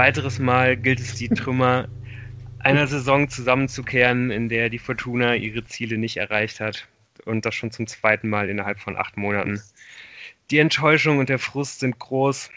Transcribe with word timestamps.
weiteres 0.00 0.38
Mal 0.38 0.78
gilt 0.78 0.98
es, 0.98 1.14
die 1.16 1.28
Trümmer 1.28 1.86
einer 2.58 2.86
Saison 2.86 3.28
zusammenzukehren, 3.28 4.30
in 4.30 4.48
der 4.48 4.70
die 4.70 4.78
Fortuna 4.78 5.34
ihre 5.34 5.62
Ziele 5.66 5.98
nicht 5.98 6.16
erreicht 6.16 6.58
hat. 6.58 6.88
Und 7.26 7.44
das 7.44 7.54
schon 7.54 7.70
zum 7.70 7.86
zweiten 7.86 8.30
Mal 8.30 8.48
innerhalb 8.48 8.80
von 8.80 8.96
acht 8.96 9.18
Monaten. 9.18 9.60
Die 10.50 10.58
Enttäuschung 10.58 11.18
und 11.18 11.28
der 11.28 11.38
Frust 11.38 11.80
sind 11.80 11.98
groß. 11.98 12.48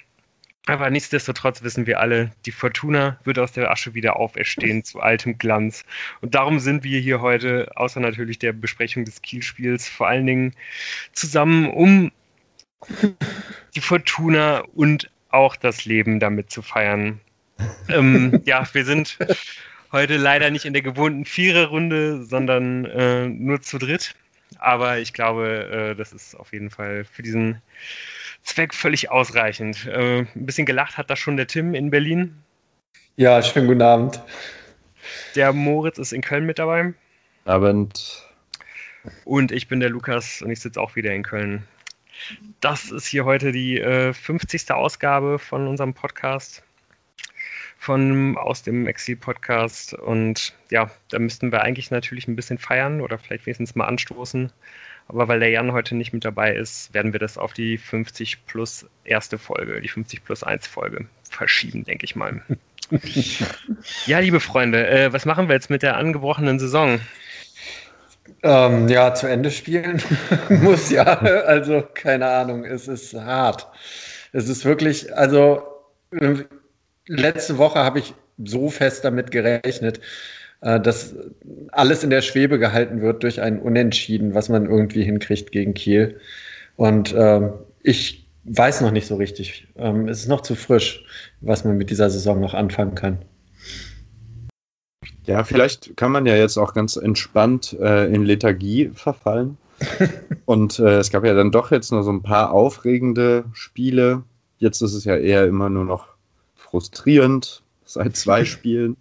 Aber 0.67 0.89
nichtsdestotrotz 0.89 1.63
wissen 1.63 1.85
wir 1.85 1.99
alle, 1.99 2.31
die 2.45 2.53
Fortuna 2.53 3.19
wird 3.25 3.37
aus 3.39 3.51
der 3.51 3.69
Asche 3.69 3.93
wieder 3.93 4.15
auferstehen 4.15 4.85
zu 4.85 5.01
altem 5.01 5.37
Glanz. 5.37 5.83
Und 6.21 6.35
darum 6.35 6.59
sind 6.59 6.85
wir 6.85 7.01
hier 7.01 7.19
heute, 7.19 7.69
außer 7.75 7.99
natürlich 7.99 8.39
der 8.39 8.53
Besprechung 8.53 9.03
des 9.03 9.21
Kielspiels, 9.21 9.89
vor 9.89 10.07
allen 10.07 10.25
Dingen 10.25 10.53
zusammen, 11.11 11.69
um 11.69 12.09
die 13.75 13.81
Fortuna 13.81 14.59
und 14.73 15.11
auch 15.27 15.57
das 15.57 15.83
Leben 15.83 16.21
damit 16.21 16.49
zu 16.49 16.61
feiern. 16.61 17.19
Ähm, 17.89 18.41
ja, 18.45 18.67
wir 18.73 18.85
sind 18.85 19.17
heute 19.91 20.17
leider 20.17 20.49
nicht 20.49 20.65
in 20.65 20.73
der 20.73 20.81
gewohnten 20.81 21.25
Viererrunde, 21.25 22.25
sondern 22.25 22.85
äh, 22.85 23.27
nur 23.27 23.61
zu 23.61 23.77
dritt. 23.77 24.15
Aber 24.59 24.99
ich 24.99 25.13
glaube, 25.13 25.91
äh, 25.93 25.95
das 25.95 26.13
ist 26.13 26.35
auf 26.35 26.53
jeden 26.53 26.69
Fall 26.69 27.05
für 27.05 27.21
diesen 27.21 27.61
Zweck 28.43 28.73
völlig 28.73 29.11
ausreichend. 29.11 29.85
Äh, 29.87 30.19
ein 30.19 30.45
bisschen 30.45 30.65
gelacht 30.65 30.97
hat 30.97 31.09
da 31.09 31.15
schon 31.15 31.37
der 31.37 31.47
Tim 31.47 31.73
in 31.73 31.89
Berlin. 31.89 32.35
Ja, 33.15 33.41
schönen 33.41 33.67
guten 33.67 33.81
Abend. 33.81 34.21
Der 35.35 35.53
Moritz 35.53 35.97
ist 35.97 36.13
in 36.13 36.21
Köln 36.21 36.45
mit 36.45 36.59
dabei. 36.59 36.93
Abend. 37.45 38.27
Und 39.25 39.51
ich 39.51 39.67
bin 39.67 39.79
der 39.79 39.89
Lukas 39.89 40.41
und 40.41 40.49
ich 40.49 40.61
sitze 40.61 40.79
auch 40.79 40.95
wieder 40.95 41.13
in 41.13 41.23
Köln. 41.23 41.63
Das 42.61 42.91
ist 42.91 43.05
hier 43.05 43.25
heute 43.25 43.51
die 43.51 43.79
äh, 43.79 44.13
50. 44.13 44.71
Ausgabe 44.71 45.39
von 45.39 45.67
unserem 45.67 45.93
Podcast, 45.93 46.63
von 47.83 48.37
aus 48.37 48.63
dem 48.63 48.87
Exil-Podcast. 48.87 49.93
Und 49.93 50.53
ja, 50.69 50.89
da 51.09 51.19
müssten 51.19 51.51
wir 51.51 51.61
eigentlich 51.61 51.91
natürlich 51.91 52.29
ein 52.29 52.35
bisschen 52.35 52.57
feiern 52.57 53.01
oder 53.01 53.17
vielleicht 53.17 53.45
wenigstens 53.45 53.75
mal 53.75 53.87
anstoßen. 53.87 54.51
Aber 55.09 55.27
weil 55.27 55.41
der 55.41 55.49
Jan 55.49 55.73
heute 55.73 55.93
nicht 55.95 56.13
mit 56.13 56.23
dabei 56.23 56.55
ist, 56.55 56.93
werden 56.93 57.11
wir 57.11 57.19
das 57.19 57.37
auf 57.37 57.51
die 57.51 57.77
50 57.77 58.45
plus 58.45 58.85
erste 59.03 59.37
Folge, 59.37 59.81
die 59.81 59.89
50 59.89 60.23
plus 60.23 60.43
1 60.43 60.65
Folge 60.65 61.07
verschieben, 61.29 61.83
denke 61.83 62.05
ich 62.05 62.15
mal. 62.15 62.41
ja, 64.05 64.19
liebe 64.19 64.39
Freunde, 64.39 64.87
äh, 64.87 65.11
was 65.11 65.25
machen 65.25 65.49
wir 65.49 65.55
jetzt 65.55 65.69
mit 65.69 65.83
der 65.83 65.97
angebrochenen 65.97 66.59
Saison? 66.59 67.01
Ähm, 68.43 68.87
ja, 68.87 69.13
zu 69.13 69.27
Ende 69.27 69.51
spielen 69.51 70.01
muss 70.49 70.89
ja. 70.89 71.03
Also, 71.03 71.83
keine 71.93 72.27
Ahnung, 72.27 72.63
es 72.63 72.87
ist 72.87 73.13
hart. 73.13 73.67
Es 74.31 74.47
ist 74.47 74.63
wirklich, 74.63 75.13
also, 75.17 75.63
letzte 77.07 77.57
Woche 77.57 77.79
habe 77.79 77.99
ich 77.99 78.13
so 78.43 78.69
fest 78.69 79.05
damit 79.05 79.31
gerechnet, 79.31 79.99
äh, 80.61 80.79
dass 80.79 81.15
alles 81.71 82.03
in 82.03 82.09
der 82.09 82.21
Schwebe 82.21 82.59
gehalten 82.59 83.01
wird 83.01 83.23
durch 83.23 83.41
ein 83.41 83.59
Unentschieden, 83.59 84.33
was 84.33 84.49
man 84.49 84.65
irgendwie 84.65 85.03
hinkriegt 85.03 85.51
gegen 85.51 85.73
Kiel. 85.73 86.19
Und 86.75 87.13
ähm, 87.17 87.53
ich 87.81 88.27
weiß 88.45 88.81
noch 88.81 88.91
nicht 88.91 89.07
so 89.07 89.15
richtig. 89.15 89.67
Ähm, 89.75 90.07
es 90.07 90.21
ist 90.21 90.27
noch 90.27 90.41
zu 90.41 90.55
frisch, 90.55 91.05
was 91.41 91.63
man 91.65 91.77
mit 91.77 91.89
dieser 91.89 92.09
Saison 92.09 92.39
noch 92.39 92.53
anfangen 92.53 92.95
kann. 92.95 93.19
Ja, 95.25 95.43
vielleicht 95.43 95.95
kann 95.95 96.11
man 96.11 96.25
ja 96.25 96.35
jetzt 96.35 96.57
auch 96.57 96.73
ganz 96.73 96.97
entspannt 96.97 97.77
äh, 97.79 98.13
in 98.13 98.23
Lethargie 98.23 98.91
verfallen. 98.93 99.57
Und 100.45 100.79
äh, 100.79 100.97
es 100.97 101.11
gab 101.11 101.25
ja 101.25 101.33
dann 101.33 101.51
doch 101.51 101.71
jetzt 101.71 101.91
noch 101.91 102.03
so 102.03 102.11
ein 102.11 102.23
paar 102.23 102.51
aufregende 102.51 103.45
Spiele. 103.53 104.23
Jetzt 104.57 104.81
ist 104.81 104.93
es 104.93 105.05
ja 105.05 105.15
eher 105.15 105.45
immer 105.45 105.69
nur 105.69 105.85
noch 105.85 106.12
frustrierend 106.73 107.61
seit 107.85 108.17
zwei 108.17 108.45
Spielen. 108.53 108.97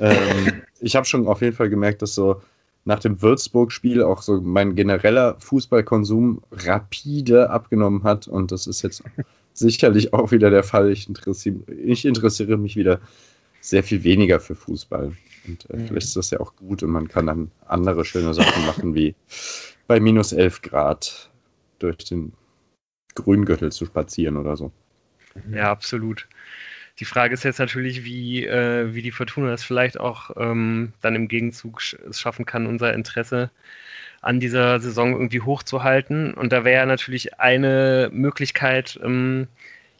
Ähm, 0.00 0.62
ich 0.80 0.96
habe 0.96 1.04
schon 1.04 1.26
auf 1.28 1.42
jeden 1.42 1.54
Fall 1.54 1.68
gemerkt, 1.68 2.00
dass 2.00 2.14
so 2.14 2.40
nach 2.86 3.00
dem 3.00 3.20
Würzburg-Spiel 3.20 4.02
auch 4.02 4.22
so 4.22 4.40
mein 4.40 4.74
genereller 4.74 5.36
Fußballkonsum 5.40 6.42
rapide 6.52 7.50
abgenommen 7.50 8.02
hat. 8.02 8.28
Und 8.28 8.50
das 8.50 8.66
ist 8.66 8.80
jetzt 8.80 9.02
sicherlich 9.52 10.14
auch 10.14 10.30
wieder 10.30 10.48
der 10.48 10.62
Fall. 10.62 10.90
Ich, 10.90 11.06
interessiere, 11.06 11.56
ich 11.84 12.06
interessiere 12.06 12.56
mich 12.56 12.76
wieder 12.76 13.00
sehr 13.60 13.82
viel 13.82 14.02
weniger 14.02 14.40
für 14.40 14.54
Fußball. 14.54 15.12
Und 15.46 15.68
äh, 15.68 15.76
mhm. 15.76 15.88
vielleicht 15.88 16.06
ist 16.06 16.16
das 16.16 16.30
ja 16.30 16.40
auch 16.40 16.56
gut 16.56 16.82
und 16.82 16.90
man 16.90 17.08
kann 17.08 17.26
dann 17.26 17.50
andere 17.66 18.06
schöne 18.06 18.32
Sachen 18.32 18.64
machen, 18.64 18.94
wie 18.94 19.14
bei 19.86 20.00
minus 20.00 20.32
11 20.32 20.62
Grad 20.62 21.30
durch 21.78 21.98
den 21.98 22.32
Grüngürtel 23.14 23.70
zu 23.70 23.84
spazieren 23.84 24.38
oder 24.38 24.56
so. 24.56 24.72
Ja, 25.52 25.70
absolut. 25.70 26.26
Die 26.98 27.04
Frage 27.04 27.34
ist 27.34 27.44
jetzt 27.44 27.58
natürlich, 27.58 28.04
wie, 28.04 28.46
äh, 28.46 28.94
wie 28.94 29.02
die 29.02 29.10
Fortuna 29.10 29.52
es 29.52 29.64
vielleicht 29.64 30.00
auch 30.00 30.30
ähm, 30.36 30.92
dann 31.02 31.14
im 31.14 31.28
Gegenzug 31.28 31.82
sch 31.82 31.96
schaffen 32.12 32.46
kann, 32.46 32.66
unser 32.66 32.94
Interesse 32.94 33.50
an 34.22 34.40
dieser 34.40 34.80
Saison 34.80 35.12
irgendwie 35.12 35.40
hochzuhalten. 35.42 36.32
Und 36.34 36.52
da 36.52 36.64
wäre 36.64 36.86
natürlich 36.86 37.38
eine 37.38 38.08
Möglichkeit, 38.12 38.98
ähm, 39.04 39.46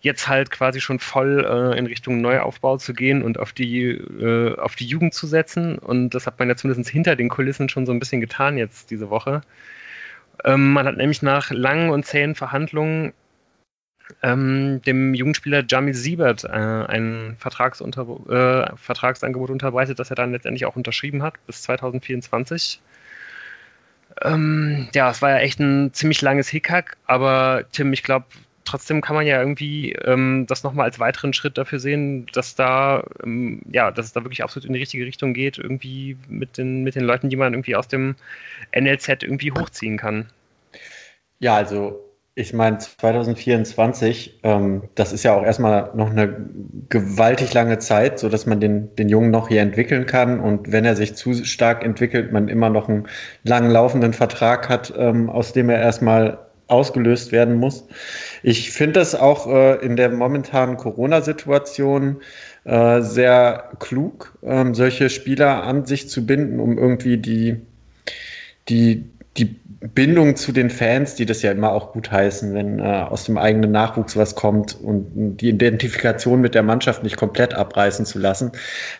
jetzt 0.00 0.28
halt 0.28 0.50
quasi 0.50 0.80
schon 0.80 0.98
voll 0.98 1.44
äh, 1.44 1.78
in 1.78 1.86
Richtung 1.86 2.20
Neuaufbau 2.20 2.78
zu 2.78 2.94
gehen 2.94 3.22
und 3.22 3.38
auf 3.38 3.52
die, 3.52 3.88
äh, 3.88 4.56
auf 4.58 4.76
die 4.76 4.86
Jugend 4.86 5.14
zu 5.14 5.26
setzen. 5.26 5.78
Und 5.78 6.10
das 6.10 6.26
hat 6.26 6.38
man 6.38 6.48
ja 6.48 6.56
zumindest 6.56 6.88
hinter 6.90 7.16
den 7.16 7.28
Kulissen 7.28 7.68
schon 7.68 7.86
so 7.86 7.92
ein 7.92 7.98
bisschen 7.98 8.20
getan 8.20 8.56
jetzt 8.56 8.90
diese 8.90 9.10
Woche. 9.10 9.42
Ähm, 10.44 10.72
man 10.72 10.86
hat 10.86 10.96
nämlich 10.96 11.22
nach 11.22 11.50
langen 11.50 11.90
und 11.90 12.06
zähen 12.06 12.34
Verhandlungen 12.34 13.12
ähm, 14.22 14.80
dem 14.82 15.14
Jugendspieler 15.14 15.64
Jamil 15.68 15.94
Siebert 15.94 16.44
äh, 16.44 16.48
ein 16.48 17.36
Vertragsunter 17.38 18.06
äh, 18.28 18.76
Vertragsangebot 18.76 19.50
unterbreitet, 19.50 19.98
das 19.98 20.10
er 20.10 20.16
dann 20.16 20.32
letztendlich 20.32 20.66
auch 20.66 20.76
unterschrieben 20.76 21.22
hat 21.22 21.34
bis 21.46 21.62
2024. 21.62 22.80
Ähm, 24.22 24.88
ja, 24.94 25.10
es 25.10 25.20
war 25.20 25.30
ja 25.30 25.38
echt 25.38 25.60
ein 25.60 25.92
ziemlich 25.92 26.22
langes 26.22 26.48
Hickhack, 26.48 26.96
aber 27.06 27.64
Tim, 27.72 27.92
ich 27.92 28.02
glaube, 28.02 28.26
trotzdem 28.64 29.00
kann 29.00 29.16
man 29.16 29.26
ja 29.26 29.40
irgendwie 29.40 29.92
ähm, 29.92 30.46
das 30.46 30.62
nochmal 30.62 30.86
als 30.86 30.98
weiteren 30.98 31.32
Schritt 31.32 31.58
dafür 31.58 31.78
sehen, 31.78 32.26
dass 32.32 32.54
da, 32.54 33.04
ähm, 33.22 33.62
ja, 33.70 33.90
dass 33.90 34.06
es 34.06 34.12
da 34.12 34.24
wirklich 34.24 34.42
absolut 34.42 34.66
in 34.66 34.72
die 34.72 34.80
richtige 34.80 35.04
Richtung 35.04 35.34
geht, 35.34 35.58
irgendwie 35.58 36.16
mit 36.28 36.58
den, 36.58 36.82
mit 36.82 36.94
den 36.94 37.04
Leuten, 37.04 37.28
die 37.28 37.36
man 37.36 37.52
irgendwie 37.52 37.76
aus 37.76 37.88
dem 37.88 38.16
NLZ 38.74 39.22
irgendwie 39.22 39.52
hochziehen 39.52 39.98
kann. 39.98 40.30
Ja, 41.38 41.54
also 41.56 42.05
ich 42.38 42.52
meine, 42.52 42.76
2024, 42.76 44.40
ähm, 44.42 44.82
das 44.94 45.14
ist 45.14 45.22
ja 45.24 45.34
auch 45.34 45.42
erstmal 45.42 45.90
noch 45.94 46.10
eine 46.10 46.36
gewaltig 46.90 47.54
lange 47.54 47.78
Zeit, 47.78 48.18
so 48.18 48.28
dass 48.28 48.44
man 48.44 48.60
den, 48.60 48.94
den 48.96 49.08
Jungen 49.08 49.30
noch 49.30 49.48
hier 49.48 49.62
entwickeln 49.62 50.04
kann. 50.04 50.38
Und 50.38 50.70
wenn 50.70 50.84
er 50.84 50.96
sich 50.96 51.14
zu 51.14 51.32
stark 51.32 51.82
entwickelt, 51.82 52.32
man 52.32 52.48
immer 52.48 52.68
noch 52.68 52.90
einen 52.90 53.06
langen 53.42 53.70
laufenden 53.70 54.12
Vertrag 54.12 54.68
hat, 54.68 54.92
ähm, 54.98 55.30
aus 55.30 55.54
dem 55.54 55.70
er 55.70 55.80
erstmal 55.80 56.38
ausgelöst 56.68 57.32
werden 57.32 57.54
muss. 57.54 57.86
Ich 58.42 58.70
finde 58.70 59.00
das 59.00 59.14
auch 59.14 59.46
äh, 59.46 59.76
in 59.76 59.96
der 59.96 60.10
momentanen 60.10 60.76
Corona-Situation 60.76 62.18
äh, 62.64 63.00
sehr 63.00 63.70
klug, 63.78 64.36
ähm, 64.42 64.74
solche 64.74 65.08
Spieler 65.08 65.62
an 65.62 65.86
sich 65.86 66.10
zu 66.10 66.26
binden, 66.26 66.60
um 66.60 66.76
irgendwie 66.76 67.16
die, 67.16 67.62
die, 68.68 69.06
die 69.38 69.56
Bindung 69.94 70.36
zu 70.36 70.52
den 70.52 70.70
Fans, 70.70 71.14
die 71.14 71.26
das 71.26 71.42
ja 71.42 71.52
immer 71.52 71.72
auch 71.72 71.92
gut 71.92 72.10
heißen, 72.10 72.54
wenn 72.54 72.78
äh, 72.78 72.82
aus 72.82 73.24
dem 73.24 73.36
eigenen 73.36 73.72
Nachwuchs 73.72 74.16
was 74.16 74.34
kommt 74.34 74.78
und 74.80 75.36
die 75.36 75.50
Identifikation 75.50 76.40
mit 76.40 76.54
der 76.54 76.62
Mannschaft 76.62 77.02
nicht 77.02 77.16
komplett 77.16 77.54
abreißen 77.54 78.06
zu 78.06 78.18
lassen. 78.18 78.52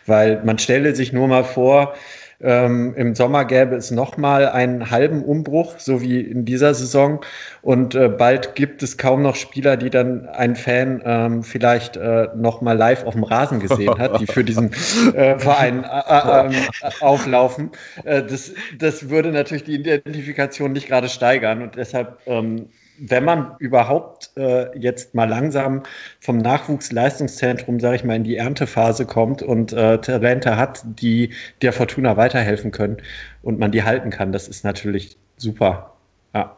Weil 0.05 0.41
man 0.43 0.59
stelle 0.59 0.95
sich 0.95 1.13
nur 1.13 1.27
mal 1.27 1.43
vor, 1.43 1.95
ähm, 2.39 2.93
Im 2.95 3.15
Sommer 3.15 3.45
gäbe 3.45 3.75
es 3.75 3.89
nochmal 3.89 4.47
einen 4.47 4.91
halben 4.91 5.23
Umbruch, 5.23 5.79
so 5.79 6.01
wie 6.01 6.21
in 6.21 6.45
dieser 6.45 6.75
Saison. 6.75 7.21
Und 7.63 7.95
äh, 7.95 8.09
bald 8.09 8.53
gibt 8.53 8.83
es 8.83 8.97
kaum 8.97 9.23
noch 9.23 9.35
Spieler, 9.35 9.75
die 9.75 9.89
dann 9.89 10.27
ein 10.27 10.55
Fan 10.55 11.01
ähm, 11.03 11.43
vielleicht 11.43 11.97
äh, 11.97 12.27
nochmal 12.35 12.77
live 12.77 13.05
auf 13.05 13.15
dem 13.15 13.23
Rasen 13.23 13.59
gesehen 13.59 13.97
hat, 13.97 14.19
die 14.19 14.27
für 14.27 14.43
diesen 14.43 14.71
äh, 15.15 15.39
Verein 15.39 15.83
äh, 15.83 15.87
äh, 15.87 16.45
ähm, 16.45 16.63
auflaufen. 16.99 17.71
Äh, 18.03 18.21
das, 18.21 18.53
das 18.77 19.09
würde 19.09 19.31
natürlich 19.31 19.63
die 19.63 19.73
Identifikation 19.73 20.73
nicht 20.73 20.87
gerade 20.87 21.09
steigern. 21.09 21.63
Und 21.63 21.75
deshalb 21.75 22.19
ähm, 22.27 22.67
wenn 22.99 23.23
man 23.23 23.55
überhaupt 23.59 24.31
äh, 24.37 24.77
jetzt 24.77 25.15
mal 25.15 25.27
langsam 25.29 25.83
vom 26.19 26.37
Nachwuchsleistungszentrum, 26.37 27.79
sage 27.79 27.97
ich 27.97 28.03
mal, 28.03 28.15
in 28.15 28.23
die 28.23 28.37
Erntephase 28.37 29.05
kommt 29.05 29.41
und 29.41 29.73
äh, 29.73 29.99
Talente 29.99 30.57
hat, 30.57 30.81
die 30.85 31.33
der 31.61 31.73
Fortuna 31.73 32.17
weiterhelfen 32.17 32.71
können 32.71 32.97
und 33.41 33.59
man 33.59 33.71
die 33.71 33.83
halten 33.83 34.09
kann, 34.09 34.31
das 34.31 34.47
ist 34.47 34.63
natürlich 34.63 35.17
super. 35.37 35.93
Ja. 36.33 36.55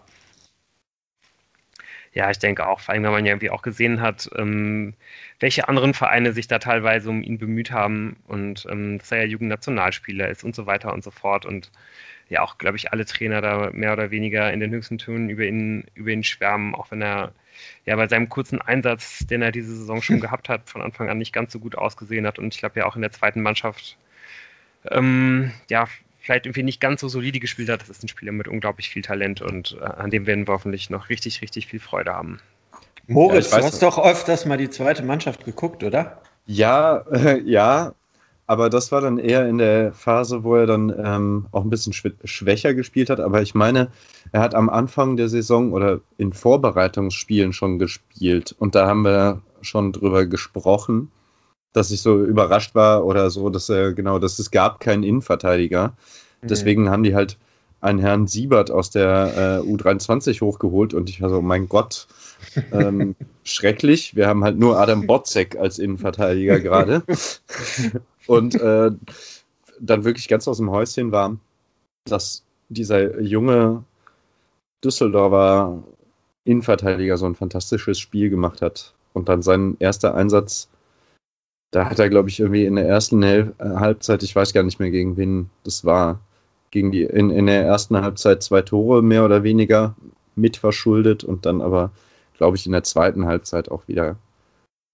Ja, 2.13 2.31
ich 2.31 2.39
denke 2.39 2.68
auch, 2.68 2.80
vor 2.80 2.94
allem, 2.94 3.03
wenn 3.03 3.12
man 3.12 3.25
ja 3.25 3.33
irgendwie 3.33 3.51
auch 3.51 3.62
gesehen 3.62 4.01
hat, 4.01 4.30
ähm, 4.36 4.95
welche 5.39 5.68
anderen 5.68 5.94
Vereine 5.94 6.33
sich 6.33 6.47
da 6.47 6.57
teilweise 6.59 7.09
um 7.09 7.21
ihn 7.21 7.38
bemüht 7.38 7.71
haben 7.71 8.18
und 8.27 8.65
ähm, 8.69 8.97
dass 8.97 9.12
er 9.12 9.19
ja 9.19 9.25
Jugendnationalspieler 9.25 10.27
ist 10.30 10.44
und 10.44 10.56
so 10.56 10.65
weiter 10.65 10.91
und 10.94 11.03
so 11.03 11.12
fort. 11.12 11.45
Und 11.45 11.71
ja 12.30 12.42
auch, 12.42 12.58
glaube 12.58 12.78
ich, 12.78 12.94
alle 12.94 13.06
Trainer 13.06 13.42
da 13.42 13.72
mehr 13.74 13.94
oder 13.94 14.12
weniger 14.12 14.52
in 14.54 14.60
den 14.60 14.72
höchsten 14.72 14.98
Tönen 14.98 15.30
über 15.30 15.44
ihn, 15.44 15.86
über 15.96 16.12
ihn 16.12 16.24
schwärmen, 16.24 16.76
auch 16.76 16.92
wenn 16.92 17.02
er 17.02 17.34
ja 17.86 17.96
bei 17.96 18.08
seinem 18.08 18.30
kurzen 18.30 18.62
Einsatz, 18.62 19.26
den 19.28 19.42
er 19.42 19.52
diese 19.52 19.76
Saison 19.76 20.02
schon 20.02 20.20
gehabt 20.22 20.50
hat, 20.50 20.70
von 20.70 20.81
Anfang 20.81 21.10
an 21.10 21.18
nicht 21.18 21.34
ganz 21.34 21.52
so 21.52 21.60
gut 21.60 21.76
ausgesehen 21.76 22.26
hat 22.26 22.40
und 22.40 22.54
ich 22.54 22.60
glaube 22.60 22.80
ja 22.80 22.86
auch 22.86 22.96
in 22.96 23.02
der 23.02 23.12
zweiten 23.12 23.42
Mannschaft 23.42 23.98
ähm, 24.90 25.52
ja 25.70 25.88
vielleicht 26.20 26.46
irgendwie 26.46 26.64
nicht 26.64 26.80
ganz 26.80 27.02
so 27.02 27.08
solide 27.08 27.40
gespielt 27.40 27.70
hat. 27.70 27.81
Das 27.81 27.90
ist 27.90 28.04
ein 28.04 28.08
Spieler 28.08 28.32
mit 28.32 28.48
unglaublich 28.48 28.90
viel 28.90 29.02
Talent 29.02 29.42
und 29.42 29.78
äh, 29.82 29.84
an 29.84 30.12
dem 30.12 30.28
werden 30.28 30.48
wir 30.48 30.54
hoffentlich 30.54 30.90
noch 30.90 31.10
richtig, 31.10 31.42
richtig 31.42 31.68
viel 31.68 31.80
Freude 31.80 32.14
haben. 32.14 32.40
Moritz, 33.08 33.52
ja, 33.52 33.60
du 33.60 33.64
hast 33.66 33.82
doch 33.82 33.98
öfters 33.98 34.46
mal 34.46 34.58
die 34.58 34.70
zweite 34.70 35.02
Mannschaft 35.02 35.44
geguckt, 35.44 35.84
oder? 35.84 36.22
Ja, 36.46 36.98
äh, 37.12 37.40
ja, 37.46 37.94
aber 38.50 38.72
das 38.72 38.92
war 38.92 39.00
dann 39.00 39.19
eher 39.19 39.48
in 39.48 39.60
der 39.60 39.94
Phase, 39.94 40.44
wo 40.44 40.56
er 40.56 40.66
dann 40.66 40.92
ähm, 40.98 41.46
auch 41.51 41.63
ein 41.63 41.69
bisschen 41.69 41.94
schwächer 41.94 42.74
gespielt 42.74 43.12
hat. 43.12 43.19
Aber 43.19 43.44
ich 43.44 43.54
meine, 43.54 43.90
er 44.31 44.42
hat 44.42 44.56
am 44.56 44.69
Anfang 44.69 45.18
der 45.18 45.30
Saison 45.30 45.72
oder 45.72 46.00
in 46.18 46.34
Vorbereitungsspielen 46.34 47.54
schon 47.54 47.78
gespielt. 47.78 48.56
Und 48.57 48.74
da 48.74 48.88
haben 48.88 49.04
wir 49.04 49.44
schon 49.62 49.92
drüber 49.92 50.25
gesprochen, 50.25 51.12
dass 51.74 51.92
ich 51.92 52.01
so 52.01 52.25
überrascht 52.25 52.74
war 52.74 53.06
oder 53.06 53.30
so, 53.30 53.51
dass 53.51 53.69
er 53.69 53.94
genau, 53.94 54.18
dass 54.18 54.40
es 54.40 54.50
gab 54.50 54.80
keinen 54.80 55.04
Innenverteidiger. 55.04 55.94
Mhm. 56.42 56.48
Deswegen 56.48 56.90
haben 56.90 57.04
die 57.04 57.13
halt 57.13 57.38
einen 57.81 58.00
Herrn 58.00 58.25
Siebert 58.25 58.72
aus 58.72 58.90
der 58.90 59.62
äh, 59.63 59.69
U23 59.69 60.42
hochgeholt 60.42 60.96
und 60.96 61.07
ich 61.07 61.22
war 61.22 61.30
so, 61.30 61.44
mein 61.44 61.69
Gott, 61.69 62.07
ähm, 62.72 63.16
schrecklich. 63.44 64.16
Wir 64.16 64.28
haben 64.28 64.44
halt 64.44 64.57
nur 64.57 64.80
Adam 64.80 65.06
Botzek 65.06 65.56
als 65.56 65.78
Innenverteidiger 65.78 66.60
gerade. 66.60 67.04
und 68.30 68.56
äh, 68.56 68.92
dann 69.80 70.04
wirklich 70.04 70.28
ganz 70.28 70.48
aus 70.48 70.58
dem 70.58 70.70
Häuschen 70.70 71.12
war, 71.12 71.38
dass 72.06 72.44
dieser 72.70 73.20
junge 73.20 73.84
Düsseldorfer 74.84 75.84
Innenverteidiger 76.44 77.18
so 77.18 77.26
ein 77.26 77.36
fantastisches 77.36 78.00
Spiel 78.00 78.30
gemacht 78.30 78.62
hat. 78.62 78.94
Und 79.14 79.30
dann 79.30 79.42
sein 79.42 79.76
erster 79.80 80.14
Einsatz, 80.14 80.70
da 81.72 81.90
hat 81.90 82.00
er, 82.00 82.10
glaube 82.10 82.30
ich, 82.30 82.40
irgendwie 82.40 82.66
in 82.66 82.76
der 82.76 82.88
ersten 82.88 83.22
Hel 83.24 83.54
Halbzeit, 83.60 84.22
ich 84.22 84.36
weiß 84.36 84.54
gar 84.54 84.64
nicht 84.64 84.80
mehr, 84.80 84.92
gegen 84.92 85.18
wen 85.18 85.50
das 85.64 85.84
war, 85.84 86.20
gegen 86.70 86.92
die, 86.92 87.04
in, 87.04 87.32
in 87.32 87.48
der 87.48 87.66
ersten 87.66 88.00
Halbzeit 88.00 88.44
zwei 88.44 88.62
Tore 88.62 89.02
mehr 89.02 89.25
oder 89.25 89.44
weniger 89.44 89.96
mitverschuldet 90.36 91.24
und 91.24 91.46
dann 91.48 91.62
aber 91.62 91.92
glaube 92.38 92.58
ich, 92.58 92.66
in 92.66 92.72
der 92.74 92.84
zweiten 92.84 93.25
Halbzeit 93.25 93.70
auch 93.70 93.88
wieder 93.88 94.18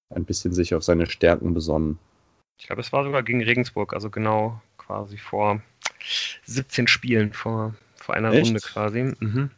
ein 0.10 0.26
bisschen 0.26 0.54
sich 0.54 0.74
auf 0.74 0.84
seine 0.84 1.06
Stärken 1.06 1.54
besonnen. 1.54 2.00
Ich 2.58 2.68
glaube, 2.68 2.82
es 2.82 2.92
war 2.94 3.04
sogar 3.04 3.24
gegen 3.24 3.44
Regensburg, 3.44 3.94
also 3.94 4.10
genau 4.10 4.62
quasi 4.78 5.18
vor 5.18 5.62
17 6.46 6.88
Spielen, 6.88 7.34
vor, 7.34 7.76
vor 7.96 8.16
einer 8.16 8.32
Echt? 8.32 8.46
Runde 8.46 8.60
quasi. 8.60 9.14
Mhm. 9.20 9.52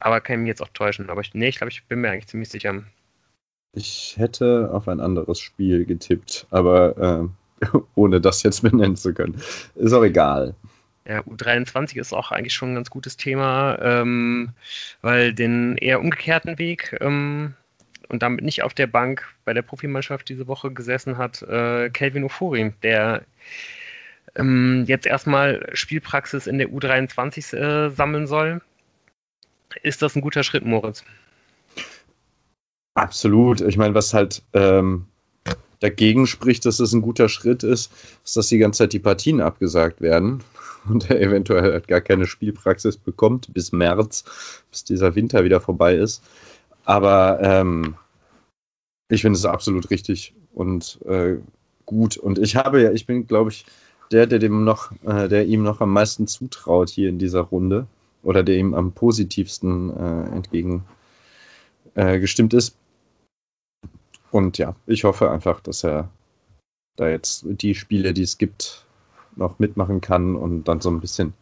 Aber 0.00 0.20
kann 0.20 0.36
ich 0.36 0.40
mich 0.40 0.48
jetzt 0.48 0.62
auch 0.62 0.68
täuschen. 0.68 1.10
Aber 1.10 1.20
ich, 1.20 1.34
nee, 1.34 1.48
ich 1.48 1.56
glaube, 1.56 1.70
ich 1.70 1.84
bin 1.84 2.00
mir 2.00 2.10
eigentlich 2.10 2.28
ziemlich 2.28 2.48
sicher. 2.48 2.84
Ich 3.72 4.14
hätte 4.16 4.70
auf 4.72 4.88
ein 4.88 5.00
anderes 5.00 5.40
Spiel 5.40 5.84
getippt, 5.84 6.46
aber 6.50 7.30
äh, 7.62 7.78
ohne 7.94 8.20
das 8.20 8.42
jetzt 8.42 8.62
benennen 8.62 8.96
zu 8.96 9.12
können. 9.12 9.40
Ist 9.74 9.92
auch 9.92 10.04
egal. 10.04 10.54
Ja, 11.06 11.20
U23 11.20 11.98
ist 11.98 12.12
auch 12.12 12.30
eigentlich 12.30 12.54
schon 12.54 12.72
ein 12.72 12.74
ganz 12.74 12.90
gutes 12.90 13.16
Thema, 13.16 13.78
ähm, 13.80 14.50
weil 15.00 15.32
den 15.32 15.76
eher 15.78 16.00
umgekehrten 16.00 16.58
Weg 16.58 16.96
ähm, 17.00 17.54
und 18.08 18.22
damit 18.22 18.44
nicht 18.44 18.62
auf 18.62 18.74
der 18.74 18.86
Bank 18.86 19.26
bei 19.44 19.54
der 19.54 19.62
Profimannschaft 19.62 20.28
diese 20.28 20.46
Woche 20.46 20.70
gesessen 20.70 21.18
hat, 21.18 21.42
äh, 21.42 21.90
Kelvin 21.90 22.24
Ofori, 22.24 22.72
der 22.82 23.22
ähm, 24.36 24.84
jetzt 24.86 25.06
erstmal 25.06 25.68
Spielpraxis 25.72 26.46
in 26.46 26.58
der 26.58 26.68
U23 26.68 27.56
äh, 27.56 27.90
sammeln 27.90 28.26
soll. 28.26 28.60
Ist 29.82 30.02
das 30.02 30.16
ein 30.16 30.22
guter 30.22 30.42
Schritt, 30.42 30.64
Moritz? 30.64 31.04
Absolut. 32.94 33.60
Ich 33.60 33.76
meine, 33.76 33.94
was 33.94 34.14
halt 34.14 34.42
ähm, 34.54 35.06
dagegen 35.80 36.26
spricht, 36.26 36.64
dass 36.64 36.80
es 36.80 36.92
ein 36.92 37.02
guter 37.02 37.28
Schritt 37.28 37.62
ist, 37.62 37.92
ist, 38.24 38.36
dass 38.36 38.48
die 38.48 38.58
ganze 38.58 38.78
Zeit 38.78 38.92
die 38.92 38.98
Partien 38.98 39.40
abgesagt 39.40 40.00
werden 40.00 40.42
und 40.88 41.10
er 41.10 41.20
eventuell 41.20 41.72
halt 41.72 41.88
gar 41.88 42.00
keine 42.00 42.26
Spielpraxis 42.26 42.96
bekommt 42.96 43.52
bis 43.52 43.72
März, 43.72 44.24
bis 44.70 44.84
dieser 44.84 45.14
Winter 45.14 45.44
wieder 45.44 45.60
vorbei 45.60 45.94
ist. 45.94 46.22
Aber 46.88 47.38
ähm, 47.42 47.96
ich 49.10 49.20
finde 49.20 49.36
es 49.36 49.44
absolut 49.44 49.90
richtig 49.90 50.34
und 50.54 50.98
äh, 51.04 51.36
gut. 51.84 52.16
Und 52.16 52.38
ich 52.38 52.56
habe 52.56 52.80
ja, 52.80 52.92
ich 52.92 53.04
bin, 53.04 53.26
glaube 53.26 53.50
ich, 53.50 53.66
der, 54.10 54.26
der 54.26 54.38
dem 54.38 54.64
noch, 54.64 54.90
äh, 55.04 55.28
der 55.28 55.44
ihm 55.44 55.62
noch 55.62 55.82
am 55.82 55.92
meisten 55.92 56.26
zutraut 56.26 56.88
hier 56.88 57.10
in 57.10 57.18
dieser 57.18 57.42
Runde 57.42 57.86
oder 58.22 58.42
der 58.42 58.56
ihm 58.56 58.72
am 58.72 58.92
positivsten 58.92 59.94
äh, 59.94 60.34
entgegen 60.34 60.82
äh, 61.94 62.18
gestimmt 62.20 62.54
ist. 62.54 62.74
Und 64.30 64.56
ja, 64.56 64.74
ich 64.86 65.04
hoffe 65.04 65.30
einfach, 65.30 65.60
dass 65.60 65.84
er 65.84 66.08
da 66.96 67.10
jetzt 67.10 67.44
die 67.46 67.74
Spiele, 67.74 68.14
die 68.14 68.22
es 68.22 68.38
gibt, 68.38 68.86
noch 69.36 69.58
mitmachen 69.58 70.00
kann 70.00 70.36
und 70.36 70.64
dann 70.64 70.80
so 70.80 70.88
ein 70.88 71.00
bisschen 71.00 71.34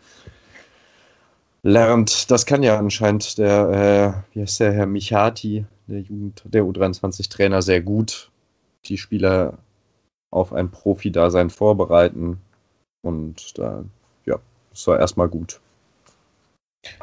lernt. 1.66 2.30
Das 2.30 2.46
kann 2.46 2.62
ja 2.62 2.78
anscheinend 2.78 3.38
der, 3.38 4.24
äh, 4.32 4.34
wie 4.34 4.42
heißt 4.42 4.60
der 4.60 4.72
Herr 4.72 4.86
Michati, 4.86 5.66
der 5.86 6.00
Jugend, 6.00 6.42
der 6.44 6.64
U23-Trainer, 6.64 7.62
sehr 7.62 7.82
gut. 7.82 8.30
Die 8.86 8.98
Spieler 8.98 9.58
auf 10.30 10.52
ein 10.52 10.70
Profi-Dasein 10.70 11.50
vorbereiten. 11.50 12.40
Und 13.02 13.58
da, 13.58 13.84
ja, 14.24 14.38
es 14.72 14.86
war 14.86 14.98
erstmal 14.98 15.28
gut. 15.28 15.60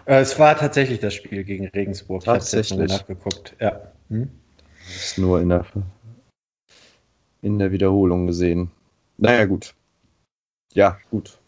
Äh, 0.06 0.22
es 0.22 0.40
war 0.40 0.58
tatsächlich 0.58 1.00
das 1.00 1.14
Spiel 1.14 1.44
gegen 1.44 1.68
Regensburg. 1.68 2.24
Tatsächlich. 2.24 2.80
Ich 2.80 2.94
habe 2.94 3.02
nachgeguckt. 3.02 3.56
Ja. 3.60 3.82
Hm? 4.10 4.30
Ist 4.88 5.18
nur 5.18 5.42
in 5.42 5.50
der, 5.50 5.66
in 7.42 7.60
der 7.60 7.72
Wiederholung 7.72 8.28
gesehen. 8.28 8.72
Naja, 9.18 9.46
gut 9.46 9.74
ja, 10.74 10.98
gut. 11.10 11.40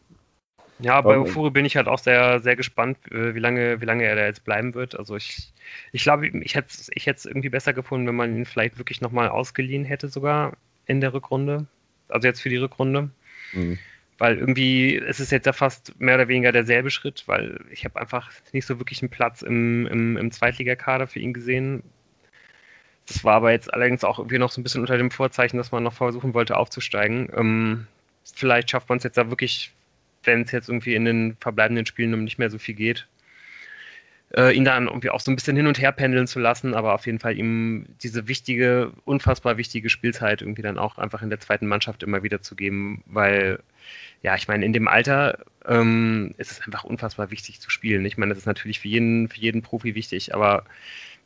Ja, 0.79 0.99
bei 0.99 1.17
Ofuri 1.17 1.51
bin 1.51 1.63
ich 1.63 1.77
halt 1.77 1.87
auch 1.87 1.99
sehr, 1.99 2.41
sehr 2.41 2.55
gespannt, 2.57 2.97
äh, 3.09 3.33
wie 3.33 3.39
lange, 3.39 3.79
wie 3.79 3.85
lange 3.85 4.03
er 4.03 4.15
da 4.15 4.25
jetzt 4.25 4.43
bleiben 4.43 4.73
wird. 4.73 4.97
Also 4.97 5.15
ich, 5.15 5.53
ich 5.93 6.03
glaube, 6.03 6.27
ich 6.27 6.55
hätte 6.55 6.67
es 6.69 6.89
ich 6.93 7.07
irgendwie 7.07 7.49
besser 7.49 7.73
gefunden, 7.73 8.07
wenn 8.07 8.15
man 8.15 8.35
ihn 8.35 8.45
vielleicht 8.45 8.77
wirklich 8.77 8.99
nochmal 8.99 9.29
ausgeliehen 9.29 9.85
hätte, 9.85 10.09
sogar 10.09 10.57
in 10.85 10.99
der 10.99 11.13
Rückrunde. 11.13 11.65
Also 12.09 12.27
jetzt 12.27 12.41
für 12.41 12.49
die 12.49 12.57
Rückrunde. 12.57 13.09
Mhm. 13.53 13.79
Weil 14.17 14.37
irgendwie 14.37 14.95
ist 14.95 15.19
es 15.19 15.31
jetzt 15.31 15.45
ja 15.45 15.53
fast 15.53 15.99
mehr 15.99 16.15
oder 16.15 16.27
weniger 16.27 16.51
derselbe 16.51 16.89
Schritt, 16.89 17.23
weil 17.27 17.59
ich 17.71 17.83
habe 17.83 17.99
einfach 17.99 18.31
nicht 18.53 18.65
so 18.65 18.79
wirklich 18.79 19.01
einen 19.01 19.09
Platz 19.09 19.41
im, 19.41 19.87
im, 19.87 20.17
im 20.17 20.31
Zweitligakader 20.31 21.07
für 21.07 21.19
ihn 21.19 21.33
gesehen. 21.33 21.83
Das 23.07 23.23
war 23.23 23.35
aber 23.35 23.51
jetzt 23.51 23.73
allerdings 23.73 24.03
auch 24.03 24.19
irgendwie 24.19 24.39
noch 24.39 24.51
so 24.51 24.59
ein 24.59 24.63
bisschen 24.63 24.81
unter 24.81 24.97
dem 24.97 25.11
Vorzeichen, 25.11 25.57
dass 25.57 25.71
man 25.71 25.83
noch 25.83 25.93
versuchen 25.93 26.33
wollte 26.33 26.57
aufzusteigen. 26.57 27.29
Ähm, 27.35 27.87
vielleicht 28.23 28.71
schafft 28.71 28.89
man 28.89 28.97
es 28.97 29.03
jetzt 29.03 29.17
da 29.17 29.29
wirklich, 29.29 29.73
wenn 30.25 30.41
es 30.41 30.51
jetzt 30.51 30.69
irgendwie 30.69 30.95
in 30.95 31.05
den 31.05 31.37
verbleibenden 31.39 31.85
Spielen 31.85 32.13
um 32.13 32.23
nicht 32.23 32.39
mehr 32.39 32.49
so 32.49 32.57
viel 32.57 32.75
geht, 32.75 33.07
äh, 34.35 34.55
ihn 34.55 34.65
dann 34.65 34.87
irgendwie 34.87 35.09
auch 35.09 35.19
so 35.19 35.31
ein 35.31 35.35
bisschen 35.35 35.55
hin 35.55 35.67
und 35.67 35.79
her 35.79 35.91
pendeln 35.91 36.27
zu 36.27 36.39
lassen, 36.39 36.73
aber 36.73 36.93
auf 36.93 37.05
jeden 37.05 37.19
Fall 37.19 37.37
ihm 37.37 37.85
diese 38.01 38.27
wichtige, 38.27 38.91
unfassbar 39.05 39.57
wichtige 39.57 39.89
Spielzeit 39.89 40.41
irgendwie 40.41 40.61
dann 40.61 40.77
auch 40.77 40.97
einfach 40.97 41.21
in 41.21 41.29
der 41.29 41.39
zweiten 41.39 41.67
Mannschaft 41.67 42.03
immer 42.03 42.23
wieder 42.23 42.41
zu 42.41 42.55
geben, 42.55 43.03
weil 43.05 43.59
ja, 44.23 44.35
ich 44.35 44.47
meine, 44.47 44.65
in 44.65 44.73
dem 44.73 44.87
Alter 44.87 45.39
ähm, 45.65 46.33
ist 46.37 46.51
es 46.51 46.61
einfach 46.61 46.83
unfassbar 46.83 47.29
wichtig 47.31 47.61
zu 47.61 47.69
spielen. 47.69 48.05
Ich 48.05 48.17
meine, 48.17 48.29
das 48.29 48.39
ist 48.39 48.47
natürlich 48.47 48.79
für 48.79 48.87
jeden, 48.87 49.29
für 49.29 49.39
jeden 49.39 49.61
Profi 49.61 49.93
wichtig, 49.95 50.33
aber 50.33 50.65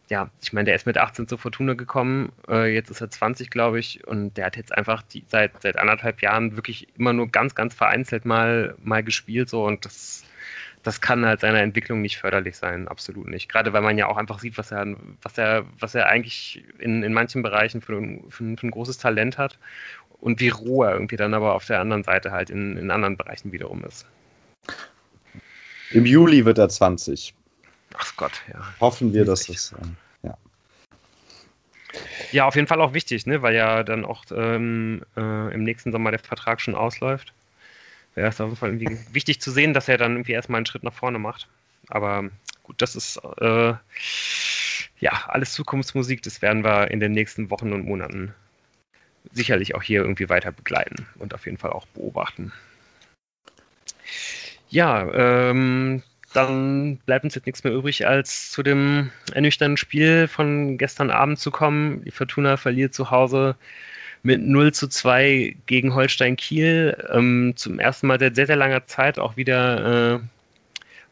ja, 0.09 0.29
ich 0.41 0.53
meine, 0.53 0.65
der 0.65 0.75
ist 0.75 0.87
mit 0.87 0.97
18 0.97 1.27
zur 1.27 1.37
Fortuna 1.37 1.75
gekommen, 1.75 2.31
äh, 2.47 2.73
jetzt 2.73 2.89
ist 2.89 3.01
er 3.01 3.11
20, 3.11 3.51
glaube 3.51 3.79
ich, 3.79 4.05
und 4.07 4.35
der 4.37 4.47
hat 4.47 4.57
jetzt 4.57 4.75
einfach 4.75 5.03
die, 5.03 5.23
seit, 5.27 5.61
seit 5.61 5.77
anderthalb 5.77 6.21
Jahren 6.21 6.55
wirklich 6.55 6.87
immer 6.97 7.13
nur 7.13 7.27
ganz, 7.27 7.53
ganz 7.53 7.75
vereinzelt 7.75 8.25
mal, 8.25 8.75
mal 8.83 9.03
gespielt, 9.03 9.49
so 9.49 9.65
und 9.65 9.85
das, 9.85 10.23
das 10.81 10.99
kann 10.99 11.25
halt 11.25 11.41
seiner 11.41 11.61
Entwicklung 11.61 12.01
nicht 12.01 12.17
förderlich 12.17 12.57
sein, 12.57 12.87
absolut 12.87 13.27
nicht. 13.27 13.49
Gerade 13.49 13.71
weil 13.71 13.83
man 13.83 13.97
ja 13.99 14.07
auch 14.07 14.17
einfach 14.17 14.39
sieht, 14.39 14.57
was 14.57 14.71
er, 14.71 14.95
was 15.21 15.37
er, 15.37 15.65
was 15.79 15.93
er 15.93 16.07
eigentlich 16.07 16.63
in, 16.79 17.03
in 17.03 17.13
manchen 17.13 17.43
Bereichen 17.43 17.81
für 17.81 17.97
ein, 17.97 18.23
für, 18.29 18.57
für 18.57 18.67
ein 18.67 18.71
großes 18.71 18.97
Talent 18.97 19.37
hat 19.37 19.59
und 20.19 20.39
wie 20.39 20.49
roh 20.49 20.83
er 20.83 20.93
irgendwie 20.93 21.17
dann 21.17 21.35
aber 21.35 21.53
auf 21.53 21.65
der 21.65 21.81
anderen 21.81 22.03
Seite 22.03 22.31
halt 22.31 22.49
in, 22.49 22.77
in 22.77 22.89
anderen 22.89 23.15
Bereichen 23.15 23.51
wiederum 23.51 23.83
ist. 23.83 24.07
Im 25.91 26.05
Juli 26.05 26.45
wird 26.45 26.57
er 26.57 26.69
20. 26.69 27.35
Ach 27.95 28.15
Gott, 28.15 28.41
ja. 28.53 28.59
Hoffen 28.79 29.13
wir, 29.13 29.25
dass 29.25 29.47
das. 29.47 29.73
Äh, 29.73 30.27
ja. 30.27 30.37
ja, 32.31 32.45
auf 32.45 32.55
jeden 32.55 32.67
Fall 32.67 32.81
auch 32.81 32.93
wichtig, 32.93 33.25
ne? 33.25 33.41
weil 33.41 33.55
ja 33.55 33.83
dann 33.83 34.05
auch 34.05 34.25
ähm, 34.31 35.03
äh, 35.17 35.53
im 35.53 35.63
nächsten 35.63 35.91
Sommer 35.91 36.11
der 36.11 36.19
Vertrag 36.19 36.61
schon 36.61 36.75
ausläuft. 36.75 37.33
Wäre 38.15 38.29
es 38.29 38.41
auf 38.41 38.47
jeden 38.47 38.57
Fall 38.57 38.69
irgendwie 38.73 38.97
wichtig 39.13 39.41
zu 39.41 39.51
sehen, 39.51 39.73
dass 39.73 39.87
er 39.87 39.97
dann 39.97 40.13
irgendwie 40.13 40.33
erstmal 40.33 40.57
einen 40.57 40.65
Schritt 40.65 40.83
nach 40.83 40.93
vorne 40.93 41.19
macht. 41.19 41.47
Aber 41.87 42.29
gut, 42.63 42.81
das 42.81 42.95
ist 42.95 43.19
äh, 43.39 43.73
ja 44.99 45.11
alles 45.27 45.53
Zukunftsmusik. 45.53 46.21
Das 46.23 46.41
werden 46.41 46.63
wir 46.63 46.91
in 46.91 46.99
den 46.99 47.13
nächsten 47.13 47.49
Wochen 47.49 47.73
und 47.73 47.85
Monaten 47.85 48.33
sicherlich 49.31 49.75
auch 49.75 49.83
hier 49.83 50.01
irgendwie 50.01 50.29
weiter 50.29 50.51
begleiten 50.51 51.07
und 51.17 51.33
auf 51.33 51.45
jeden 51.45 51.57
Fall 51.57 51.71
auch 51.71 51.85
beobachten. 51.87 52.51
Ja, 54.69 55.11
ähm, 55.13 56.03
dann 56.33 56.97
bleibt 57.05 57.25
uns 57.25 57.35
jetzt 57.35 57.45
nichts 57.45 57.63
mehr 57.63 57.73
übrig, 57.73 58.07
als 58.07 58.51
zu 58.51 58.63
dem 58.63 59.11
ernüchternden 59.33 59.77
Spiel 59.77 60.27
von 60.27 60.77
gestern 60.77 61.09
Abend 61.09 61.39
zu 61.39 61.51
kommen. 61.51 62.03
Die 62.03 62.11
Fortuna 62.11 62.57
verliert 62.57 62.93
zu 62.93 63.11
Hause 63.11 63.55
mit 64.23 64.41
0 64.41 64.73
zu 64.73 64.87
2 64.87 65.55
gegen 65.65 65.95
Holstein 65.95 66.35
Kiel. 66.35 66.95
Ähm, 67.11 67.53
zum 67.55 67.79
ersten 67.79 68.07
Mal 68.07 68.19
seit 68.19 68.35
sehr, 68.35 68.47
sehr 68.47 68.55
langer 68.55 68.85
Zeit 68.85 69.17
auch 69.17 69.37
wieder 69.37 70.15
äh, 70.15 70.19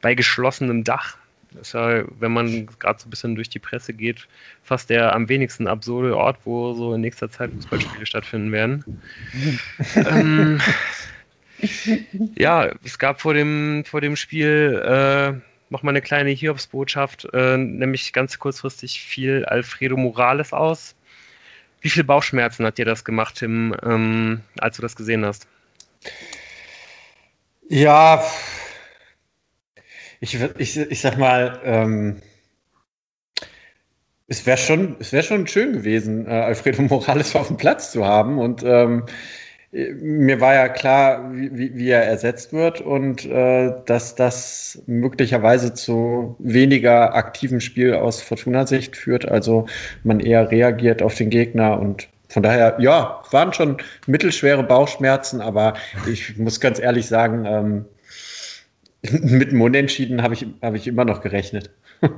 bei 0.02 0.14
geschlossenem 0.14 0.84
Dach. 0.84 1.18
Das 1.52 1.70
ist 1.70 1.74
ja, 1.74 2.04
wenn 2.20 2.34
man 2.34 2.68
gerade 2.80 3.00
so 3.00 3.08
ein 3.08 3.10
bisschen 3.10 3.36
durch 3.36 3.50
die 3.50 3.60
Presse 3.60 3.94
geht, 3.94 4.28
fast 4.64 4.90
der 4.90 5.16
am 5.16 5.30
wenigsten 5.30 5.68
absurde 5.68 6.16
Ort, 6.16 6.38
wo 6.44 6.74
so 6.74 6.94
in 6.94 7.02
nächster 7.02 7.32
Zeit 7.32 7.52
Fußballspiele 7.54 8.06
stattfinden 8.06 8.52
werden. 8.52 9.02
ähm, 9.96 10.60
ja, 12.38 12.72
es 12.84 13.00
gab 13.00 13.22
vor 13.22 13.34
dem, 13.34 13.84
vor 13.86 14.02
dem 14.02 14.16
Spiel 14.16 14.82
äh, 14.86 15.34
nochmal 15.70 15.94
eine 15.94 16.02
kleine 16.02 16.30
Hiobsbotschaft, 16.30 17.28
äh, 17.34 17.58
nämlich 17.58 18.14
ganz 18.14 18.40
kurzfristig 18.40 19.02
fiel 19.02 19.46
Alfredo 19.46 19.98
Morales 19.98 20.54
aus. 20.54 20.96
Wie 21.82 21.90
viele 21.90 22.06
Bauchschmerzen 22.06 22.66
hat 22.66 22.78
dir 22.78 22.86
das 22.86 23.06
gemacht, 23.06 23.36
Tim, 23.36 23.76
ähm, 23.84 24.42
als 24.58 24.78
du 24.78 24.82
das 24.82 24.96
gesehen 24.96 25.26
hast? 25.26 25.48
Ja, 27.70 28.24
ich, 30.20 30.40
ich, 30.58 30.78
ich 30.78 31.02
sag 31.02 31.18
mal, 31.18 31.60
ähm, 31.64 32.22
es 34.28 34.46
wäre 34.46 34.58
schon, 34.58 34.98
wär 35.00 35.24
schon 35.24 35.48
schön 35.48 35.74
gewesen, 35.74 36.28
äh, 36.28 36.32
Alfredo 36.32 36.82
Morales 36.82 37.36
auf 37.36 37.48
dem 37.48 37.58
Platz 37.58 37.92
zu 37.92 38.06
haben. 38.06 38.40
Und 38.40 38.64
ähm, 38.64 39.06
mir 40.00 40.42
war 40.42 40.56
ja 40.56 40.70
klar, 40.70 41.32
wie, 41.34 41.76
wie 41.76 41.90
er 41.90 42.04
ersetzt 42.04 42.52
wird 42.54 42.82
und 42.82 43.26
äh, 43.26 43.74
dass 43.86 44.16
das 44.16 44.82
möglicherweise 44.88 45.74
zu 45.74 46.36
weniger 46.40 47.14
aktivem 47.14 47.60
Spiel 47.60 47.94
aus 47.94 48.22
Fortuna-Sicht 48.22 48.96
führt. 48.96 49.28
Also 49.28 49.68
man 50.04 50.20
eher 50.20 50.50
reagiert 50.50 51.02
auf 51.02 51.16
den 51.16 51.30
Gegner 51.30 51.80
und 51.80 52.08
von 52.30 52.44
daher, 52.44 52.76
ja, 52.80 53.22
waren 53.32 53.54
schon 53.54 53.78
mittelschwere 54.06 54.64
Bauchschmerzen, 54.64 55.42
aber 55.42 55.76
ich 56.10 56.38
muss 56.38 56.60
ganz 56.60 56.80
ehrlich 56.80 57.08
sagen, 57.08 57.46
ähm, 57.46 57.86
mit 59.22 59.50
einem 59.50 59.62
Unentschieden 59.62 60.24
habe 60.24 60.34
ich, 60.34 60.46
hab 60.62 60.76
ich 60.76 60.88
immer 60.88 61.06
noch 61.06 61.22
gerechnet. 61.22 61.70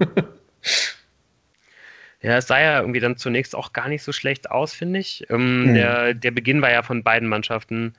Ja, 2.21 2.38
es 2.38 2.47
sah 2.47 2.59
ja 2.59 2.81
irgendwie 2.81 2.99
dann 2.99 3.17
zunächst 3.17 3.55
auch 3.55 3.71
gar 3.71 3.88
nicht 3.88 4.03
so 4.03 4.11
schlecht 4.11 4.51
aus, 4.51 4.73
finde 4.73 4.99
ich. 4.99 5.25
Ähm, 5.29 5.63
mhm. 5.63 5.73
der, 5.73 6.13
der 6.13 6.31
Beginn 6.31 6.61
war 6.61 6.71
ja 6.71 6.83
von 6.83 7.03
beiden 7.03 7.29
Mannschaften 7.29 7.93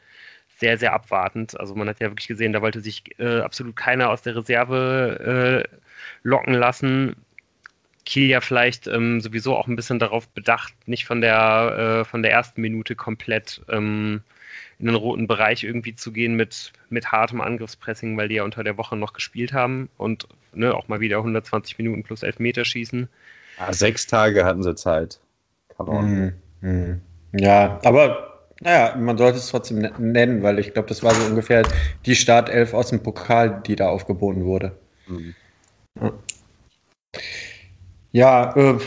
sehr, 0.59 0.77
sehr 0.77 0.93
abwartend. 0.93 1.59
Also 1.59 1.75
man 1.75 1.89
hat 1.89 2.01
ja 2.01 2.11
wirklich 2.11 2.29
gesehen, 2.29 2.53
da 2.53 2.61
wollte 2.61 2.81
sich 2.81 3.03
äh, 3.19 3.41
absolut 3.41 3.77
keiner 3.77 4.11
aus 4.11 4.23
der 4.23 4.37
Reserve 4.37 5.65
äh, 5.73 5.77
locken 6.23 6.55
lassen. 6.55 7.17
Kiel 8.05 8.29
ja 8.29 8.41
vielleicht 8.41 8.87
ähm, 8.87 9.21
sowieso 9.21 9.57
auch 9.57 9.69
ein 9.69 9.77
bisschen 9.77 9.99
darauf 9.99 10.29
bedacht, 10.29 10.75
nicht 10.87 11.07
von 11.07 11.21
der, 11.23 12.01
äh, 12.01 12.05
von 12.05 12.23
der 12.23 12.33
ersten 12.33 12.61
Minute 12.61 12.95
komplett 12.95 13.63
ähm, 13.71 14.23
in 14.79 14.87
den 14.87 14.95
roten 14.97 15.27
Bereich 15.27 15.65
irgendwie 15.65 15.95
zu 15.95 16.13
gehen 16.13 16.35
mit, 16.35 16.73
mit 16.89 17.13
hartem 17.13 17.41
Angriffspressing, 17.41 18.17
weil 18.17 18.29
die 18.29 18.37
ja 18.37 18.45
unter 18.45 18.65
der 18.65 18.77
Woche 18.77 18.97
noch 18.97 19.13
gespielt 19.13 19.53
haben 19.53 19.89
und 19.97 20.27
ne, 20.53 20.75
auch 20.75 20.89
mal 20.89 21.01
wieder 21.01 21.19
120 21.19 21.79
Minuten 21.79 22.03
plus 22.03 22.23
Elfmeterschießen. 22.23 23.09
Ja, 23.61 23.73
sechs 23.75 24.07
Tage 24.07 24.45
hatten 24.45 24.63
sie 24.63 24.75
Zeit. 24.75 25.21
Mm, 25.79 26.29
mm. 26.63 27.01
Ja, 27.33 27.79
aber 27.85 28.31
naja, 28.61 28.97
man 28.97 29.19
sollte 29.19 29.39
es 29.39 29.49
trotzdem 29.49 29.79
ne-, 29.79 29.93
nennen, 29.99 30.43
weil 30.43 30.59
ich 30.59 30.73
glaube, 30.73 30.89
das 30.89 31.03
war 31.03 31.15
so 31.15 31.25
ungefähr 31.25 31.67
die 32.07 32.15
Startelf 32.15 32.73
aus 32.75 32.89
dem 32.89 33.03
Pokal, 33.03 33.63
die 33.67 33.77
da 33.77 33.89
aufgeboten 33.89 34.45
wurde. 34.45 34.73
Mhm. 35.07 35.35
Ja, 38.13 38.55
äh, 38.57 38.79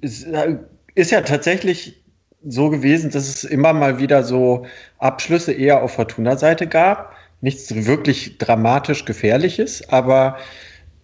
ist, 0.00 0.24
äh, 0.24 0.56
ist 0.94 1.10
ja 1.10 1.20
tatsächlich 1.22 2.02
so 2.44 2.70
gewesen, 2.70 3.10
dass 3.10 3.28
es 3.28 3.44
immer 3.44 3.72
mal 3.72 3.98
wieder 3.98 4.22
so 4.22 4.66
Abschlüsse 4.98 5.52
eher 5.52 5.82
auf 5.82 5.94
Fortuna-Seite 5.94 6.66
gab. 6.66 7.14
Nichts 7.40 7.74
wirklich 7.86 8.38
dramatisch 8.38 9.04
Gefährliches, 9.04 9.88
aber 9.88 10.38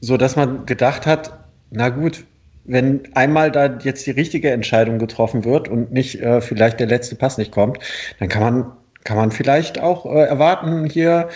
so, 0.00 0.16
dass 0.16 0.36
man 0.36 0.66
gedacht 0.66 1.06
hat, 1.06 1.44
na 1.70 1.88
gut, 1.88 2.24
wenn 2.64 3.02
einmal 3.14 3.50
da 3.50 3.78
jetzt 3.82 4.06
die 4.06 4.12
richtige 4.12 4.50
Entscheidung 4.50 4.98
getroffen 4.98 5.44
wird 5.44 5.68
und 5.68 5.92
nicht 5.92 6.20
äh, 6.20 6.40
vielleicht 6.40 6.80
der 6.80 6.86
letzte 6.86 7.16
Pass 7.16 7.38
nicht 7.38 7.52
kommt, 7.52 7.78
dann 8.18 8.28
kann 8.28 8.42
man, 8.42 8.72
kann 9.04 9.16
man 9.16 9.30
vielleicht 9.32 9.80
auch 9.80 10.06
äh, 10.06 10.24
erwarten, 10.24 10.86
hier 10.86 11.28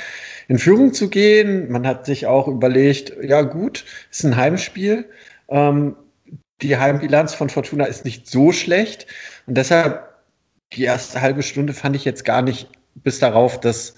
in 0.49 0.59
Führung 0.59 0.93
zu 0.93 1.11
gehen. 1.11 1.71
Man 1.71 1.87
hat 1.87 2.07
sich 2.07 2.27
auch 2.27 2.49
überlegt, 2.49 3.13
ja 3.23 3.43
gut, 3.43 3.85
ist 4.11 4.25
ein 4.25 4.37
Heimspiel. 4.37 5.07
Ähm, 5.49 5.97
die 6.63 6.77
Heimbilanz 6.77 7.35
von 7.35 7.51
Fortuna 7.51 7.85
ist 7.85 8.05
nicht 8.05 8.29
so 8.29 8.53
schlecht. 8.53 9.07
Und 9.47 9.57
deshalb, 9.57 10.03
die 10.73 10.85
erste 10.85 11.21
halbe 11.21 11.43
Stunde 11.43 11.73
fand 11.73 11.97
ich 11.97 12.05
jetzt 12.05 12.25
gar 12.25 12.43
nicht 12.43 12.69
bis 12.95 13.19
darauf, 13.19 13.61
dass 13.61 13.95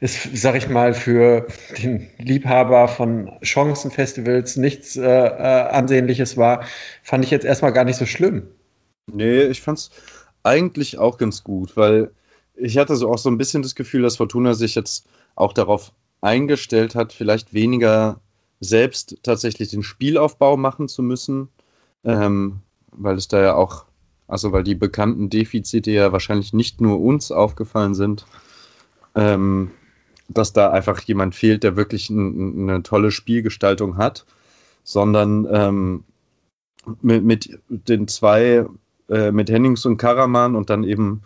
es, 0.00 0.28
sag 0.34 0.54
ich 0.56 0.68
mal, 0.68 0.94
für 0.94 1.46
den 1.82 2.08
Liebhaber 2.18 2.88
von 2.88 3.30
Chancenfestivals 3.42 4.56
nichts 4.56 4.96
äh, 4.96 5.02
äh, 5.02 5.68
Ansehnliches 5.70 6.36
war, 6.36 6.64
fand 7.02 7.24
ich 7.24 7.30
jetzt 7.30 7.44
erstmal 7.44 7.72
gar 7.72 7.84
nicht 7.84 7.96
so 7.96 8.06
schlimm. 8.06 8.48
Nee, 9.06 9.42
ich 9.42 9.60
fand's 9.60 9.90
eigentlich 10.42 10.98
auch 10.98 11.18
ganz 11.18 11.44
gut, 11.44 11.76
weil 11.76 12.10
ich 12.54 12.78
hatte 12.78 12.96
so 12.96 13.10
auch 13.10 13.18
so 13.18 13.30
ein 13.30 13.38
bisschen 13.38 13.62
das 13.62 13.74
Gefühl, 13.74 14.02
dass 14.02 14.16
Fortuna 14.16 14.54
sich 14.54 14.74
jetzt 14.74 15.06
auch 15.34 15.52
darauf 15.52 15.92
eingestellt 16.20 16.94
hat, 16.94 17.12
vielleicht 17.12 17.52
weniger 17.52 18.20
selbst 18.60 19.18
tatsächlich 19.22 19.70
den 19.70 19.82
Spielaufbau 19.82 20.56
machen 20.56 20.88
zu 20.88 21.02
müssen, 21.02 21.48
ähm, 22.04 22.60
weil 22.92 23.16
es 23.16 23.28
da 23.28 23.42
ja 23.42 23.54
auch, 23.54 23.84
also 24.28 24.52
weil 24.52 24.64
die 24.64 24.74
bekannten 24.74 25.28
Defizite 25.28 25.90
ja 25.90 26.12
wahrscheinlich 26.12 26.52
nicht 26.52 26.80
nur 26.80 27.00
uns 27.00 27.30
aufgefallen 27.30 27.94
sind, 27.94 28.24
ähm, 29.14 29.70
dass 30.28 30.52
da 30.52 30.70
einfach 30.70 31.00
jemand 31.02 31.34
fehlt, 31.34 31.62
der 31.62 31.76
wirklich 31.76 32.10
ein, 32.10 32.68
eine 32.68 32.82
tolle 32.82 33.10
Spielgestaltung 33.10 33.96
hat, 33.96 34.24
sondern 34.82 35.46
ähm, 35.50 36.04
mit, 37.02 37.24
mit, 37.24 37.58
den 37.68 38.08
zwei, 38.08 38.66
äh, 39.08 39.30
mit 39.32 39.50
Hennings 39.50 39.84
und 39.86 39.96
Karaman 39.96 40.54
und 40.54 40.70
dann 40.70 40.84
eben 40.84 41.22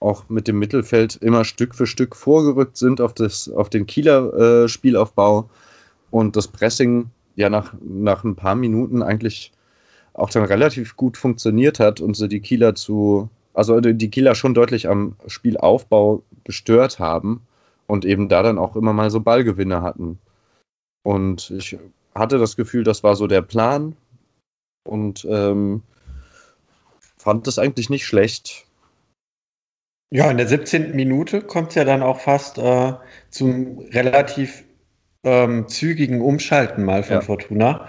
auch 0.00 0.28
mit 0.28 0.48
dem 0.48 0.58
Mittelfeld 0.58 1.16
immer 1.16 1.44
Stück 1.44 1.74
für 1.74 1.86
Stück 1.86 2.16
vorgerückt 2.16 2.76
sind 2.76 3.00
auf, 3.00 3.14
das, 3.14 3.48
auf 3.48 3.70
den 3.70 3.86
Kieler 3.86 4.64
äh, 4.64 4.68
Spielaufbau 4.68 5.48
und 6.10 6.36
das 6.36 6.48
Pressing 6.48 7.10
ja 7.36 7.48
nach, 7.48 7.74
nach 7.80 8.24
ein 8.24 8.34
paar 8.34 8.56
Minuten 8.56 9.02
eigentlich 9.02 9.52
auch 10.14 10.28
dann 10.30 10.44
relativ 10.44 10.96
gut 10.96 11.16
funktioniert 11.16 11.80
hat 11.80 12.00
und 12.00 12.16
sie 12.16 12.28
die 12.28 12.40
Kieler 12.40 12.74
zu, 12.74 13.30
also 13.54 13.80
die 13.80 14.10
Kieler 14.10 14.34
schon 14.34 14.54
deutlich 14.54 14.88
am 14.88 15.14
Spielaufbau 15.26 16.22
gestört 16.44 16.98
haben 16.98 17.40
und 17.92 18.06
eben 18.06 18.30
da 18.30 18.42
dann 18.42 18.56
auch 18.56 18.74
immer 18.74 18.94
mal 18.94 19.10
so 19.10 19.20
Ballgewinne 19.20 19.82
hatten. 19.82 20.18
Und 21.02 21.50
ich 21.50 21.76
hatte 22.14 22.38
das 22.38 22.56
Gefühl, 22.56 22.84
das 22.84 23.04
war 23.04 23.16
so 23.16 23.26
der 23.26 23.42
Plan 23.42 23.94
und 24.88 25.26
ähm, 25.30 25.82
fand 27.18 27.46
das 27.46 27.58
eigentlich 27.58 27.90
nicht 27.90 28.06
schlecht. 28.06 28.64
Ja, 30.10 30.30
in 30.30 30.38
der 30.38 30.48
17. 30.48 30.96
Minute 30.96 31.42
kommt 31.42 31.68
es 31.68 31.74
ja 31.74 31.84
dann 31.84 32.02
auch 32.02 32.20
fast 32.20 32.56
äh, 32.56 32.94
zum 33.28 33.80
relativ 33.90 34.64
ähm, 35.22 35.68
zügigen 35.68 36.22
Umschalten 36.22 36.84
mal 36.84 37.02
von 37.02 37.16
ja. 37.16 37.20
Fortuna. 37.20 37.88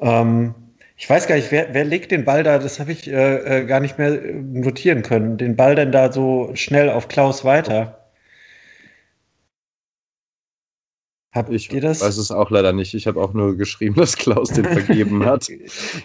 Ähm, 0.00 0.54
ich 0.96 1.10
weiß 1.10 1.26
gar 1.26 1.34
nicht, 1.34 1.50
wer, 1.50 1.74
wer 1.74 1.84
legt 1.84 2.10
den 2.10 2.24
Ball 2.24 2.42
da, 2.42 2.58
das 2.58 2.80
habe 2.80 2.92
ich 2.92 3.06
äh, 3.06 3.60
äh, 3.60 3.66
gar 3.66 3.80
nicht 3.80 3.98
mehr 3.98 4.18
notieren 4.32 5.02
können, 5.02 5.36
den 5.36 5.56
Ball 5.56 5.74
denn 5.74 5.92
da 5.92 6.10
so 6.10 6.52
schnell 6.54 6.88
auf 6.88 7.08
Klaus 7.08 7.44
weiter? 7.44 8.01
Habt 11.32 11.50
ich 11.50 11.72
ihr 11.72 11.80
das? 11.80 12.02
weiß 12.02 12.18
es 12.18 12.30
auch 12.30 12.50
leider 12.50 12.74
nicht. 12.74 12.92
Ich 12.92 13.06
habe 13.06 13.20
auch 13.20 13.32
nur 13.32 13.56
geschrieben, 13.56 13.94
dass 13.98 14.16
Klaus 14.16 14.50
den 14.50 14.66
vergeben 14.66 15.24
hat. 15.26 15.48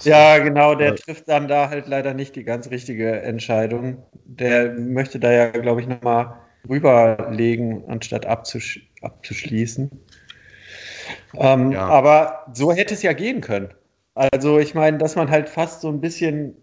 ja, 0.03 0.37
genau, 0.39 0.73
der 0.73 0.95
trifft 0.95 1.27
dann 1.27 1.47
da 1.47 1.69
halt 1.69 1.87
leider 1.87 2.13
nicht 2.13 2.35
die 2.35 2.43
ganz 2.43 2.69
richtige 2.69 3.21
Entscheidung. 3.21 4.03
Der 4.25 4.73
möchte 4.73 5.19
da 5.19 5.31
ja, 5.31 5.49
glaube 5.49 5.81
ich, 5.81 5.87
nochmal 5.87 6.37
rüberlegen, 6.67 7.83
anstatt 7.87 8.25
abzusch 8.25 8.81
abzuschließen. 9.01 9.91
Ähm, 11.35 11.71
ja. 11.71 11.87
Aber 11.87 12.45
so 12.53 12.73
hätte 12.73 12.93
es 12.93 13.03
ja 13.03 13.13
gehen 13.13 13.41
können. 13.41 13.69
Also 14.15 14.57
ich 14.57 14.73
meine, 14.73 14.97
dass 14.97 15.15
man 15.15 15.29
halt 15.29 15.49
fast 15.49 15.81
so 15.81 15.89
ein 15.89 16.01
bisschen 16.01 16.55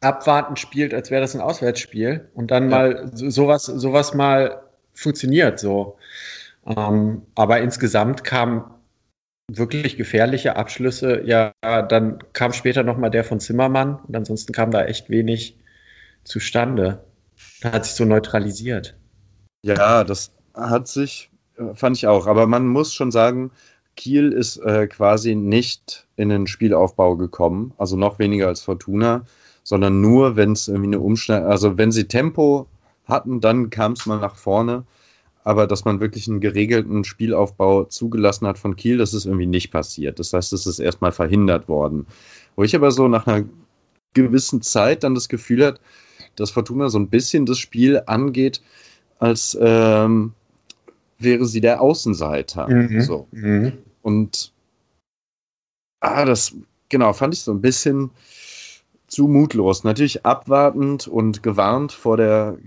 abwartend 0.00 0.58
spielt, 0.58 0.94
als 0.94 1.10
wäre 1.10 1.20
das 1.20 1.34
ein 1.34 1.40
Auswärtsspiel 1.40 2.28
und 2.34 2.50
dann 2.50 2.64
ja. 2.64 2.76
mal 2.76 3.10
sowas, 3.12 3.64
sowas 3.64 4.14
mal 4.14 4.62
funktioniert 4.94 5.58
so. 5.58 5.96
Ähm, 6.68 7.22
aber 7.34 7.60
insgesamt 7.60 8.24
kamen 8.24 8.64
wirklich 9.50 9.96
gefährliche 9.96 10.56
Abschlüsse. 10.56 11.22
Ja, 11.24 11.52
dann 11.62 12.18
kam 12.32 12.52
später 12.52 12.82
nochmal 12.82 13.10
der 13.10 13.24
von 13.24 13.40
Zimmermann 13.40 13.96
und 14.06 14.14
ansonsten 14.14 14.52
kam 14.52 14.70
da 14.70 14.84
echt 14.84 15.10
wenig 15.10 15.58
zustande. 16.24 17.04
Hat 17.64 17.86
sich 17.86 17.94
so 17.94 18.04
neutralisiert. 18.04 18.96
Ja, 19.64 20.04
das 20.04 20.32
hat 20.54 20.88
sich 20.88 21.30
fand 21.74 21.96
ich 21.96 22.06
auch. 22.06 22.26
Aber 22.26 22.46
man 22.46 22.66
muss 22.66 22.94
schon 22.94 23.10
sagen, 23.10 23.50
Kiel 23.96 24.32
ist 24.32 24.58
äh, 24.58 24.86
quasi 24.86 25.34
nicht 25.34 26.06
in 26.16 26.28
den 26.28 26.46
Spielaufbau 26.46 27.16
gekommen, 27.16 27.74
also 27.78 27.96
noch 27.96 28.18
weniger 28.18 28.46
als 28.46 28.62
Fortuna, 28.62 29.24
sondern 29.64 30.00
nur, 30.00 30.36
wenn 30.36 30.52
es 30.52 30.68
irgendwie 30.68 30.88
eine 30.88 31.00
Umschneidung, 31.00 31.48
also 31.48 31.76
wenn 31.76 31.92
sie 31.92 32.06
Tempo 32.06 32.68
hatten, 33.06 33.40
dann 33.40 33.70
kam 33.70 33.92
es 33.92 34.06
mal 34.06 34.20
nach 34.20 34.36
vorne. 34.36 34.84
Aber 35.48 35.66
dass 35.66 35.86
man 35.86 35.98
wirklich 35.98 36.28
einen 36.28 36.40
geregelten 36.40 37.04
Spielaufbau 37.04 37.84
zugelassen 37.84 38.46
hat 38.46 38.58
von 38.58 38.76
Kiel, 38.76 38.98
das 38.98 39.14
ist 39.14 39.24
irgendwie 39.24 39.46
nicht 39.46 39.70
passiert. 39.70 40.18
Das 40.18 40.34
heißt, 40.34 40.52
es 40.52 40.66
ist 40.66 40.78
erstmal 40.78 41.10
verhindert 41.10 41.68
worden. 41.68 42.06
Wo 42.54 42.64
ich 42.64 42.76
aber 42.76 42.90
so 42.90 43.08
nach 43.08 43.26
einer 43.26 43.46
gewissen 44.12 44.60
Zeit 44.60 45.04
dann 45.04 45.14
das 45.14 45.30
Gefühl 45.30 45.64
hat, 45.64 45.80
dass 46.36 46.50
Fortuna 46.50 46.90
so 46.90 46.98
ein 46.98 47.08
bisschen 47.08 47.46
das 47.46 47.58
Spiel 47.58 48.02
angeht, 48.04 48.60
als 49.20 49.56
ähm, 49.58 50.34
wäre 51.18 51.46
sie 51.46 51.62
der 51.62 51.80
Außenseiter. 51.80 52.68
Mhm. 52.68 53.00
So. 53.00 53.26
Mhm. 53.30 53.72
Und 54.02 54.52
ah, 56.00 56.26
das, 56.26 56.54
genau, 56.90 57.14
fand 57.14 57.32
ich 57.32 57.40
so 57.40 57.52
ein 57.52 57.62
bisschen 57.62 58.10
zu 59.06 59.28
mutlos. 59.28 59.82
Natürlich 59.82 60.26
abwartend 60.26 61.08
und 61.08 61.42
gewarnt 61.42 61.92
vor 61.92 62.18
der 62.18 62.58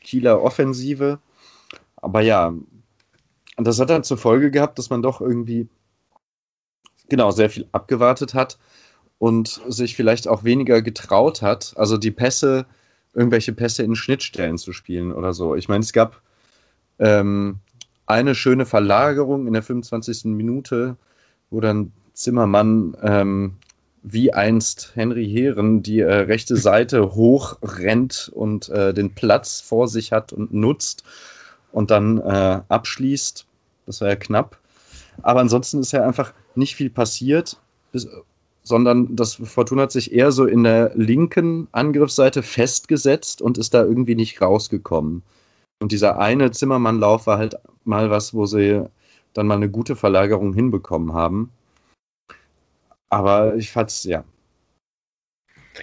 Kieler 0.00 0.40
Offensive. 0.40 1.18
Aber 2.00 2.20
ja, 2.20 2.54
das 3.56 3.78
hat 3.80 3.90
dann 3.90 4.04
zur 4.04 4.18
Folge 4.18 4.50
gehabt, 4.50 4.78
dass 4.78 4.90
man 4.90 5.02
doch 5.02 5.20
irgendwie 5.20 5.68
genau 7.08 7.30
sehr 7.30 7.50
viel 7.50 7.68
abgewartet 7.72 8.34
hat 8.34 8.58
und 9.18 9.60
sich 9.68 9.96
vielleicht 9.96 10.28
auch 10.28 10.44
weniger 10.44 10.80
getraut 10.80 11.42
hat, 11.42 11.74
also 11.76 11.98
die 11.98 12.10
Pässe, 12.10 12.66
irgendwelche 13.12 13.52
Pässe 13.52 13.82
in 13.82 13.96
Schnittstellen 13.96 14.56
zu 14.56 14.72
spielen 14.72 15.12
oder 15.12 15.34
so. 15.34 15.54
Ich 15.56 15.68
meine, 15.68 15.82
es 15.82 15.92
gab 15.92 16.22
ähm, 16.98 17.58
eine 18.06 18.34
schöne 18.34 18.64
Verlagerung 18.64 19.46
in 19.46 19.52
der 19.52 19.62
25. 19.62 20.26
Minute, 20.26 20.96
wo 21.50 21.60
dann 21.60 21.92
Zimmermann 22.14 22.96
ähm, 23.02 23.56
wie 24.02 24.32
einst 24.32 24.92
Henry 24.94 25.28
Heeren 25.28 25.82
die 25.82 26.00
äh, 26.00 26.12
rechte 26.12 26.56
Seite 26.56 27.14
hochrennt 27.14 28.30
und 28.32 28.68
äh, 28.70 28.94
den 28.94 29.14
Platz 29.14 29.60
vor 29.60 29.88
sich 29.88 30.12
hat 30.12 30.32
und 30.32 30.54
nutzt 30.54 31.04
und 31.72 31.90
dann 31.90 32.18
äh, 32.18 32.60
abschließt. 32.68 33.46
Das 33.86 34.00
war 34.00 34.08
ja 34.08 34.16
knapp. 34.16 34.58
Aber 35.22 35.40
ansonsten 35.40 35.80
ist 35.80 35.92
ja 35.92 36.06
einfach 36.06 36.32
nicht 36.54 36.76
viel 36.76 36.90
passiert, 36.90 37.60
bis, 37.92 38.08
sondern 38.62 39.16
das 39.16 39.34
Fortuna 39.34 39.82
hat 39.82 39.92
sich 39.92 40.12
eher 40.12 40.32
so 40.32 40.46
in 40.46 40.64
der 40.64 40.92
linken 40.94 41.68
Angriffsseite 41.72 42.42
festgesetzt 42.42 43.42
und 43.42 43.58
ist 43.58 43.74
da 43.74 43.84
irgendwie 43.84 44.14
nicht 44.14 44.40
rausgekommen. 44.40 45.22
Und 45.82 45.92
dieser 45.92 46.18
eine 46.18 46.50
Zimmermannlauf 46.50 47.26
war 47.26 47.38
halt 47.38 47.56
mal 47.84 48.10
was, 48.10 48.34
wo 48.34 48.46
sie 48.46 48.84
dann 49.32 49.46
mal 49.46 49.54
eine 49.54 49.70
gute 49.70 49.96
Verlagerung 49.96 50.52
hinbekommen 50.52 51.14
haben. 51.14 51.50
Aber 53.08 53.56
ich 53.56 53.70
fand's, 53.72 54.04
ja. 54.04 54.24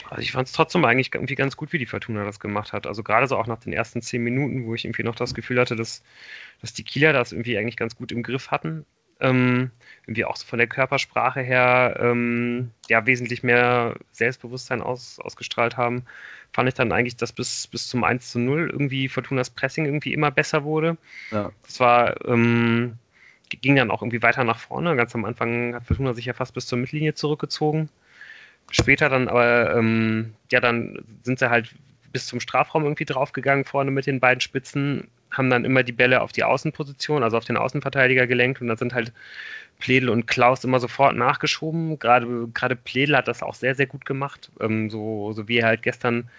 Also 0.10 0.22
ich 0.22 0.32
fand 0.32 0.48
es 0.48 0.54
trotzdem 0.54 0.86
eigentlich 0.86 1.13
irgendwie 1.13 1.36
ganz 1.36 1.58
gut, 1.58 1.74
wie 1.74 1.77
die 1.77 1.86
Fortuna 1.86 2.24
das 2.24 2.39
gemacht 2.39 2.74
hat. 2.74 2.88
Also 2.88 3.04
gerade 3.04 3.27
so 3.27 3.38
auch 3.38 3.48
nach 3.48 3.60
den 3.60 3.74
ersten 3.74 4.01
zehn 4.01 4.24
Minuten, 4.24 4.66
wo 4.66 4.75
ich 4.75 4.86
irgendwie 4.86 5.04
noch 5.04 5.16
das 5.16 5.34
Gefühl 5.34 5.60
hatte, 5.60 5.75
dass, 5.75 6.04
dass 6.62 6.74
die 6.74 6.84
Kieler 6.84 7.13
das 7.13 7.32
irgendwie 7.32 7.58
eigentlich 7.58 7.77
ganz 7.77 7.96
gut 7.96 8.12
im 8.12 8.24
Griff 8.24 8.51
hatten. 8.51 8.86
Ähm, 9.20 9.72
irgendwie 10.06 10.25
auch 10.25 10.36
so 10.36 10.46
von 10.46 10.60
der 10.60 10.68
Körpersprache 10.68 11.42
her 11.42 11.98
ähm, 12.00 12.70
ja 12.88 13.06
wesentlich 13.08 13.42
mehr 13.42 13.96
Selbstbewusstsein 14.12 14.84
aus, 14.84 15.20
ausgestrahlt 15.20 15.75
haben 15.75 16.06
fand 16.54 16.70
ich 16.70 16.75
dann 16.75 16.92
eigentlich, 16.92 17.16
dass 17.16 17.32
bis, 17.32 17.68
bis 17.68 17.88
zum 17.88 18.04
1 18.04 18.32
zu 18.32 18.39
0 18.39 18.70
irgendwie 18.72 19.10
Fortunas 19.10 19.50
Pressing 19.50 19.86
irgendwie 19.86 20.13
immer 20.13 20.32
besser 20.32 20.63
wurde. 20.63 20.98
Ja. 21.32 21.51
Das 21.63 21.80
war, 21.80 22.25
ähm, 22.25 22.98
ging 23.50 23.75
dann 23.75 23.92
auch 23.92 24.01
irgendwie 24.01 24.22
weiter 24.22 24.44
nach 24.44 24.60
vorne. 24.60 24.96
Ganz 24.96 25.14
am 25.16 25.25
Anfang 25.25 25.75
hat 25.75 25.86
Fortuna 25.86 26.14
sich 26.14 26.25
ja 26.25 26.33
fast 26.33 26.53
bis 26.53 26.68
zur 26.68 26.77
Mittellinie 26.77 27.14
zurückgezogen. 27.14 27.90
Später 28.72 29.10
dann 29.10 29.27
aber, 29.27 29.75
ähm, 29.75 30.34
ja, 30.51 30.60
dann 30.60 31.03
sind 31.24 31.40
sie 31.40 31.50
halt 31.50 31.74
bis 32.12 32.27
zum 32.27 32.40
Strafraum 32.40 32.84
irgendwie 32.84 33.06
draufgegangen, 33.06 33.66
vorne 33.66 33.92
mit 33.92 34.08
den 34.08 34.20
beiden 34.20 34.42
Spitzen, 34.42 35.08
haben 35.32 35.50
dann 35.50 35.66
immer 35.66 35.84
die 35.84 35.92
Bälle 35.92 36.22
auf 36.22 36.32
die 36.32 36.44
Außenposition, 36.44 37.24
also 37.24 37.38
auf 37.38 37.46
den 37.46 37.58
Außenverteidiger 37.58 38.27
gelenkt 38.27 38.62
und 38.62 38.68
dann 38.68 38.77
sind 38.77 38.94
halt 38.94 39.14
Pledel 39.80 40.10
und 40.10 40.25
Klaus 40.27 40.64
immer 40.64 40.80
sofort 40.80 41.16
nachgeschoben. 41.16 42.00
Gerade, 42.00 42.48
gerade 42.53 42.75
Pledel 42.75 43.18
hat 43.18 43.27
das 43.27 43.44
auch 43.44 43.53
sehr, 43.53 43.75
sehr 43.75 43.86
gut 43.88 44.06
gemacht. 44.06 44.51
Ähm, 44.60 44.90
so, 44.90 45.34
so 45.34 45.48
wie 45.48 45.60
er 45.60 45.68
halt 45.68 45.84
gestern 45.84 46.30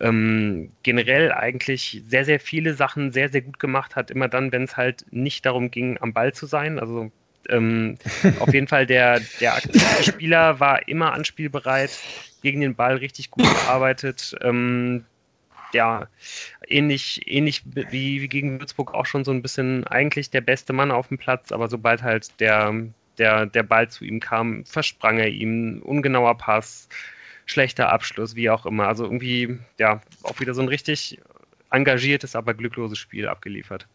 ähm, 0.00 0.72
generell 0.82 1.32
eigentlich 1.32 2.02
sehr, 2.08 2.24
sehr 2.24 2.40
viele 2.40 2.74
Sachen 2.74 3.12
sehr, 3.12 3.28
sehr 3.28 3.42
gut 3.42 3.58
gemacht 3.60 3.96
hat. 3.96 4.10
Immer 4.10 4.28
dann, 4.28 4.52
wenn 4.52 4.64
es 4.64 4.76
halt 4.76 5.06
nicht 5.10 5.46
darum 5.46 5.70
ging, 5.70 5.98
am 6.00 6.12
Ball 6.12 6.32
zu 6.32 6.46
sein. 6.46 6.78
Also 6.78 7.12
ähm, 7.48 7.98
auf 8.40 8.52
jeden 8.52 8.68
Fall 8.68 8.86
der, 8.86 9.20
der 9.40 9.54
aktive 9.54 10.02
Spieler 10.02 10.60
war 10.60 10.86
immer 10.88 11.12
anspielbereit, 11.12 11.90
gegen 12.42 12.60
den 12.60 12.74
Ball 12.74 12.96
richtig 12.96 13.30
gut 13.30 13.44
gearbeitet. 13.44 14.34
Ähm, 14.42 15.04
ja, 15.72 16.08
ähnlich, 16.68 17.22
ähnlich 17.26 17.62
wie, 17.64 18.20
wie 18.20 18.28
gegen 18.28 18.60
Würzburg 18.60 18.92
auch 18.94 19.06
schon 19.06 19.24
so 19.24 19.30
ein 19.30 19.42
bisschen 19.42 19.86
eigentlich 19.86 20.30
der 20.30 20.40
beste 20.40 20.72
Mann 20.72 20.90
auf 20.90 21.08
dem 21.08 21.18
Platz, 21.18 21.52
aber 21.52 21.68
sobald 21.68 22.02
halt 22.02 22.38
der, 22.40 22.74
der, 23.18 23.46
der 23.46 23.62
Ball 23.62 23.88
zu 23.88 24.04
ihm 24.04 24.20
kam, 24.20 24.64
versprang 24.64 25.18
er 25.18 25.28
ihm, 25.28 25.80
ungenauer 25.82 26.36
Pass, 26.36 26.88
schlechter 27.46 27.90
Abschluss, 27.90 28.36
wie 28.36 28.50
auch 28.50 28.66
immer. 28.66 28.86
Also 28.86 29.04
irgendwie, 29.04 29.58
ja, 29.78 30.00
auch 30.22 30.40
wieder 30.40 30.54
so 30.54 30.62
ein 30.62 30.68
richtig 30.68 31.18
engagiertes, 31.70 32.36
aber 32.36 32.54
glückloses 32.54 32.98
Spiel 32.98 33.28
abgeliefert. 33.28 33.86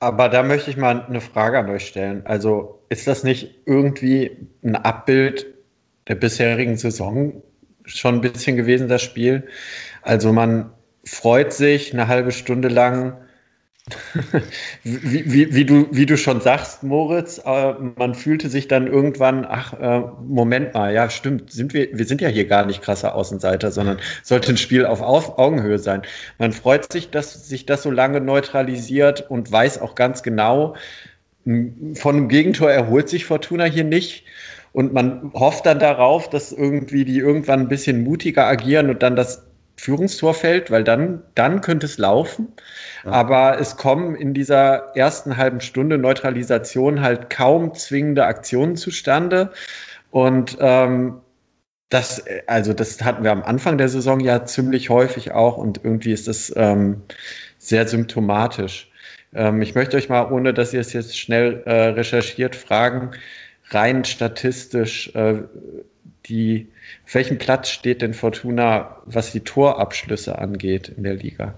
Aber 0.00 0.30
da 0.30 0.42
möchte 0.42 0.70
ich 0.70 0.78
mal 0.78 1.04
eine 1.04 1.20
Frage 1.20 1.58
an 1.58 1.68
euch 1.68 1.86
stellen. 1.86 2.22
Also 2.24 2.82
ist 2.88 3.06
das 3.06 3.22
nicht 3.22 3.60
irgendwie 3.66 4.48
ein 4.64 4.74
Abbild 4.74 5.46
der 6.08 6.14
bisherigen 6.14 6.76
Saison 6.76 7.42
schon 7.84 8.16
ein 8.16 8.20
bisschen 8.22 8.56
gewesen, 8.56 8.88
das 8.88 9.02
Spiel? 9.02 9.46
Also 10.02 10.32
man 10.32 10.72
freut 11.04 11.52
sich 11.52 11.92
eine 11.92 12.08
halbe 12.08 12.32
Stunde 12.32 12.68
lang, 12.68 13.18
wie, 14.84 15.32
wie, 15.32 15.54
wie, 15.54 15.64
du, 15.64 15.88
wie 15.90 16.06
du 16.06 16.16
schon 16.16 16.40
sagst, 16.40 16.82
Moritz, 16.82 17.40
äh, 17.44 17.74
man 17.96 18.14
fühlte 18.14 18.48
sich 18.48 18.68
dann 18.68 18.86
irgendwann, 18.86 19.44
ach, 19.48 19.72
äh, 19.80 20.02
Moment 20.26 20.74
mal, 20.74 20.92
ja, 20.92 21.10
stimmt, 21.10 21.50
sind 21.50 21.74
wir, 21.74 21.88
wir 21.92 22.04
sind 22.04 22.20
ja 22.20 22.28
hier 22.28 22.46
gar 22.46 22.66
nicht 22.66 22.82
krasser 22.82 23.14
Außenseiter, 23.14 23.70
sondern 23.70 23.98
sollte 24.22 24.52
ein 24.52 24.56
Spiel 24.56 24.86
auf, 24.86 25.00
auf 25.00 25.38
Augenhöhe 25.38 25.78
sein. 25.78 26.02
Man 26.38 26.52
freut 26.52 26.92
sich, 26.92 27.10
dass 27.10 27.48
sich 27.48 27.66
das 27.66 27.82
so 27.82 27.90
lange 27.90 28.20
neutralisiert 28.20 29.30
und 29.30 29.50
weiß 29.50 29.80
auch 29.80 29.94
ganz 29.94 30.22
genau, 30.22 30.76
von 31.44 32.16
einem 32.16 32.28
Gegentor 32.28 32.70
erholt 32.70 33.08
sich 33.08 33.24
Fortuna 33.24 33.64
hier 33.64 33.84
nicht. 33.84 34.24
Und 34.72 34.92
man 34.92 35.32
hofft 35.34 35.66
dann 35.66 35.80
darauf, 35.80 36.30
dass 36.30 36.52
irgendwie 36.52 37.04
die 37.04 37.18
irgendwann 37.18 37.60
ein 37.60 37.68
bisschen 37.68 38.04
mutiger 38.04 38.46
agieren 38.46 38.88
und 38.88 39.02
dann 39.02 39.16
das 39.16 39.49
Führungstor 39.80 40.34
fällt, 40.34 40.70
weil 40.70 40.84
dann, 40.84 41.22
dann 41.34 41.62
könnte 41.62 41.86
es 41.86 41.96
laufen. 41.96 42.48
Ja. 43.04 43.12
Aber 43.12 43.58
es 43.58 43.78
kommen 43.78 44.14
in 44.14 44.34
dieser 44.34 44.94
ersten 44.94 45.38
halben 45.38 45.60
Stunde 45.62 45.96
Neutralisation 45.96 47.00
halt 47.00 47.30
kaum 47.30 47.74
zwingende 47.74 48.26
Aktionen 48.26 48.76
zustande. 48.76 49.50
Und 50.10 50.58
ähm, 50.60 51.20
das, 51.88 52.22
also 52.46 52.74
das 52.74 53.02
hatten 53.02 53.24
wir 53.24 53.32
am 53.32 53.42
Anfang 53.42 53.78
der 53.78 53.88
Saison 53.88 54.20
ja 54.20 54.44
ziemlich 54.44 54.90
häufig 54.90 55.32
auch 55.32 55.56
und 55.56 55.80
irgendwie 55.82 56.12
ist 56.12 56.28
das 56.28 56.52
ähm, 56.56 57.02
sehr 57.58 57.88
symptomatisch. 57.88 58.90
Ähm, 59.34 59.62
ich 59.62 59.74
möchte 59.74 59.96
euch 59.96 60.10
mal, 60.10 60.30
ohne 60.30 60.52
dass 60.52 60.74
ihr 60.74 60.80
es 60.80 60.92
jetzt 60.92 61.18
schnell 61.18 61.62
äh, 61.64 61.86
recherchiert, 61.86 62.54
fragen, 62.54 63.12
rein 63.70 64.04
statistisch, 64.04 65.14
äh, 65.14 65.42
die, 66.30 66.68
auf 67.04 67.14
welchem 67.14 67.38
Platz 67.38 67.68
steht 67.68 68.02
denn 68.02 68.14
Fortuna, 68.14 69.02
was 69.04 69.32
die 69.32 69.40
Torabschlüsse 69.40 70.38
angeht 70.38 70.88
in 70.88 71.02
der 71.02 71.14
Liga? 71.14 71.54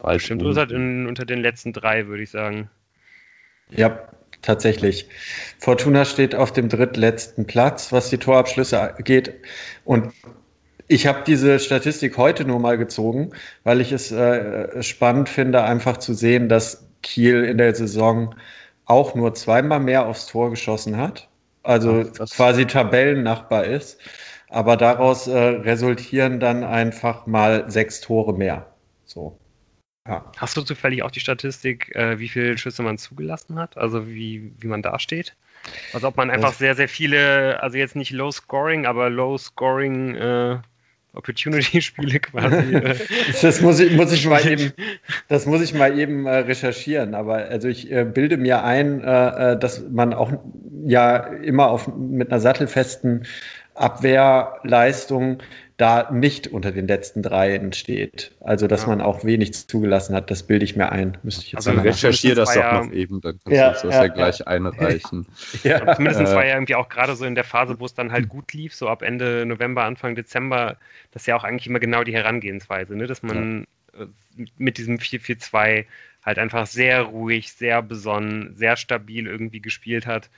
Bestimmt 0.00 0.42
unter 0.42 0.66
den, 0.66 1.08
unter 1.08 1.26
den 1.26 1.40
letzten 1.40 1.72
drei, 1.72 2.06
würde 2.06 2.22
ich 2.22 2.30
sagen. 2.30 2.70
Ja, 3.70 4.08
tatsächlich. 4.42 5.08
Fortuna 5.58 6.04
steht 6.04 6.36
auf 6.36 6.52
dem 6.52 6.68
drittletzten 6.68 7.46
Platz, 7.46 7.92
was 7.92 8.08
die 8.08 8.18
Torabschlüsse 8.18 8.80
angeht. 8.80 9.34
Und 9.84 10.12
ich 10.86 11.08
habe 11.08 11.24
diese 11.26 11.58
Statistik 11.58 12.16
heute 12.16 12.44
nur 12.44 12.60
mal 12.60 12.78
gezogen, 12.78 13.32
weil 13.64 13.80
ich 13.80 13.90
es 13.90 14.12
äh, 14.12 14.82
spannend 14.82 15.28
finde, 15.28 15.64
einfach 15.64 15.96
zu 15.96 16.14
sehen, 16.14 16.48
dass 16.48 16.88
Kiel 17.02 17.44
in 17.44 17.58
der 17.58 17.74
Saison 17.74 18.36
auch 18.86 19.16
nur 19.16 19.34
zweimal 19.34 19.80
mehr 19.80 20.06
aufs 20.06 20.26
Tor 20.26 20.50
geschossen 20.50 20.96
hat 20.96 21.27
also 21.68 22.10
Ach, 22.18 22.30
quasi 22.30 22.66
Tabellennachbar 22.66 23.64
ist. 23.64 24.00
Aber 24.48 24.78
daraus 24.78 25.26
äh, 25.26 25.36
resultieren 25.36 26.40
dann 26.40 26.64
einfach 26.64 27.26
mal 27.26 27.70
sechs 27.70 28.00
Tore 28.00 28.32
mehr. 28.32 28.66
So. 29.04 29.38
Ja. 30.06 30.32
Hast 30.38 30.56
du 30.56 30.62
zufällig 30.62 31.02
auch 31.02 31.10
die 31.10 31.20
Statistik, 31.20 31.94
äh, 31.94 32.18
wie 32.18 32.28
viele 32.28 32.56
Schüsse 32.56 32.82
man 32.82 32.96
zugelassen 32.96 33.58
hat? 33.58 33.76
Also 33.76 34.08
wie, 34.08 34.50
wie 34.58 34.68
man 34.68 34.80
da 34.80 34.98
steht? 34.98 35.36
Also 35.92 36.08
ob 36.08 36.16
man 36.16 36.30
einfach 36.30 36.54
sehr, 36.54 36.74
sehr 36.74 36.88
viele, 36.88 37.62
also 37.62 37.76
jetzt 37.76 37.96
nicht 37.96 38.12
Low 38.12 38.30
Scoring, 38.30 38.86
aber 38.86 39.10
Low 39.10 39.36
Scoring 39.36 40.14
äh, 40.14 40.58
Opportunity-Spiele 41.18 42.20
quasi. 42.20 42.56
Äh, 42.78 42.94
das 43.42 43.60
muss 43.60 43.80
ich, 43.80 43.92
muss 43.92 44.12
ich 44.12 44.26
mal 44.26 44.46
eben, 44.46 44.72
Das 45.28 45.46
muss 45.46 45.60
ich 45.60 45.74
mal 45.74 45.98
eben 45.98 46.26
äh, 46.26 46.36
recherchieren, 46.36 47.14
aber 47.14 47.36
also 47.36 47.68
ich 47.68 47.90
äh, 47.90 48.04
bilde 48.04 48.36
mir 48.36 48.64
ein, 48.64 49.02
äh, 49.02 49.52
äh 49.52 49.58
dass 49.58 49.82
man 49.90 50.14
auch 50.14 50.32
ja 50.84 51.16
immer 51.16 51.70
auf, 51.70 51.88
mit 51.96 52.30
einer 52.30 52.40
sattelfesten 52.40 53.26
Abwehrleistung 53.74 55.38
da 55.78 56.10
nicht 56.10 56.48
unter 56.48 56.72
den 56.72 56.88
letzten 56.88 57.22
dreien 57.22 57.72
steht. 57.72 58.32
Also, 58.40 58.66
dass 58.66 58.82
ja. 58.82 58.88
man 58.88 59.00
auch 59.00 59.24
wenig 59.24 59.54
zugelassen 59.54 60.14
hat, 60.14 60.28
das 60.28 60.42
bilde 60.42 60.64
ich 60.64 60.74
mir 60.74 60.90
ein. 60.90 61.16
Müsste 61.22 61.44
ich 61.44 61.52
jetzt 61.52 61.68
also, 61.68 61.80
recherchiere 61.80 62.34
das 62.34 62.52
doch 62.52 62.72
noch 62.84 62.92
eben, 62.92 63.20
dann 63.20 63.38
kannst 63.44 63.56
ja, 63.56 63.68
du 63.68 63.86
das 63.86 63.94
ja, 63.94 64.02
ja 64.02 64.08
gleich 64.08 64.46
einreichen. 64.46 65.26
ja. 65.62 65.94
Zumindest 65.94 66.34
war 66.34 66.44
ja 66.44 66.54
irgendwie 66.54 66.74
auch 66.74 66.88
gerade 66.88 67.14
so 67.14 67.24
in 67.24 67.36
der 67.36 67.44
Phase, 67.44 67.78
wo 67.78 67.86
es 67.86 67.94
dann 67.94 68.10
halt 68.10 68.28
gut 68.28 68.52
lief, 68.52 68.74
so 68.74 68.88
ab 68.88 69.02
Ende 69.02 69.46
November, 69.46 69.84
Anfang 69.84 70.16
Dezember, 70.16 70.76
das 71.12 71.22
ist 71.22 71.26
ja 71.26 71.36
auch 71.36 71.44
eigentlich 71.44 71.68
immer 71.68 71.78
genau 71.78 72.02
die 72.02 72.12
Herangehensweise, 72.12 72.96
ne? 72.96 73.06
dass 73.06 73.22
man 73.22 73.64
äh, 73.96 74.06
mit 74.58 74.78
diesem 74.78 74.96
4-4-2 74.96 75.84
halt 76.26 76.38
einfach 76.40 76.66
sehr 76.66 77.02
ruhig, 77.02 77.52
sehr 77.52 77.82
besonnen, 77.82 78.56
sehr 78.56 78.76
stabil 78.76 79.28
irgendwie 79.28 79.60
gespielt 79.60 80.06
hat 80.06 80.28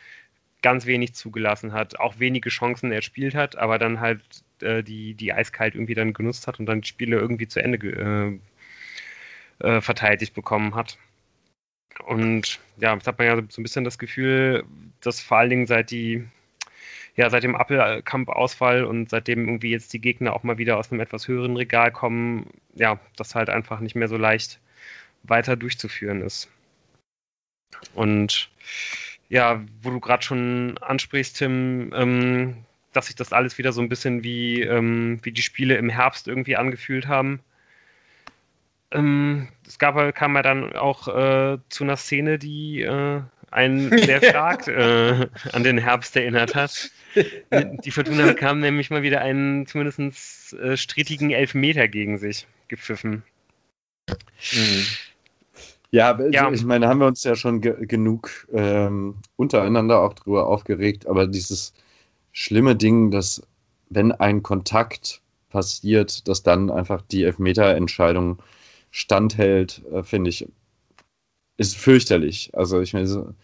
ganz 0.63 0.85
wenig 0.85 1.15
zugelassen 1.15 1.73
hat, 1.73 1.99
auch 1.99 2.19
wenige 2.19 2.51
Chancen 2.51 2.93
erspielt 2.93 3.35
hat, 3.35 3.57
aber 3.57 3.79
dann 3.79 4.01
halt 4.01 4.21
äh, 4.63 4.83
die, 4.83 5.15
die 5.15 5.33
eiskalt 5.33 5.75
irgendwie 5.75 5.95
dann 5.95 6.13
genutzt 6.13 6.47
hat 6.47 6.59
und 6.59 6.67
dann 6.67 6.81
die 6.83 6.89
Spiele 6.89 7.19
irgendwie 7.19 7.49
zu 7.49 7.63
Ende 7.63 8.41
äh, 9.63 9.67
äh, 9.67 9.81
verteidigt 9.81 10.35
bekommen 10.35 10.75
hat. 10.75 10.99
Und 12.07 12.61
ja, 12.79 12.95
jetzt 12.95 13.07
hat 13.07 13.19
man 13.19 13.27
ja 13.27 13.37
so 13.37 13.61
ein 13.61 13.63
bisschen 13.63 13.85
das 13.85 13.99
Gefühl, 13.99 14.65
dass 15.01 15.21
vor 15.21 15.39
allen 15.39 15.51
Dingen 15.51 15.67
seit 15.67 15.91
die, 15.91 16.25
ja, 17.17 17.29
seit 17.31 17.43
dem 17.43 17.57
Appelkamp-Ausfall 17.57 18.85
und 18.85 19.11
seitdem 19.11 19.47
irgendwie 19.47 19.71
jetzt 19.71 19.93
die 19.93 20.01
Gegner 20.01 20.35
auch 20.35 20.43
mal 20.43 20.59
wieder 20.59 20.79
aus 20.79 20.91
einem 20.91 21.01
etwas 21.01 21.29
höheren 21.29 21.57
Regal 21.57 21.93
kommen, 21.93 22.47
ja, 22.75 22.99
das 23.17 23.35
halt 23.35 23.51
einfach 23.51 23.81
nicht 23.81 23.97
mehr 23.97 24.09
so 24.09 24.17
leicht 24.17 24.61
weiter 25.23 25.57
durchzuführen 25.57 26.23
ist. 26.23 26.49
Und 27.95 28.51
ja, 29.29 29.63
wo 29.83 29.91
du 29.91 30.01
gerade 30.01 30.23
schon 30.23 30.79
ansprichst, 30.79 31.39
Tim, 31.39 31.93
ähm, 31.95 32.57
dass 32.93 33.07
sich 33.07 33.17
das 33.17 33.33
alles 33.33 33.59
wieder 33.59 33.73
so 33.73 33.81
ein 33.81 33.89
bisschen 33.89 34.23
wie, 34.25 34.63
ähm, 34.63 35.21
wie 35.23 35.33
die 35.33 35.43
Spiele 35.43 35.77
im 35.77 35.89
Herbst 35.91 36.29
irgendwie 36.29 36.57
angefühlt 36.57 37.07
haben. 37.09 37.41
Ähm, 38.91 39.49
es 39.67 39.79
gab, 39.79 40.15
kam 40.15 40.35
ja 40.35 40.43
dann 40.43 40.73
auch 40.73 41.09
äh, 41.09 41.59
zu 41.69 41.85
einer 41.85 41.97
Szene, 41.97 42.39
die 42.39 42.83
äh, 42.83 43.21
einen 43.51 43.91
sehr 43.91 44.23
stark 44.23 44.67
äh, 44.69 45.29
an 45.53 45.63
den 45.63 45.79
Herbst 45.79 46.17
erinnert 46.17 46.55
hat. 46.55 46.91
Die 47.53 47.91
Fortuna 47.91 48.27
bekam 48.27 48.61
nämlich 48.61 48.91
mal 48.91 49.03
wieder 49.03 49.21
einen 49.21 49.67
zumindest 49.67 50.53
äh, 50.55 50.77
strittigen 50.77 51.31
Elfmeter 51.31 51.89
gegen 51.89 52.19
sich 52.19 52.47
gepfiffen. 52.69 53.23
Mhm. 54.53 54.87
Ja, 55.93 56.17
ja, 56.31 56.51
ich 56.53 56.65
meine, 56.65 56.87
haben 56.87 57.01
wir 57.01 57.09
uns 57.09 57.25
ja 57.25 57.35
schon 57.35 57.61
ge 57.61 57.75
genug 57.85 58.47
ähm, 58.53 59.17
untereinander 59.35 60.01
auch 60.01 60.15
drüber 60.15 60.47
aufgeregt, 60.47 61.07
aber 61.07 61.27
dieses 61.27 61.75
schlimme 62.33 62.77
Ding, 62.77 63.11
dass 63.11 63.43
wenn 63.89 64.13
ein 64.13 64.43
Kontakt 64.43 65.21
passiert, 65.51 66.29
dass 66.29 66.43
dann 66.43 66.71
einfach 66.71 67.03
die 67.03 67.25
Elfmeterentscheidung 67.25 68.39
standhält, 68.91 69.83
äh, 69.93 70.03
finde 70.03 70.31
ich, 70.31 70.49
ist 71.57 71.77
fürchterlich. 71.77 72.51
Also 72.55 72.81
ich 72.81 72.95
meine, 72.95 73.35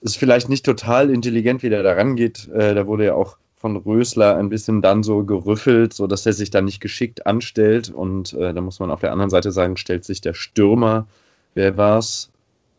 ist 0.00 0.16
vielleicht 0.16 0.48
nicht 0.48 0.64
total 0.64 1.10
intelligent, 1.10 1.62
wie 1.62 1.68
der 1.68 1.82
da 1.82 1.92
rangeht. 1.92 2.48
Äh, 2.48 2.74
da 2.74 2.86
wurde 2.86 3.06
ja 3.06 3.14
auch 3.14 3.36
von 3.56 3.76
Rösler 3.76 4.36
ein 4.36 4.48
bisschen 4.48 4.82
dann 4.82 5.02
so 5.02 5.24
gerüffelt, 5.24 5.92
so 5.92 6.06
dass 6.06 6.26
er 6.26 6.32
sich 6.32 6.50
da 6.50 6.60
nicht 6.60 6.80
geschickt 6.80 7.26
anstellt. 7.26 7.90
Und 7.90 8.32
äh, 8.34 8.54
da 8.54 8.60
muss 8.60 8.78
man 8.78 8.90
auf 8.90 9.00
der 9.00 9.12
anderen 9.12 9.30
Seite 9.30 9.50
sagen, 9.50 9.76
stellt 9.76 10.04
sich 10.04 10.20
der 10.20 10.34
Stürmer, 10.34 11.06
wer 11.54 11.76
war's? 11.76 12.30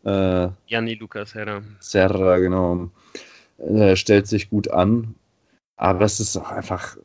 Äh, 0.04 0.48
Janni 0.66 0.94
Lukas 0.94 1.30
Serra. 1.30 1.62
Serra, 1.80 2.38
genau 2.38 2.90
äh, 3.58 3.96
stellt 3.96 4.26
sich 4.26 4.50
gut 4.50 4.70
an, 4.70 5.14
aber 5.76 6.04
es 6.04 6.20
ist 6.20 6.36
auch 6.36 6.50
einfach. 6.50 6.96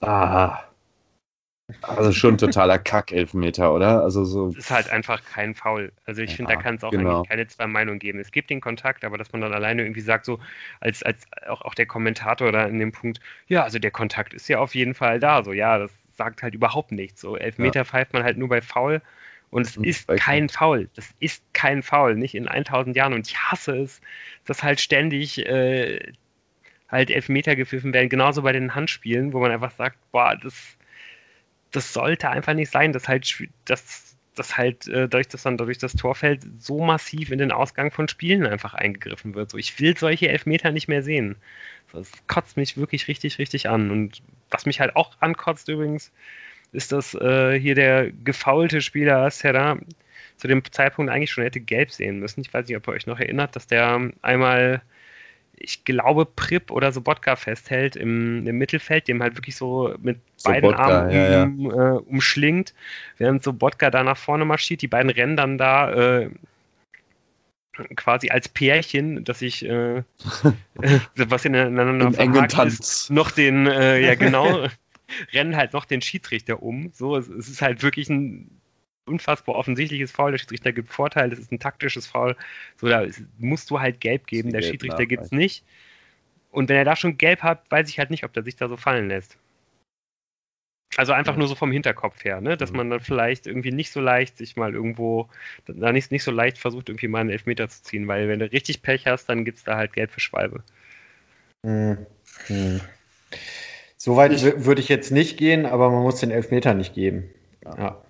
Ah, 0.00 0.60
also 1.82 2.12
schon 2.12 2.38
totaler 2.38 2.78
Kack-Elfmeter, 2.78 3.74
oder? 3.74 4.02
Also 4.02 4.24
so. 4.24 4.48
Es 4.48 4.56
ist 4.56 4.70
halt 4.70 4.90
einfach 4.90 5.22
kein 5.24 5.54
Foul. 5.54 5.92
Also 6.06 6.22
ich 6.22 6.30
ja, 6.30 6.36
finde, 6.36 6.54
da 6.54 6.60
kann 6.60 6.76
es 6.76 6.84
auch 6.84 6.90
genau. 6.90 7.18
eigentlich 7.18 7.28
keine 7.28 7.46
zwei 7.46 7.66
Meinungen 7.66 7.98
geben. 7.98 8.18
Es 8.18 8.32
gibt 8.32 8.48
den 8.50 8.60
Kontakt, 8.60 9.04
aber 9.04 9.18
dass 9.18 9.32
man 9.32 9.42
dann 9.42 9.52
alleine 9.52 9.82
irgendwie 9.82 10.00
sagt, 10.00 10.24
so 10.24 10.38
als, 10.80 11.02
als 11.02 11.26
auch, 11.46 11.62
auch 11.62 11.74
der 11.74 11.86
Kommentator 11.86 12.52
da 12.52 12.64
in 12.64 12.78
dem 12.78 12.92
Punkt, 12.92 13.20
ja, 13.48 13.64
also 13.64 13.78
der 13.78 13.90
Kontakt 13.90 14.32
ist 14.32 14.48
ja 14.48 14.60
auf 14.60 14.74
jeden 14.74 14.94
Fall 14.94 15.20
da. 15.20 15.44
So, 15.44 15.52
ja, 15.52 15.78
das 15.78 15.92
sagt 16.16 16.42
halt 16.42 16.54
überhaupt 16.54 16.90
nichts. 16.92 17.20
So, 17.20 17.36
Elfmeter 17.36 17.80
ja. 17.80 17.84
pfeift 17.84 18.14
man 18.14 18.24
halt 18.24 18.38
nur 18.38 18.48
bei 18.48 18.62
Foul. 18.62 19.02
Und 19.50 19.66
es 19.66 19.76
ist 19.76 20.08
kein 20.08 20.48
Foul. 20.48 20.88
Das 20.94 21.14
ist 21.20 21.42
kein 21.54 21.82
Foul, 21.82 22.16
nicht 22.16 22.34
in 22.34 22.48
1000 22.48 22.94
Jahren. 22.96 23.14
Und 23.14 23.26
ich 23.26 23.36
hasse 23.38 23.76
es, 23.78 24.00
dass 24.44 24.62
halt 24.62 24.80
ständig 24.80 25.38
äh, 25.46 26.12
halt 26.88 27.10
Elfmeter 27.10 27.56
gepfiffen 27.56 27.92
werden. 27.92 28.08
Genauso 28.08 28.42
bei 28.42 28.52
den 28.52 28.74
Handspielen, 28.74 29.32
wo 29.32 29.40
man 29.40 29.50
einfach 29.50 29.72
sagt, 29.72 29.98
boah, 30.12 30.36
das, 30.36 30.76
das 31.70 31.92
sollte 31.92 32.30
einfach 32.30 32.54
nicht 32.54 32.70
sein, 32.70 32.92
dass 32.92 33.08
halt, 33.08 33.48
dass, 33.64 34.16
dass 34.34 34.56
halt 34.56 34.86
äh, 34.88 35.08
dadurch, 35.08 35.28
dass 35.28 35.42
dann 35.42 35.56
dadurch 35.56 35.78
das 35.78 35.94
Torfeld 35.94 36.46
so 36.58 36.84
massiv 36.84 37.30
in 37.30 37.38
den 37.38 37.52
Ausgang 37.52 37.90
von 37.90 38.08
Spielen 38.08 38.46
einfach 38.46 38.74
eingegriffen 38.74 39.34
wird. 39.34 39.50
So, 39.50 39.58
ich 39.58 39.78
will 39.80 39.96
solche 39.96 40.28
Elfmeter 40.28 40.72
nicht 40.72 40.88
mehr 40.88 41.02
sehen. 41.02 41.36
Das 41.92 42.10
kotzt 42.26 42.58
mich 42.58 42.76
wirklich 42.76 43.08
richtig, 43.08 43.38
richtig 43.38 43.68
an. 43.68 43.90
Und 43.90 44.22
was 44.50 44.66
mich 44.66 44.80
halt 44.80 44.94
auch 44.96 45.16
ankotzt 45.20 45.68
übrigens, 45.68 46.12
ist, 46.72 46.92
dass 46.92 47.14
äh, 47.14 47.58
hier 47.58 47.74
der 47.74 48.10
gefaulte 48.10 48.80
Spieler 48.80 49.30
Serra 49.30 49.78
zu 50.36 50.48
dem 50.48 50.62
Zeitpunkt 50.70 51.10
eigentlich 51.10 51.30
schon 51.30 51.44
hätte 51.44 51.60
gelb 51.60 51.90
sehen 51.90 52.20
müssen. 52.20 52.40
Ich 52.40 52.52
weiß 52.52 52.66
nicht, 52.66 52.76
ob 52.76 52.86
ihr 52.86 52.92
euch 52.92 53.06
noch 53.06 53.18
erinnert, 53.18 53.56
dass 53.56 53.66
der 53.66 54.10
einmal, 54.22 54.82
ich 55.56 55.84
glaube, 55.84 56.24
Prip 56.24 56.70
oder 56.70 56.92
Sobotka 56.92 57.34
festhält 57.36 57.96
im, 57.96 58.46
im 58.46 58.56
Mittelfeld, 58.56 59.08
dem 59.08 59.22
halt 59.22 59.36
wirklich 59.36 59.56
so 59.56 59.94
mit 60.00 60.18
beiden 60.44 60.74
Armen 60.74 61.10
ja, 61.10 61.30
ja. 61.30 61.42
Um, 61.44 61.70
äh, 61.70 61.98
umschlingt, 62.08 62.74
während 63.16 63.42
Sobotka 63.42 63.90
da 63.90 64.04
nach 64.04 64.16
vorne 64.16 64.44
marschiert. 64.44 64.82
Die 64.82 64.88
beiden 64.88 65.10
rennen 65.10 65.36
dann 65.36 65.58
da 65.58 65.92
äh, 65.92 66.30
quasi 67.96 68.30
als 68.30 68.48
Pärchen, 68.48 69.24
dass 69.24 69.42
ich, 69.42 69.64
äh, 69.64 70.02
was 71.16 71.44
ineinander 71.44 72.12
verhakt 72.12 72.54
ist, 72.64 73.10
noch 73.10 73.30
den, 73.32 73.66
äh, 73.66 74.00
ja 74.00 74.14
genau, 74.14 74.68
rennen 75.32 75.56
halt 75.56 75.72
noch 75.72 75.84
den 75.84 76.02
Schiedsrichter 76.02 76.62
um. 76.62 76.90
So, 76.92 77.16
es, 77.16 77.28
es 77.28 77.48
ist 77.48 77.62
halt 77.62 77.82
wirklich 77.82 78.08
ein 78.08 78.60
unfassbar 79.06 79.56
offensichtliches 79.56 80.12
Foul. 80.12 80.32
Der 80.32 80.38
Schiedsrichter 80.38 80.72
gibt 80.72 80.92
Vorteil, 80.92 81.30
das 81.30 81.38
ist 81.38 81.52
ein 81.52 81.58
taktisches 81.58 82.06
Foul. 82.06 82.36
So, 82.76 82.88
da 82.88 83.06
musst 83.38 83.70
du 83.70 83.80
halt 83.80 84.00
gelb 84.00 84.26
geben. 84.26 84.50
Der 84.50 84.62
Schiedsrichter 84.62 85.06
gibt 85.06 85.24
es 85.24 85.32
nicht. 85.32 85.64
Und 86.50 86.68
wenn 86.68 86.76
er 86.76 86.84
da 86.84 86.96
schon 86.96 87.18
gelb 87.18 87.42
hat, 87.42 87.70
weiß 87.70 87.88
ich 87.88 87.98
halt 87.98 88.10
nicht, 88.10 88.24
ob 88.24 88.32
der 88.32 88.42
sich 88.42 88.56
da 88.56 88.68
so 88.68 88.76
fallen 88.76 89.08
lässt. 89.08 89.38
Also 90.96 91.12
einfach 91.12 91.34
ja. 91.34 91.38
nur 91.38 91.48
so 91.48 91.54
vom 91.54 91.70
Hinterkopf 91.70 92.24
her, 92.24 92.40
ne? 92.40 92.56
dass 92.56 92.70
mhm. 92.70 92.78
man 92.78 92.90
dann 92.90 93.00
vielleicht 93.00 93.46
irgendwie 93.46 93.72
nicht 93.72 93.92
so 93.92 94.00
leicht 94.00 94.38
sich 94.38 94.56
mal 94.56 94.72
irgendwo, 94.72 95.28
da 95.66 95.92
nicht, 95.92 96.10
nicht 96.10 96.24
so 96.24 96.30
leicht 96.30 96.58
versucht, 96.58 96.88
irgendwie 96.88 97.08
mal 97.08 97.20
einen 97.20 97.30
Elfmeter 97.30 97.68
zu 97.68 97.82
ziehen, 97.82 98.08
weil 98.08 98.28
wenn 98.28 98.38
du 98.38 98.50
richtig 98.50 98.82
Pech 98.82 99.06
hast, 99.06 99.26
dann 99.26 99.44
gibt 99.44 99.58
es 99.58 99.64
da 99.64 99.76
halt 99.76 99.92
Gelb 99.92 100.10
für 100.10 100.20
Schwalbe. 100.20 100.62
Mhm. 101.62 102.06
Soweit 104.08 104.64
würde 104.64 104.80
ich 104.80 104.88
jetzt 104.88 105.12
nicht 105.12 105.36
gehen, 105.36 105.66
aber 105.66 105.90
man 105.90 106.02
muss 106.02 106.20
den 106.20 106.30
Elfmeter 106.30 106.72
nicht 106.72 106.94
geben. 106.94 107.28
Ja. 107.62 107.78
ja. 107.78 108.02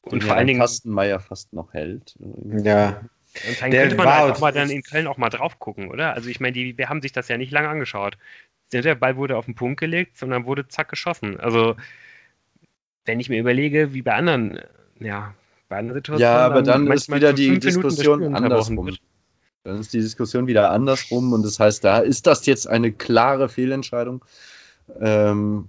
Und 0.00 0.24
vor 0.24 0.34
allen 0.34 0.46
Dingen. 0.46 0.60
Kastenmeier 0.60 1.20
fast 1.20 1.52
noch 1.52 1.74
hält. 1.74 2.16
Ja. 2.64 3.02
Und 3.46 3.60
dann 3.60 3.70
der 3.70 3.82
könnte 3.82 3.96
man 3.96 4.06
halt 4.06 4.32
auch 4.32 4.40
mal 4.40 4.52
dann 4.52 4.70
in 4.70 4.82
Köln 4.82 5.06
auch 5.06 5.18
mal 5.18 5.28
drauf 5.28 5.58
gucken, 5.58 5.90
oder? 5.90 6.14
Also 6.14 6.30
ich 6.30 6.40
meine, 6.40 6.54
die, 6.54 6.78
wir 6.78 6.88
haben 6.88 7.02
sich 7.02 7.12
das 7.12 7.28
ja 7.28 7.36
nicht 7.36 7.52
lange 7.52 7.68
angeschaut. 7.68 8.16
Der 8.72 8.94
Ball 8.94 9.18
wurde 9.18 9.36
auf 9.36 9.44
den 9.44 9.54
Punkt 9.54 9.78
gelegt, 9.78 10.16
sondern 10.16 10.46
wurde 10.46 10.68
zack 10.68 10.88
geschossen. 10.88 11.38
Also 11.38 11.76
wenn 13.04 13.20
ich 13.20 13.28
mir 13.28 13.38
überlege, 13.38 13.92
wie 13.92 14.00
bei 14.00 14.14
anderen, 14.14 14.58
ja, 15.00 15.34
bei 15.68 15.80
anderen 15.80 15.98
Situationen. 15.98 16.34
Ja, 16.34 16.46
aber 16.46 16.62
dann, 16.62 16.86
dann 16.86 16.96
ist 16.96 17.14
wieder 17.14 17.34
die 17.34 17.58
Diskussion 17.58 18.34
andersrum. 18.34 18.96
Dann 19.64 19.80
ist 19.80 19.92
die 19.92 20.00
Diskussion 20.00 20.46
wieder 20.46 20.70
andersrum 20.70 21.34
und 21.34 21.44
das 21.44 21.60
heißt, 21.60 21.84
da 21.84 21.98
ist 21.98 22.26
das 22.26 22.46
jetzt 22.46 22.66
eine 22.66 22.90
klare 22.90 23.50
Fehlentscheidung. 23.50 24.24
Ähm, 25.00 25.68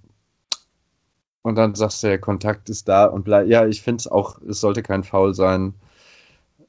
und 1.44 1.56
dann 1.56 1.76
sagst 1.76 2.04
du, 2.04 2.08
der 2.08 2.20
Kontakt 2.20 2.70
ist 2.70 2.88
da 2.88 3.06
und 3.06 3.24
bleib. 3.26 3.48
Ja, 3.48 3.68
ich 3.68 3.82
finde 3.82 4.02
es 4.02 4.08
auch, 4.08 4.42
es 4.48 4.62
sollte 4.62 4.82
kein 4.82 5.04
Foul 5.04 5.34
sein. 5.34 5.74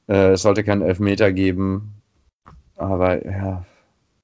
Äh, 0.09 0.33
es 0.33 0.43
sollte 0.43 0.65
keinen 0.65 0.83
Elfmeter 0.83 1.33
geben. 1.33 1.95
Aber 2.77 3.25
ja. 3.25 3.65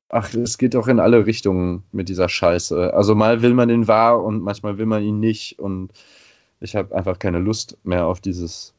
Ach, 0.09 0.35
es 0.35 0.59
geht 0.59 0.75
doch 0.75 0.89
in 0.89 0.99
alle 1.01 1.25
Richtungen 1.27 1.85
mit 1.93 2.09
dieser 2.09 2.29
Scheiße. 2.29 2.93
Also 2.95 3.15
mal 3.15 3.43
will 3.43 3.55
man 3.55 3.69
den 3.69 3.87
wahr 3.87 4.23
und 4.25 4.43
manchmal 4.43 4.77
will 4.79 4.87
man 4.87 5.05
ihn 5.05 5.21
nicht. 5.21 5.59
Und 5.61 5.93
ich 6.61 6.75
habe 6.77 6.95
einfach 6.97 7.19
keine 7.19 7.39
Lust 7.39 7.79
mehr 7.85 8.07
auf 8.07 8.21
dieses 8.21 8.75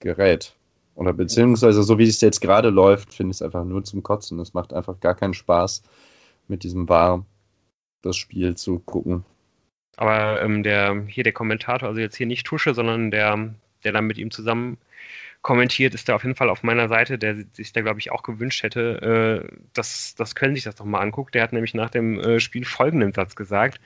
Gerät. 0.00 0.54
Oder 0.94 1.12
beziehungsweise, 1.12 1.82
so 1.82 1.98
wie 1.98 2.08
es 2.08 2.20
jetzt 2.22 2.40
gerade 2.40 2.70
läuft, 2.70 3.14
finde 3.14 3.32
ich 3.32 3.38
es 3.38 3.42
einfach 3.42 3.64
nur 3.64 3.84
zum 3.84 4.02
Kotzen. 4.02 4.38
Es 4.40 4.54
macht 4.54 4.72
einfach 4.72 5.00
gar 5.00 5.14
keinen 5.14 5.34
Spaß, 5.34 5.82
mit 6.48 6.64
diesem 6.64 6.88
Wahr 6.88 7.24
das 8.02 8.16
Spiel 8.16 8.54
zu 8.56 8.78
gucken. 8.80 9.24
Aber 9.96 10.40
ähm, 10.42 10.62
der, 10.62 11.04
hier 11.08 11.24
der 11.24 11.32
Kommentator, 11.32 11.88
also 11.88 12.00
jetzt 12.00 12.16
hier 12.16 12.26
nicht 12.26 12.46
Tusche, 12.46 12.74
sondern 12.74 13.10
der, 13.10 13.54
der 13.84 13.92
dann 13.92 14.06
mit 14.06 14.18
ihm 14.18 14.30
zusammen 14.30 14.78
kommentiert, 15.42 15.94
ist 15.94 16.08
da 16.08 16.14
auf 16.14 16.22
jeden 16.22 16.36
Fall 16.36 16.50
auf 16.50 16.62
meiner 16.62 16.88
Seite, 16.88 17.18
der 17.18 17.36
sich 17.52 17.72
da, 17.72 17.80
glaube 17.80 17.98
ich, 17.98 18.10
auch 18.12 18.22
gewünscht 18.22 18.62
hätte, 18.62 19.46
äh, 19.50 19.56
dass, 19.72 20.14
dass 20.14 20.34
Köln 20.34 20.54
sich 20.54 20.64
das 20.64 20.74
doch 20.74 20.84
mal 20.84 21.00
anguckt. 21.00 21.34
Der 21.34 21.42
hat 21.42 21.52
nämlich 21.52 21.72
nach 21.74 21.90
dem 21.90 22.20
äh, 22.20 22.40
Spiel 22.40 22.64
folgenden 22.64 23.12
Satz 23.12 23.36
gesagt, 23.36 23.80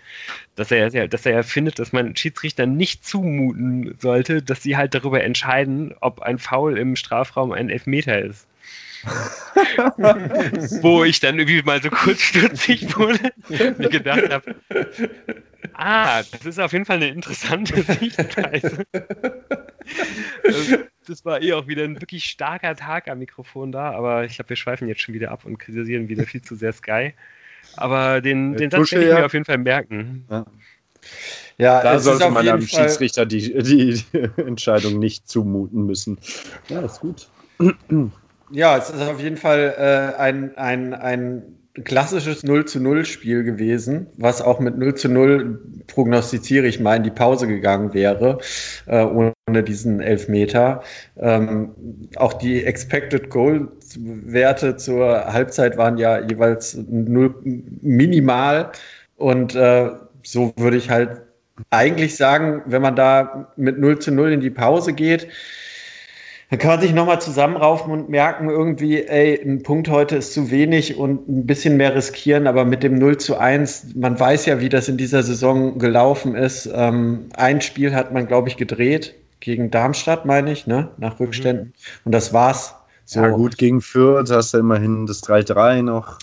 dass 0.56 0.70
er, 0.72 1.08
dass 1.08 1.26
er 1.26 1.44
findet, 1.44 1.78
dass 1.78 1.92
man 1.92 2.16
Schiedsrichter 2.16 2.66
nicht 2.66 3.04
zumuten 3.04 3.96
sollte, 4.00 4.42
dass 4.42 4.62
sie 4.62 4.76
halt 4.76 4.94
darüber 4.94 5.22
entscheiden, 5.22 5.94
ob 6.00 6.22
ein 6.22 6.38
Foul 6.38 6.76
im 6.76 6.96
Strafraum 6.96 7.52
ein 7.52 7.70
Elfmeter 7.70 8.20
ist. 8.20 8.48
Wo 10.82 11.04
ich 11.04 11.20
dann 11.20 11.38
irgendwie 11.38 11.62
mal 11.62 11.82
so 11.82 11.90
kurz 11.90 12.20
stutzig 12.20 12.96
wurde, 12.96 13.32
mir 13.48 13.88
gedacht 13.88 14.30
habe, 14.30 14.54
ah, 15.74 16.22
das 16.22 16.44
ist 16.46 16.58
auf 16.58 16.72
jeden 16.72 16.84
Fall 16.84 16.96
eine 16.96 17.08
interessante 17.08 17.82
Sichtweise. 18.00 18.84
das 21.06 21.24
war 21.24 21.42
eh 21.42 21.52
auch 21.52 21.66
wieder 21.66 21.84
ein 21.84 22.00
wirklich 22.00 22.24
starker 22.24 22.74
Tag 22.76 23.08
am 23.08 23.18
Mikrofon 23.18 23.72
da, 23.72 23.92
aber 23.92 24.24
ich 24.24 24.36
glaube, 24.36 24.50
wir 24.50 24.56
schweifen 24.56 24.88
jetzt 24.88 25.02
schon 25.02 25.14
wieder 25.14 25.30
ab 25.30 25.44
und 25.44 25.58
kritisieren 25.58 26.08
wieder 26.08 26.24
viel 26.24 26.42
zu 26.42 26.54
sehr 26.54 26.72
Sky. 26.72 27.12
Aber 27.76 28.20
den, 28.20 28.56
den 28.56 28.70
Satz 28.70 28.92
werde 28.92 29.08
ich 29.08 29.14
mir 29.14 29.26
auf 29.26 29.32
jeden 29.32 29.44
Fall 29.44 29.58
merken. 29.58 30.26
Ja. 30.30 30.44
Ja, 31.58 31.82
da 31.82 31.98
sollte 31.98 32.30
man 32.30 32.48
am 32.48 32.62
Fall... 32.62 32.88
Schiedsrichter 32.88 33.26
die, 33.26 33.54
die, 33.62 34.02
Entscheidung 34.36 34.98
nicht 34.98 35.28
zumuten 35.28 35.86
müssen. 35.86 36.18
Ja, 36.68 36.80
ist 36.80 37.00
gut. 37.00 37.28
Ja, 38.54 38.76
es 38.78 38.88
ist 38.88 39.02
auf 39.02 39.20
jeden 39.20 39.36
Fall 39.36 39.74
äh, 39.76 40.20
ein, 40.20 40.56
ein, 40.56 40.94
ein 40.94 41.42
klassisches 41.82 42.44
0 42.44 42.66
zu 42.66 42.78
0 42.78 43.04
Spiel 43.04 43.42
gewesen, 43.42 44.06
was 44.16 44.40
auch 44.40 44.60
mit 44.60 44.78
0 44.78 44.94
zu 44.94 45.08
0 45.08 45.60
prognostiziere 45.88 46.68
ich 46.68 46.78
mal 46.78 46.94
in 46.96 47.02
die 47.02 47.10
Pause 47.10 47.48
gegangen 47.48 47.92
wäre, 47.94 48.38
äh, 48.86 49.02
ohne 49.02 49.62
diesen 49.64 50.00
Elfmeter. 50.00 50.84
Ähm, 51.16 51.72
auch 52.14 52.32
die 52.34 52.64
Expected 52.64 53.28
Goal 53.28 53.72
Werte 53.98 54.76
zur 54.76 55.32
Halbzeit 55.32 55.76
waren 55.76 55.98
ja 55.98 56.20
jeweils 56.20 56.78
null, 56.88 57.34
minimal 57.42 58.70
und 59.16 59.56
äh, 59.56 59.90
so 60.22 60.52
würde 60.56 60.76
ich 60.76 60.90
halt 60.90 61.22
eigentlich 61.70 62.16
sagen, 62.16 62.62
wenn 62.66 62.82
man 62.82 62.94
da 62.94 63.52
mit 63.56 63.80
0 63.80 63.98
zu 63.98 64.12
0 64.12 64.32
in 64.32 64.40
die 64.40 64.50
Pause 64.50 64.92
geht, 64.92 65.26
dann 66.54 66.60
kann 66.60 66.70
man 66.70 66.80
sich 66.82 66.94
nochmal 66.94 67.20
zusammenraufen 67.20 67.90
und 67.92 68.08
merken, 68.08 68.48
irgendwie, 68.48 69.02
ey, 69.02 69.40
ein 69.42 69.64
Punkt 69.64 69.88
heute 69.88 70.14
ist 70.14 70.34
zu 70.34 70.52
wenig 70.52 70.96
und 70.96 71.28
ein 71.28 71.46
bisschen 71.46 71.76
mehr 71.76 71.96
riskieren, 71.96 72.46
aber 72.46 72.64
mit 72.64 72.84
dem 72.84 72.96
0 72.96 73.16
zu 73.16 73.36
1, 73.36 73.96
man 73.96 74.20
weiß 74.20 74.46
ja, 74.46 74.60
wie 74.60 74.68
das 74.68 74.88
in 74.88 74.96
dieser 74.96 75.24
Saison 75.24 75.80
gelaufen 75.80 76.36
ist. 76.36 76.70
Ähm, 76.72 77.26
ein 77.34 77.60
Spiel 77.60 77.92
hat 77.92 78.14
man, 78.14 78.28
glaube 78.28 78.50
ich, 78.50 78.56
gedreht 78.56 79.16
gegen 79.40 79.72
Darmstadt, 79.72 80.26
meine 80.26 80.52
ich, 80.52 80.68
ne? 80.68 80.90
nach 80.96 81.18
Rückständen. 81.18 81.64
Mhm. 81.64 81.72
Und 82.04 82.12
das 82.12 82.32
war's. 82.32 82.76
So. 83.04 83.20
Ja, 83.20 83.30
gut, 83.30 83.58
gegen 83.58 83.80
Fürth 83.80 84.30
hast 84.30 84.54
du 84.54 84.58
immerhin 84.58 85.06
das 85.06 85.24
3-3 85.24 85.82
noch. 85.82 86.20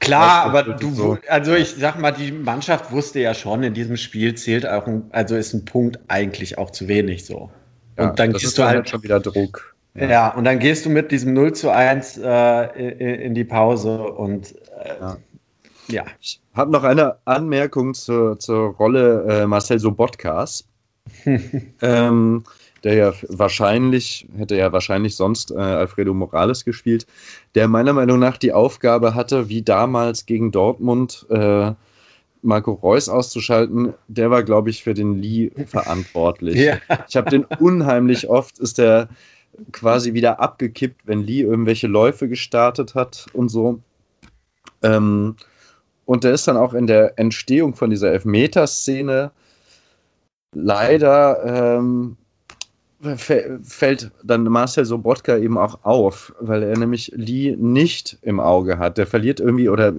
Klar, 0.00 0.44
aber 0.44 0.64
du, 0.64 0.94
so. 0.94 1.18
also 1.28 1.54
ich 1.54 1.76
sag 1.78 1.98
mal, 1.98 2.12
die 2.12 2.30
Mannschaft 2.30 2.92
wusste 2.92 3.20
ja 3.20 3.32
schon, 3.32 3.62
in 3.62 3.72
diesem 3.72 3.96
Spiel 3.96 4.34
zählt 4.34 4.68
auch, 4.68 4.86
ein, 4.86 5.04
also 5.12 5.34
ist 5.34 5.54
ein 5.54 5.64
Punkt 5.64 5.98
eigentlich 6.08 6.58
auch 6.58 6.70
zu 6.70 6.88
wenig 6.88 7.24
so. 7.24 7.50
Ja, 7.98 8.10
und 8.10 8.18
dann 8.18 8.32
gehst 8.32 8.58
du 8.58 8.62
halt, 8.62 8.76
halt 8.76 8.88
schon 8.88 9.02
wieder 9.02 9.20
Druck. 9.20 9.74
Ja. 9.94 10.08
ja. 10.08 10.34
und 10.34 10.44
dann 10.44 10.58
gehst 10.58 10.86
du 10.86 10.90
mit 10.90 11.12
diesem 11.12 11.34
0 11.34 11.52
zu 11.52 11.70
1 11.70 12.18
äh, 12.18 13.24
in 13.26 13.34
die 13.34 13.44
Pause 13.44 14.02
und 14.02 14.54
äh, 14.82 15.00
ja. 15.00 15.16
ja. 15.88 16.04
Ich 16.20 16.40
habe 16.54 16.70
noch 16.70 16.84
eine 16.84 17.16
Anmerkung 17.24 17.94
zur, 17.94 18.38
zur 18.38 18.74
Rolle 18.74 19.24
äh, 19.28 19.46
Marcel 19.46 19.78
Sobotkas. 19.78 20.64
ähm, 21.82 22.44
der 22.84 22.94
ja 22.94 23.12
wahrscheinlich, 23.28 24.26
hätte 24.36 24.56
ja 24.56 24.72
wahrscheinlich 24.72 25.16
sonst 25.16 25.50
äh, 25.50 25.58
Alfredo 25.58 26.14
Morales 26.14 26.64
gespielt, 26.64 27.06
der 27.54 27.68
meiner 27.68 27.92
Meinung 27.92 28.18
nach 28.18 28.36
die 28.36 28.52
Aufgabe 28.52 29.14
hatte, 29.14 29.48
wie 29.48 29.62
damals 29.62 30.26
gegen 30.26 30.50
Dortmund 30.50 31.26
äh, 31.30 31.72
Marco 32.42 32.72
Reus 32.72 33.08
auszuschalten, 33.08 33.94
der 34.08 34.30
war, 34.30 34.42
glaube 34.42 34.70
ich, 34.70 34.82
für 34.82 34.94
den 34.94 35.18
Lee 35.18 35.50
verantwortlich. 35.66 36.56
Ja. 36.56 36.78
Ich 37.08 37.16
habe 37.16 37.30
den 37.30 37.44
unheimlich 37.44 38.28
oft, 38.28 38.58
ist 38.58 38.78
der 38.78 39.08
quasi 39.70 40.12
wieder 40.12 40.40
abgekippt, 40.40 41.06
wenn 41.06 41.22
Lee 41.22 41.42
irgendwelche 41.42 41.86
Läufe 41.86 42.28
gestartet 42.28 42.94
hat 42.94 43.26
und 43.32 43.48
so. 43.48 43.80
Ähm, 44.82 45.36
und 46.04 46.24
der 46.24 46.32
ist 46.32 46.48
dann 46.48 46.56
auch 46.56 46.74
in 46.74 46.86
der 46.86 47.18
Entstehung 47.18 47.74
von 47.74 47.90
dieser 47.90 48.10
Elfmeterszene 48.12 49.30
leider 50.54 51.78
ähm, 51.78 52.16
fällt 53.16 54.12
dann 54.22 54.44
Marcel 54.44 54.84
Sobotka 54.84 55.36
eben 55.36 55.58
auch 55.58 55.82
auf, 55.82 56.32
weil 56.38 56.62
er 56.62 56.78
nämlich 56.78 57.12
Lee 57.16 57.56
nicht 57.56 58.18
im 58.22 58.38
Auge 58.38 58.78
hat. 58.78 58.96
Der 58.96 59.06
verliert 59.06 59.40
irgendwie 59.40 59.68
oder 59.68 59.94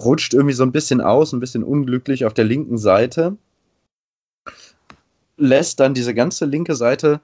rutscht 0.00 0.34
irgendwie 0.34 0.54
so 0.54 0.62
ein 0.62 0.72
bisschen 0.72 1.00
aus, 1.00 1.32
ein 1.32 1.40
bisschen 1.40 1.64
unglücklich 1.64 2.24
auf 2.24 2.34
der 2.34 2.44
linken 2.44 2.78
Seite, 2.78 3.36
lässt 5.36 5.80
dann 5.80 5.94
diese 5.94 6.14
ganze 6.14 6.44
linke 6.44 6.74
Seite 6.74 7.20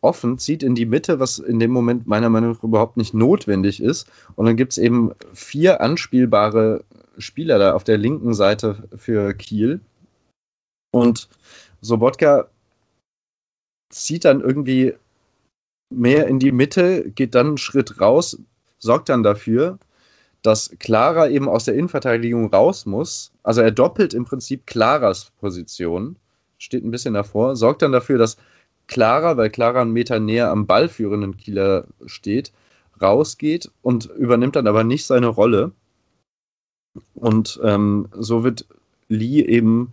offen, 0.00 0.38
zieht 0.38 0.62
in 0.62 0.74
die 0.74 0.86
Mitte, 0.86 1.20
was 1.20 1.38
in 1.38 1.58
dem 1.58 1.70
Moment 1.70 2.06
meiner 2.06 2.28
Meinung 2.28 2.52
nach 2.52 2.62
überhaupt 2.62 2.96
nicht 2.96 3.14
notwendig 3.14 3.82
ist. 3.82 4.08
Und 4.36 4.46
dann 4.46 4.56
gibt 4.56 4.72
es 4.72 4.78
eben 4.78 5.12
vier 5.32 5.80
anspielbare 5.80 6.84
Spieler 7.18 7.58
da 7.58 7.74
auf 7.74 7.84
der 7.84 7.98
linken 7.98 8.32
Seite 8.34 8.88
für 8.96 9.34
Kiel. 9.34 9.80
Und 10.92 11.28
Sobotka 11.80 12.48
zieht 13.90 14.24
dann 14.24 14.40
irgendwie 14.40 14.94
mehr 15.90 16.28
in 16.28 16.38
die 16.38 16.52
Mitte, 16.52 17.10
geht 17.10 17.34
dann 17.34 17.48
einen 17.48 17.58
Schritt 17.58 18.00
raus, 18.00 18.38
sorgt 18.78 19.08
dann 19.08 19.22
dafür, 19.22 19.78
dass 20.48 20.70
Clara 20.78 21.28
eben 21.28 21.48
aus 21.48 21.64
der 21.64 21.74
Innenverteidigung 21.74 22.52
raus 22.52 22.86
muss. 22.86 23.32
Also 23.42 23.60
er 23.60 23.70
doppelt 23.70 24.14
im 24.14 24.24
Prinzip 24.24 24.66
Claras 24.66 25.30
Position, 25.38 26.16
steht 26.56 26.84
ein 26.84 26.90
bisschen 26.90 27.14
davor, 27.14 27.54
sorgt 27.54 27.82
dann 27.82 27.92
dafür, 27.92 28.18
dass 28.18 28.38
Clara, 28.86 29.36
weil 29.36 29.50
Clara 29.50 29.82
einen 29.82 29.92
Meter 29.92 30.18
näher 30.18 30.50
am 30.50 30.66
ballführenden 30.66 31.36
Kieler 31.36 31.84
steht, 32.06 32.52
rausgeht 33.00 33.70
und 33.82 34.06
übernimmt 34.06 34.56
dann 34.56 34.66
aber 34.66 34.84
nicht 34.84 35.04
seine 35.04 35.28
Rolle. 35.28 35.72
Und 37.14 37.60
ähm, 37.62 38.08
so 38.12 38.42
wird 38.42 38.66
Lee 39.08 39.42
eben 39.42 39.92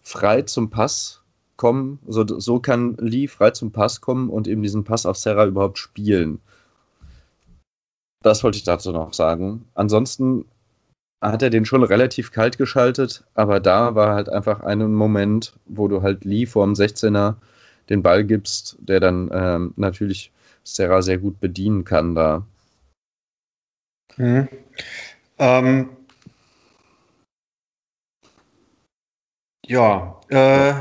frei 0.00 0.42
zum 0.42 0.70
Pass 0.70 1.20
kommen. 1.56 1.98
So, 2.06 2.26
so 2.26 2.58
kann 2.58 2.96
Lee 2.96 3.28
frei 3.28 3.50
zum 3.50 3.70
Pass 3.70 4.00
kommen 4.00 4.30
und 4.30 4.48
eben 4.48 4.62
diesen 4.62 4.84
Pass 4.84 5.04
auf 5.04 5.18
Serra 5.18 5.44
überhaupt 5.46 5.78
spielen. 5.78 6.40
Das 8.22 8.44
wollte 8.44 8.58
ich 8.58 8.64
dazu 8.64 8.92
noch 8.92 9.12
sagen. 9.12 9.66
Ansonsten 9.74 10.44
hat 11.20 11.42
er 11.42 11.50
den 11.50 11.64
schon 11.64 11.84
relativ 11.84 12.32
kalt 12.32 12.58
geschaltet, 12.58 13.24
aber 13.34 13.60
da 13.60 13.94
war 13.94 14.14
halt 14.14 14.28
einfach 14.28 14.60
ein 14.60 14.92
Moment, 14.92 15.54
wo 15.66 15.88
du 15.88 16.02
halt 16.02 16.24
Lee 16.24 16.46
vorm 16.46 16.72
16er 16.72 17.36
den 17.88 18.02
Ball 18.02 18.24
gibst, 18.24 18.76
der 18.80 19.00
dann 19.00 19.30
ähm, 19.32 19.74
natürlich 19.76 20.32
Serra 20.64 21.02
sehr 21.02 21.18
gut 21.18 21.40
bedienen 21.40 21.84
kann 21.84 22.14
da. 22.14 22.44
Mhm. 24.16 24.48
Ähm, 25.38 25.88
ja, 29.66 30.20
äh, 30.28 30.74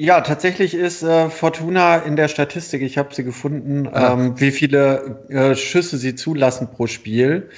Ja, 0.00 0.22
tatsächlich 0.22 0.72
ist 0.72 1.02
äh, 1.02 1.28
Fortuna 1.28 1.98
in 1.98 2.16
der 2.16 2.28
Statistik, 2.28 2.80
ich 2.80 2.96
habe 2.96 3.14
sie 3.14 3.22
gefunden, 3.22 3.86
ah. 3.86 4.14
ähm, 4.14 4.40
wie 4.40 4.50
viele 4.50 5.26
äh, 5.28 5.54
Schüsse 5.54 5.98
sie 5.98 6.14
zulassen 6.14 6.68
pro 6.70 6.86
Spiel. 6.86 7.50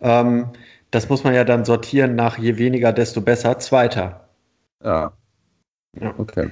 Ähm, 0.00 0.46
das 0.92 1.08
muss 1.08 1.24
man 1.24 1.34
ja 1.34 1.42
dann 1.42 1.64
sortieren 1.64 2.14
nach 2.14 2.38
je 2.38 2.56
weniger, 2.56 2.92
desto 2.92 3.20
besser. 3.20 3.58
Zweiter. 3.58 4.28
Ja. 4.84 5.12
ja. 6.00 6.14
Okay. 6.18 6.50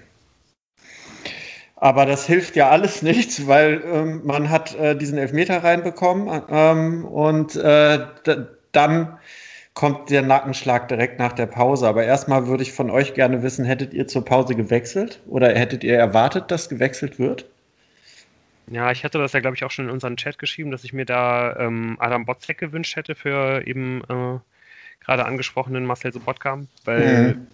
Aber 1.77 2.07
das 2.07 2.27
hilft 2.27 2.57
ja 2.57 2.69
alles 2.71 3.03
nichts, 3.11 3.47
weil 3.47 3.85
ähm, 3.87 4.23
man 4.25 4.51
hat 4.51 4.75
äh, 4.75 4.97
diesen 4.97 5.17
Elfmeter 5.17 5.63
reinbekommen 5.63 6.43
ähm, 6.51 7.05
und 7.05 7.55
äh, 7.55 8.01
dann 8.73 9.17
kommt 9.77 10.09
der 10.09 10.23
Nackenschlag 10.23 10.89
direkt 10.89 11.19
nach 11.19 11.35
der 11.35 11.45
Pause. 11.47 11.87
Aber 11.87 12.03
erstmal 12.03 12.47
würde 12.47 12.63
ich 12.63 12.73
von 12.73 12.91
euch 12.91 13.13
gerne 13.13 13.43
wissen, 13.43 13.65
hättet 13.65 13.93
ihr 13.93 14.09
zur 14.09 14.25
Pause 14.25 14.57
gewechselt 14.57 15.21
oder 15.27 15.55
hättet 15.55 15.85
ihr 15.85 15.97
erwartet, 15.97 16.51
dass 16.51 16.71
gewechselt 16.71 17.19
wird? 17.19 17.45
Ja, 18.69 18.91
ich 18.91 19.05
hatte 19.05 19.19
das 19.19 19.35
ja, 19.35 19.41
glaube 19.41 19.55
ich, 19.55 19.65
auch 19.65 19.71
schon 19.71 19.85
in 19.85 19.91
unseren 19.91 20.17
Chat 20.17 20.39
geschrieben, 20.39 20.71
dass 20.71 20.83
ich 20.83 20.95
mir 20.95 21.05
da 21.05 21.55
ähm, 21.57 21.97
Adam 22.01 22.25
Botzek 22.25 22.59
gewünscht 22.59 22.97
hätte 22.97 23.15
für 23.15 23.65
eben 23.67 24.01
äh, 24.09 24.39
gerade 25.05 25.27
angesprochenen 25.27 25.85
Marcel 25.85 26.11
Sobotka, 26.11 26.63
weil 26.87 27.35
mhm. 27.35 27.47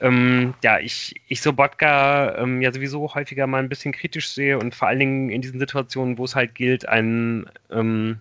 ähm, 0.00 0.54
ja, 0.62 0.78
ich, 0.78 1.16
ich 1.26 1.42
Sobotka 1.42 2.38
ähm, 2.38 2.62
ja 2.62 2.72
sowieso 2.72 3.12
häufiger 3.12 3.48
mal 3.48 3.58
ein 3.58 3.68
bisschen 3.68 3.92
kritisch 3.92 4.30
sehe 4.30 4.56
und 4.56 4.72
vor 4.74 4.86
allen 4.86 5.00
Dingen 5.00 5.30
in 5.30 5.42
diesen 5.42 5.58
Situationen, 5.58 6.16
wo 6.16 6.24
es 6.24 6.36
halt 6.36 6.54
gilt, 6.54 6.88
einen 6.88 7.50
ähm, 7.72 8.20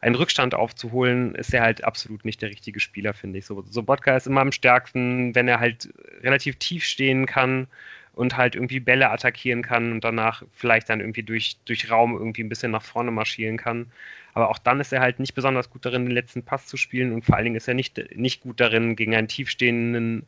einen 0.00 0.14
Rückstand 0.14 0.54
aufzuholen, 0.54 1.34
ist 1.34 1.52
er 1.52 1.62
halt 1.62 1.84
absolut 1.84 2.24
nicht 2.24 2.40
der 2.42 2.50
richtige 2.50 2.80
Spieler, 2.80 3.12
finde 3.12 3.38
ich. 3.38 3.46
So, 3.46 3.62
Sobotka 3.68 4.16
ist 4.16 4.26
immer 4.26 4.40
am 4.40 4.52
stärksten, 4.52 5.34
wenn 5.34 5.48
er 5.48 5.60
halt 5.60 5.92
relativ 6.22 6.56
tief 6.56 6.84
stehen 6.84 7.26
kann 7.26 7.66
und 8.12 8.36
halt 8.36 8.54
irgendwie 8.54 8.80
Bälle 8.80 9.10
attackieren 9.10 9.62
kann 9.62 9.92
und 9.92 10.04
danach 10.04 10.42
vielleicht 10.52 10.88
dann 10.90 11.00
irgendwie 11.00 11.22
durch, 11.22 11.58
durch 11.64 11.90
Raum 11.90 12.16
irgendwie 12.16 12.42
ein 12.42 12.48
bisschen 12.48 12.70
nach 12.70 12.82
vorne 12.82 13.10
marschieren 13.10 13.56
kann. 13.56 13.86
Aber 14.32 14.48
auch 14.48 14.58
dann 14.58 14.80
ist 14.80 14.92
er 14.92 15.00
halt 15.00 15.20
nicht 15.20 15.34
besonders 15.34 15.70
gut 15.70 15.84
darin, 15.84 16.06
den 16.06 16.14
letzten 16.14 16.42
Pass 16.42 16.66
zu 16.66 16.76
spielen 16.76 17.12
und 17.12 17.24
vor 17.24 17.36
allen 17.36 17.44
Dingen 17.44 17.56
ist 17.56 17.68
er 17.68 17.74
nicht, 17.74 18.16
nicht 18.16 18.42
gut 18.42 18.60
darin, 18.60 18.96
gegen 18.96 19.14
einen 19.14 19.28
tiefstehenden 19.28 20.26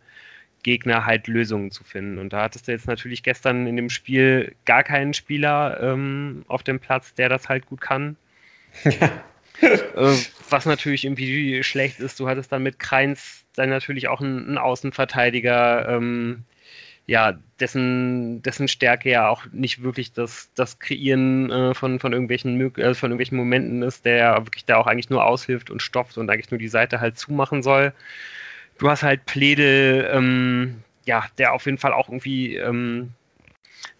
Gegner 0.63 1.07
halt 1.07 1.27
Lösungen 1.29 1.71
zu 1.71 1.83
finden. 1.83 2.19
Und 2.19 2.33
da 2.33 2.43
hattest 2.43 2.69
du 2.69 2.73
jetzt 2.73 2.87
natürlich 2.87 3.23
gestern 3.23 3.67
in 3.67 3.77
dem 3.77 3.91
Spiel 3.91 4.55
gar 4.65 4.85
keinen 4.85 5.15
Spieler 5.15 5.81
ähm, 5.81 6.45
auf 6.49 6.63
dem 6.63 6.79
Platz, 6.79 7.15
der 7.15 7.29
das 7.29 7.49
halt 7.49 7.67
gut 7.67 7.81
kann. 7.81 8.17
äh, 8.85 9.09
was 10.51 10.67
natürlich 10.67 11.05
irgendwie 11.05 11.63
schlecht 11.63 12.01
ist, 12.01 12.21
du 12.21 12.29
hattest 12.29 12.53
dann 12.53 12.63
mit 12.63 12.79
Kreins 12.79 13.45
dann 13.55 13.69
natürlich 13.71 14.09
auch 14.09 14.21
einen, 14.21 14.47
einen 14.47 14.59
Außenverteidiger, 14.59 15.89
ähm, 15.89 16.45
ja, 17.07 17.37
dessen, 17.59 18.43
dessen 18.43 18.69
Stärke 18.69 19.11
ja 19.11 19.29
auch 19.29 19.45
nicht 19.53 19.83
wirklich 19.83 20.13
das, 20.13 20.51
das 20.55 20.79
Kreieren 20.79 21.51
äh, 21.51 21.75
von, 21.75 21.99
von, 21.99 22.13
irgendwelchen, 22.13 22.61
äh, 22.61 22.95
von 22.95 23.11
irgendwelchen 23.11 23.37
Momenten 23.37 23.83
ist, 23.83 24.05
der 24.05 24.37
wirklich 24.47 24.65
da 24.65 24.77
auch 24.77 24.87
eigentlich 24.87 25.11
nur 25.11 25.25
aushilft 25.25 25.71
und 25.71 25.83
stopft 25.83 26.17
und 26.17 26.31
eigentlich 26.31 26.51
nur 26.51 26.59
die 26.59 26.69
Seite 26.69 27.01
halt 27.01 27.19
zumachen 27.19 27.63
soll. 27.63 27.93
Du 28.79 28.89
hast 28.89 29.03
halt 29.03 29.27
Pledel, 29.27 30.09
ähm, 30.13 30.83
ja, 31.05 31.25
der 31.39 31.53
auf 31.53 31.67
jeden 31.67 31.79
Fall 31.79 31.93
auch 31.93 32.09
irgendwie, 32.09 32.57
ähm, 32.57 33.11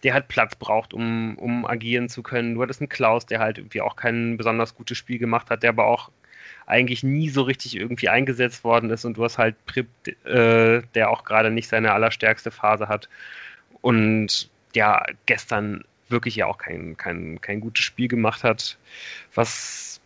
der 0.03 0.13
halt 0.13 0.27
Platz 0.27 0.55
braucht, 0.55 0.93
um, 0.93 1.37
um 1.37 1.65
agieren 1.65 2.09
zu 2.09 2.23
können. 2.23 2.55
Du 2.55 2.61
hattest 2.61 2.81
einen 2.81 2.89
Klaus, 2.89 3.25
der 3.25 3.39
halt 3.39 3.57
irgendwie 3.57 3.81
auch 3.81 3.95
kein 3.95 4.37
besonders 4.37 4.75
gutes 4.75 4.97
Spiel 4.97 5.19
gemacht 5.19 5.49
hat, 5.49 5.63
der 5.63 5.69
aber 5.69 5.85
auch 5.85 6.11
eigentlich 6.65 7.03
nie 7.03 7.29
so 7.29 7.41
richtig 7.41 7.75
irgendwie 7.75 8.09
eingesetzt 8.09 8.63
worden 8.63 8.89
ist. 8.89 9.05
Und 9.05 9.17
du 9.17 9.23
hast 9.23 9.37
halt 9.37 9.55
Prip, 9.65 9.87
äh, 10.25 10.81
der 10.95 11.09
auch 11.09 11.23
gerade 11.23 11.51
nicht 11.51 11.67
seine 11.67 11.93
allerstärkste 11.93 12.51
Phase 12.51 12.87
hat. 12.87 13.09
Und 13.81 14.49
ja, 14.73 15.05
gestern 15.25 15.83
wirklich 16.09 16.35
ja 16.35 16.45
auch 16.47 16.57
kein, 16.57 16.97
kein, 16.97 17.41
kein 17.41 17.59
gutes 17.59 17.83
Spiel 17.83 18.07
gemacht 18.07 18.43
hat, 18.43 18.77
was 19.33 19.99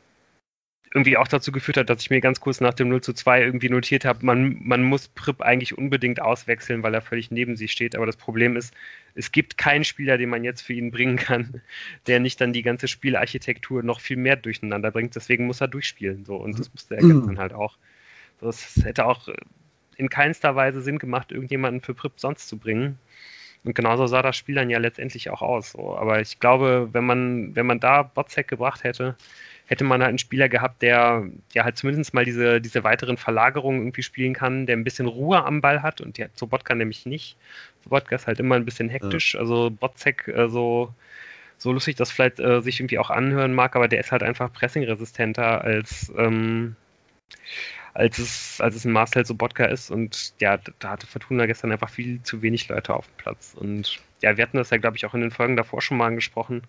irgendwie 0.93 1.17
auch 1.17 1.27
dazu 1.27 1.51
geführt 1.51 1.77
hat, 1.77 1.89
dass 1.89 2.01
ich 2.01 2.09
mir 2.09 2.21
ganz 2.21 2.39
kurz 2.39 2.61
nach 2.61 2.73
dem 2.73 2.89
0 2.89 3.01
zu 3.01 3.13
2 3.13 3.41
irgendwie 3.41 3.69
notiert 3.69 4.05
habe, 4.05 4.25
man, 4.25 4.57
man 4.61 4.83
muss 4.83 5.09
Prip 5.09 5.41
eigentlich 5.41 5.77
unbedingt 5.77 6.21
auswechseln, 6.21 6.81
weil 6.83 6.93
er 6.93 7.01
völlig 7.01 7.29
neben 7.29 7.55
sie 7.57 7.67
steht. 7.67 7.95
Aber 7.95 8.05
das 8.05 8.15
Problem 8.15 8.55
ist, 8.55 8.73
es 9.15 9.31
gibt 9.31 9.57
keinen 9.57 9.83
Spieler, 9.83 10.17
den 10.17 10.29
man 10.29 10.43
jetzt 10.43 10.61
für 10.61 10.73
ihn 10.73 10.91
bringen 10.91 11.17
kann, 11.17 11.61
der 12.07 12.19
nicht 12.19 12.39
dann 12.39 12.53
die 12.53 12.63
ganze 12.63 12.87
Spielarchitektur 12.87 13.83
noch 13.83 13.99
viel 13.99 14.17
mehr 14.17 14.37
durcheinander 14.37 14.91
bringt. 14.91 15.15
Deswegen 15.15 15.45
muss 15.45 15.61
er 15.61 15.67
durchspielen. 15.67 16.25
So. 16.25 16.37
Und 16.37 16.57
das 16.57 16.71
musste 16.71 16.95
er 16.95 17.01
gestern 17.01 17.37
halt 17.37 17.53
auch. 17.53 17.77
Es 18.41 18.79
hätte 18.83 19.05
auch 19.05 19.27
in 19.97 20.09
keinster 20.09 20.55
Weise 20.55 20.81
Sinn 20.81 20.99
gemacht, 20.99 21.31
irgendjemanden 21.31 21.81
für 21.81 21.95
Prip 21.95 22.13
sonst 22.17 22.47
zu 22.47 22.57
bringen. 22.57 22.97
Und 23.63 23.75
genauso 23.75 24.07
sah 24.07 24.21
das 24.21 24.37
Spiel 24.37 24.55
dann 24.55 24.69
ja 24.69 24.77
letztendlich 24.77 25.29
auch 25.29 25.41
aus. 25.41 25.71
So. 25.71 25.97
Aber 25.97 26.21
ich 26.21 26.39
glaube, 26.39 26.89
wenn 26.93 27.05
man, 27.05 27.55
wenn 27.55 27.65
man 27.65 27.79
da 27.79 28.03
Botzek 28.03 28.47
gebracht 28.47 28.83
hätte, 28.83 29.17
hätte 29.67 29.83
man 29.83 30.01
halt 30.01 30.09
einen 30.09 30.17
Spieler 30.17 30.49
gehabt, 30.49 30.81
der 30.81 31.27
ja 31.53 31.63
halt 31.63 31.77
zumindest 31.77 32.13
mal 32.13 32.25
diese, 32.25 32.59
diese 32.61 32.83
weiteren 32.83 33.17
Verlagerungen 33.17 33.81
irgendwie 33.81 34.01
spielen 34.01 34.33
kann, 34.33 34.65
der 34.65 34.77
ein 34.77 34.83
bisschen 34.83 35.07
Ruhe 35.07 35.43
am 35.43 35.61
Ball 35.61 35.83
hat 35.83 36.01
und 36.01 36.17
der 36.17 36.29
Sobotka 36.33 36.73
nämlich 36.73 37.05
nicht. 37.05 37.37
Sobotka 37.83 38.15
ist 38.15 38.27
halt 38.27 38.39
immer 38.39 38.55
ein 38.55 38.65
bisschen 38.65 38.89
hektisch, 38.89 39.33
ja. 39.33 39.41
also 39.41 39.69
Botzek 39.69 40.27
äh, 40.29 40.49
so, 40.49 40.93
so 41.57 41.71
lustig 41.71 41.97
das 41.97 42.11
vielleicht 42.11 42.39
äh, 42.39 42.61
sich 42.61 42.79
irgendwie 42.79 42.97
auch 42.97 43.09
anhören 43.09 43.53
mag, 43.53 43.75
aber 43.75 43.87
der 43.87 43.99
ist 43.99 44.11
halt 44.11 44.23
einfach 44.23 44.51
pressingresistenter 44.51 45.61
als 45.61 46.11
ähm, 46.17 46.75
als 47.93 48.19
es, 48.19 48.61
als 48.61 48.75
es 48.75 48.85
ein 48.85 48.91
Marcel 48.91 49.25
Sobotka 49.25 49.65
ist. 49.65 49.89
Und 49.89 50.33
ja, 50.39 50.57
da 50.79 50.89
hatte 50.91 51.07
Fortuna 51.07 51.47
gestern 51.47 51.71
einfach 51.71 51.89
viel 51.89 52.21
zu 52.21 52.43
wenig 52.43 52.69
Leute 52.69 52.93
auf 52.93 53.07
dem 53.07 53.17
Platz. 53.17 53.55
Und 53.59 53.99
ja, 54.21 54.35
wir 54.35 54.43
hatten 54.43 54.57
das 54.57 54.69
ja, 54.71 54.77
glaube 54.77 54.97
ich, 54.97 55.05
auch 55.05 55.13
in 55.13 55.21
den 55.21 55.31
Folgen 55.31 55.55
davor 55.55 55.81
schon 55.81 55.97
mal 55.97 56.07
angesprochen, 56.07 56.63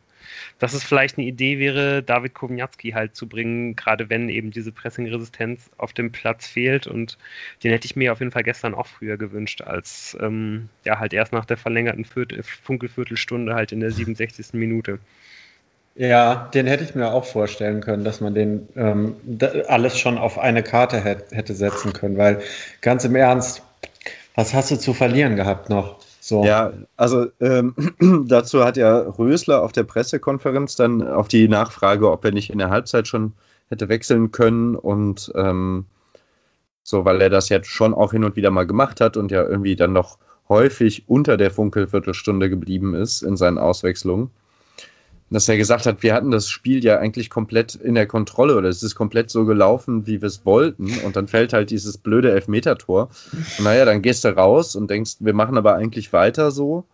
dass 0.59 0.75
es 0.75 0.85
vielleicht 0.85 1.17
eine 1.17 1.27
Idee 1.27 1.59
wäre, 1.59 2.03
David 2.03 2.35
Kowniatski 2.35 2.91
halt 2.91 3.17
zu 3.17 3.27
bringen, 3.27 3.75
gerade 3.75 4.11
wenn 4.11 4.29
eben 4.29 4.51
diese 4.51 4.73
Pressing-Resistenz 4.73 5.71
auf 5.79 5.93
dem 5.93 6.13
Platz 6.13 6.47
fehlt. 6.47 6.87
Und 6.87 7.17
den 7.65 7.71
hätte 7.71 7.87
ich 7.87 7.97
mir 7.97 8.13
auf 8.13 8.21
jeden 8.21 8.33
Fall 8.33 8.43
gestern 8.43 8.75
auch 8.75 8.87
früher 8.87 9.17
gewünscht, 9.17 9.63
als 9.63 10.17
ähm, 10.21 10.69
ja 10.85 10.99
halt 10.99 11.13
erst 11.13 11.33
nach 11.33 11.47
der 11.47 11.57
verlängerten 11.57 12.05
Viert 12.05 12.35
Funkelviertelstunde 12.63 13.55
halt 13.55 13.73
in 13.73 13.81
der 13.81 13.91
67. 13.91 14.53
Minute. 14.53 14.99
Ja, 15.95 16.49
den 16.55 16.69
hätte 16.69 16.85
ich 16.85 16.95
mir 16.95 17.13
auch 17.13 17.25
vorstellen 17.25 17.81
können, 17.81 18.05
dass 18.05 18.21
man 18.21 18.33
den 18.33 18.69
ähm, 18.77 19.17
alles 19.67 19.99
schon 19.99 20.17
auf 20.17 20.39
eine 20.39 20.63
Karte 20.63 21.03
hätte 21.03 21.55
setzen 21.55 21.93
können, 21.93 22.17
weil 22.17 22.41
ganz 22.83 23.05
im 23.05 23.17
Ernst, 23.17 23.63
was 24.37 24.55
hast 24.55 24.71
du 24.71 24.77
zu 24.77 24.95
verlieren 24.95 25.35
gehabt 25.35 25.71
noch? 25.71 25.99
So. 26.29 26.45
Ja, 26.45 26.75
also 26.99 27.29
ähm, 27.41 27.75
dazu 28.29 28.63
hat 28.63 28.77
ja 28.77 28.99
Rösler 28.99 29.63
auf 29.63 29.73
der 29.73 29.85
Pressekonferenz 29.85 30.77
dann 30.77 31.01
auf 31.01 31.27
die 31.27 31.49
Nachfrage, 31.49 32.11
ob 32.11 32.23
er 32.23 32.33
nicht 32.33 32.51
in 32.51 32.59
der 32.59 32.69
Halbzeit 32.69 33.09
schon 33.09 33.33
hätte 33.71 33.89
wechseln 33.89 34.31
können 34.31 34.77
und 34.77 35.33
ähm, 35.35 35.87
so, 36.83 37.07
weil 37.07 37.23
er 37.23 37.31
das 37.31 37.49
ja 37.49 37.65
schon 37.65 37.95
auch 37.95 38.13
hin 38.13 38.25
und 38.25 38.37
wieder 38.37 38.51
mal 38.51 38.67
gemacht 38.67 39.01
hat 39.01 39.17
und 39.17 39.31
ja 39.31 39.43
irgendwie 39.43 39.75
dann 39.75 39.95
noch 39.95 40.19
häufig 40.51 41.09
unter 41.09 41.39
der 41.39 41.51
Funkelviertelstunde 41.51 42.51
geblieben 42.51 42.95
ist 42.95 43.23
in 43.23 43.39
seinen 43.39 43.57
Auswechslungen 43.57 44.31
dass 45.31 45.49
er 45.49 45.57
gesagt 45.57 45.87
hat, 45.87 46.03
wir 46.03 46.15
hatten 46.15 46.31
das 46.31 46.49
Spiel 46.49 46.85
ja 46.85 46.99
eigentlich 46.99 47.31
komplett 47.31 47.75
in 47.75 47.95
der 47.95 48.07
Kontrolle 48.07 48.57
oder 48.57 48.69
es 48.69 48.83
ist 48.83 48.95
komplett 48.95 49.31
so 49.31 49.45
gelaufen, 49.45 50.07
wie 50.07 50.21
wir 50.23 50.29
es 50.29 50.47
wollten 50.47 50.91
und 51.05 51.17
dann 51.17 51.29
fällt 51.29 51.53
halt 51.53 51.71
dieses 51.71 51.99
blöde 51.99 52.33
Elfmeter-Tor. 52.33 53.11
Und 53.59 53.65
naja, 53.65 53.85
dann 53.85 54.03
gehst 54.03 54.25
du 54.25 54.35
raus 54.37 54.75
und 54.75 54.89
denkst, 54.91 55.17
wir 55.21 55.35
machen 55.35 55.59
aber 55.59 55.75
eigentlich 55.75 56.13
weiter 56.13 56.51
so. 56.51 56.85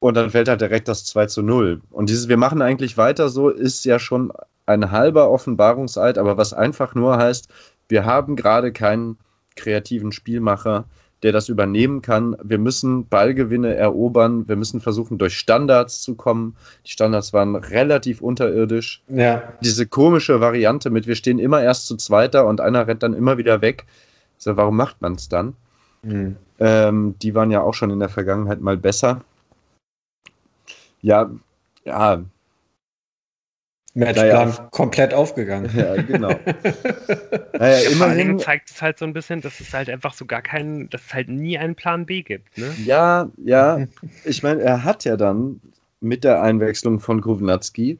Und 0.00 0.14
dann 0.14 0.30
fällt 0.30 0.48
halt 0.48 0.60
direkt 0.60 0.88
das 0.88 1.04
2 1.06 1.26
zu 1.26 1.42
0. 1.42 1.80
Und 1.90 2.08
dieses 2.08 2.28
Wir 2.28 2.36
machen 2.36 2.62
eigentlich 2.62 2.96
weiter 2.96 3.28
so 3.28 3.48
ist 3.50 3.84
ja 3.84 3.98
schon 3.98 4.32
ein 4.64 4.90
halber 4.90 5.30
Offenbarungseid, 5.30 6.18
aber 6.18 6.36
was 6.36 6.52
einfach 6.52 6.94
nur 6.94 7.16
heißt, 7.16 7.48
wir 7.88 8.04
haben 8.04 8.36
gerade 8.36 8.72
keinen 8.72 9.18
kreativen 9.56 10.12
Spielmacher, 10.12 10.84
der 11.22 11.32
das 11.32 11.48
übernehmen 11.48 12.02
kann. 12.02 12.36
Wir 12.42 12.58
müssen 12.58 13.06
Ballgewinne 13.08 13.74
erobern. 13.74 14.48
Wir 14.48 14.56
müssen 14.56 14.80
versuchen, 14.80 15.18
durch 15.18 15.36
Standards 15.36 16.02
zu 16.02 16.14
kommen. 16.14 16.56
Die 16.86 16.90
Standards 16.90 17.32
waren 17.32 17.56
relativ 17.56 18.20
unterirdisch. 18.20 19.02
Ja. 19.08 19.52
Diese 19.62 19.86
komische 19.86 20.40
Variante 20.40 20.90
mit, 20.90 21.06
wir 21.06 21.16
stehen 21.16 21.38
immer 21.38 21.62
erst 21.62 21.86
zu 21.86 21.96
zweiter 21.96 22.46
und 22.46 22.60
einer 22.60 22.86
rennt 22.86 23.02
dann 23.02 23.14
immer 23.14 23.38
wieder 23.38 23.60
weg. 23.60 23.84
So, 24.36 24.56
warum 24.56 24.76
macht 24.76 25.02
man 25.02 25.14
es 25.14 25.28
dann? 25.28 25.54
Mhm. 26.02 26.36
Ähm, 26.60 27.14
die 27.20 27.34
waren 27.34 27.50
ja 27.50 27.62
auch 27.62 27.74
schon 27.74 27.90
in 27.90 27.98
der 27.98 28.08
Vergangenheit 28.08 28.60
mal 28.60 28.76
besser. 28.76 29.22
Ja, 31.00 31.30
ja, 31.84 32.22
Matchplan 33.94 34.48
naja. 34.48 34.68
komplett 34.70 35.14
aufgegangen. 35.14 35.70
Ja, 35.74 36.00
genau. 36.02 36.28
naja, 37.58 37.78
ja, 37.78 37.90
immerhin 37.90 38.38
zeigt 38.38 38.70
es 38.70 38.82
halt 38.82 38.98
so 38.98 39.04
ein 39.04 39.12
bisschen, 39.12 39.40
dass 39.40 39.60
es 39.60 39.72
halt 39.72 39.88
einfach 39.88 40.14
so 40.14 40.24
gar 40.26 40.42
keinen, 40.42 40.88
dass 40.90 41.06
es 41.06 41.14
halt 41.14 41.28
nie 41.28 41.58
einen 41.58 41.74
Plan 41.74 42.06
B 42.06 42.22
gibt. 42.22 42.56
Ne? 42.58 42.74
Ja, 42.84 43.30
ja. 43.44 43.86
Ich 44.24 44.42
meine, 44.42 44.62
er 44.62 44.84
hat 44.84 45.04
ja 45.04 45.16
dann 45.16 45.60
mit 46.00 46.24
der 46.24 46.42
Einwechslung 46.42 47.00
von 47.00 47.20
Kovnatski 47.20 47.98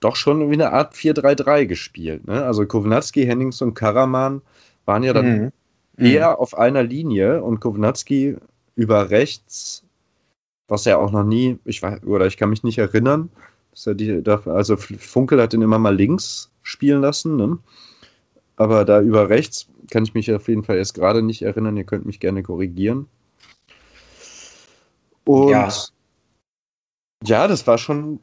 doch 0.00 0.16
schon 0.16 0.50
wie 0.50 0.54
eine 0.54 0.72
Art 0.72 0.94
4-3-3 0.94 1.66
gespielt. 1.66 2.26
Ne? 2.26 2.44
Also 2.44 2.66
Kovnatski, 2.66 3.24
Hennings 3.24 3.62
und 3.62 3.74
Karaman 3.74 4.42
waren 4.84 5.02
ja 5.02 5.12
dann 5.12 5.36
mhm. 5.36 5.52
eher 5.96 6.30
mhm. 6.30 6.36
auf 6.36 6.58
einer 6.58 6.82
Linie 6.82 7.42
und 7.42 7.60
Kovnatski 7.60 8.36
über 8.76 9.10
rechts, 9.10 9.82
was 10.68 10.86
er 10.86 10.98
auch 10.98 11.10
noch 11.10 11.24
nie, 11.24 11.58
ich 11.64 11.82
weiß, 11.82 12.02
oder 12.04 12.26
ich 12.26 12.36
kann 12.36 12.50
mich 12.50 12.62
nicht 12.62 12.78
erinnern, 12.78 13.30
die, 13.74 14.22
also 14.46 14.76
Funkel 14.76 15.40
hat 15.40 15.54
ihn 15.54 15.62
immer 15.62 15.78
mal 15.78 15.94
links 15.94 16.50
spielen 16.62 17.00
lassen, 17.00 17.36
ne? 17.36 17.58
aber 18.56 18.84
da 18.84 19.00
über 19.00 19.28
rechts 19.28 19.68
kann 19.90 20.04
ich 20.04 20.14
mich 20.14 20.32
auf 20.32 20.48
jeden 20.48 20.64
Fall 20.64 20.76
erst 20.76 20.94
gerade 20.94 21.22
nicht 21.22 21.42
erinnern. 21.42 21.76
Ihr 21.76 21.84
könnt 21.84 22.06
mich 22.06 22.20
gerne 22.20 22.42
korrigieren. 22.42 23.06
Und 25.24 25.50
ja. 25.50 25.72
ja, 27.24 27.48
das 27.48 27.66
war 27.66 27.78
schon 27.78 28.20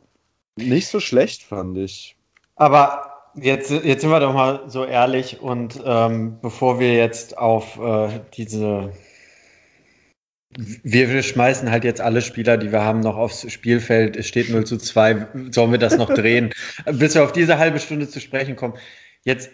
nicht 0.56 0.88
so 0.88 1.00
schlecht, 1.00 1.44
fand 1.44 1.78
ich. 1.78 2.16
Aber 2.56 3.12
jetzt, 3.36 3.72
jetzt 3.72 4.02
sind 4.02 4.10
wir 4.10 4.20
doch 4.20 4.34
mal 4.34 4.64
so 4.68 4.86
ehrlich 4.86 5.42
und 5.42 5.82
ähm, 5.84 6.40
bevor 6.42 6.80
wir 6.80 6.94
jetzt 6.94 7.38
auf 7.38 7.80
äh, 7.80 8.20
diese 8.36 8.92
wir, 10.58 11.10
wir, 11.10 11.24
schmeißen 11.24 11.72
halt 11.72 11.84
jetzt 11.84 12.02
alle 12.02 12.22
Spieler, 12.22 12.58
die 12.58 12.72
wir 12.72 12.84
haben, 12.84 13.00
noch 13.00 13.16
aufs 13.16 13.50
Spielfeld. 13.52 14.18
Es 14.18 14.28
steht 14.28 14.50
0 14.50 14.66
zu 14.66 14.78
2. 14.78 15.28
Sollen 15.52 15.72
wir 15.72 15.80
das 15.80 15.98
noch 15.98 16.10
drehen? 16.14 16.52
Bis 16.86 17.16
wir 17.16 17.24
auf 17.24 17.32
diese 17.32 17.58
halbe 17.58 17.80
Stunde 17.80 18.10
zu 18.10 18.20
sprechen 18.20 18.56
kommen. 18.56 18.76
Jetzt 19.24 19.50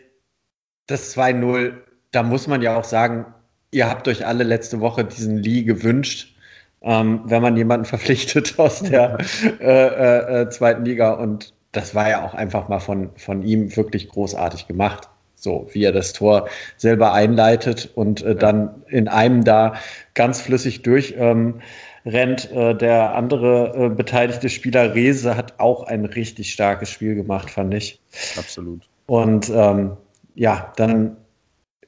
das 0.88 1.16
2-0, 1.16 1.74
da 2.12 2.24
muss 2.24 2.48
man 2.48 2.62
ja 2.62 2.78
auch 2.78 2.84
sagen, 2.84 3.26
ihr 3.72 3.90
habt 3.90 4.08
euch 4.08 4.26
alle 4.26 4.44
letzte 4.44 4.80
Woche 4.80 5.04
diesen 5.04 5.38
Lee 5.38 5.64
gewünscht. 5.64 6.36
Ähm, 6.82 7.22
wenn 7.26 7.42
man 7.42 7.58
jemanden 7.58 7.86
verpflichtet 7.88 8.58
aus 8.58 8.82
der 8.82 9.18
äh, 9.60 9.64
äh, 9.64 10.42
äh, 10.42 10.50
zweiten 10.50 10.86
Liga 10.86 11.12
und 11.14 11.54
das 11.72 11.94
war 11.94 12.10
ja 12.10 12.26
auch 12.26 12.34
einfach 12.34 12.70
mal 12.70 12.80
von, 12.80 13.12
von 13.18 13.44
ihm 13.44 13.76
wirklich 13.76 14.10
großartig 14.10 14.68
gemacht. 14.68 15.10
So, 15.40 15.70
wie 15.72 15.84
er 15.84 15.92
das 15.92 16.14
Tor 16.14 16.50
selber 16.78 17.14
einleitet 17.14 17.92
und 17.94 18.24
äh, 18.24 18.36
dann 18.36 18.84
in 18.88 19.08
einem 19.08 19.44
da 19.44 19.76
ganz 20.16 20.42
flüssig 20.42 20.82
durch. 20.82 21.14
Ähm, 21.18 21.62
rennt. 22.08 22.52
Äh, 22.52 22.76
der 22.76 23.16
andere 23.16 23.74
äh, 23.76 23.90
beteiligte 23.90 24.50
Spieler 24.50 24.96
Rese 24.96 25.36
hat 25.36 25.60
auch 25.60 25.84
ein 25.84 26.06
richtig 26.06 26.52
starkes 26.52 26.90
Spiel 26.90 27.16
gemacht, 27.16 27.50
fand 27.50 27.74
ich. 27.74 28.02
Absolut. 28.38 28.88
Und 29.06 29.50
ähm, 29.50 29.98
ja, 30.36 30.74
dann 30.78 31.18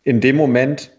in 0.04 0.22
dem 0.22 0.36
Moment 0.36 0.92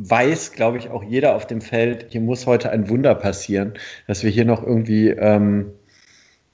weiß, 0.00 0.52
glaube 0.52 0.78
ich, 0.78 0.90
auch 0.90 1.04
jeder 1.04 1.36
auf 1.36 1.46
dem 1.46 1.60
Feld, 1.60 2.06
hier 2.10 2.20
muss 2.20 2.46
heute 2.46 2.70
ein 2.70 2.88
Wunder 2.88 3.14
passieren, 3.14 3.74
dass 4.06 4.24
wir 4.24 4.30
hier 4.30 4.44
noch 4.44 4.62
irgendwie 4.62 5.10
ähm, 5.10 5.72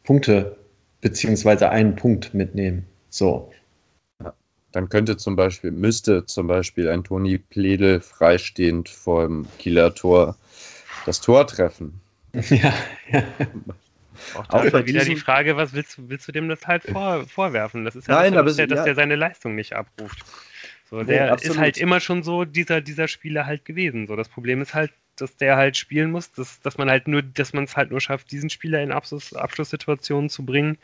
Punkte 0.04 0.56
beziehungsweise 1.00 1.70
einen 1.70 1.96
Punkt 1.96 2.34
mitnehmen. 2.34 2.86
So. 3.08 3.50
Dann 4.72 4.88
könnte 4.88 5.16
zum 5.16 5.36
Beispiel, 5.36 5.70
müsste 5.70 6.26
zum 6.26 6.46
Beispiel 6.46 6.88
ein 6.88 7.04
Toni 7.04 7.38
Pledel 7.38 8.00
freistehend 8.00 8.88
vor 8.88 9.26
dem 9.26 9.46
Kieler 9.58 9.94
Tor 9.94 10.36
das 11.06 11.20
Tor 11.20 11.46
treffen. 11.46 12.00
Ja, 12.50 12.72
ja. 13.10 13.24
Auch 14.34 14.46
da 14.46 14.62
ist 14.62 14.86
wieder 14.86 15.04
die 15.04 15.16
Frage, 15.16 15.56
was 15.56 15.72
willst 15.72 15.96
du, 15.96 16.08
willst 16.08 16.28
du 16.28 16.32
dem 16.32 16.48
das 16.48 16.66
halt 16.66 16.84
vor, 16.84 17.26
vorwerfen? 17.26 17.84
Das 17.84 17.96
ist 17.96 18.06
ja, 18.06 18.14
Nein, 18.14 18.34
das, 18.34 18.40
aber 18.40 18.52
der, 18.52 18.66
dass 18.66 18.78
ja. 18.80 18.84
der 18.84 18.94
seine 18.94 19.16
Leistung 19.16 19.54
nicht 19.54 19.74
abruft. 19.74 20.24
So, 20.90 20.98
Nee, 20.98 21.04
der 21.04 21.32
absolut. 21.32 21.56
ist 21.56 21.60
halt 21.60 21.78
immer 21.78 22.00
schon 22.00 22.22
so 22.22 22.44
dieser, 22.44 22.80
dieser 22.80 23.08
Spieler 23.08 23.46
halt 23.46 23.64
gewesen. 23.64 24.06
So, 24.06 24.16
das 24.16 24.28
Problem 24.28 24.60
ist 24.60 24.74
halt, 24.74 24.92
dass 25.16 25.36
der 25.36 25.56
halt 25.56 25.76
spielen 25.76 26.10
muss, 26.10 26.32
dass, 26.32 26.60
dass 26.60 26.78
man 26.78 26.90
halt 26.90 27.08
nur, 27.08 27.22
dass 27.22 27.52
man 27.52 27.64
es 27.64 27.76
halt 27.76 27.90
nur 27.90 28.00
schafft, 28.00 28.30
diesen 28.30 28.50
Spieler 28.50 28.82
in 28.82 28.92
Abschluss, 28.92 29.32
Abschlusssituationen 29.32 30.30
zu 30.30 30.44
bringen. 30.44 30.78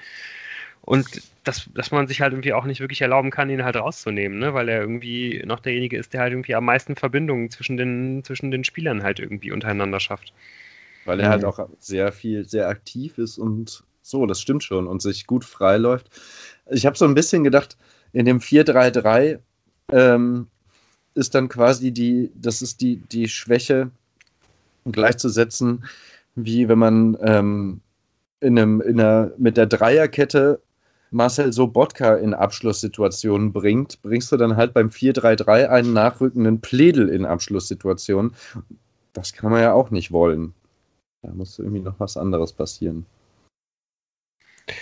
Und 0.87 1.05
dass, 1.43 1.69
dass 1.75 1.91
man 1.91 2.07
sich 2.07 2.21
halt 2.21 2.33
irgendwie 2.33 2.53
auch 2.53 2.65
nicht 2.65 2.81
wirklich 2.81 3.03
erlauben 3.03 3.33
kann, 3.33 3.51
ihn 3.51 3.65
halt 3.65 3.75
rauszunehmen, 3.75 4.39
ne? 4.39 4.55
weil 4.55 4.69
er 4.69 4.81
irgendwie 4.81 5.43
noch 5.45 5.59
derjenige 5.59 5.99
ist, 5.99 6.13
der 6.13 6.21
halt 6.21 6.33
irgendwie 6.33 6.55
am 6.55 6.65
meisten 6.65 6.95
Verbindungen 6.95 7.51
zwischen 7.51 7.77
den, 7.77 8.23
zwischen 8.23 8.53
den 8.53 8.63
Spielern 8.63 9.03
halt 9.03 9.19
irgendwie 9.19 9.51
untereinander 9.51 9.99
schafft. 9.99 10.33
Weil 11.05 11.19
er 11.19 11.29
halt 11.29 11.45
auch 11.45 11.69
sehr 11.81 12.13
viel, 12.13 12.49
sehr 12.49 12.69
aktiv 12.69 13.19
ist 13.19 13.37
und 13.37 13.83
so, 14.01 14.27
das 14.27 14.41
stimmt 14.41 14.63
schon 14.63 14.87
und 14.87 15.03
sich 15.03 15.27
gut 15.27 15.45
freiläuft. 15.45 16.09
Ich 16.71 16.87
habe 16.87 16.97
so 16.97 17.05
ein 17.05 17.15
bisschen 17.15 17.43
gedacht, 17.43 17.77
in 18.13 18.25
dem 18.25 18.39
4-3-3 18.39 19.41
ähm, 19.91 20.47
ist 21.15 21.35
dann 21.35 21.49
quasi 21.49 21.91
die, 21.91 22.31
das 22.37 22.63
ist 22.63 22.81
die, 22.81 22.99
die 23.11 23.29
Schwäche 23.29 23.91
gleichzusetzen, 24.85 25.85
wie 26.37 26.69
wenn 26.69 26.79
man 26.79 27.19
ähm, 27.21 27.81
in 28.39 28.57
einem, 28.57 28.81
in 28.81 29.01
einer, 29.01 29.33
mit 29.37 29.57
der 29.57 29.67
Dreierkette 29.67 30.61
Marcel 31.11 31.53
Sobotka 31.53 32.17
in 32.17 32.35
Abschlusssituationen 32.35 33.53
bringt, 33.53 34.03
bringst 34.03 34.33
du 34.33 34.37
dann 34.37 34.57
halt 34.57 34.75
beim 34.75 34.91
4-3-3 34.91 35.69
einen 35.69 35.93
nachrückenden 35.93 36.61
Pledel 36.61 37.09
in 37.09 37.25
Abschlusssituationen. 37.25 38.35
Das 39.13 39.33
kann 39.33 39.51
man 39.51 39.63
ja 39.63 39.73
auch 39.73 39.91
nicht 39.91 40.13
wollen. 40.13 40.53
Da 41.23 41.31
muss 41.33 41.59
irgendwie 41.59 41.81
noch 41.81 41.99
was 41.99 42.17
anderes 42.17 42.53
passieren. 42.53 43.07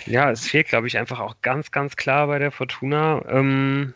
Ja, 0.05 0.31
es 0.31 0.47
fehlt, 0.47 0.67
glaube 0.67 0.87
ich, 0.87 0.97
einfach 0.97 1.19
auch 1.19 1.35
ganz, 1.41 1.71
ganz 1.71 1.95
klar 1.95 2.27
bei 2.27 2.39
der 2.39 2.51
Fortuna, 2.51 3.23
ähm, 3.27 3.93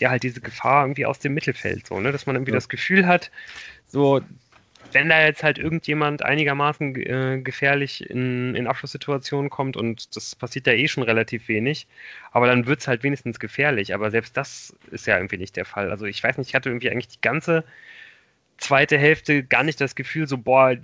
ja, 0.00 0.10
halt 0.10 0.22
diese 0.22 0.40
Gefahr 0.40 0.84
irgendwie 0.84 1.06
aus 1.06 1.20
dem 1.20 1.34
Mittelfeld, 1.34 1.86
so, 1.86 2.00
ne, 2.00 2.12
dass 2.12 2.26
man 2.26 2.36
irgendwie 2.36 2.52
Ja. 2.52 2.56
das 2.56 2.68
Gefühl 2.68 3.06
hat, 3.06 3.30
so, 3.86 4.20
wenn 4.92 5.08
da 5.08 5.24
jetzt 5.24 5.42
halt 5.42 5.58
irgendjemand 5.58 6.22
einigermaßen 6.22 6.96
äh, 6.96 7.40
gefährlich 7.42 8.08
in, 8.08 8.54
in 8.54 8.66
Abschlusssituationen 8.66 9.50
kommt 9.50 9.76
und 9.76 10.16
das 10.16 10.34
passiert 10.34 10.66
ja 10.66 10.72
eh 10.72 10.88
schon 10.88 11.02
relativ 11.02 11.48
wenig, 11.48 11.86
aber 12.32 12.46
dann 12.46 12.66
wird 12.66 12.80
es 12.80 12.88
halt 12.88 13.02
wenigstens 13.02 13.38
gefährlich. 13.38 13.94
Aber 13.94 14.10
selbst 14.10 14.36
das 14.36 14.76
ist 14.90 15.06
ja 15.06 15.16
irgendwie 15.16 15.38
nicht 15.38 15.56
der 15.56 15.64
Fall. 15.64 15.90
Also 15.90 16.06
ich 16.06 16.22
weiß 16.22 16.38
nicht, 16.38 16.48
ich 16.48 16.54
hatte 16.54 16.70
irgendwie 16.70 16.90
eigentlich 16.90 17.08
die 17.08 17.20
ganze 17.20 17.64
zweite 18.58 18.98
Hälfte 18.98 19.44
gar 19.44 19.62
nicht 19.64 19.80
das 19.80 19.94
Gefühl, 19.94 20.26
so, 20.28 20.38
boah, 20.38 20.76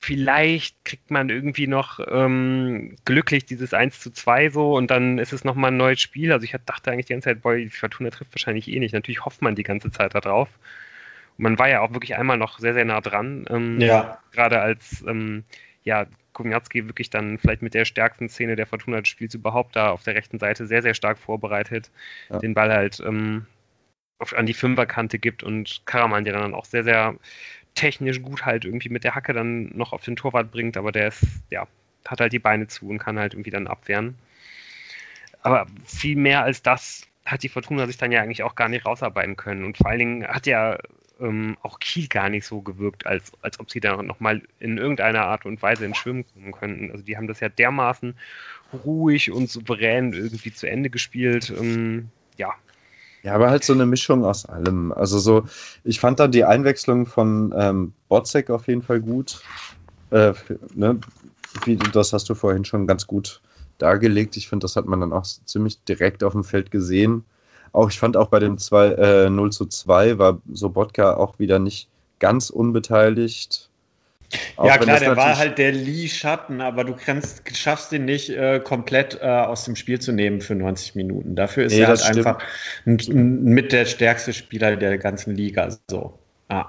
vielleicht 0.00 0.84
kriegt 0.84 1.10
man 1.10 1.28
irgendwie 1.28 1.66
noch 1.66 2.00
ähm, 2.10 2.96
glücklich 3.04 3.44
dieses 3.44 3.74
1 3.74 4.00
zu 4.00 4.10
2 4.10 4.50
so 4.50 4.74
und 4.76 4.90
dann 4.90 5.18
ist 5.18 5.32
es 5.32 5.44
nochmal 5.44 5.70
ein 5.72 5.76
neues 5.76 6.00
Spiel. 6.00 6.32
Also 6.32 6.44
ich 6.44 6.54
dachte 6.66 6.90
eigentlich 6.90 7.06
die 7.06 7.12
ganze 7.14 7.26
Zeit, 7.30 7.42
boah, 7.42 7.54
die 7.56 7.68
Fortuna 7.70 8.10
trifft 8.10 8.32
wahrscheinlich 8.34 8.68
eh 8.68 8.78
nicht. 8.78 8.94
Natürlich 8.94 9.24
hofft 9.24 9.42
man 9.42 9.54
die 9.54 9.62
ganze 9.62 9.90
Zeit 9.90 10.14
da 10.14 10.20
drauf. 10.20 10.48
Man 11.40 11.58
war 11.58 11.68
ja 11.68 11.80
auch 11.80 11.92
wirklich 11.92 12.16
einmal 12.16 12.36
noch 12.36 12.58
sehr, 12.58 12.74
sehr 12.74 12.84
nah 12.84 13.00
dran. 13.00 13.46
Ähm, 13.48 13.80
Ja. 13.80 14.18
Gerade 14.32 14.60
als 14.60 15.02
ähm, 15.06 15.44
ja, 15.84 16.06
Kognatski 16.32 16.86
wirklich 16.86 17.10
dann 17.10 17.38
vielleicht 17.38 17.62
mit 17.62 17.74
der 17.74 17.84
stärksten 17.84 18.28
Szene 18.28 18.56
der 18.56 18.66
Fortuna 18.66 19.00
des 19.00 19.08
Spiels 19.08 19.34
überhaupt 19.34 19.74
da 19.74 19.90
auf 19.90 20.02
der 20.02 20.14
rechten 20.14 20.38
Seite 20.38 20.66
sehr, 20.66 20.82
sehr 20.82 20.94
stark 20.94 21.18
vorbereitet, 21.18 21.90
Ja. 22.28 22.38
den 22.38 22.54
Ball 22.54 22.70
halt 22.70 23.00
ähm, 23.00 23.46
an 24.36 24.46
die 24.46 24.54
Fünferkante 24.54 25.18
gibt 25.18 25.42
und 25.42 25.80
Karaman, 25.86 26.24
der 26.24 26.34
dann 26.34 26.54
auch 26.54 26.66
sehr, 26.66 26.84
sehr 26.84 27.14
technisch 27.74 28.20
gut 28.20 28.44
halt 28.44 28.64
irgendwie 28.64 28.90
mit 28.90 29.04
der 29.04 29.14
Hacke 29.14 29.32
dann 29.32 29.70
noch 29.76 29.92
auf 29.92 30.04
den 30.04 30.16
Torwart 30.16 30.50
bringt, 30.50 30.76
aber 30.76 30.92
der 30.92 31.08
ist, 31.08 31.24
ja, 31.50 31.66
hat 32.06 32.20
halt 32.20 32.32
die 32.32 32.38
Beine 32.38 32.66
zu 32.66 32.88
und 32.88 32.98
kann 32.98 33.18
halt 33.18 33.32
irgendwie 33.32 33.50
dann 33.50 33.66
abwehren. 33.66 34.18
Aber 35.42 35.66
viel 35.86 36.16
mehr 36.16 36.42
als 36.42 36.62
das 36.62 37.06
hat 37.24 37.42
die 37.42 37.48
Fortuna 37.48 37.86
sich 37.86 37.96
dann 37.96 38.12
ja 38.12 38.20
eigentlich 38.20 38.42
auch 38.42 38.54
gar 38.56 38.68
nicht 38.68 38.84
rausarbeiten 38.84 39.36
können. 39.36 39.64
Und 39.64 39.78
vor 39.78 39.88
allen 39.88 39.98
Dingen 39.98 40.26
hat 40.26 40.46
ja 40.46 40.78
ähm, 41.20 41.56
auch 41.62 41.78
Kiel 41.80 42.08
gar 42.08 42.28
nicht 42.30 42.46
so 42.46 42.62
gewirkt, 42.62 43.06
als, 43.06 43.32
als 43.42 43.60
ob 43.60 43.70
sie 43.70 43.80
da 43.80 44.02
nochmal 44.02 44.42
in 44.60 44.78
irgendeiner 44.78 45.22
Art 45.26 45.46
und 45.46 45.62
Weise 45.62 45.84
ins 45.86 45.98
Schwimmen 45.98 46.24
kommen 46.26 46.52
könnten. 46.52 46.90
Also 46.90 47.04
die 47.04 47.16
haben 47.16 47.28
das 47.28 47.40
ja 47.40 47.48
dermaßen 47.48 48.16
ruhig 48.72 49.30
und 49.32 49.50
souverän 49.50 50.12
irgendwie 50.14 50.52
zu 50.52 50.68
Ende 50.68 50.90
gespielt. 50.90 51.50
Ähm, 51.50 52.10
ja, 52.38 52.54
Ja, 53.22 53.34
aber 53.34 53.50
halt 53.50 53.64
so 53.64 53.74
eine 53.74 53.86
Mischung 53.86 54.24
aus 54.24 54.46
allem. 54.46 54.92
Also 54.92 55.18
so, 55.18 55.46
ich 55.84 56.00
fand 56.00 56.20
dann 56.20 56.32
die 56.32 56.44
Einwechslung 56.44 57.06
von 57.06 57.54
ähm, 57.56 57.94
Botzek 58.08 58.50
auf 58.50 58.66
jeden 58.68 58.82
Fall 58.82 59.00
gut. 59.00 59.42
Äh, 60.10 60.34
ne? 60.74 61.00
Wie, 61.64 61.76
das 61.76 62.12
hast 62.12 62.28
du 62.30 62.34
vorhin 62.34 62.64
schon 62.64 62.86
ganz 62.86 63.06
gut 63.06 63.42
dargelegt. 63.78 64.36
Ich 64.36 64.48
finde, 64.48 64.64
das 64.64 64.76
hat 64.76 64.86
man 64.86 65.00
dann 65.00 65.12
auch 65.12 65.24
ziemlich 65.24 65.82
direkt 65.84 66.24
auf 66.24 66.32
dem 66.32 66.44
Feld 66.44 66.70
gesehen. 66.70 67.24
Auch 67.72 67.90
ich 67.90 67.98
fand 67.98 68.16
auch 68.16 68.28
bei 68.28 68.38
dem 68.40 68.58
2, 68.58 68.86
äh, 69.26 69.30
0 69.30 69.52
zu 69.52 69.66
2 69.66 70.18
war 70.18 70.40
Sobotka 70.52 71.14
auch 71.14 71.38
wieder 71.38 71.58
nicht 71.58 71.88
ganz 72.18 72.50
unbeteiligt. 72.50 73.68
Auch 74.56 74.64
ja, 74.66 74.78
klar, 74.78 75.00
der 75.00 75.16
war 75.16 75.38
halt 75.38 75.58
der 75.58 75.72
Lee-Schatten, 75.72 76.60
aber 76.60 76.84
du 76.84 76.94
kannst, 76.94 77.42
schaffst 77.56 77.90
den 77.90 78.04
nicht 78.04 78.30
äh, 78.30 78.60
komplett 78.60 79.18
äh, 79.20 79.26
aus 79.26 79.64
dem 79.64 79.74
Spiel 79.74 80.00
zu 80.00 80.12
nehmen 80.12 80.40
für 80.40 80.54
90 80.54 80.94
Minuten. 80.94 81.34
Dafür 81.34 81.64
ist 81.64 81.72
Nee, 81.72 81.80
er 81.80 81.88
halt 81.88 82.00
stimmt. 82.00 82.26
einfach 82.26 82.42
ein, 82.86 82.98
ein, 83.08 83.42
mit 83.42 83.72
der 83.72 83.86
stärkste 83.86 84.32
Spieler 84.32 84.76
der 84.76 84.98
ganzen 84.98 85.34
Liga. 85.34 85.76
So. 85.90 86.18
Ah. 86.48 86.66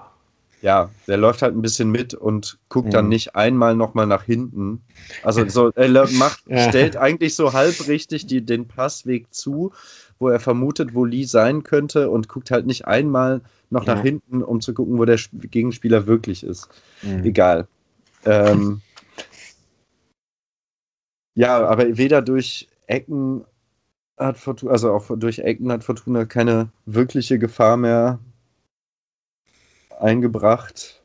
Ja, 0.61 0.89
der 1.07 1.17
läuft 1.17 1.41
halt 1.41 1.55
ein 1.55 1.61
bisschen 1.61 1.91
mit 1.91 2.13
und 2.13 2.59
guckt 2.69 2.93
dann 2.93 3.05
Mhm. 3.05 3.09
nicht 3.09 3.35
einmal 3.35 3.75
nochmal 3.75 4.05
nach 4.07 4.23
hinten. 4.23 4.81
Also 5.23 5.47
so, 5.47 5.71
er 5.71 6.07
macht, 6.11 6.43
Ja. 6.47 6.57
stellt 6.69 6.97
eigentlich 6.97 7.35
so 7.35 7.53
halbrichtig 7.53 8.27
die, 8.27 8.45
den 8.45 8.67
Passweg 8.67 9.33
zu, 9.33 9.73
wo 10.21 10.29
er 10.29 10.39
vermutet, 10.39 10.93
wo 10.93 11.03
Lee 11.03 11.23
sein 11.25 11.63
könnte 11.63 12.09
und 12.09 12.29
guckt 12.29 12.51
halt 12.51 12.65
nicht 12.65 12.85
einmal 12.87 13.41
noch 13.69 13.85
Ja. 13.85 13.95
nach 13.95 14.01
hinten, 14.01 14.43
um 14.43 14.61
zu 14.61 14.73
gucken, 14.73 14.97
wo 14.97 15.05
der 15.05 15.15
Sp- 15.17 15.47
Gegenspieler 15.49 16.07
wirklich 16.07 16.43
ist. 16.43 16.69
Mhm. 17.01 17.23
Egal. 17.25 17.67
Ähm, 18.25 18.81
ja, 21.35 21.65
aber 21.65 21.97
weder 21.97 22.21
durch 22.21 22.67
Ecken 22.87 23.43
hat 24.17 24.37
Fortuna, 24.37 24.71
also 24.71 24.91
auch 24.93 25.09
durch 25.17 25.39
Ecken 25.39 25.71
hat 25.71 25.83
Fortuna 25.83 26.25
keine 26.25 26.69
wirkliche 26.85 27.39
Gefahr 27.39 27.77
mehr 27.77 28.19
eingebracht. 29.99 31.01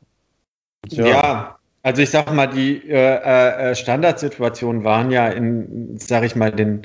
Ja. 0.89 1.56
Also 1.83 2.01
ich 2.01 2.09
sag 2.09 2.33
mal, 2.33 2.47
die 2.47 2.89
äh, 2.89 3.71
äh, 3.71 3.75
Standardsituationen 3.75 4.83
waren 4.83 5.09
ja 5.09 5.29
in, 5.29 5.97
sag 5.97 6.23
ich 6.23 6.35
mal, 6.35 6.51
den, 6.51 6.81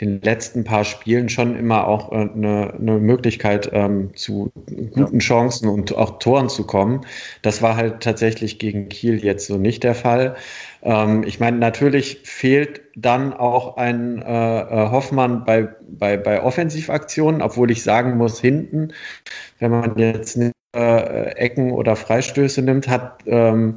den 0.00 0.20
letzten 0.20 0.62
paar 0.62 0.84
Spielen 0.84 1.28
schon 1.28 1.56
immer 1.56 1.88
auch 1.88 2.12
äh, 2.12 2.16
eine, 2.16 2.74
eine 2.74 2.98
Möglichkeit 2.98 3.70
ähm, 3.72 4.14
zu 4.14 4.52
guten 4.92 5.18
Chancen 5.18 5.68
und 5.68 5.96
auch 5.96 6.18
Toren 6.20 6.48
zu 6.48 6.64
kommen. 6.64 7.00
Das 7.42 7.60
war 7.60 7.76
halt 7.76 8.02
tatsächlich 8.02 8.58
gegen 8.60 8.88
Kiel 8.88 9.24
jetzt 9.24 9.46
so 9.48 9.56
nicht 9.58 9.82
der 9.82 9.94
Fall. 9.96 10.36
Ähm, 10.82 11.24
ich 11.24 11.40
meine, 11.40 11.58
natürlich 11.58 12.20
fehlt 12.22 12.82
dann 12.94 13.32
auch 13.32 13.76
ein 13.76 14.22
äh, 14.22 14.60
äh, 14.60 14.90
Hoffmann 14.90 15.44
bei, 15.44 15.68
bei, 15.88 16.16
bei 16.16 16.42
Offensivaktionen, 16.42 17.42
obwohl 17.42 17.70
ich 17.70 17.82
sagen 17.82 18.16
muss, 18.16 18.40
hinten, 18.40 18.92
wenn 19.58 19.70
man 19.72 19.98
jetzt 19.98 20.38
äh, 20.76 21.30
Ecken 21.36 21.72
oder 21.72 21.96
Freistöße 21.96 22.62
nimmt, 22.62 22.88
hat 22.88 23.22
ähm, 23.26 23.76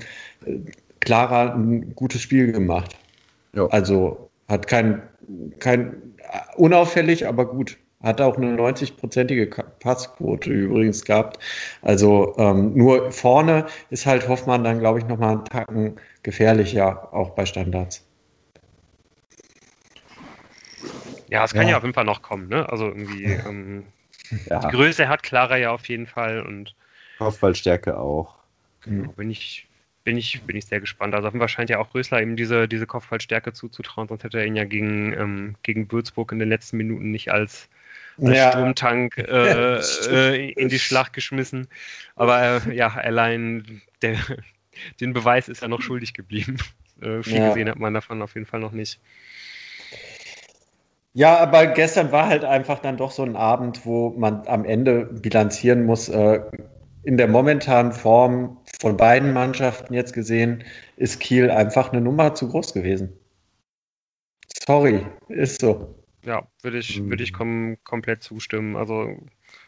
Clara 0.99 1.53
ein 1.53 1.95
gutes 1.95 2.21
Spiel 2.21 2.51
gemacht. 2.51 2.97
Ja. 3.53 3.67
Also 3.67 4.29
hat 4.47 4.67
kein, 4.67 5.01
kein 5.59 5.95
unauffällig, 6.55 7.27
aber 7.27 7.45
gut. 7.45 7.77
Hat 8.01 8.21
auch 8.21 8.37
eine 8.37 8.55
90-prozentige 8.55 9.61
Passquote 9.81 10.49
übrigens 10.49 11.03
gehabt. 11.03 11.37
Also 11.81 12.33
ähm, 12.37 12.73
nur 12.73 13.11
vorne 13.11 13.65
ist 13.89 14.05
halt 14.05 14.25
Hoffmann 14.29 14.63
dann, 14.63 14.79
glaube 14.79 14.99
ich, 14.99 15.05
nochmal 15.05 15.35
einen 15.35 15.45
Tacken 15.45 15.95
gefährlicher, 16.23 17.13
auch 17.13 17.31
bei 17.31 17.45
Standards. 17.45 18.05
Ja, 21.27 21.43
es 21.43 21.53
kann 21.53 21.63
ja. 21.63 21.71
ja 21.71 21.77
auf 21.77 21.83
jeden 21.83 21.93
Fall 21.93 22.05
noch 22.05 22.21
kommen, 22.21 22.47
ne? 22.47 22.69
Also 22.69 22.85
irgendwie, 22.85 23.23
ähm, 23.47 23.83
ja. 24.49 24.59
die 24.59 24.75
Größe 24.75 25.09
hat 25.09 25.21
Clara 25.23 25.57
ja 25.57 25.71
auf 25.71 25.87
jeden 25.89 26.07
Fall 26.07 26.41
und 26.41 26.75
Kopfballstärke 27.19 27.99
auch. 27.99 28.35
Genau, 28.81 29.11
bin 29.11 29.29
ich, 29.29 29.67
bin 30.03 30.17
ich, 30.17 30.41
bin 30.43 30.55
ich 30.55 30.65
sehr 30.65 30.79
gespannt. 30.79 31.13
Also 31.13 31.29
wahrscheinlich 31.33 31.71
ja 31.71 31.79
auch 31.79 31.93
Rösler 31.93 32.21
eben 32.21 32.35
diese, 32.35 32.67
diese 32.67 32.87
Kopfballstärke 32.87 33.53
zuzutrauen, 33.53 34.07
sonst 34.07 34.23
hätte 34.23 34.39
er 34.39 34.45
ihn 34.45 34.55
ja 34.55 34.63
gegen, 34.63 35.13
ähm, 35.13 35.55
gegen 35.61 35.91
Würzburg 35.91 36.31
in 36.31 36.39
den 36.39 36.49
letzten 36.49 36.77
Minuten 36.77 37.11
nicht 37.11 37.31
als, 37.31 37.69
als 38.21 38.37
ja. 38.37 38.51
Sturmtank 38.51 39.17
äh, 39.17 39.79
äh, 39.79 40.51
in 40.51 40.69
die 40.69 40.79
Schlacht 40.79 41.13
geschmissen. 41.13 41.67
Aber 42.15 42.61
äh, 42.65 42.75
ja, 42.75 42.87
allein 42.87 43.81
der, 44.01 44.17
den 45.01 45.13
Beweis 45.13 45.49
ist 45.49 45.61
er 45.61 45.67
noch 45.67 45.81
schuldig 45.81 46.13
geblieben. 46.13 46.57
Äh, 47.01 47.23
viel 47.23 47.37
ja. 47.37 47.47
gesehen 47.47 47.69
hat 47.69 47.79
man 47.79 47.93
davon 47.93 48.21
auf 48.21 48.33
jeden 48.33 48.45
Fall 48.45 48.59
noch 48.59 48.73
nicht. 48.73 48.99
Ja, 51.13 51.37
aber 51.37 51.67
gestern 51.67 52.11
war 52.11 52.27
halt 52.27 52.43
einfach 52.43 52.79
dann 52.79 52.97
doch 52.97 53.11
so 53.11 53.23
ein 53.23 53.37
Abend, 53.37 53.85
wo 53.85 54.09
man 54.09 54.45
am 54.47 54.65
Ende 54.65 55.05
bilanzieren 55.05 55.85
muss, 55.85 56.09
äh, 56.09 56.41
in 57.03 57.17
der 57.17 57.27
momentanen 57.27 57.91
Form 57.91 58.57
von 58.79 58.97
beiden 58.97 59.33
Mannschaften 59.33 59.93
jetzt 59.93 60.13
gesehen, 60.13 60.63
ist 60.97 61.19
Kiel 61.19 61.49
einfach 61.49 61.91
eine 61.91 62.01
Nummer 62.01 62.35
zu 62.35 62.49
groß 62.49 62.73
gewesen. 62.73 63.13
Sorry, 64.65 65.05
ist 65.29 65.61
so. 65.61 65.95
Ja, 66.23 66.47
würde 66.61 66.77
ich, 66.77 67.01
würd 67.03 67.21
ich 67.21 67.33
kom 67.33 67.77
komplett 67.83 68.23
zustimmen. 68.23 68.75
Also 68.75 69.15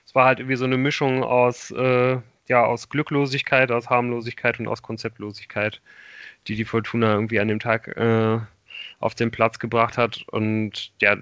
es 0.05 0.13
war 0.13 0.25
halt 0.25 0.39
irgendwie 0.39 0.57
so 0.57 0.65
eine 0.65 0.77
Mischung 0.77 1.23
aus, 1.23 1.71
äh, 1.71 2.17
ja, 2.47 2.65
aus 2.65 2.89
Glücklosigkeit, 2.89 3.71
aus 3.71 3.89
Harmlosigkeit 3.89 4.59
und 4.59 4.67
aus 4.67 4.81
Konzeptlosigkeit, 4.81 5.81
die 6.47 6.55
die 6.55 6.65
Fortuna 6.65 7.13
irgendwie 7.13 7.39
an 7.39 7.47
dem 7.47 7.59
Tag 7.59 7.87
äh, 7.95 8.39
auf 8.99 9.15
den 9.15 9.31
Platz 9.31 9.59
gebracht 9.59 9.97
hat. 9.97 10.23
Und 10.31 10.91
ja, 11.01 11.15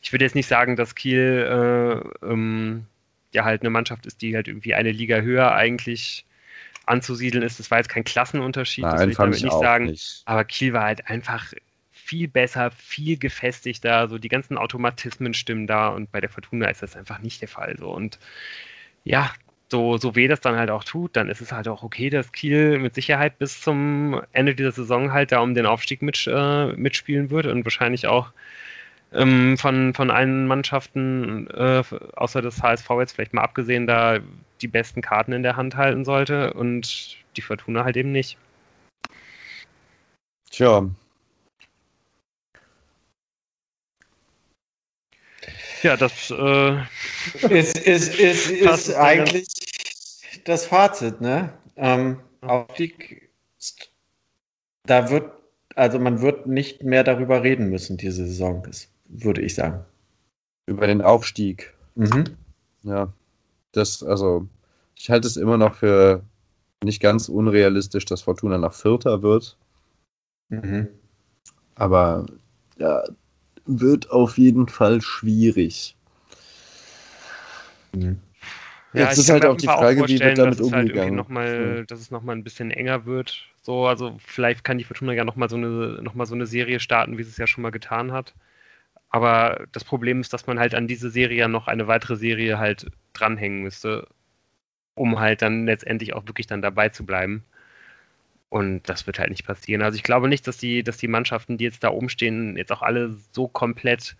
ich 0.00 0.12
würde 0.12 0.24
jetzt 0.24 0.34
nicht 0.34 0.48
sagen, 0.48 0.76
dass 0.76 0.94
Kiel 0.94 2.02
äh, 2.22 2.26
ähm, 2.26 2.86
ja 3.34 3.44
halt 3.44 3.62
eine 3.62 3.70
Mannschaft 3.70 4.06
ist, 4.06 4.22
die 4.22 4.34
halt 4.34 4.48
irgendwie 4.48 4.74
eine 4.74 4.92
Liga 4.92 5.20
höher 5.20 5.52
eigentlich 5.52 6.24
anzusiedeln 6.86 7.42
ist. 7.42 7.58
Das 7.58 7.70
war 7.70 7.78
jetzt 7.78 7.88
kein 7.88 8.04
Klassenunterschied, 8.04 8.84
Nein, 8.84 8.92
das 8.92 9.02
will 9.02 9.10
ich 9.10 9.16
damit 9.16 9.42
nicht 9.42 9.52
sagen. 9.52 9.86
Nicht. 9.86 10.22
Aber 10.26 10.44
Kiel 10.44 10.72
war 10.72 10.84
halt 10.84 11.08
einfach 11.08 11.52
viel 11.90 12.28
besser, 12.28 12.70
viel 12.70 13.18
gefestigter, 13.18 14.08
so 14.08 14.18
die 14.18 14.28
ganzen 14.28 14.58
Automatismen 14.58 15.32
stimmen 15.32 15.66
da 15.66 15.88
und 15.88 16.12
bei 16.12 16.20
der 16.20 16.28
Fortuna 16.28 16.68
ist 16.68 16.82
das 16.82 16.96
einfach 16.96 17.20
nicht 17.20 17.40
der 17.40 17.48
Fall. 17.48 17.76
So 17.78 17.90
und 17.90 18.18
ja, 19.04 19.32
so, 19.70 19.96
so 19.96 20.14
weh 20.14 20.28
das 20.28 20.40
dann 20.40 20.56
halt 20.56 20.70
auch 20.70 20.84
tut, 20.84 21.16
dann 21.16 21.28
ist 21.30 21.40
es 21.40 21.50
halt 21.50 21.66
auch 21.66 21.82
okay, 21.82 22.10
dass 22.10 22.32
Kiel 22.32 22.78
mit 22.78 22.94
Sicherheit 22.94 23.38
bis 23.38 23.60
zum 23.60 24.20
Ende 24.32 24.54
dieser 24.54 24.72
Saison 24.72 25.12
halt 25.12 25.32
da 25.32 25.40
um 25.40 25.54
den 25.54 25.66
Aufstieg 25.66 26.02
mit, 26.02 26.28
äh, 26.30 26.66
mitspielen 26.74 27.30
wird 27.30 27.46
und 27.46 27.64
wahrscheinlich 27.64 28.06
auch 28.06 28.32
ähm, 29.12 29.56
von, 29.58 29.94
von 29.94 30.10
allen 30.10 30.46
Mannschaften, 30.46 31.48
äh, 31.48 31.82
außer 32.16 32.42
des 32.42 32.62
HSV 32.62 32.88
jetzt 32.98 33.12
vielleicht 33.12 33.34
mal 33.34 33.42
abgesehen, 33.42 33.86
da 33.86 34.18
die 34.60 34.68
besten 34.68 35.02
Karten 35.02 35.32
in 35.32 35.42
der 35.42 35.56
Hand 35.56 35.76
halten 35.76 36.04
sollte 36.04 36.52
und 36.54 37.16
die 37.36 37.42
Fortuna 37.42 37.84
halt 37.84 37.96
eben 37.96 38.12
nicht. 38.12 38.38
Tja. 40.50 40.88
Ja, 45.82 45.96
das 45.96 46.30
äh, 46.30 46.78
ist, 47.48 47.76
ist, 47.78 48.18
ist, 48.18 48.50
ist 48.50 48.94
eigentlich 48.94 49.46
das 50.44 50.66
Fazit, 50.66 51.20
ne? 51.20 51.52
Ähm, 51.76 52.20
Aufstieg, 52.40 53.30
da 54.84 55.10
wird, 55.10 55.30
also 55.74 55.98
man 55.98 56.22
wird 56.22 56.46
nicht 56.46 56.82
mehr 56.82 57.04
darüber 57.04 57.42
reden 57.42 57.68
müssen, 57.68 57.96
diese 57.96 58.26
Saison. 58.26 58.62
Das 58.62 58.88
würde 59.22 59.42
ich 59.42 59.54
sagen. 59.54 59.84
Über 60.66 60.86
den 60.86 61.02
Aufstieg. 61.02 61.74
Mhm. 61.94 62.24
Ja. 62.82 63.12
Das, 63.72 64.02
also, 64.02 64.46
ich 64.96 65.10
halte 65.10 65.26
es 65.26 65.36
immer 65.36 65.56
noch 65.56 65.74
für 65.74 66.22
nicht 66.82 67.00
ganz 67.00 67.28
unrealistisch, 67.28 68.04
dass 68.04 68.22
Fortuna 68.22 68.58
nach 68.58 68.74
Vierter 68.74 69.22
wird. 69.22 69.56
Mhm. 70.48 70.88
Aber 71.74 72.26
ja, 72.78 73.02
wird 73.66 74.10
auf 74.10 74.38
jeden 74.38 74.68
Fall 74.68 75.00
schwierig. 75.00 75.96
Mhm. 77.94 78.20
Ja, 78.92 79.08
Jetzt 79.08 79.18
ist 79.18 79.30
halt 79.30 79.44
auch 79.44 79.56
die 79.56 79.66
Frage, 79.66 80.06
wie 80.06 80.20
wird 80.20 80.38
damit 80.38 80.60
dass 80.60 80.66
umgegangen. 80.66 81.00
Halt 81.00 81.14
noch 81.14 81.28
mal, 81.28 81.84
dass 81.86 81.98
es 81.98 82.12
nochmal 82.12 82.36
ein 82.36 82.44
bisschen 82.44 82.70
enger 82.70 83.06
wird. 83.06 83.44
So, 83.62 83.86
also 83.86 84.16
vielleicht 84.24 84.62
kann 84.62 84.78
die 84.78 84.84
Fortuna 84.84 85.12
ja 85.14 85.24
nochmal 85.24 85.48
so 85.48 85.56
eine, 85.56 86.00
noch 86.00 86.14
so 86.26 86.34
eine 86.34 86.46
Serie 86.46 86.78
starten, 86.78 87.18
wie 87.18 87.24
sie 87.24 87.30
es 87.30 87.36
ja 87.36 87.48
schon 87.48 87.62
mal 87.62 87.70
getan 87.70 88.12
hat. 88.12 88.34
Aber 89.14 89.68
das 89.70 89.84
Problem 89.84 90.20
ist, 90.20 90.32
dass 90.32 90.48
man 90.48 90.58
halt 90.58 90.74
an 90.74 90.88
diese 90.88 91.08
Serie 91.08 91.38
ja 91.38 91.46
noch 91.46 91.68
eine 91.68 91.86
weitere 91.86 92.16
Serie 92.16 92.58
halt 92.58 92.90
dranhängen 93.12 93.62
müsste, 93.62 94.08
um 94.96 95.20
halt 95.20 95.40
dann 95.40 95.66
letztendlich 95.66 96.14
auch 96.14 96.26
wirklich 96.26 96.48
dann 96.48 96.62
dabei 96.62 96.88
zu 96.88 97.06
bleiben. 97.06 97.44
Und 98.48 98.82
das 98.88 99.06
wird 99.06 99.20
halt 99.20 99.30
nicht 99.30 99.46
passieren. 99.46 99.82
Also 99.82 99.94
ich 99.94 100.02
glaube 100.02 100.28
nicht, 100.28 100.48
dass 100.48 100.58
die, 100.58 100.82
dass 100.82 100.96
die 100.96 101.06
Mannschaften, 101.06 101.58
die 101.58 101.64
jetzt 101.64 101.84
da 101.84 101.90
oben 101.90 102.08
stehen, 102.08 102.56
jetzt 102.56 102.72
auch 102.72 102.82
alle 102.82 103.16
so 103.30 103.46
komplett 103.46 104.16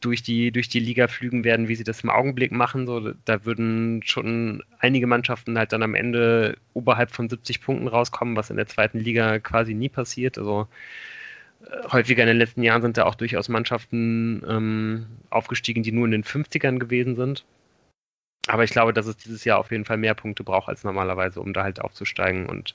durch 0.00 0.22
die, 0.22 0.50
durch 0.50 0.70
die 0.70 0.80
Liga 0.80 1.08
flügen 1.08 1.44
werden, 1.44 1.68
wie 1.68 1.76
sie 1.76 1.84
das 1.84 2.00
im 2.02 2.08
Augenblick 2.10 2.52
machen. 2.52 2.86
So, 2.86 3.12
da 3.26 3.44
würden 3.44 4.02
schon 4.02 4.64
einige 4.78 5.06
Mannschaften 5.06 5.58
halt 5.58 5.74
dann 5.74 5.82
am 5.82 5.94
Ende 5.94 6.56
oberhalb 6.72 7.10
von 7.10 7.28
70 7.28 7.60
Punkten 7.60 7.88
rauskommen, 7.88 8.36
was 8.36 8.48
in 8.50 8.56
der 8.56 8.66
zweiten 8.66 8.98
Liga 8.98 9.40
quasi 9.40 9.74
nie 9.74 9.90
passiert. 9.90 10.38
Also 10.38 10.68
häufiger 11.90 12.22
in 12.22 12.28
den 12.28 12.38
letzten 12.38 12.62
Jahren 12.62 12.82
sind 12.82 12.96
da 12.96 13.04
auch 13.04 13.14
durchaus 13.14 13.48
Mannschaften 13.48 14.42
ähm, 14.48 15.06
aufgestiegen, 15.30 15.82
die 15.82 15.92
nur 15.92 16.06
in 16.06 16.12
den 16.12 16.24
50ern 16.24 16.78
gewesen 16.78 17.16
sind. 17.16 17.44
Aber 18.48 18.64
ich 18.64 18.70
glaube, 18.70 18.92
dass 18.92 19.06
es 19.06 19.16
dieses 19.16 19.44
Jahr 19.44 19.58
auf 19.58 19.70
jeden 19.70 19.84
Fall 19.84 19.98
mehr 19.98 20.14
Punkte 20.14 20.42
braucht 20.42 20.68
als 20.68 20.82
normalerweise, 20.82 21.40
um 21.40 21.52
da 21.52 21.62
halt 21.62 21.80
aufzusteigen. 21.80 22.46
Und 22.46 22.74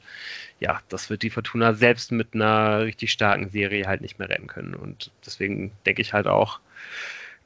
ja, 0.60 0.80
das 0.88 1.10
wird 1.10 1.24
die 1.24 1.30
Fortuna 1.30 1.74
selbst 1.74 2.12
mit 2.14 2.34
einer 2.34 2.84
richtig 2.84 3.12
starken 3.12 3.50
Serie 3.50 3.86
halt 3.86 4.02
nicht 4.02 4.18
mehr 4.18 4.30
retten 4.30 4.48
können. 4.48 4.76
Und 4.76 5.12
deswegen 5.26 5.72
denke 5.86 6.02
ich 6.02 6.14
halt 6.14 6.28
auch, 6.28 6.62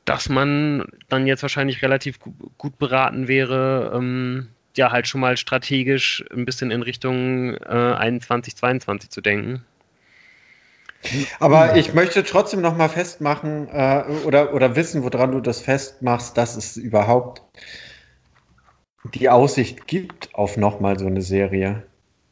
dass 0.06 0.30
man 0.30 0.86
dann 1.10 1.26
jetzt 1.26 1.42
wahrscheinlich 1.42 1.82
relativ 1.82 2.20
gut 2.58 2.78
beraten 2.78 3.28
wäre, 3.28 3.92
ähm, 3.96 4.50
ja, 4.78 4.92
halt 4.92 5.08
schon 5.08 5.22
mal 5.22 5.36
strategisch 5.36 6.24
ein 6.32 6.46
bisschen 6.46 6.72
in 6.72 6.82
Richtung 6.84 7.56
äh, 7.56 7.96
21, 7.98 8.56
22 8.56 9.10
zu 9.10 9.22
denken 9.22 9.66
aber 11.40 11.76
ich 11.76 11.94
möchte 11.94 12.24
trotzdem 12.24 12.62
noch 12.62 12.78
mal 12.78 12.90
festmachen 12.90 13.68
äh, 13.70 14.04
oder, 14.26 14.54
oder 14.54 14.76
wissen, 14.76 15.04
woran 15.04 15.32
du 15.32 15.40
das 15.42 15.62
festmachst, 15.62 16.38
dass 16.38 16.56
es 16.56 16.78
überhaupt 16.78 17.42
die 19.04 19.30
Aussicht 19.30 19.88
gibt 19.88 20.34
auf 20.36 20.58
noch 20.58 20.80
mal 20.80 20.98
so 21.00 21.08
eine 21.08 21.22
Serie. 21.22 21.84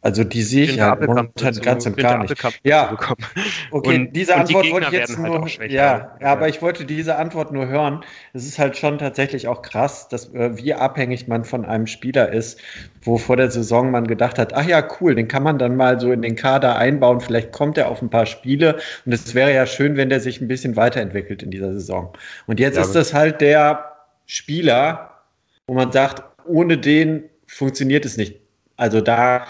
Also 0.01 0.23
die 0.23 0.43
sehe 0.43 0.63
ich 0.63 0.77
ja 0.77 0.95
momentan 0.95 1.53
ganz 1.55 1.85
und 1.85 1.97
gar 1.97 2.19
nicht. 2.19 2.33
Ja, 2.63 2.97
okay, 3.71 3.95
und, 3.95 4.15
diese 4.15 4.33
und 4.33 4.39
Antwort 4.39 4.65
die 4.65 4.71
wollte 4.71 4.87
ich 4.87 4.93
jetzt 4.93 5.17
halt 5.17 5.27
nur, 5.27 5.41
halt 5.41 5.71
ja, 5.71 6.15
ja, 6.21 6.27
aber 6.27 6.47
ich 6.47 6.61
wollte 6.61 6.85
diese 6.85 7.17
Antwort 7.17 7.51
nur 7.51 7.67
hören. 7.67 8.05
Es 8.31 8.45
ist 8.45 8.59
halt 8.59 8.77
schon 8.77 8.97
tatsächlich 8.97 9.49
auch 9.49 9.61
krass, 9.61 10.07
dass 10.07 10.33
äh, 10.33 10.55
wie 10.55 10.73
abhängig 10.73 11.27
man 11.27 11.43
von 11.43 11.65
einem 11.65 11.85
Spieler 11.85 12.31
ist, 12.31 12.61
wo 13.01 13.17
vor 13.17 13.35
der 13.35 13.51
Saison 13.51 13.91
man 13.91 14.07
gedacht 14.07 14.39
hat, 14.39 14.53
ach 14.53 14.65
ja, 14.65 14.87
cool, 15.01 15.15
den 15.15 15.27
kann 15.27 15.43
man 15.43 15.59
dann 15.59 15.75
mal 15.75 15.99
so 15.99 16.13
in 16.13 16.21
den 16.21 16.37
Kader 16.37 16.77
einbauen, 16.77 17.19
vielleicht 17.19 17.51
kommt 17.51 17.77
er 17.77 17.89
auf 17.89 18.01
ein 18.01 18.09
paar 18.09 18.25
Spiele 18.25 18.77
und 19.05 19.11
es 19.11 19.35
wäre 19.35 19.53
ja 19.53 19.65
schön, 19.65 19.97
wenn 19.97 20.07
der 20.07 20.21
sich 20.21 20.39
ein 20.39 20.47
bisschen 20.47 20.77
weiterentwickelt 20.77 21.43
in 21.43 21.51
dieser 21.51 21.73
Saison. 21.73 22.13
Und 22.47 22.61
jetzt 22.61 22.75
ja, 22.75 22.83
ist 22.83 22.95
das 22.95 23.13
halt 23.13 23.41
der 23.41 23.83
Spieler, 24.27 25.23
wo 25.67 25.73
man 25.73 25.91
sagt, 25.91 26.23
ohne 26.45 26.77
den 26.77 27.25
funktioniert 27.47 28.05
es 28.05 28.15
nicht. 28.15 28.39
Also 28.77 29.01
da 29.01 29.45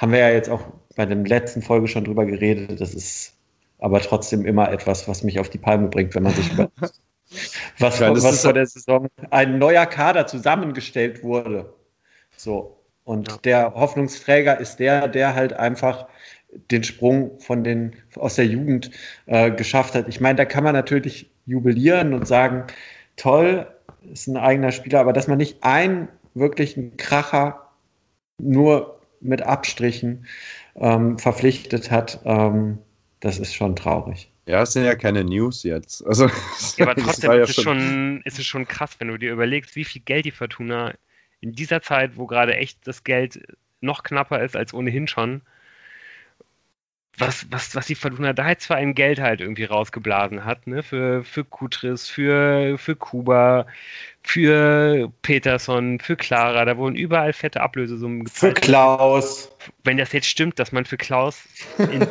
haben 0.00 0.12
wir 0.12 0.20
ja 0.20 0.30
jetzt 0.30 0.48
auch 0.48 0.62
bei 0.96 1.04
der 1.04 1.16
letzten 1.16 1.60
Folge 1.60 1.86
schon 1.86 2.04
drüber 2.04 2.24
geredet. 2.24 2.80
Das 2.80 2.94
ist 2.94 3.36
aber 3.78 4.00
trotzdem 4.00 4.46
immer 4.46 4.72
etwas, 4.72 5.06
was 5.06 5.22
mich 5.22 5.38
auf 5.38 5.50
die 5.50 5.58
Palme 5.58 5.88
bringt, 5.88 6.14
wenn 6.14 6.22
man 6.22 6.32
sich 6.32 6.50
über 6.52 6.70
was, 7.78 7.98
ja, 7.98 8.10
was 8.10 8.42
vor 8.42 8.54
der 8.54 8.66
Saison 8.66 9.08
ein 9.30 9.58
neuer 9.58 9.84
Kader 9.84 10.26
zusammengestellt 10.26 11.22
wurde. 11.22 11.74
So. 12.34 12.78
Und 13.04 13.28
ja. 13.28 13.36
der 13.44 13.74
Hoffnungsträger 13.74 14.58
ist 14.58 14.76
der, 14.76 15.06
der 15.06 15.34
halt 15.34 15.52
einfach 15.52 16.06
den 16.70 16.82
Sprung 16.82 17.38
von 17.38 17.62
den, 17.62 17.94
aus 18.16 18.36
der 18.36 18.46
Jugend 18.46 18.90
äh, 19.26 19.50
geschafft 19.50 19.94
hat. 19.94 20.08
Ich 20.08 20.20
meine, 20.20 20.36
da 20.36 20.44
kann 20.46 20.64
man 20.64 20.74
natürlich 20.74 21.30
jubilieren 21.44 22.14
und 22.14 22.26
sagen, 22.26 22.64
toll, 23.16 23.66
ist 24.10 24.28
ein 24.28 24.38
eigener 24.38 24.72
Spieler, 24.72 25.00
aber 25.00 25.12
dass 25.12 25.28
man 25.28 25.38
nicht 25.38 25.62
einen 25.62 26.08
wirklichen 26.34 26.96
Kracher 26.96 27.68
nur 28.38 28.99
mit 29.20 29.42
Abstrichen 29.42 30.26
ähm, 30.76 31.18
verpflichtet 31.18 31.90
hat, 31.90 32.20
ähm, 32.24 32.78
das 33.20 33.38
ist 33.38 33.54
schon 33.54 33.76
traurig. 33.76 34.30
Ja, 34.46 34.62
es 34.62 34.72
sind 34.72 34.84
ja 34.84 34.94
keine 34.94 35.22
News 35.24 35.62
jetzt. 35.62 36.04
Also, 36.06 36.26
ja, 36.76 36.86
aber 36.86 36.94
trotzdem 37.00 37.32
ja 37.32 37.42
ist, 37.42 37.56
es 37.56 37.62
schon, 37.62 38.22
ist 38.24 38.38
es 38.38 38.46
schon 38.46 38.66
krass, 38.66 38.96
wenn 38.98 39.08
du 39.08 39.18
dir 39.18 39.32
überlegst, 39.32 39.76
wie 39.76 39.84
viel 39.84 40.02
Geld 40.02 40.24
die 40.24 40.30
Fortuna 40.30 40.94
in 41.40 41.52
dieser 41.52 41.82
Zeit, 41.82 42.16
wo 42.16 42.26
gerade 42.26 42.56
echt 42.56 42.86
das 42.86 43.04
Geld 43.04 43.40
noch 43.80 44.02
knapper 44.02 44.42
ist 44.42 44.56
als 44.56 44.74
ohnehin 44.74 45.06
schon, 45.06 45.42
was, 47.20 47.46
was, 47.50 47.74
was 47.74 47.86
die 47.86 47.94
Fortuna 47.94 48.32
da 48.32 48.48
jetzt 48.48 48.66
für 48.66 48.74
ein 48.74 48.94
Geld 48.94 49.20
halt 49.20 49.40
irgendwie 49.40 49.64
rausgeblasen 49.64 50.44
hat, 50.44 50.66
ne? 50.66 50.82
Für, 50.82 51.22
für 51.24 51.44
Kutris, 51.44 52.08
für, 52.08 52.78
für 52.78 52.96
Kuba, 52.96 53.66
für 54.22 55.12
Peterson, 55.22 56.00
für 56.00 56.16
Clara, 56.16 56.64
da 56.64 56.76
wurden 56.76 56.96
überall 56.96 57.32
fette 57.32 57.60
Ablösesummen 57.60 58.24
gezahlt. 58.24 58.58
Für 58.58 58.60
Klaus. 58.60 59.52
Wenn 59.84 59.96
das 59.96 60.12
jetzt 60.12 60.28
stimmt, 60.28 60.58
dass 60.58 60.72
man 60.72 60.84
für 60.84 60.96
Klaus 60.96 61.44
in, 61.78 62.06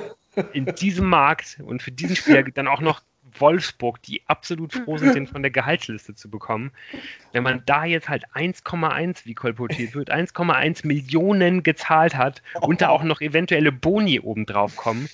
in 0.53 0.65
diesem 0.75 1.07
Markt 1.07 1.59
und 1.63 1.81
für 1.81 1.91
diesen 1.91 2.15
Spieler 2.15 2.43
dann 2.43 2.67
auch 2.67 2.81
noch 2.81 3.01
Wolfsburg, 3.39 4.01
die 4.03 4.21
absolut 4.27 4.73
froh 4.73 4.97
sind, 4.97 5.15
den 5.15 5.27
von 5.27 5.41
der 5.41 5.51
Gehaltsliste 5.51 6.15
zu 6.15 6.29
bekommen. 6.29 6.71
Wenn 7.31 7.43
man 7.43 7.63
da 7.65 7.85
jetzt 7.85 8.09
halt 8.09 8.25
1,1, 8.33 9.25
wie 9.25 9.33
kolportiert 9.33 9.95
wird, 9.95 10.11
1,1 10.11 10.85
Millionen 10.85 11.63
gezahlt 11.63 12.15
hat 12.15 12.41
und 12.61 12.81
da 12.81 12.89
auch 12.89 13.03
noch 13.03 13.21
eventuelle 13.21 13.71
Boni 13.71 14.19
obendrauf 14.19 14.75
kommen, 14.75 15.09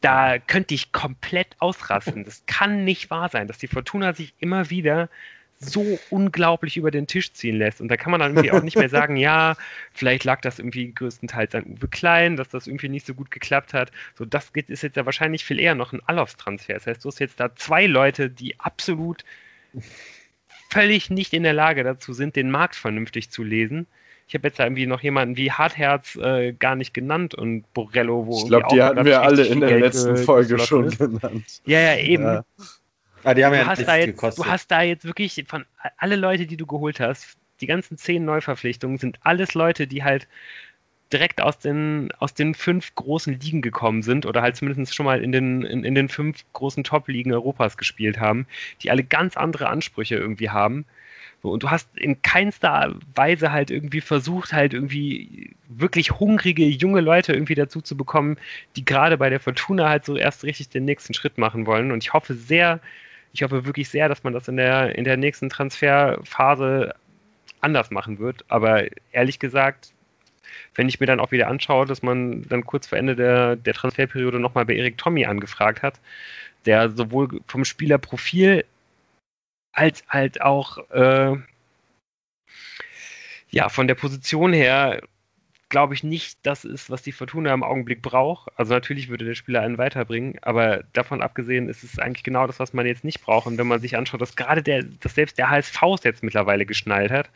da 0.00 0.38
könnte 0.38 0.74
ich 0.74 0.92
komplett 0.92 1.56
ausrasten. 1.58 2.24
Das 2.24 2.44
kann 2.46 2.84
nicht 2.84 3.10
wahr 3.10 3.28
sein, 3.28 3.48
dass 3.48 3.58
die 3.58 3.66
Fortuna 3.66 4.12
sich 4.12 4.34
immer 4.38 4.70
wieder 4.70 5.08
so 5.58 5.98
unglaublich 6.10 6.76
über 6.76 6.90
den 6.90 7.06
Tisch 7.06 7.32
ziehen 7.32 7.56
lässt. 7.56 7.80
Und 7.80 7.88
da 7.88 7.96
kann 7.96 8.10
man 8.10 8.20
dann 8.20 8.32
irgendwie 8.32 8.52
auch 8.52 8.62
nicht 8.62 8.76
mehr 8.76 8.88
sagen, 8.88 9.16
ja, 9.16 9.56
vielleicht 9.92 10.24
lag 10.24 10.40
das 10.40 10.58
irgendwie 10.58 10.92
größtenteils 10.92 11.54
an 11.54 11.64
Uwe 11.66 11.88
Klein, 11.88 12.36
dass 12.36 12.48
das 12.48 12.66
irgendwie 12.66 12.88
nicht 12.88 13.06
so 13.06 13.14
gut 13.14 13.30
geklappt 13.30 13.72
hat. 13.72 13.90
So, 14.16 14.24
das 14.24 14.50
ist 14.54 14.82
jetzt 14.82 14.96
ja 14.96 15.06
wahrscheinlich 15.06 15.44
viel 15.44 15.58
eher 15.58 15.74
noch 15.74 15.92
ein 15.92 16.02
Alofs-Transfer. 16.06 16.74
Das 16.74 16.86
heißt, 16.86 17.04
du 17.04 17.08
hast 17.08 17.18
jetzt 17.20 17.40
da 17.40 17.54
zwei 17.54 17.86
Leute, 17.86 18.28
die 18.28 18.58
absolut 18.60 19.24
völlig 20.70 21.10
nicht 21.10 21.32
in 21.32 21.42
der 21.42 21.54
Lage 21.54 21.84
dazu 21.84 22.12
sind, 22.12 22.36
den 22.36 22.50
Markt 22.50 22.76
vernünftig 22.76 23.30
zu 23.30 23.42
lesen. 23.42 23.86
Ich 24.28 24.34
habe 24.34 24.48
jetzt 24.48 24.58
da 24.58 24.64
irgendwie 24.64 24.86
noch 24.86 25.02
jemanden 25.02 25.36
wie 25.36 25.52
Hartherz 25.52 26.16
äh, 26.16 26.52
gar 26.52 26.74
nicht 26.74 26.92
genannt 26.92 27.34
und 27.34 27.72
Borello, 27.72 28.26
wo. 28.26 28.38
Ich 28.38 28.48
glaube, 28.48 28.66
die 28.72 28.82
hatten 28.82 29.04
wir 29.04 29.22
alle 29.22 29.46
in 29.46 29.60
der 29.60 29.68
Geld 29.68 29.82
letzten 29.82 30.16
Folge 30.16 30.58
schon 30.58 30.90
genannt. 30.90 31.62
Ja, 31.64 31.80
ja, 31.80 31.96
eben. 31.96 32.24
Ja. 32.24 32.44
Ah, 33.26 33.34
die 33.34 33.44
haben 33.44 33.54
du 33.54 33.58
ja 33.58 33.66
hast 33.66 33.88
da 33.88 33.96
jetzt, 33.96 34.06
gekostet. 34.06 34.44
Du 34.44 34.48
hast 34.48 34.70
da 34.70 34.82
jetzt 34.82 35.04
wirklich 35.04 35.44
von 35.48 35.64
alle 35.96 36.14
Leute, 36.14 36.46
die 36.46 36.56
du 36.56 36.64
geholt 36.64 37.00
hast, 37.00 37.36
die 37.60 37.66
ganzen 37.66 37.98
zehn 37.98 38.24
Neuverpflichtungen 38.24 38.98
sind 38.98 39.18
alles 39.22 39.54
Leute, 39.54 39.88
die 39.88 40.04
halt 40.04 40.28
direkt 41.12 41.40
aus 41.40 41.58
den, 41.58 42.12
aus 42.20 42.34
den 42.34 42.54
fünf 42.54 42.94
großen 42.94 43.40
Ligen 43.40 43.62
gekommen 43.62 44.02
sind 44.02 44.26
oder 44.26 44.42
halt 44.42 44.54
zumindest 44.54 44.94
schon 44.94 45.06
mal 45.06 45.24
in 45.24 45.32
den, 45.32 45.62
in, 45.62 45.82
in 45.82 45.96
den 45.96 46.08
fünf 46.08 46.44
großen 46.52 46.84
Top-Ligen 46.84 47.32
Europas 47.32 47.76
gespielt 47.76 48.20
haben, 48.20 48.46
die 48.82 48.92
alle 48.92 49.02
ganz 49.02 49.36
andere 49.36 49.68
Ansprüche 49.70 50.14
irgendwie 50.14 50.50
haben. 50.50 50.84
Und 51.42 51.64
du 51.64 51.70
hast 51.70 51.88
in 51.96 52.22
keinster 52.22 52.94
Weise 53.16 53.50
halt 53.50 53.72
irgendwie 53.72 54.00
versucht, 54.00 54.52
halt 54.52 54.72
irgendwie 54.72 55.56
wirklich 55.68 56.12
hungrige 56.12 56.64
junge 56.64 57.00
Leute 57.00 57.32
irgendwie 57.32 57.56
dazu 57.56 57.80
zu 57.80 57.96
bekommen, 57.96 58.36
die 58.76 58.84
gerade 58.84 59.18
bei 59.18 59.30
der 59.30 59.40
Fortuna 59.40 59.88
halt 59.88 60.04
so 60.04 60.16
erst 60.16 60.44
richtig 60.44 60.68
den 60.68 60.84
nächsten 60.84 61.12
Schritt 61.12 61.38
machen 61.38 61.66
wollen. 61.66 61.90
Und 61.90 62.04
ich 62.04 62.12
hoffe 62.12 62.34
sehr, 62.34 62.80
ich 63.36 63.42
hoffe 63.42 63.66
wirklich 63.66 63.90
sehr, 63.90 64.08
dass 64.08 64.24
man 64.24 64.32
das 64.32 64.48
in 64.48 64.56
der, 64.56 64.96
in 64.96 65.04
der 65.04 65.18
nächsten 65.18 65.50
Transferphase 65.50 66.94
anders 67.60 67.90
machen 67.90 68.18
wird. 68.18 68.46
Aber 68.48 68.84
ehrlich 69.12 69.38
gesagt, 69.38 69.92
wenn 70.74 70.88
ich 70.88 71.00
mir 71.00 71.06
dann 71.06 71.20
auch 71.20 71.32
wieder 71.32 71.48
anschaue, 71.48 71.84
dass 71.84 72.02
man 72.02 72.48
dann 72.48 72.64
kurz 72.64 72.86
vor 72.86 72.96
Ende 72.96 73.14
der, 73.14 73.56
der 73.56 73.74
Transferperiode 73.74 74.40
nochmal 74.40 74.64
bei 74.64 74.74
Erik 74.74 74.96
Tommy 74.96 75.26
angefragt 75.26 75.82
hat, 75.82 76.00
der 76.64 76.90
sowohl 76.90 77.40
vom 77.46 77.66
Spielerprofil 77.66 78.64
als 79.72 80.02
halt 80.08 80.40
auch 80.40 80.78
äh, 80.90 81.36
ja, 83.50 83.68
von 83.68 83.86
der 83.86 83.96
Position 83.96 84.54
her 84.54 85.02
glaube 85.68 85.94
ich 85.94 86.04
nicht 86.04 86.38
das 86.44 86.64
ist, 86.64 86.90
was 86.90 87.02
die 87.02 87.12
Fortuna 87.12 87.52
im 87.52 87.62
Augenblick 87.62 88.02
braucht. 88.02 88.48
Also 88.56 88.74
natürlich 88.74 89.08
würde 89.08 89.24
der 89.24 89.34
Spieler 89.34 89.62
einen 89.62 89.78
weiterbringen, 89.78 90.38
aber 90.42 90.84
davon 90.92 91.22
abgesehen 91.22 91.68
ist 91.68 91.82
es 91.82 91.98
eigentlich 91.98 92.24
genau 92.24 92.46
das, 92.46 92.60
was 92.60 92.72
man 92.72 92.86
jetzt 92.86 93.04
nicht 93.04 93.22
braucht. 93.22 93.46
Und 93.46 93.58
wenn 93.58 93.66
man 93.66 93.80
sich 93.80 93.96
anschaut, 93.96 94.20
dass 94.20 94.36
gerade 94.36 94.62
der, 94.62 94.84
dass 94.84 95.14
selbst 95.14 95.38
der 95.38 95.50
HSV 95.50 95.82
es 95.94 96.04
jetzt 96.04 96.22
mittlerweile 96.22 96.66
geschnallt 96.66 97.10
hat, 97.10 97.30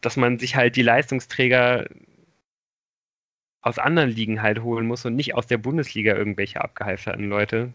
dass 0.00 0.16
man 0.16 0.38
sich 0.38 0.56
halt 0.56 0.76
die 0.76 0.82
Leistungsträger 0.82 1.86
aus 3.62 3.78
anderen 3.78 4.10
Ligen 4.10 4.42
halt 4.42 4.62
holen 4.62 4.86
muss 4.86 5.04
und 5.04 5.16
nicht 5.16 5.34
aus 5.34 5.46
der 5.46 5.58
Bundesliga 5.58 6.14
irgendwelche 6.14 6.60
abgehalfterten 6.60 7.28
Leute. 7.28 7.72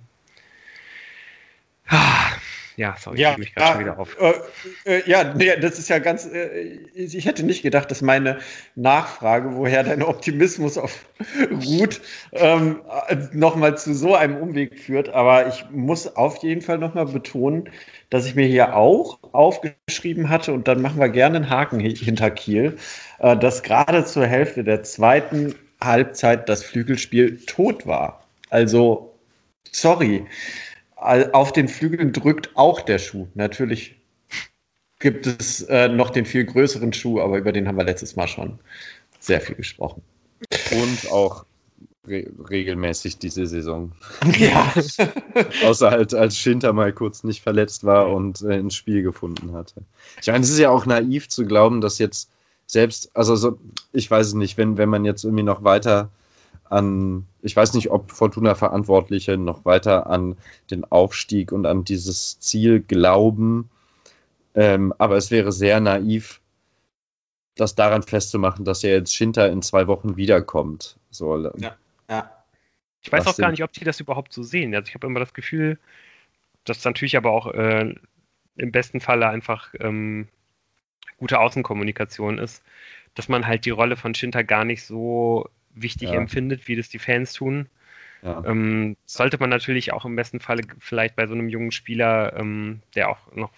Ah, 1.87 2.31
ja, 2.77 2.95
sorry, 2.99 3.19
ja, 3.19 3.31
ich 3.31 3.37
mich 3.37 3.55
gerade 3.55 3.67
ja, 3.67 3.73
schon 3.73 3.81
wieder 3.81 3.99
auf. 3.99 4.17
Äh, 4.19 4.33
äh, 4.85 5.09
ja, 5.09 5.33
nee, 5.33 5.55
das 5.59 5.77
ist 5.77 5.89
ja 5.89 5.99
ganz. 5.99 6.25
Äh, 6.25 6.79
ich 6.95 7.25
hätte 7.25 7.43
nicht 7.43 7.61
gedacht, 7.63 7.91
dass 7.91 8.01
meine 8.01 8.39
Nachfrage, 8.75 9.55
woher 9.55 9.83
dein 9.83 10.01
Optimismus 10.01 10.77
auf 10.77 11.05
ruht, 11.65 12.01
ähm, 12.33 12.81
nochmal 13.33 13.77
zu 13.77 13.93
so 13.93 14.15
einem 14.15 14.37
Umweg 14.37 14.79
führt. 14.79 15.09
Aber 15.09 15.47
ich 15.47 15.65
muss 15.71 16.15
auf 16.15 16.37
jeden 16.37 16.61
Fall 16.61 16.77
nochmal 16.77 17.05
betonen, 17.05 17.69
dass 18.09 18.25
ich 18.25 18.35
mir 18.35 18.47
hier 18.47 18.75
auch 18.75 19.19
aufgeschrieben 19.31 20.29
hatte, 20.29 20.53
und 20.53 20.67
dann 20.67 20.81
machen 20.81 20.99
wir 20.99 21.09
gerne 21.09 21.37
einen 21.37 21.49
Haken 21.49 21.79
hinter 21.79 22.31
Kiel, 22.31 22.77
äh, 23.19 23.35
dass 23.37 23.63
gerade 23.63 24.05
zur 24.05 24.25
Hälfte 24.25 24.63
der 24.63 24.83
zweiten 24.83 25.55
Halbzeit 25.83 26.47
das 26.47 26.63
Flügelspiel 26.63 27.37
tot 27.45 27.85
war. 27.85 28.23
Also, 28.49 29.13
sorry 29.71 30.25
auf 31.01 31.51
den 31.51 31.67
Flügeln 31.67 32.13
drückt 32.13 32.55
auch 32.55 32.81
der 32.81 32.99
Schuh. 32.99 33.27
Natürlich 33.33 33.95
gibt 34.99 35.25
es 35.25 35.63
äh, 35.63 35.87
noch 35.89 36.11
den 36.11 36.25
viel 36.25 36.45
größeren 36.45 36.93
Schuh, 36.93 37.19
aber 37.19 37.37
über 37.37 37.51
den 37.51 37.67
haben 37.67 37.77
wir 37.77 37.83
letztes 37.83 38.15
Mal 38.15 38.27
schon 38.27 38.59
sehr 39.19 39.41
viel 39.41 39.55
gesprochen. 39.55 40.03
Und 40.71 41.11
auch 41.11 41.45
re 42.07 42.27
regelmäßig 42.49 43.17
diese 43.17 43.45
Saison. 43.45 43.91
Ja. 44.37 44.73
Außer 45.65 45.91
halt, 45.91 46.13
als 46.13 46.37
Schinter 46.37 46.73
mal 46.73 46.93
kurz 46.93 47.23
nicht 47.23 47.41
verletzt 47.41 47.83
war 47.83 48.09
und 48.09 48.41
äh, 48.41 48.57
ins 48.57 48.75
Spiel 48.75 49.03
gefunden 49.03 49.53
hatte. 49.53 49.83
Ich 50.19 50.27
meine, 50.27 50.43
es 50.43 50.49
ist 50.49 50.59
ja 50.59 50.69
auch 50.69 50.85
naiv 50.85 51.29
zu 51.29 51.45
glauben, 51.45 51.81
dass 51.81 51.99
jetzt 51.99 52.29
selbst, 52.65 53.15
also 53.15 53.35
so, 53.35 53.59
ich 53.91 54.09
weiß 54.09 54.27
es 54.27 54.33
nicht, 54.33 54.57
wenn, 54.57 54.77
wenn 54.77 54.89
man 54.89 55.05
jetzt 55.05 55.23
irgendwie 55.23 55.43
noch 55.43 55.63
weiter 55.63 56.09
an, 56.71 57.27
ich 57.41 57.55
weiß 57.55 57.73
nicht, 57.73 57.91
ob 57.91 58.11
Fortuna-Verantwortliche 58.11 59.37
noch 59.37 59.65
weiter 59.65 60.07
an 60.07 60.37
den 60.69 60.83
Aufstieg 60.85 61.51
und 61.51 61.65
an 61.65 61.83
dieses 61.83 62.39
Ziel 62.39 62.79
glauben. 62.81 63.69
Ähm, 64.55 64.93
aber 64.97 65.17
es 65.17 65.31
wäre 65.31 65.51
sehr 65.51 65.79
naiv, 65.79 66.41
das 67.55 67.75
daran 67.75 68.03
festzumachen, 68.03 68.65
dass 68.65 68.83
er 68.83 68.91
jetzt 68.91 69.15
Schinter 69.15 69.49
in 69.49 69.61
zwei 69.61 69.87
Wochen 69.87 70.17
wiederkommt. 70.17 70.97
So, 71.09 71.37
ja, 71.57 71.75
ja. 72.09 72.31
Ich 73.01 73.11
weiß 73.11 73.27
auch 73.27 73.37
gar 73.37 73.51
nicht, 73.51 73.63
ob 73.63 73.73
die 73.73 73.83
das 73.83 73.99
überhaupt 73.99 74.31
so 74.31 74.43
sehen. 74.43 74.73
Also 74.75 74.89
ich 74.89 74.93
habe 74.93 75.07
immer 75.07 75.19
das 75.19 75.33
Gefühl, 75.33 75.79
dass 76.65 76.85
natürlich 76.85 77.17
aber 77.17 77.31
auch 77.31 77.47
äh, 77.53 77.95
im 78.57 78.71
besten 78.71 78.99
Falle 78.99 79.27
einfach 79.27 79.73
ähm, 79.79 80.27
gute 81.17 81.39
Außenkommunikation 81.39 82.37
ist, 82.37 82.63
dass 83.15 83.27
man 83.27 83.47
halt 83.47 83.65
die 83.65 83.71
Rolle 83.71 83.97
von 83.97 84.13
Schinter 84.13 84.43
gar 84.43 84.65
nicht 84.65 84.83
so 84.83 85.49
wichtig 85.75 86.09
ja. 86.09 86.15
empfindet, 86.15 86.67
wie 86.67 86.75
das 86.75 86.89
die 86.89 86.99
Fans 86.99 87.33
tun. 87.33 87.67
Ja. 88.21 88.43
Ähm, 88.45 88.97
sollte 89.05 89.37
man 89.39 89.49
natürlich 89.49 89.93
auch 89.93 90.05
im 90.05 90.15
besten 90.15 90.39
Falle 90.39 90.63
vielleicht 90.79 91.15
bei 91.15 91.25
so 91.25 91.33
einem 91.33 91.49
jungen 91.49 91.71
Spieler, 91.71 92.37
ähm, 92.37 92.81
der 92.95 93.09
auch 93.09 93.33
noch 93.33 93.51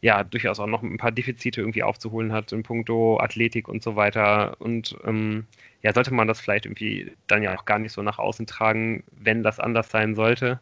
ja 0.00 0.22
durchaus 0.24 0.60
auch 0.60 0.66
noch 0.66 0.82
ein 0.82 0.96
paar 0.96 1.12
Defizite 1.12 1.60
irgendwie 1.60 1.82
aufzuholen 1.82 2.32
hat 2.32 2.52
in 2.52 2.62
puncto 2.62 3.18
Athletik 3.18 3.68
und 3.68 3.82
so 3.82 3.96
weiter. 3.96 4.56
Und 4.60 4.96
ähm, 5.04 5.46
ja, 5.82 5.92
sollte 5.92 6.14
man 6.14 6.28
das 6.28 6.40
vielleicht 6.40 6.66
irgendwie 6.66 7.12
dann 7.26 7.42
ja 7.42 7.56
auch 7.56 7.64
gar 7.64 7.78
nicht 7.78 7.92
so 7.92 8.02
nach 8.02 8.18
außen 8.18 8.46
tragen, 8.46 9.04
wenn 9.12 9.42
das 9.42 9.60
anders 9.60 9.90
sein 9.90 10.14
sollte. 10.14 10.60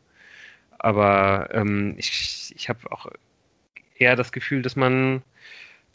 Aber 0.79 1.49
ähm, 1.53 1.95
ich, 1.99 2.53
ich 2.55 2.69
habe 2.69 2.91
auch 2.93 3.07
eher 3.99 4.17
das 4.17 4.33
Gefühl, 4.33 4.63
dass 4.63 4.77
man 4.77 5.23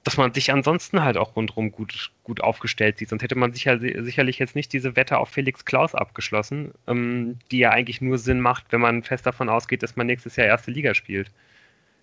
dass 0.04 0.18
man 0.18 0.34
sich 0.34 0.52
ansonsten 0.52 1.04
halt 1.04 1.18
auch 1.18 1.36
rundherum 1.36 1.72
gut, 1.72 2.12
gut 2.24 2.42
aufgestellt 2.42 2.98
sieht. 2.98 3.10
Sonst 3.10 3.22
hätte 3.22 3.38
man 3.38 3.54
sicher, 3.54 3.80
sicherlich 3.80 4.40
jetzt 4.40 4.56
nicht 4.56 4.74
diese 4.74 4.96
Wette 4.96 5.20
auf 5.20 5.30
Felix 5.30 5.64
Klaus 5.64 5.94
abgeschlossen, 5.94 6.72
ähm, 6.88 7.38
die 7.52 7.60
ja 7.60 7.70
eigentlich 7.70 8.02
nur 8.02 8.18
Sinn 8.18 8.42
macht, 8.42 8.66
wenn 8.72 8.82
man 8.82 9.04
fest 9.04 9.26
davon 9.26 9.50
ausgeht, 9.50 9.84
dass 9.84 9.96
man 9.96 10.08
nächstes 10.08 10.36
Jahr 10.38 10.48
erste 10.48 10.72
Liga 10.72 10.96
spielt. 10.96 11.32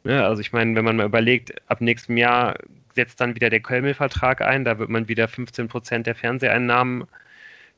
Ne? 0.04 0.24
Also 0.24 0.40
ich 0.40 0.52
meine, 0.52 0.76
wenn 0.76 0.84
man 0.84 0.96
mal 0.96 1.06
überlegt, 1.06 1.54
ab 1.68 1.80
nächstem 1.80 2.16
Jahr 2.16 2.56
setzt 2.94 3.20
dann 3.20 3.34
wieder 3.34 3.50
der 3.50 3.60
Kölmel-Vertrag 3.60 4.42
ein, 4.42 4.64
da 4.64 4.78
wird 4.78 4.90
man 4.90 5.08
wieder 5.08 5.26
15 5.26 5.66
Prozent 5.68 6.06
der 6.06 6.14
Fernseheinnahmen 6.14 7.04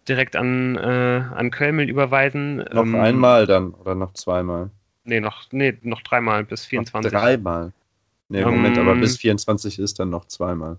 direkt 0.07 0.37
an, 0.37 0.77
äh, 0.77 1.23
an 1.35 1.51
Kölmel 1.51 1.89
überweisen. 1.89 2.57
Noch 2.57 2.85
ähm, 2.85 2.95
einmal 2.97 3.47
dann 3.47 3.73
oder 3.73 3.95
noch 3.95 4.13
zweimal? 4.15 4.71
Nee, 5.05 5.21
noch, 5.21 5.45
nee, 5.51 5.77
noch 5.83 6.03
dreimal 6.03 6.45
bis 6.45 6.67
24. 6.67 7.13
Noch 7.13 7.21
dreimal. 7.21 7.73
Nee, 8.31 8.45
Moment, 8.45 8.79
um, 8.79 8.89
aber 8.89 8.99
bis 8.99 9.19
24 9.19 9.81
ist 9.81 9.99
dann 9.99 10.09
noch 10.09 10.25
zweimal. 10.25 10.79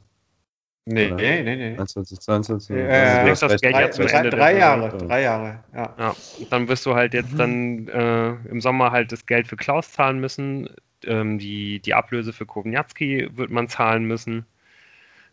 Nee, 0.85 1.11
nee, 1.11 1.43
nee, 1.43 1.55
nee. 1.55 1.77
21, 1.77 2.19
22. 2.19 2.75
Äh, 2.75 3.29
also 3.29 3.47
das 3.47 3.61
Geld 3.61 3.75
drei, 3.75 3.81
ja 3.81 3.91
zum 3.91 4.05
drei, 4.07 4.17
Ende 4.17 4.29
drei 4.29 4.57
Jahre, 4.57 4.97
drei 4.97 5.21
Jahre, 5.21 5.63
ja. 5.75 5.93
ja. 5.99 6.15
Dann 6.49 6.67
wirst 6.69 6.85
du 6.85 6.95
halt 6.95 7.13
jetzt 7.13 7.37
dann 7.37 7.87
äh, 7.89 8.29
im 8.49 8.61
Sommer 8.61 8.91
halt 8.91 9.11
das 9.11 9.25
Geld 9.25 9.47
für 9.47 9.57
Klaus 9.57 9.91
zahlen 9.91 10.19
müssen. 10.19 10.69
Ähm, 11.03 11.39
die, 11.39 11.79
die 11.81 11.93
Ablöse 11.93 12.31
für 12.31 12.45
Kowniatski 12.45 13.29
wird 13.35 13.51
man 13.51 13.67
zahlen 13.67 14.05
müssen. 14.05 14.45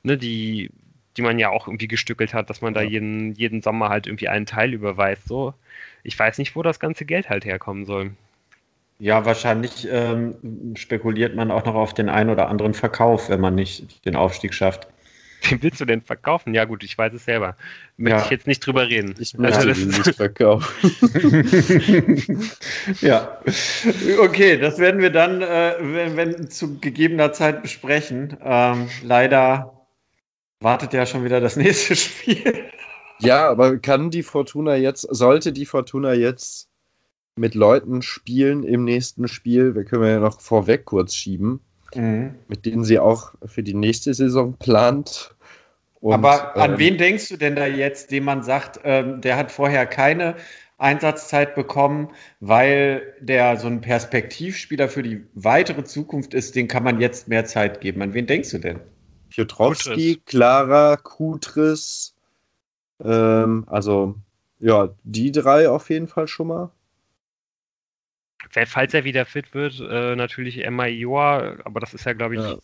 Ne, 0.03 0.19
die, 0.19 0.71
die 1.17 1.23
man 1.23 1.39
ja 1.39 1.51
auch 1.51 1.69
irgendwie 1.69 1.89
gestückelt 1.89 2.35
hat, 2.35 2.51
dass 2.51 2.61
man 2.61 2.75
da 2.75 2.83
jeden, 2.83 3.33
jeden 3.35 3.63
Sommer 3.63 3.91
halt 3.91 4.09
irgendwie 4.09 4.29
einen 4.29 4.47
Teil 4.47 4.75
überweist. 4.75 5.29
So, 5.29 5.55
ich 6.03 6.19
weiß 6.19 6.39
nicht, 6.39 6.57
wo 6.57 6.63
das 6.63 6.81
ganze 6.81 7.05
Geld 7.05 7.31
halt 7.31 7.45
herkommen 7.45 7.87
soll. 7.87 8.11
Ja, 8.99 9.25
wahrscheinlich 9.25 9.87
ähm, 9.91 10.75
spekuliert 10.75 11.37
man 11.37 11.53
auch 11.53 11.65
noch 11.65 11.75
auf 11.75 11.95
den 11.95 12.09
einen 12.09 12.31
oder 12.31 12.49
anderen 12.49 12.75
Verkauf, 12.75 13.29
wenn 13.29 13.41
man 13.41 13.55
nicht 13.55 14.05
den 14.05 14.17
Aufstieg 14.17 14.53
schafft. 14.53 14.89
Wem 15.43 15.63
willst 15.63 15.81
du 15.81 15.85
denn 15.85 16.03
verkaufen? 16.03 16.53
Ja 16.53 16.65
gut, 16.65 16.83
ich 16.83 16.99
weiß 16.99 17.13
es 17.15 17.25
selber. 17.25 17.57
Möchte 17.97 18.19
ja. 18.19 18.25
ich 18.25 18.31
jetzt 18.31 18.47
nicht 18.49 18.67
drüber 18.67 18.89
reden. 18.89 19.15
Ich 19.19 19.39
möchte 19.39 19.59
also, 19.59 19.81
ihn 19.81 19.89
nicht 19.89 20.15
verkaufen. 20.17 20.69
ja, 23.01 23.41
okay, 24.21 24.59
das 24.59 24.79
werden 24.79 25.01
wir 25.01 25.11
dann, 25.11 25.43
äh, 25.43 25.75
wenn, 25.79 26.17
wenn, 26.17 26.51
zu 26.51 26.81
gegebener 26.81 27.33
Zeit 27.33 27.63
besprechen. 27.63 28.37
Ähm, 28.43 28.89
leider 29.05 29.87
wartet 30.61 30.93
ja 30.93 31.07
schon 31.07 31.25
wieder 31.25 31.41
das 31.41 31.57
nächste 31.57 31.95
Spiel. 31.95 32.65
Ja, 33.21 33.49
aber 33.49 33.79
kann 33.79 34.11
die 34.11 34.23
Fortuna 34.23 34.77
jetzt, 34.77 35.03
sollte 35.03 35.53
die 35.53 35.67
Fortuna 35.67 36.15
jetzt 36.15 36.68
mit 37.39 37.55
Leuten 37.55 38.03
spielen 38.03 38.65
im 38.65 38.85
nächsten 38.85 39.29
Spiel, 39.29 39.75
wir 39.75 39.85
können 39.85 40.05
ja 40.05 40.21
noch 40.21 40.41
vorweg 40.41 40.85
kurz 40.85 41.15
schieben, 41.15 41.61
mhm. 41.95 42.35
mit 42.49 42.67
denen 42.67 42.85
sie 42.85 42.99
auch 42.99 43.35
für 43.45 43.63
die 43.63 43.75
nächste 43.75 44.13
Saison 44.15 44.55
plant. 44.55 45.35
Und, 46.01 46.13
Aber 46.13 46.57
an 46.57 46.73
ähm, 46.73 46.79
wen 46.79 46.99
denkst 46.99 47.29
du 47.29 47.37
denn 47.37 47.57
da 47.57 47.67
jetzt, 47.67 48.11
dem 48.11 48.25
man 48.25 48.43
sagt, 48.43 48.81
ähm, 48.85 49.21
der 49.21 49.37
hat 49.37 49.51
vorher 49.51 49.87
keine 49.87 50.37
Einsatzzeit 50.79 51.57
bekommen, 51.57 52.11
weil 52.39 53.15
der 53.21 53.57
so 53.57 53.67
ein 53.67 53.81
Perspektivspieler 53.81 54.89
für 54.89 55.03
die 55.03 55.25
weitere 55.35 55.83
Zukunft 55.85 56.35
ist, 56.35 56.55
den 56.55 56.69
kann 56.69 56.85
man 56.85 57.01
jetzt 57.01 57.27
mehr 57.27 57.45
Zeit 57.47 57.81
geben. 57.81 58.01
An 58.03 58.15
wen 58.15 58.27
denkst 58.27 58.51
du 58.51 58.59
denn? 58.59 58.79
Piotrowski, 59.31 60.23
Clara, 60.25 60.97
Kutris, 60.97 62.15
ähm, 63.05 63.65
also 63.67 64.15
ja, 64.61 64.91
die 65.03 65.33
drei 65.33 65.69
auf 65.69 65.91
jeden 65.91 66.09
Fall 66.09 66.29
schon 66.29 66.49
mal 66.49 66.71
falls 68.67 68.95
er 68.95 69.05
wieder 69.05 69.27
fit 69.27 69.55
wird, 69.55 69.81
äh, 69.81 70.17
natürlich 70.17 70.65
Emma 70.65 70.87
Joa, 70.87 71.57
aber 71.65 71.81
das 71.81 71.95
ist 71.95 72.05
ja, 72.05 72.13
glaube 72.13 72.37
ich, 72.37 72.41
ja. 72.41 72.59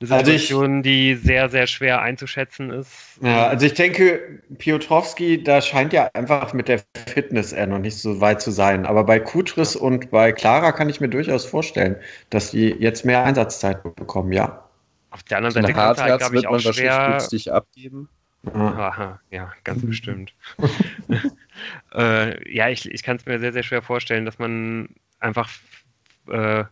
eine 0.00 0.16
Situation, 0.18 0.76
also 0.76 0.76
ich, 0.78 0.82
die 0.82 1.14
sehr, 1.14 1.48
sehr 1.48 1.66
schwer 1.66 2.02
einzuschätzen 2.02 2.70
ist. 2.70 3.18
Ja, 3.22 3.46
also 3.46 3.66
ich 3.66 3.74
denke, 3.74 4.40
Piotrowski, 4.58 5.42
da 5.42 5.60
scheint 5.60 5.92
ja 5.92 6.10
einfach 6.14 6.52
mit 6.52 6.68
der 6.68 6.82
Fitness 7.06 7.52
er 7.52 7.66
noch 7.66 7.78
nicht 7.78 7.96
so 7.96 8.20
weit 8.20 8.40
zu 8.42 8.50
sein. 8.50 8.84
Aber 8.86 9.04
bei 9.04 9.20
Kutris 9.20 9.74
ja. 9.74 9.80
und 9.80 10.10
bei 10.10 10.32
Clara 10.32 10.72
kann 10.72 10.88
ich 10.88 11.00
mir 11.00 11.08
durchaus 11.08 11.44
vorstellen, 11.44 11.96
dass 12.30 12.50
die 12.50 12.70
jetzt 12.70 13.04
mehr 13.04 13.24
Einsatzzeit 13.24 13.82
bekommen, 13.94 14.32
ja. 14.32 14.64
Auf 15.10 15.22
der 15.24 15.38
anderen 15.38 15.52
Seite 15.54 15.72
kann 15.72 15.96
halt, 15.96 16.18
glaube 16.18 16.38
ich, 16.38 16.46
auch 16.46 16.58
schwer 16.58 17.20
abgeben. 17.50 18.08
Aha, 18.52 19.20
ja, 19.30 19.52
ganz 19.62 19.86
bestimmt. 19.86 20.34
äh, 21.94 22.52
ja, 22.52 22.68
ich, 22.68 22.90
ich 22.90 23.02
kann 23.02 23.16
es 23.16 23.26
mir 23.26 23.38
sehr, 23.38 23.52
sehr 23.52 23.62
schwer 23.62 23.82
vorstellen, 23.82 24.24
dass 24.24 24.38
man 24.38 24.88
einfach 25.20 25.48
äh, 26.28 26.64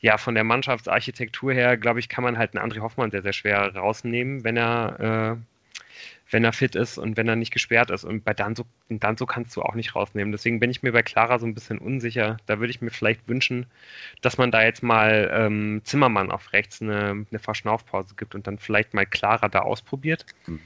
ja 0.00 0.18
von 0.18 0.34
der 0.34 0.44
Mannschaftsarchitektur 0.44 1.52
her, 1.52 1.76
glaube 1.76 2.00
ich, 2.00 2.08
kann 2.08 2.24
man 2.24 2.36
halt 2.36 2.56
einen 2.56 2.70
André 2.70 2.80
Hoffmann 2.80 3.10
sehr, 3.10 3.22
sehr 3.22 3.32
schwer 3.32 3.74
rausnehmen, 3.74 4.44
wenn 4.44 4.58
er, 4.58 5.38
äh, 5.38 5.90
wenn 6.30 6.44
er 6.44 6.52
fit 6.52 6.74
ist 6.74 6.98
und 6.98 7.16
wenn 7.16 7.28
er 7.28 7.36
nicht 7.36 7.52
gesperrt 7.52 7.90
ist. 7.90 8.04
Und 8.04 8.24
bei 8.24 8.34
Danzo, 8.34 8.66
Danzo 8.90 9.24
kannst 9.24 9.56
du 9.56 9.62
auch 9.62 9.74
nicht 9.74 9.94
rausnehmen. 9.94 10.32
Deswegen 10.32 10.60
bin 10.60 10.70
ich 10.70 10.82
mir 10.82 10.92
bei 10.92 11.02
Clara 11.02 11.38
so 11.38 11.46
ein 11.46 11.54
bisschen 11.54 11.78
unsicher. 11.78 12.36
Da 12.44 12.58
würde 12.58 12.72
ich 12.72 12.82
mir 12.82 12.90
vielleicht 12.90 13.26
wünschen, 13.26 13.66
dass 14.20 14.36
man 14.36 14.50
da 14.50 14.62
jetzt 14.62 14.82
mal 14.82 15.30
ähm, 15.32 15.80
Zimmermann 15.84 16.30
auf 16.30 16.52
rechts 16.52 16.82
eine, 16.82 17.26
eine 17.30 17.38
Verschnaufpause 17.38 18.16
gibt 18.16 18.34
und 18.34 18.46
dann 18.46 18.58
vielleicht 18.58 18.92
mal 18.92 19.06
Clara 19.06 19.48
da 19.48 19.60
ausprobiert. 19.60 20.26
Mhm. 20.46 20.60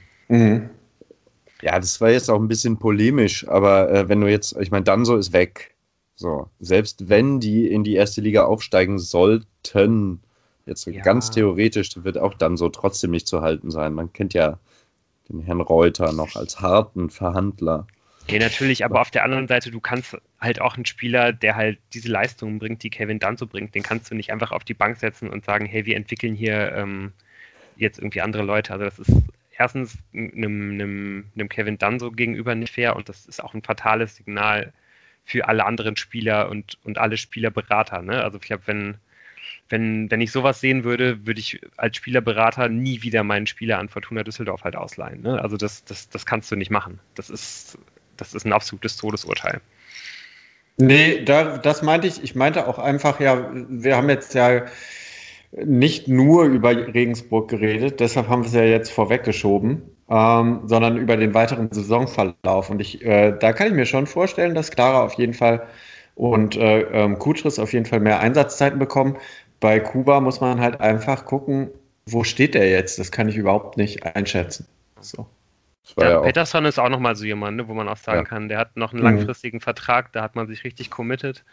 Ja, 1.61 1.79
das 1.79 2.01
war 2.01 2.09
jetzt 2.09 2.29
auch 2.29 2.39
ein 2.39 2.47
bisschen 2.47 2.77
polemisch, 2.77 3.47
aber 3.47 3.91
äh, 3.91 4.09
wenn 4.09 4.21
du 4.21 4.27
jetzt, 4.27 4.55
ich 4.59 4.71
meine, 4.71 4.83
Danzo 4.83 5.15
ist 5.15 5.33
weg. 5.33 5.75
So, 6.15 6.49
selbst 6.59 7.09
wenn 7.09 7.39
die 7.39 7.67
in 7.71 7.83
die 7.83 7.95
erste 7.95 8.21
Liga 8.21 8.45
aufsteigen 8.45 8.99
sollten, 8.99 10.21
jetzt 10.65 10.85
ja. 10.85 11.01
ganz 11.01 11.31
theoretisch, 11.31 11.91
wird 11.95 12.17
auch 12.17 12.35
dann 12.35 12.57
so 12.57 12.69
trotzdem 12.69 13.11
nicht 13.11 13.27
zu 13.27 13.41
halten 13.41 13.71
sein. 13.71 13.93
Man 13.93 14.13
kennt 14.13 14.33
ja 14.33 14.59
den 15.29 15.41
Herrn 15.41 15.61
Reuter 15.61 16.13
noch 16.13 16.35
als 16.35 16.59
harten 16.59 17.09
Verhandler. 17.09 17.87
Ja, 18.27 18.39
natürlich, 18.39 18.85
aber 18.85 19.01
auf 19.01 19.11
der 19.11 19.23
anderen 19.23 19.47
Seite, 19.47 19.71
du 19.71 19.79
kannst 19.79 20.15
halt 20.39 20.61
auch 20.61 20.75
einen 20.75 20.85
Spieler, 20.85 21.33
der 21.33 21.55
halt 21.55 21.79
diese 21.93 22.09
Leistungen 22.09 22.59
bringt, 22.59 22.83
die 22.83 22.89
Kevin 22.89 23.19
Danzo 23.19 23.47
bringt, 23.47 23.73
den 23.73 23.83
kannst 23.83 24.11
du 24.11 24.15
nicht 24.15 24.31
einfach 24.31 24.51
auf 24.51 24.63
die 24.63 24.75
Bank 24.75 24.97
setzen 24.97 25.29
und 25.29 25.43
sagen, 25.43 25.65
hey, 25.65 25.85
wir 25.85 25.95
entwickeln 25.95 26.35
hier 26.35 26.71
ähm, 26.73 27.13
jetzt 27.77 27.97
irgendwie 27.97 28.21
andere 28.21 28.43
Leute. 28.43 28.73
Also 28.73 28.85
das 28.85 28.99
ist 28.99 29.23
erstens 29.61 29.97
einem, 30.13 30.71
einem, 30.71 31.25
einem 31.35 31.49
Kevin 31.49 31.77
Danzo 31.77 32.11
gegenüber 32.11 32.55
nicht 32.55 32.73
fair 32.73 32.95
und 32.95 33.09
das 33.09 33.27
ist 33.27 33.43
auch 33.43 33.53
ein 33.53 33.61
fatales 33.61 34.15
Signal 34.15 34.73
für 35.23 35.47
alle 35.47 35.65
anderen 35.65 35.95
Spieler 35.95 36.49
und, 36.49 36.79
und 36.83 36.97
alle 36.97 37.15
Spielerberater. 37.15 38.01
Ne? 38.01 38.23
Also 38.23 38.39
ich 38.39 38.47
glaube, 38.47 38.63
wenn, 38.65 38.95
wenn, 39.69 40.09
wenn 40.09 40.19
ich 40.19 40.31
sowas 40.31 40.59
sehen 40.59 40.83
würde, 40.83 41.27
würde 41.27 41.39
ich 41.39 41.61
als 41.77 41.97
Spielerberater 41.97 42.69
nie 42.69 43.03
wieder 43.03 43.23
meinen 43.23 43.45
Spieler 43.45 43.77
an 43.77 43.87
Fortuna 43.87 44.23
Düsseldorf 44.23 44.63
halt 44.63 44.75
ausleihen. 44.75 45.21
Ne? 45.21 45.39
Also 45.39 45.57
das, 45.57 45.85
das, 45.85 46.09
das 46.09 46.25
kannst 46.25 46.51
du 46.51 46.55
nicht 46.55 46.71
machen. 46.71 46.99
Das 47.13 47.29
ist, 47.29 47.77
das 48.17 48.33
ist 48.33 48.45
ein 48.45 48.53
absolutes 48.53 48.97
Todesurteil. 48.97 49.61
Nee, 50.77 51.23
da, 51.23 51.59
das 51.59 51.83
meinte 51.83 52.07
ich. 52.07 52.23
Ich 52.23 52.33
meinte 52.33 52.67
auch 52.67 52.79
einfach, 52.79 53.19
ja, 53.19 53.51
wir 53.53 53.95
haben 53.95 54.09
jetzt 54.09 54.33
ja 54.33 54.65
nicht 55.51 56.07
nur 56.07 56.45
über 56.45 56.69
Regensburg 56.71 57.49
geredet, 57.49 57.99
deshalb 57.99 58.29
haben 58.29 58.43
wir 58.43 58.47
es 58.47 58.53
ja 58.53 58.63
jetzt 58.63 58.91
vorweggeschoben 58.91 59.81
ähm, 60.11 60.59
sondern 60.65 60.97
über 60.97 61.15
den 61.15 61.33
weiteren 61.33 61.71
Saisonverlauf. 61.71 62.69
Und 62.69 62.81
ich, 62.81 63.03
äh, 63.03 63.31
da 63.31 63.53
kann 63.53 63.67
ich 63.67 63.73
mir 63.73 63.85
schon 63.85 64.05
vorstellen, 64.05 64.53
dass 64.53 64.69
Clara 64.69 65.03
auf 65.03 65.13
jeden 65.13 65.33
Fall 65.33 65.65
und 66.15 66.57
äh, 66.57 66.81
ähm, 66.81 67.17
Kutris 67.17 67.57
auf 67.57 67.71
jeden 67.71 67.85
Fall 67.85 68.01
mehr 68.01 68.19
Einsatzzeiten 68.19 68.77
bekommen. 68.77 69.15
Bei 69.61 69.79
Kuba 69.79 70.19
muss 70.19 70.41
man 70.41 70.59
halt 70.59 70.81
einfach 70.81 71.23
gucken, 71.23 71.69
wo 72.05 72.25
steht 72.25 72.55
er 72.55 72.69
jetzt? 72.69 72.99
Das 72.99 73.11
kann 73.11 73.29
ich 73.29 73.37
überhaupt 73.37 73.77
nicht 73.77 74.05
einschätzen. 74.05 74.67
So. 74.99 75.25
Ja, 75.97 76.09
ja 76.09 76.19
Peterson 76.19 76.65
ist 76.65 76.77
auch 76.77 76.89
nochmal 76.89 77.15
so 77.15 77.23
jemand, 77.23 77.55
ne, 77.55 77.67
wo 77.69 77.73
man 77.73 77.87
auch 77.87 77.97
sagen 77.97 78.19
ja. 78.19 78.25
kann, 78.25 78.49
der 78.49 78.57
hat 78.57 78.75
noch 78.75 78.91
einen 78.91 79.01
langfristigen 79.01 79.57
mhm. 79.57 79.61
Vertrag, 79.61 80.11
da 80.11 80.21
hat 80.21 80.35
man 80.35 80.47
sich 80.47 80.65
richtig 80.65 80.89
committed. 80.89 81.45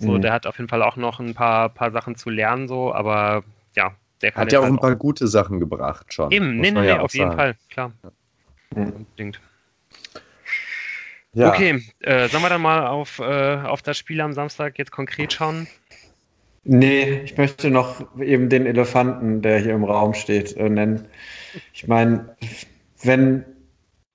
So, 0.00 0.12
mhm. 0.12 0.22
der 0.22 0.32
hat 0.32 0.46
auf 0.46 0.56
jeden 0.56 0.68
Fall 0.68 0.82
auch 0.82 0.96
noch 0.96 1.20
ein 1.20 1.34
paar, 1.34 1.68
paar 1.68 1.90
Sachen 1.90 2.16
zu 2.16 2.30
lernen, 2.30 2.68
so, 2.68 2.92
aber 2.94 3.44
ja, 3.76 3.94
der 4.22 4.34
Hat 4.34 4.50
ja 4.50 4.60
auch 4.60 4.64
ein 4.64 4.78
paar 4.78 4.94
auch 4.94 4.98
gute 4.98 5.28
Sachen 5.28 5.60
gebracht 5.60 6.12
schon. 6.12 6.30
Eben, 6.30 6.56
nee, 6.56 6.70
nee, 6.70 6.88
ja 6.88 7.00
auf 7.00 7.14
jeden 7.14 7.32
Fall, 7.32 7.54
klar. 7.68 7.92
Ja. 8.02 8.82
Unbedingt. 8.82 9.40
Ja. 11.34 11.50
Okay, 11.50 11.82
äh, 12.00 12.28
sollen 12.28 12.42
wir 12.42 12.48
dann 12.48 12.62
mal 12.62 12.86
auf, 12.86 13.18
äh, 13.18 13.56
auf 13.56 13.82
das 13.82 13.98
Spiel 13.98 14.20
am 14.20 14.32
Samstag 14.32 14.78
jetzt 14.78 14.90
konkret 14.90 15.32
schauen? 15.32 15.68
Nee, 16.64 17.20
ich 17.24 17.36
möchte 17.36 17.70
noch 17.70 18.04
eben 18.18 18.48
den 18.48 18.66
Elefanten, 18.66 19.42
der 19.42 19.58
hier 19.58 19.74
im 19.74 19.84
Raum 19.84 20.14
steht, 20.14 20.56
äh, 20.56 20.68
nennen. 20.68 21.06
Ich 21.72 21.86
meine, 21.86 22.36
wenn 23.02 23.44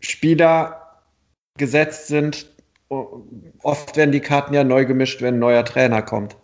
Spieler 0.01 1.01
gesetzt 1.57 2.07
sind, 2.07 2.49
oft 2.89 3.97
werden 3.97 4.11
die 4.11 4.19
Karten 4.19 4.53
ja 4.53 4.63
neu 4.63 4.85
gemischt, 4.85 5.21
wenn 5.21 5.35
ein 5.35 5.39
neuer 5.39 5.65
Trainer 5.65 6.01
kommt. 6.01 6.37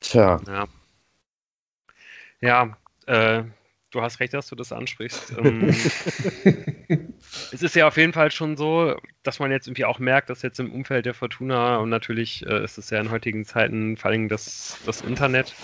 Tja. 0.00 0.40
Ja, 0.46 0.66
ja 2.40 3.38
äh, 3.38 3.44
du 3.90 4.02
hast 4.02 4.20
recht, 4.20 4.34
dass 4.34 4.48
du 4.48 4.54
das 4.54 4.72
ansprichst. 4.72 5.34
Ähm, 5.38 5.68
es 7.52 7.62
ist 7.62 7.74
ja 7.74 7.86
auf 7.86 7.96
jeden 7.96 8.12
Fall 8.12 8.30
schon 8.30 8.56
so, 8.56 8.96
dass 9.22 9.38
man 9.38 9.50
jetzt 9.50 9.66
irgendwie 9.66 9.84
auch 9.84 9.98
merkt, 9.98 10.30
dass 10.30 10.42
jetzt 10.42 10.60
im 10.60 10.72
Umfeld 10.72 11.06
der 11.06 11.14
Fortuna 11.14 11.78
und 11.78 11.90
natürlich 11.90 12.44
äh, 12.46 12.64
ist 12.64 12.78
es 12.78 12.90
ja 12.90 13.00
in 13.00 13.10
heutigen 13.10 13.44
Zeiten 13.44 13.96
vor 13.96 14.10
allem 14.10 14.28
das, 14.28 14.78
das 14.84 15.00
Internet, 15.02 15.54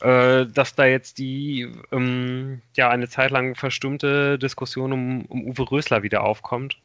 äh, 0.00 0.46
dass 0.46 0.74
da 0.74 0.86
jetzt 0.86 1.18
die 1.18 1.68
ähm, 1.92 2.62
ja 2.76 2.90
eine 2.90 3.08
Zeit 3.08 3.30
lang 3.30 3.54
verstummte 3.54 4.38
Diskussion 4.38 4.92
um, 4.92 5.24
um 5.26 5.46
Uwe 5.46 5.70
Rösler 5.70 6.02
wieder 6.02 6.24
aufkommt. 6.24 6.78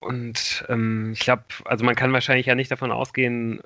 Und 0.00 0.64
ähm, 0.68 1.12
ich 1.12 1.20
glaube, 1.20 1.44
also 1.64 1.84
man 1.84 1.94
kann 1.96 2.12
wahrscheinlich 2.12 2.46
ja 2.46 2.54
nicht 2.54 2.70
davon 2.70 2.92
ausgehen, 2.92 3.60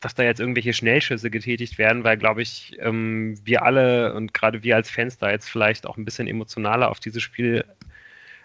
dass 0.00 0.14
da 0.14 0.22
jetzt 0.22 0.40
irgendwelche 0.40 0.72
Schnellschüsse 0.72 1.30
getätigt 1.30 1.78
werden, 1.78 2.04
weil, 2.04 2.16
glaube 2.18 2.42
ich, 2.42 2.76
ähm, 2.80 3.38
wir 3.44 3.62
alle 3.62 4.14
und 4.14 4.34
gerade 4.34 4.62
wir 4.62 4.76
als 4.76 4.90
Fans 4.90 5.18
da 5.18 5.30
jetzt 5.30 5.48
vielleicht 5.48 5.86
auch 5.86 5.96
ein 5.96 6.04
bisschen 6.04 6.28
emotionaler 6.28 6.90
auf 6.90 7.00
dieses 7.00 7.22
Spiel 7.22 7.64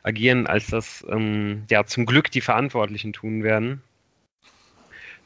agieren, 0.03 0.47
als 0.47 0.67
das 0.67 1.05
ähm, 1.09 1.63
ja 1.69 1.85
zum 1.85 2.05
Glück 2.05 2.31
die 2.31 2.41
Verantwortlichen 2.41 3.13
tun 3.13 3.43
werden. 3.43 3.81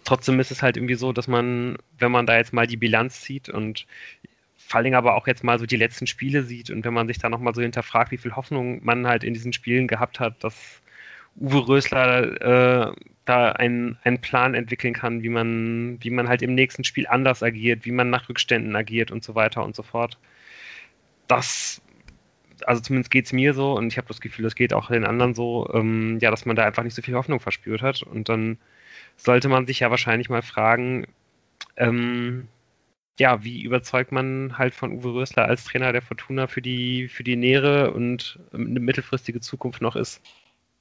Trotzdem 0.06 0.39
ist 0.39 0.51
es 0.51 0.62
halt 0.62 0.78
irgendwie 0.78 0.95
so, 0.95 1.12
dass 1.12 1.28
man, 1.28 1.78
wenn 1.97 2.12
man 2.12 2.26
da 2.26 2.38
jetzt 2.38 2.53
mal 2.53 2.68
die 2.68 2.78
Bilanz 2.78 3.22
zieht 3.22 3.49
und 3.49 3.86
vor 4.58 4.80
allem 4.80 4.93
aber 4.93 5.16
auch 5.16 5.28
jetzt 5.28 5.43
mal 5.43 5.60
so 5.60 5.66
die 5.66 5.76
letzten 5.76 6.08
Spiele 6.08 6.43
sieht 6.43 6.70
und 6.72 6.86
wenn 6.86 6.93
man 6.93 7.08
sich 7.08 7.20
da 7.20 7.30
nochmal 7.30 7.53
so 7.56 7.62
hinterfragt, 7.62 8.12
wie 8.12 8.18
viel 8.18 8.36
Hoffnung 8.36 8.84
man 8.84 9.08
halt 9.08 9.24
in 9.24 9.34
diesen 9.34 9.53
Spielen 9.53 9.88
gehabt 9.88 10.20
hat, 10.20 10.43
dass 10.43 10.82
Uwe 11.36 11.68
Rösler 11.68 12.91
äh, 12.91 12.95
da 13.26 13.51
einen, 13.51 13.97
einen 14.03 14.22
Plan 14.22 14.53
entwickeln 14.56 14.93
kann, 14.93 15.24
wie 15.24 15.30
man, 15.30 15.97
wie 16.01 16.10
man 16.10 16.30
halt 16.30 16.41
im 16.41 16.56
nächsten 16.56 16.84
Spiel 16.84 17.08
anders 17.08 17.43
agiert, 17.43 17.86
wie 17.86 17.91
man 17.91 18.10
nach 18.10 18.30
Rückständen 18.30 18.76
agiert 18.76 19.12
und 19.12 19.24
so 19.24 19.36
weiter 19.36 19.64
und 19.64 19.76
so 19.76 19.84
fort. 19.84 20.18
das, 21.28 21.82
also 22.66 22.82
zumindest 22.82 23.12
geht 23.12 23.26
es 23.26 23.34
mir 23.34 23.53
so 23.53 23.74
und 23.74 23.88
ich 23.88 23.97
habe 23.97 24.08
das 24.08 24.22
Gefühl, 24.22 24.43
das 24.43 24.56
geht 24.56 24.74
auch 24.74 24.89
den 24.89 25.06
anderen 25.06 25.34
so, 25.34 25.70
ähm, 25.74 26.20
ja, 26.22 26.32
dass 26.32 26.45
man 26.45 26.56
da 26.56 26.66
einfach 26.66 26.84
nicht 26.84 26.95
so 26.95 27.01
viel 27.01 27.16
Hoffnung 27.16 27.39
verspürt 27.39 27.82
hat. 27.82 28.03
Und 28.03 28.30
dann 28.30 28.58
sollte 29.18 29.49
man 29.49 29.68
sich 29.68 29.80
ja 29.80 29.89
wahrscheinlich 29.91 30.30
mal 30.30 30.41
fragen, 30.41 31.07
ähm, 31.78 32.47
ja, 33.20 33.43
wie 33.43 33.61
überzeugt 33.61 34.11
man 34.11 34.57
halt 34.57 34.74
von 34.74 34.91
Uwe 34.91 35.13
Rösler 35.13 35.45
als 35.45 35.63
Trainer 35.63 35.93
der 35.93 36.01
Fortuna 36.01 36.47
für 36.47 36.61
die, 36.61 37.07
für 37.07 37.24
die 37.24 37.36
nähere 37.36 37.91
und 37.93 38.39
eine 38.53 38.80
mittelfristige 38.80 39.39
Zukunft 39.39 39.82
noch 39.82 39.95
ist? 39.95 40.22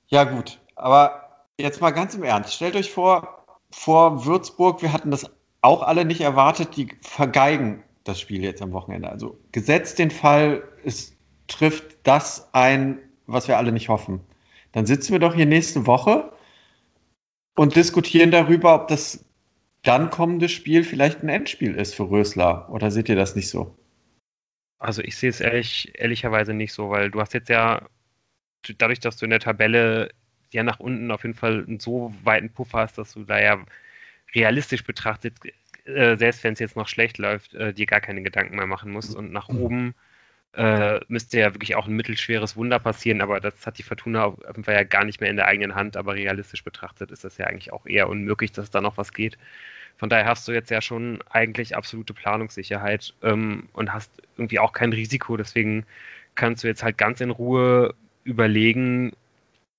Ja, 0.09 0.25
gut. 0.25 0.59
Aber 0.75 1.45
jetzt 1.59 1.81
mal 1.81 1.91
ganz 1.91 2.15
im 2.15 2.25
Ernst. 2.25 2.55
Stellt 2.55 2.75
euch 2.75 2.91
vor, 2.91 3.45
vor 3.71 4.27
Würzburg, 4.27 4.83
wir 4.83 4.93
hatten 4.93 5.11
das 5.11 5.31
auch 5.63 5.83
alle 5.83 6.05
nicht 6.05 6.21
erwartet, 6.21 6.77
die 6.77 6.89
vergeigen 7.03 7.83
das 8.03 8.21
Spiel 8.21 8.43
jetzt 8.43 8.61
am 8.61 8.73
Wochenende. 8.73 9.09
Also 9.09 9.39
gesetzt 9.53 9.99
den 9.99 10.11
Fall, 10.11 10.63
es 10.85 11.17
trifft 11.47 11.97
das 12.03 12.53
ein, 12.53 12.99
was 13.27 13.49
wir 13.49 13.57
alle 13.57 13.73
nicht 13.73 13.89
hoffen. 13.89 14.21
Dann 14.73 14.87
sitzen 14.87 15.13
wir 15.13 15.21
doch 15.21 15.35
hier 15.35 15.47
nächste 15.47 15.87
Woche 15.87 16.33
und 17.55 17.77
diskutieren 17.77 18.31
darüber, 18.31 18.75
ob 18.75 18.89
das 18.89 19.25
dann 19.83 20.11
kommende 20.11 20.49
Spiel 20.49 20.83
vielleicht 20.83 21.23
ein 21.23 21.29
Endspiel 21.29 21.75
ist 21.75 21.95
für 21.95 22.11
Rösler. 22.11 22.69
Oder 22.71 22.91
seht 22.91 23.09
ihr 23.09 23.17
das 23.17 23.37
nicht 23.37 23.49
so? 23.49 23.77
Also 24.79 25.03
ich 25.03 25.17
sehe 25.17 25.31
es 25.31 25.41
ehrlich, 25.41 25.93
ehrlicherweise 25.95 26.55
nicht 26.55 26.73
so, 26.73 26.91
weil 26.91 27.11
du 27.11 27.21
hast 27.21 27.35
jetzt 27.35 27.49
ja, 27.49 27.87
dadurch, 28.79 29.01
dass 29.01 29.17
du 29.17 29.27
in 29.27 29.31
der 29.31 29.41
Tabelle 29.41 30.11
ja 30.53 30.63
nach 30.63 30.81
unten 30.81 31.11
auf 31.11 31.23
jeden 31.23 31.35
Fall 31.35 31.65
einen 31.67 31.81
so 31.81 32.15
weiten 32.23 32.51
Puffer 32.51 32.79
hast, 32.79 32.99
dass 32.99 33.13
du 33.13 33.25
da 33.25 33.41
ja 33.41 33.65
realistisch 34.35 34.85
betrachtet, 34.85 35.35
äh, 35.85 36.17
selbst 36.17 36.45
wenn 36.45 36.55
es 36.55 36.61
jetzt 36.61 36.77
noch 36.77 36.89
schlecht 36.89 37.19
läuft, 37.19 37.55
äh, 37.55 37.73
dir 37.73 37.87
gar 37.87 38.01
keine 38.01 38.23
Gedanken 38.23 38.57
mehr 38.57 38.67
machen 38.67 38.91
musst. 38.91 39.15
Und 39.15 39.33
nach 39.33 39.49
oben 39.49 39.95
äh, 40.57 41.01
müsste 41.09 41.39
ja 41.39 41.55
wirklich 41.55 41.75
auch 41.77 41.87
ein 41.87 41.95
mittelschweres 41.97 42.57
Wunder 42.57 42.79
passieren, 42.79 43.21
aber 43.21 43.41
das 43.41 43.67
hat 43.67 43.79
die 43.79 43.83
Fortuna 43.83 44.25
auf 44.25 44.39
jeden 44.47 44.65
Fall 44.65 44.75
ja 44.75 44.85
gar 44.85 45.05
nicht 45.05 45.21
mehr 45.21 45.31
in 45.31 45.37
der 45.37 45.47
eigenen 45.47 45.75
Hand. 45.75 45.97
Aber 45.97 46.15
realistisch 46.15 46.65
betrachtet 46.65 47.11
ist 47.11 47.25
das 47.25 47.39
ja 47.39 47.47
eigentlich 47.47 47.73
auch 47.73 47.87
eher 47.87 48.09
unmöglich, 48.09 48.53
dass 48.53 48.71
da 48.71 48.81
noch 48.81 48.97
was 48.97 49.13
geht. 49.13 49.37
Von 49.97 50.09
daher 50.09 50.27
hast 50.27 50.47
du 50.49 50.53
jetzt 50.53 50.71
ja 50.71 50.81
schon 50.81 51.21
eigentlich 51.31 51.77
absolute 51.77 52.15
Planungssicherheit 52.15 53.15
ähm, 53.23 53.69
und 53.73 53.93
hast 53.93 54.11
irgendwie 54.37 54.59
auch 54.59 54.73
kein 54.73 54.93
Risiko. 54.93 55.37
Deswegen 55.37 55.87
kannst 56.35 56.65
du 56.65 56.69
jetzt 56.69 56.83
halt 56.83 56.99
ganz 56.99 57.21
in 57.21 57.31
Ruhe 57.31 57.95
überlegen, 58.25 59.13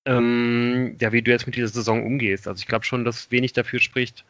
ähm, 0.06 0.96
ja, 1.00 1.12
wie 1.12 1.22
du 1.22 1.30
jetzt 1.30 1.46
mit 1.46 1.56
dieser 1.56 1.68
Saison 1.68 2.04
umgehst. 2.04 2.48
Also 2.48 2.60
ich 2.60 2.66
glaube 2.66 2.84
schon, 2.84 3.04
dass 3.04 3.30
wenig 3.30 3.52
dafür 3.52 3.80
spricht, 3.80 4.24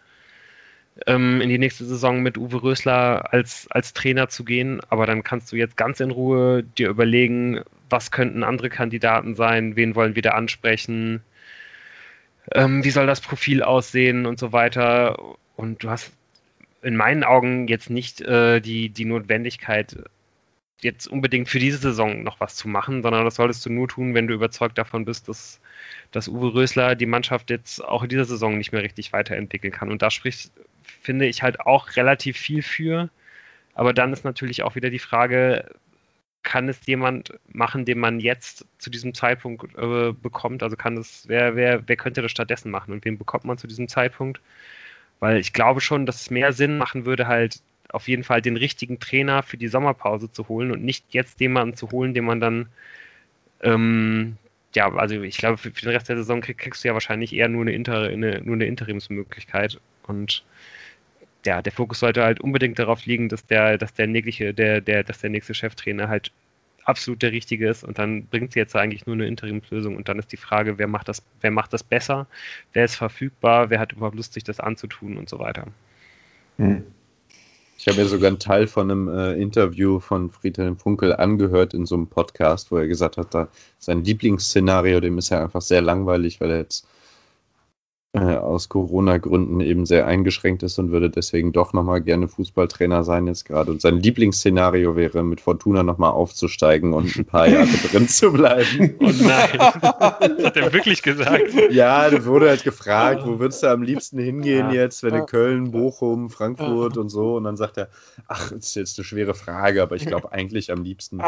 ähm, 1.06 1.40
in 1.40 1.48
die 1.48 1.58
nächste 1.58 1.84
Saison 1.84 2.22
mit 2.22 2.38
Uwe 2.38 2.62
Rösler 2.62 3.32
als, 3.32 3.66
als 3.70 3.92
Trainer 3.92 4.28
zu 4.28 4.44
gehen. 4.44 4.80
Aber 4.88 5.06
dann 5.06 5.22
kannst 5.22 5.52
du 5.52 5.56
jetzt 5.56 5.76
ganz 5.76 6.00
in 6.00 6.10
Ruhe 6.10 6.62
dir 6.62 6.88
überlegen, 6.88 7.60
was 7.90 8.10
könnten 8.10 8.42
andere 8.42 8.70
Kandidaten 8.70 9.34
sein, 9.34 9.76
wen 9.76 9.94
wollen 9.94 10.14
wir 10.14 10.22
da 10.22 10.30
ansprechen, 10.30 11.22
ähm, 12.54 12.84
wie 12.84 12.90
soll 12.90 13.06
das 13.06 13.20
Profil 13.20 13.62
aussehen 13.62 14.26
und 14.26 14.38
so 14.38 14.52
weiter. 14.52 15.16
Und 15.56 15.82
du 15.82 15.90
hast 15.90 16.12
in 16.82 16.96
meinen 16.96 17.24
Augen 17.24 17.68
jetzt 17.68 17.90
nicht 17.90 18.20
äh, 18.22 18.60
die, 18.60 18.88
die 18.90 19.04
Notwendigkeit, 19.04 19.96
jetzt 20.82 21.06
unbedingt 21.08 21.48
für 21.48 21.58
diese 21.58 21.78
Saison 21.78 22.22
noch 22.22 22.38
was 22.40 22.54
zu 22.56 22.68
machen, 22.68 23.02
sondern 23.02 23.24
das 23.24 23.36
solltest 23.36 23.64
du 23.66 23.70
nur 23.70 23.88
tun, 23.88 24.14
wenn 24.14 24.26
du 24.26 24.34
überzeugt 24.34 24.76
davon 24.78 25.04
bist, 25.04 25.28
dass, 25.28 25.60
dass 26.12 26.28
Uwe 26.28 26.54
Rösler 26.54 26.94
die 26.94 27.06
Mannschaft 27.06 27.50
jetzt 27.50 27.82
auch 27.82 28.02
in 28.02 28.10
dieser 28.10 28.26
Saison 28.26 28.58
nicht 28.58 28.72
mehr 28.72 28.82
richtig 28.82 29.12
weiterentwickeln 29.12 29.72
kann. 29.72 29.90
Und 29.90 30.02
da 30.02 30.10
spricht, 30.10 30.52
finde 31.02 31.26
ich, 31.26 31.42
halt 31.42 31.60
auch 31.60 31.96
relativ 31.96 32.36
viel 32.36 32.62
für. 32.62 33.10
Aber 33.74 33.92
dann 33.92 34.12
ist 34.12 34.24
natürlich 34.24 34.62
auch 34.62 34.74
wieder 34.74 34.90
die 34.90 34.98
Frage, 34.98 35.68
kann 36.46 36.68
es 36.68 36.86
jemand 36.86 37.32
machen, 37.48 37.84
den 37.84 37.98
man 37.98 38.20
jetzt 38.20 38.64
zu 38.78 38.88
diesem 38.88 39.14
Zeitpunkt 39.14 39.76
äh, 39.76 40.12
bekommt? 40.12 40.62
Also 40.62 40.76
kann 40.76 40.96
es, 40.96 41.24
wer, 41.26 41.56
wer, 41.56 41.86
wer 41.88 41.96
könnte 41.96 42.22
das 42.22 42.30
stattdessen 42.30 42.70
machen 42.70 42.92
und 42.92 43.04
wen 43.04 43.18
bekommt 43.18 43.44
man 43.44 43.58
zu 43.58 43.66
diesem 43.66 43.88
Zeitpunkt? 43.88 44.40
Weil 45.18 45.38
ich 45.38 45.52
glaube 45.52 45.80
schon, 45.80 46.06
dass 46.06 46.20
es 46.20 46.30
mehr 46.30 46.52
Sinn 46.52 46.78
machen 46.78 47.04
würde, 47.04 47.26
halt 47.26 47.60
auf 47.90 48.08
jeden 48.08 48.24
Fall 48.24 48.42
den 48.42 48.56
richtigen 48.56 49.00
Trainer 49.00 49.42
für 49.42 49.56
die 49.56 49.68
Sommerpause 49.68 50.30
zu 50.30 50.48
holen 50.48 50.70
und 50.70 50.84
nicht 50.84 51.06
jetzt 51.10 51.40
jemanden 51.40 51.76
zu 51.76 51.90
holen, 51.90 52.14
den 52.14 52.24
man 52.24 52.40
dann, 52.40 52.68
ähm, 53.62 54.36
ja, 54.74 54.92
also 54.94 55.20
ich 55.22 55.38
glaube, 55.38 55.58
für, 55.58 55.72
für, 55.72 55.82
den 55.82 55.90
Rest 55.90 56.08
der 56.08 56.16
Saison 56.16 56.40
krieg, 56.42 56.58
kriegst 56.58 56.84
du 56.84 56.88
ja 56.88 56.94
wahrscheinlich 56.94 57.32
eher 57.32 57.48
nur 57.48 57.62
eine, 57.62 57.72
Inter, 57.72 58.02
eine, 58.02 58.40
nur 58.42 58.54
eine 58.54 58.66
Interimsmöglichkeit. 58.66 59.80
Und 60.06 60.44
ja, 61.46 61.62
der 61.62 61.72
Fokus 61.72 62.00
sollte 62.00 62.22
halt 62.22 62.40
unbedingt 62.40 62.78
darauf 62.78 63.06
liegen, 63.06 63.28
dass 63.28 63.46
der, 63.46 63.78
dass 63.78 63.94
der 63.94 64.06
nächste, 64.06 64.52
der, 64.52 64.80
der, 64.80 65.04
dass 65.04 65.20
der 65.20 65.30
nächste 65.30 65.54
Cheftrainer 65.54 66.08
halt 66.08 66.32
absolut 66.84 67.22
der 67.22 67.32
richtige 67.32 67.68
ist 67.68 67.82
und 67.84 67.98
dann 67.98 68.26
bringt 68.26 68.52
sie 68.52 68.60
jetzt 68.60 68.76
eigentlich 68.76 69.06
nur 69.06 69.14
eine 69.14 69.26
Interimslösung 69.26 69.96
und 69.96 70.08
dann 70.08 70.18
ist 70.18 70.30
die 70.30 70.36
Frage, 70.36 70.78
wer 70.78 70.86
macht 70.86 71.08
das, 71.08 71.22
wer 71.40 71.50
macht 71.50 71.72
das 71.72 71.82
besser, 71.82 72.26
wer 72.72 72.84
ist 72.84 72.94
verfügbar, 72.94 73.70
wer 73.70 73.80
hat 73.80 73.92
überhaupt 73.92 74.16
Lust, 74.16 74.34
sich 74.34 74.44
das 74.44 74.60
anzutun 74.60 75.18
und 75.18 75.28
so 75.28 75.38
weiter. 75.38 75.66
Hm. 76.58 76.84
Ich 77.78 77.86
habe 77.88 77.98
mir 78.00 78.06
sogar 78.06 78.28
einen 78.28 78.38
Teil 78.38 78.66
von 78.66 78.90
einem 78.90 79.08
äh, 79.08 79.34
Interview 79.34 80.00
von 80.00 80.30
Friedhelm 80.30 80.78
Funkel 80.78 81.14
angehört 81.14 81.74
in 81.74 81.84
so 81.84 81.94
einem 81.94 82.06
Podcast, 82.06 82.70
wo 82.70 82.78
er 82.78 82.86
gesagt 82.86 83.16
hat, 83.16 83.34
da 83.34 83.48
sein 83.78 84.02
Lieblingsszenario, 84.02 85.00
dem 85.00 85.18
ist 85.18 85.28
ja 85.28 85.42
einfach 85.42 85.60
sehr 85.60 85.82
langweilig, 85.82 86.40
weil 86.40 86.50
er 86.50 86.58
jetzt 86.58 86.88
äh, 88.12 88.36
aus 88.36 88.70
Corona-Gründen 88.70 89.60
eben 89.60 89.84
sehr 89.84 90.06
eingeschränkt 90.06 90.62
ist 90.62 90.78
und 90.78 90.90
würde 90.90 91.10
deswegen 91.10 91.52
doch 91.52 91.74
nochmal 91.74 92.00
gerne 92.00 92.28
Fußballtrainer 92.28 93.04
sein 93.04 93.26
jetzt 93.26 93.44
gerade. 93.44 93.70
Und 93.70 93.82
sein 93.82 93.98
Lieblingsszenario 93.98 94.96
wäre, 94.96 95.22
mit 95.22 95.40
Fortuna 95.40 95.82
nochmal 95.82 96.12
aufzusteigen 96.12 96.94
und 96.94 97.14
ein 97.16 97.26
paar 97.26 97.46
Jahre 97.46 97.66
drin 97.90 98.08
zu 98.08 98.32
bleiben. 98.32 98.94
Oh 99.00 99.10
nein, 99.20 99.58
das 99.58 100.44
hat 100.44 100.56
er 100.56 100.72
wirklich 100.72 101.02
gesagt. 101.02 101.52
Ja, 101.70 102.08
da 102.08 102.24
wurde 102.24 102.48
halt 102.48 102.64
gefragt, 102.64 103.22
wo 103.26 103.38
würdest 103.38 103.62
du 103.62 103.70
am 103.70 103.82
liebsten 103.82 104.18
hingehen 104.18 104.70
jetzt, 104.70 105.02
wenn 105.02 105.14
in 105.14 105.26
Köln, 105.26 105.70
Bochum, 105.70 106.30
Frankfurt 106.30 106.96
und 106.96 107.10
so. 107.10 107.36
Und 107.36 107.44
dann 107.44 107.58
sagt 107.58 107.76
er, 107.76 107.88
ach, 108.28 108.50
das 108.50 108.68
ist 108.68 108.76
jetzt 108.76 108.98
eine 108.98 109.04
schwere 109.04 109.34
Frage, 109.34 109.82
aber 109.82 109.96
ich 109.96 110.06
glaube 110.06 110.32
eigentlich 110.32 110.72
am 110.72 110.82
liebsten, 110.82 111.20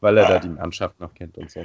weil 0.00 0.18
er 0.18 0.26
da 0.26 0.38
die 0.40 0.48
Mannschaft 0.48 0.98
noch 0.98 1.14
kennt 1.14 1.38
und 1.38 1.50
so. 1.50 1.60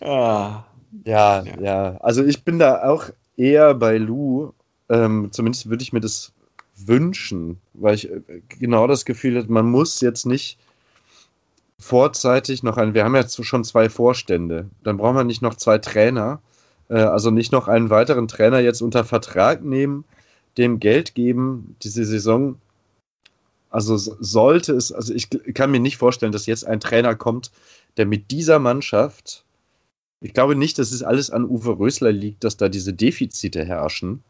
Ah. 0.00 0.64
Ja, 1.04 1.42
ja, 1.44 1.60
ja. 1.60 1.96
Also 2.00 2.24
ich 2.24 2.42
bin 2.44 2.58
da 2.58 2.88
auch 2.88 3.10
eher 3.38 3.74
bei 3.74 3.96
Lou, 3.96 4.52
ähm, 4.90 5.28
zumindest 5.32 5.70
würde 5.70 5.82
ich 5.82 5.92
mir 5.92 6.00
das 6.00 6.32
wünschen, 6.76 7.58
weil 7.74 7.94
ich 7.94 8.10
äh, 8.10 8.20
genau 8.48 8.86
das 8.86 9.04
Gefühl 9.04 9.38
habe, 9.38 9.50
man 9.52 9.66
muss 9.70 10.00
jetzt 10.00 10.26
nicht 10.26 10.58
vorzeitig 11.78 12.62
noch 12.62 12.76
ein, 12.76 12.94
wir 12.94 13.04
haben 13.04 13.14
jetzt 13.14 13.42
schon 13.44 13.64
zwei 13.64 13.88
Vorstände, 13.88 14.68
dann 14.82 14.96
brauchen 14.96 15.16
wir 15.16 15.24
nicht 15.24 15.42
noch 15.42 15.54
zwei 15.54 15.78
Trainer, 15.78 16.40
äh, 16.88 16.94
also 16.94 17.30
nicht 17.30 17.52
noch 17.52 17.68
einen 17.68 17.90
weiteren 17.90 18.28
Trainer 18.28 18.58
jetzt 18.58 18.82
unter 18.82 19.04
Vertrag 19.04 19.64
nehmen, 19.64 20.04
dem 20.56 20.80
Geld 20.80 21.14
geben, 21.14 21.76
diese 21.82 22.04
Saison. 22.04 22.56
Also 23.70 23.96
sollte 23.96 24.72
es, 24.72 24.92
also 24.92 25.14
ich 25.14 25.28
kann 25.54 25.70
mir 25.70 25.78
nicht 25.78 25.98
vorstellen, 25.98 26.32
dass 26.32 26.46
jetzt 26.46 26.66
ein 26.66 26.80
Trainer 26.80 27.14
kommt, 27.14 27.52
der 27.96 28.06
mit 28.06 28.30
dieser 28.30 28.58
Mannschaft 28.58 29.44
ich 30.20 30.34
glaube 30.34 30.56
nicht, 30.56 30.78
dass 30.78 30.92
es 30.92 31.02
alles 31.02 31.30
an 31.30 31.44
Uwe 31.44 31.78
Rösler 31.78 32.12
liegt, 32.12 32.44
dass 32.44 32.56
da 32.56 32.68
diese 32.68 32.92
Defizite 32.92 33.64
herrschen. 33.64 34.22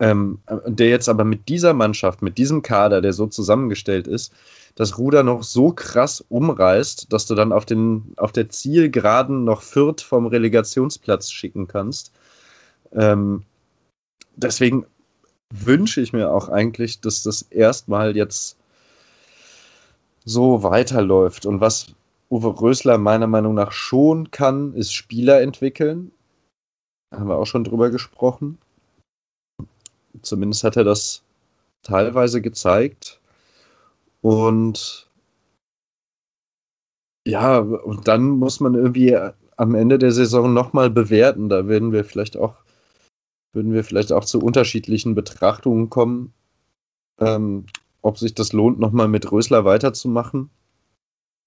Ähm, 0.00 0.38
der 0.66 0.88
jetzt 0.88 1.08
aber 1.08 1.24
mit 1.24 1.48
dieser 1.48 1.74
Mannschaft, 1.74 2.22
mit 2.22 2.38
diesem 2.38 2.62
Kader, 2.62 3.00
der 3.00 3.12
so 3.12 3.26
zusammengestellt 3.26 4.06
ist, 4.06 4.32
das 4.76 4.98
Ruder 4.98 5.22
noch 5.22 5.42
so 5.42 5.72
krass 5.72 6.24
umreißt, 6.28 7.12
dass 7.12 7.26
du 7.26 7.34
dann 7.34 7.52
auf, 7.52 7.64
den, 7.66 8.14
auf 8.16 8.32
der 8.32 8.48
Zielgeraden 8.48 9.44
noch 9.44 9.62
Fürth 9.62 10.00
vom 10.00 10.26
Relegationsplatz 10.26 11.30
schicken 11.30 11.66
kannst. 11.66 12.12
Ähm, 12.92 13.42
deswegen 14.36 14.86
wünsche 15.52 16.00
ich 16.00 16.12
mir 16.12 16.30
auch 16.32 16.48
eigentlich, 16.48 17.00
dass 17.00 17.22
das 17.22 17.42
erstmal 17.42 18.16
jetzt 18.16 18.56
so 20.24 20.62
weiterläuft. 20.62 21.46
Und 21.46 21.60
was, 21.60 21.94
Uwe 22.30 22.60
Rösler 22.60 22.98
meiner 22.98 23.26
Meinung 23.26 23.54
nach 23.54 23.72
schon 23.72 24.30
kann, 24.30 24.74
ist 24.74 24.92
Spieler 24.92 25.40
entwickeln. 25.40 26.10
Da 27.10 27.20
haben 27.20 27.28
wir 27.28 27.36
auch 27.36 27.46
schon 27.46 27.64
drüber 27.64 27.90
gesprochen. 27.90 28.58
Zumindest 30.22 30.64
hat 30.64 30.76
er 30.76 30.84
das 30.84 31.22
teilweise 31.82 32.40
gezeigt. 32.40 33.20
Und 34.20 35.08
ja, 37.26 37.58
und 37.58 38.08
dann 38.08 38.30
muss 38.30 38.60
man 38.60 38.74
irgendwie 38.74 39.16
am 39.56 39.74
Ende 39.74 39.98
der 39.98 40.12
Saison 40.12 40.52
nochmal 40.52 40.90
bewerten. 40.90 41.48
Da 41.48 41.68
werden 41.68 41.92
wir 41.92 42.04
vielleicht 42.04 42.36
auch, 42.36 42.56
würden 43.52 43.72
wir 43.72 43.84
vielleicht 43.84 44.12
auch 44.12 44.24
zu 44.24 44.40
unterschiedlichen 44.40 45.14
Betrachtungen 45.14 45.90
kommen, 45.90 46.32
ähm, 47.20 47.66
ob 48.02 48.18
sich 48.18 48.34
das 48.34 48.52
lohnt, 48.52 48.78
nochmal 48.78 49.08
mit 49.08 49.30
Rösler 49.30 49.64
weiterzumachen. 49.64 50.50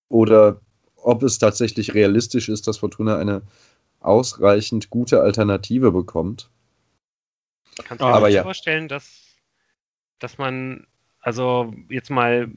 Oder 0.10 0.62
ob 1.08 1.24
es 1.24 1.40
tatsächlich 1.40 1.94
realistisch 1.94 2.50
ist, 2.50 2.68
dass 2.68 2.80
Fortuna 2.80 3.18
eine 3.18 3.42
ausreichend 4.02 4.90
gute 4.90 5.22
Alternative 5.22 5.94
bekommt. 5.94 6.50
Kannst 7.84 8.04
du 8.04 8.06
dir 8.06 8.30
ja. 8.30 8.44
vorstellen, 8.44 8.90
dass, 8.90 9.38
dass 10.20 10.38
man, 10.38 10.86
also 11.22 11.74
jetzt 11.90 12.10
mal 12.10 12.52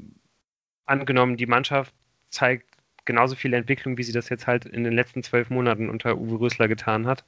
angenommen, 0.85 1.37
die 1.37 1.47
Mannschaft 1.47 1.95
zeigt 2.31 2.67
genauso 3.05 3.37
viel 3.37 3.55
Entwicklung, 3.55 3.97
wie 3.99 4.03
sie 4.03 4.13
das 4.13 4.29
jetzt 4.29 4.49
halt 4.49 4.65
in 4.67 4.83
den 4.83 4.95
letzten 4.95 5.23
zwölf 5.23 5.49
Monaten 5.49 5.89
unter 5.89 6.19
Uwe 6.19 6.41
Rösler 6.41 6.67
getan 6.67 7.07
hat. 7.07 7.25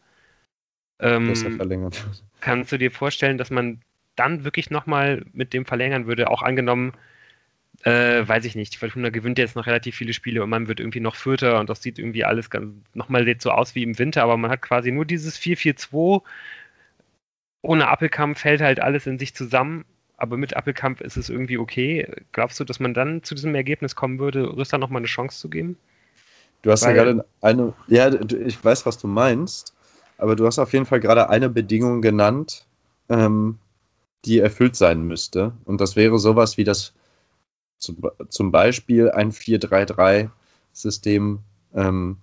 Ähm, 0.98 1.28
er 1.28 1.52
verlängert. 1.52 2.04
Kannst 2.40 2.72
du 2.72 2.78
dir 2.78 2.90
vorstellen, 2.90 3.38
dass 3.38 3.50
man 3.50 3.80
dann 4.16 4.42
wirklich 4.42 4.70
nochmal 4.70 5.24
mit 5.32 5.52
dem 5.52 5.66
verlängern 5.66 6.06
würde, 6.08 6.30
auch 6.30 6.42
angenommen, 6.42 6.94
äh, 7.82 8.26
weiß 8.26 8.44
ich 8.44 8.54
nicht, 8.54 8.76
Fortuna 8.76 9.10
gewinnt 9.10 9.38
jetzt 9.38 9.56
noch 9.56 9.66
relativ 9.66 9.96
viele 9.96 10.12
Spiele 10.12 10.42
und 10.42 10.50
man 10.50 10.68
wird 10.68 10.78
irgendwie 10.78 11.00
noch 11.00 11.16
Vierter 11.16 11.58
und 11.58 11.68
das 11.68 11.82
sieht 11.82 11.98
irgendwie 11.98 12.24
alles 12.24 12.48
ganz, 12.48 12.74
nochmal 12.94 13.26
so 13.40 13.50
aus 13.50 13.74
wie 13.74 13.82
im 13.82 13.98
Winter, 13.98 14.22
aber 14.22 14.36
man 14.36 14.50
hat 14.50 14.62
quasi 14.62 14.92
nur 14.92 15.04
dieses 15.04 15.38
4-4-2. 15.38 16.22
Ohne 17.62 17.88
Appelkampf 17.88 18.40
fällt 18.40 18.60
halt 18.60 18.80
alles 18.80 19.06
in 19.06 19.18
sich 19.18 19.34
zusammen, 19.34 19.84
aber 20.16 20.36
mit 20.36 20.56
Appelkampf 20.56 21.00
ist 21.00 21.16
es 21.16 21.28
irgendwie 21.28 21.58
okay. 21.58 22.08
Glaubst 22.30 22.60
du, 22.60 22.64
dass 22.64 22.78
man 22.78 22.94
dann 22.94 23.24
zu 23.24 23.34
diesem 23.34 23.54
Ergebnis 23.54 23.96
kommen 23.96 24.18
würde, 24.20 24.56
Rüster 24.56 24.78
nochmal 24.78 25.00
eine 25.00 25.06
Chance 25.06 25.38
zu 25.40 25.50
geben? 25.50 25.76
Du 26.62 26.70
hast 26.70 26.84
Weil, 26.84 26.96
ja 26.96 27.02
gerade 27.04 27.24
eine, 27.40 27.72
ja, 27.88 28.12
ich 28.12 28.64
weiß, 28.64 28.86
was 28.86 28.98
du 28.98 29.08
meinst, 29.08 29.74
aber 30.18 30.36
du 30.36 30.46
hast 30.46 30.60
auf 30.60 30.72
jeden 30.72 30.86
Fall 30.86 31.00
gerade 31.00 31.28
eine 31.28 31.48
Bedingung 31.48 32.00
genannt, 32.00 32.64
ähm, 33.08 33.58
die 34.24 34.38
erfüllt 34.38 34.76
sein 34.76 35.02
müsste. 35.02 35.52
Und 35.64 35.80
das 35.80 35.96
wäre 35.96 36.20
sowas 36.20 36.56
wie 36.56 36.64
das 36.64 36.94
zum, 37.82 37.98
zum 38.28 38.52
Beispiel 38.52 39.10
ein 39.10 39.32
4-3-3-System 39.32 41.40
ähm, 41.74 42.16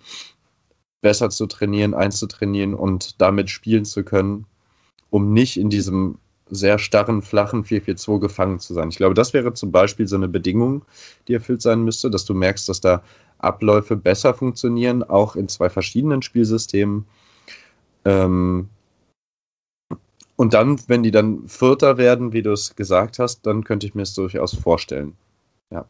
besser 1.01 1.29
zu 1.29 1.47
trainieren, 1.47 1.93
einzutrainieren 1.93 2.73
und 2.73 3.21
damit 3.21 3.49
spielen 3.49 3.85
zu 3.85 4.03
können, 4.03 4.45
um 5.09 5.33
nicht 5.33 5.57
in 5.57 5.69
diesem 5.69 6.17
sehr 6.49 6.79
starren, 6.79 7.21
flachen 7.21 7.63
4-4-2 7.63 8.19
gefangen 8.19 8.59
zu 8.59 8.73
sein. 8.73 8.89
Ich 8.89 8.97
glaube, 8.97 9.13
das 9.13 9.33
wäre 9.33 9.53
zum 9.53 9.71
Beispiel 9.71 10.07
so 10.07 10.15
eine 10.15 10.27
Bedingung, 10.27 10.83
die 11.27 11.33
erfüllt 11.33 11.61
sein 11.61 11.83
müsste, 11.83 12.09
dass 12.09 12.25
du 12.25 12.33
merkst, 12.33 12.67
dass 12.67 12.81
da 12.81 13.03
Abläufe 13.37 13.95
besser 13.95 14.33
funktionieren, 14.33 15.03
auch 15.03 15.35
in 15.35 15.47
zwei 15.47 15.69
verschiedenen 15.69 16.21
Spielsystemen. 16.21 17.05
Ähm, 18.03 18.67
und 20.35 20.53
dann, 20.53 20.79
wenn 20.87 21.03
die 21.03 21.11
dann 21.11 21.47
Vierter 21.47 21.97
werden, 21.97 22.33
wie 22.33 22.41
du 22.41 22.51
es 22.51 22.75
gesagt 22.75 23.19
hast, 23.19 23.45
dann 23.45 23.63
könnte 23.63 23.85
ich 23.85 23.93
mir 23.93 24.03
es 24.03 24.13
durchaus 24.13 24.55
vorstellen. 24.55 25.15
Ja. 25.71 25.85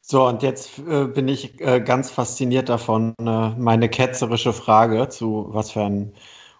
So, 0.00 0.26
und 0.26 0.42
jetzt 0.42 0.78
äh, 0.80 1.06
bin 1.06 1.28
ich 1.28 1.60
äh, 1.60 1.80
ganz 1.80 2.10
fasziniert 2.10 2.68
davon, 2.68 3.14
äh, 3.20 3.50
meine 3.50 3.88
ketzerische 3.88 4.52
Frage 4.52 5.08
zu 5.08 5.46
was 5.50 5.70
für 5.70 5.82
ein 5.84 6.12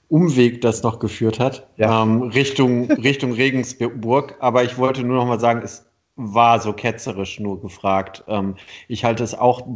Umweg 0.09 0.61
das 0.61 0.83
noch 0.83 0.99
geführt 0.99 1.41
hat, 1.41 1.67
ja. 1.77 2.03
ähm, 2.03 2.23
Richtung, 2.23 2.91
Richtung 2.93 3.33
Regensburg. 3.33 4.37
Aber 4.41 4.63
ich 4.63 4.79
wollte 4.79 5.03
nur 5.03 5.17
noch 5.17 5.27
mal 5.27 5.41
sagen, 5.41 5.63
es 5.65 5.91
war 6.17 6.61
so 6.61 6.73
ketzerisch 6.73 7.41
nur 7.41 7.61
gefragt. 7.61 8.23
Ähm, 8.29 8.57
ich 8.89 9.05
halte 9.05 9.25
es 9.25 9.35
auch 9.35 9.67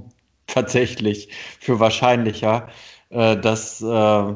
tatsächlich 0.46 1.30
für 1.60 1.80
wahrscheinlicher, 1.80 2.68
äh, 3.10 3.36
dass 3.36 3.80
äh, 3.82 4.34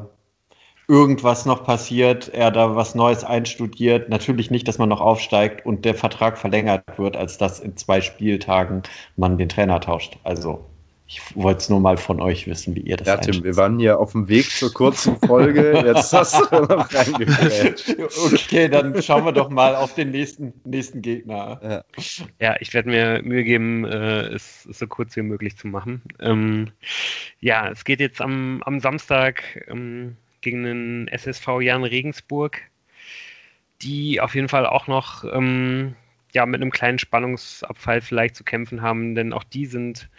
irgendwas 0.87 1.45
noch 1.45 1.63
passiert, 1.63 2.29
er 2.29 2.51
da 2.51 2.75
was 2.75 2.95
Neues 2.95 3.23
einstudiert. 3.23 4.09
Natürlich 4.09 4.51
nicht, 4.51 4.67
dass 4.67 4.77
man 4.77 4.89
noch 4.89 5.01
aufsteigt 5.01 5.65
und 5.65 5.85
der 5.85 5.95
Vertrag 5.95 6.37
verlängert 6.37 6.83
wird, 6.97 7.15
als 7.15 7.37
dass 7.37 7.59
in 7.59 7.77
zwei 7.77 8.01
Spieltagen 8.01 8.83
man 9.15 9.37
den 9.37 9.49
Trainer 9.49 9.79
tauscht. 9.79 10.17
Also 10.23 10.65
ich 11.13 11.21
wollte 11.35 11.57
es 11.57 11.69
nur 11.69 11.81
mal 11.81 11.97
von 11.97 12.21
euch 12.21 12.47
wissen, 12.47 12.73
wie 12.73 12.79
ihr 12.79 12.95
das 12.95 13.05
Ja, 13.05 13.17
Tim, 13.17 13.43
wir 13.43 13.57
waren 13.57 13.77
hier 13.77 13.99
auf 13.99 14.13
dem 14.13 14.29
Weg 14.29 14.49
zur 14.49 14.73
kurzen 14.73 15.17
Folge. 15.19 15.83
Jetzt 15.85 16.13
hast 16.13 16.39
du 16.39 16.61
noch 16.61 16.93
reingefällt. 16.93 17.97
Okay, 18.31 18.69
dann 18.69 19.01
schauen 19.01 19.25
wir 19.25 19.33
doch 19.33 19.49
mal 19.49 19.75
auf 19.75 19.93
den 19.93 20.11
nächsten, 20.11 20.53
nächsten 20.63 21.01
Gegner. 21.01 21.59
Ja, 21.61 21.83
ja 22.39 22.55
ich 22.61 22.73
werde 22.73 22.89
mir 22.89 23.21
Mühe 23.23 23.43
geben, 23.43 23.83
äh, 23.83 24.21
es, 24.27 24.65
es, 24.69 24.79
so 24.79 24.87
kurz 24.87 25.15
wie 25.17 25.21
möglich 25.21 25.57
zu 25.57 25.67
machen. 25.67 26.01
Ähm, 26.21 26.71
ja, 27.41 27.69
es 27.69 27.83
geht 27.83 27.99
jetzt 27.99 28.21
am, 28.21 28.63
am 28.65 28.79
Samstag 28.79 29.65
ähm, 29.67 30.15
gegen 30.41 30.63
den 30.63 31.07
SSV 31.07 31.61
Jan 31.61 31.83
Regensburg, 31.83 32.61
die 33.81 34.21
auf 34.21 34.35
jeden 34.35 34.49
Fall 34.49 34.65
auch 34.65 34.87
noch 34.87 35.23
ähm, 35.23 35.95
ja, 36.33 36.45
mit 36.45 36.61
einem 36.61 36.71
kleinen 36.71 36.99
Spannungsabfall 36.99 38.01
vielleicht 38.01 38.35
zu 38.35 38.43
kämpfen 38.43 38.81
haben, 38.81 39.15
denn 39.15 39.33
auch 39.33 39.43
die 39.43 39.65
sind 39.65 40.09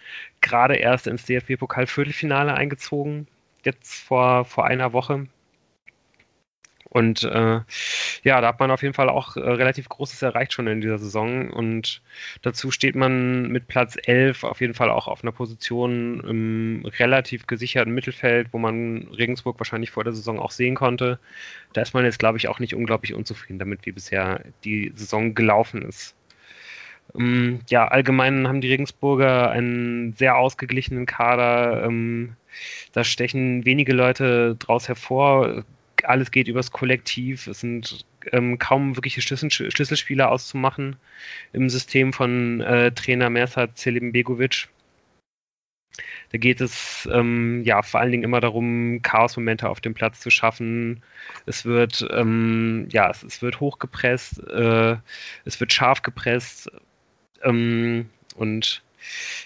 gerade 0.41 0.77
erst 0.77 1.07
ins 1.07 1.25
DFB-Pokal-Viertelfinale 1.25 2.55
eingezogen, 2.55 3.27
jetzt 3.65 3.95
vor, 4.03 4.45
vor 4.45 4.67
einer 4.67 4.93
Woche. 4.93 5.27
Und 6.93 7.23
äh, 7.23 7.61
ja, 8.23 8.41
da 8.43 8.49
hat 8.49 8.61
man 8.61 8.71
auf 8.71 8.83
jeden 8.83 8.93
Fall 8.93 9.09
auch 9.09 9.39
äh, 9.39 9.41
relativ 9.41 9.89
Großes 9.89 10.21
erreicht 10.21 10.53
schon 10.53 10.67
in 10.67 10.83
dieser 10.83 10.99
Saison. 10.99 11.49
Und 11.49 12.03
dazu 12.43 12.71
steht 12.71 12.95
man 12.95 13.49
mit 13.49 13.67
Platz 13.67 13.97
11 14.05 14.45
auf 14.45 14.61
jeden 14.61 14.75
Fall 14.75 14.91
auch 14.91 15.09
auf 15.09 15.23
einer 15.23 15.33
Position 15.33 16.21
im 16.21 16.85
relativ 16.99 17.47
gesicherten 17.47 17.95
Mittelfeld, 17.95 18.49
wo 18.53 18.59
man 18.59 19.09
Regensburg 19.17 19.59
wahrscheinlich 19.59 19.91
vor 19.91 20.05
der 20.05 20.13
Saison 20.13 20.39
auch 20.39 20.51
sehen 20.51 20.75
konnte. 20.75 21.19
Da 21.73 21.81
ist 21.81 21.95
man 21.95 22.05
jetzt, 22.05 22.19
glaube 22.19 22.37
ich, 22.37 22.49
auch 22.49 22.59
nicht 22.59 22.75
unglaublich 22.75 23.15
unzufrieden 23.15 23.59
damit, 23.59 23.87
wie 23.87 23.93
bisher 23.93 24.43
die 24.63 24.93
Saison 24.95 25.35
gelaufen 25.35 25.81
ist. 25.81 26.15
Ähm, 27.19 27.61
ja, 27.71 27.89
allgemein 27.89 28.47
haben 28.49 28.61
die 28.61 28.69
Regensburger 28.69 29.51
einen 29.51 30.13
sehr 30.13 30.37
ausgeglichenen 30.37 31.07
Kader. 31.07 31.85
Ähm, 31.85 32.37
da 32.93 33.03
stechen 33.03 33.65
wenige 33.65 33.95
Leute 33.95 34.57
draus 34.57 34.89
hervor 34.89 35.65
alles 36.05 36.31
geht 36.31 36.49
übers 36.49 36.71
Kollektiv. 36.73 37.47
Es 37.47 37.61
sind 37.61 38.05
ähm, 38.33 38.59
kaum 38.59 38.97
wirkliche 38.97 39.23
Schlüssel 39.23 39.51
Schlüsselspieler 39.51 40.31
auszumachen 40.31 40.97
im 41.53 41.69
System 41.69 42.13
von 42.13 42.61
äh, 42.61 42.93
Trainer 42.93 43.31
Mersat 43.31 43.71
Begovic. 43.85 44.69
Da 46.31 46.39
geht 46.39 46.63
es 46.63 47.09
ähm, 47.13 47.63
ja 47.65 47.83
vor 47.83 48.01
allen 48.01 48.11
Dingen 48.11 48.23
immer 48.23 48.41
darum, 48.41 49.03
Chaosmomente 49.03 49.69
auf 49.69 49.81
dem 49.81 49.93
Platz 49.93 50.21
zu 50.21 50.31
schaffen. 50.31 51.03
Es 51.45 51.67
wird 51.67 52.07
ähm, 52.11 52.89
ja 52.91 53.11
es, 53.11 53.23
es, 53.23 53.43
wird 53.43 53.61
hochgepresst, 53.61 54.43
äh, 54.49 54.97
es 55.45 55.61
wird 55.61 55.73
scharf 55.73 56.03
gepresst 56.03 56.71
ähm, 57.43 58.09
und 58.35 58.83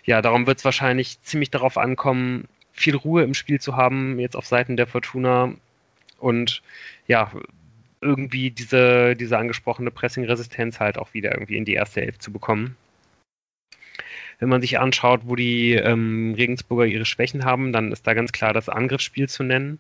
ja 0.05 0.23
darum 0.23 0.47
wird 0.47 0.59
es 0.59 0.65
wahrscheinlich 0.65 1.21
ziemlich 1.23 1.51
darauf 1.51 1.77
ankommen, 1.79 2.47
viel 2.73 2.95
Ruhe 2.95 3.25
im 3.25 3.35
Spiel 3.35 3.61
zu 3.61 3.77
haben 3.77 4.21
jetzt 4.21 4.37
auf 4.37 4.47
Seiten 4.47 4.77
der 4.77 4.87
Fortuna 4.87 5.55
und 6.19 6.63
ja, 7.07 7.31
irgendwie 8.01 8.51
diese, 8.51 9.17
diese 9.17 9.39
angesprochene 9.39 9.91
Pressing-Resistenz 9.91 10.81
halt 10.81 10.99
auch 10.99 11.15
wieder 11.15 11.33
irgendwie 11.33 11.57
in 11.57 11.65
die 11.65 11.75
erste 11.75 12.01
Hälfte 12.01 12.21
zu 12.21 12.33
bekommen. 12.33 12.77
Wenn 14.39 14.51
man 14.51 14.61
sich 14.61 14.79
anschaut, 14.79 15.23
wo 15.25 15.35
die 15.35 15.73
ähm, 15.73 16.35
Regensburger 16.37 16.85
ihre 16.85 17.07
Schwächen 17.07 17.45
haben, 17.45 17.73
dann 17.73 17.91
ist 17.91 18.07
da 18.07 18.13
ganz 18.15 18.33
klar 18.33 18.53
das 18.53 18.69
Angriffsspiel 18.69 19.29
zu 19.29 19.43
nennen. 19.43 19.79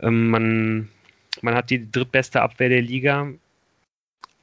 Ähm, 0.00 0.30
man, 0.30 0.88
man 1.42 1.54
hat 1.54 1.70
die 1.70 1.90
drittbeste 1.90 2.40
Abwehr 2.40 2.68
der 2.68 2.82
Liga, 2.82 3.28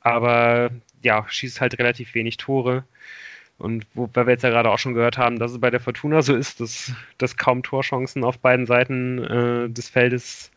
aber 0.01 0.71
ja, 1.01 1.25
schießt 1.27 1.61
halt 1.61 1.79
relativ 1.79 2.13
wenig 2.15 2.37
Tore. 2.37 2.83
Und 3.57 3.87
wobei 3.95 4.27
wir 4.27 4.33
jetzt 4.33 4.43
ja 4.43 4.49
gerade 4.49 4.69
auch 4.69 4.77
schon 4.77 4.93
gehört 4.93 5.17
haben, 5.17 5.39
dass 5.39 5.51
es 5.51 5.59
bei 5.59 5.71
der 5.71 5.79
Fortuna 5.79 6.21
so 6.21 6.35
ist, 6.35 6.59
dass, 6.59 6.93
dass 7.17 7.37
kaum 7.37 7.63
Torchancen 7.63 8.23
auf 8.23 8.37
beiden 8.39 8.67
Seiten 8.67 9.23
äh, 9.23 9.69
des 9.69 9.89
Feldes 9.89 10.51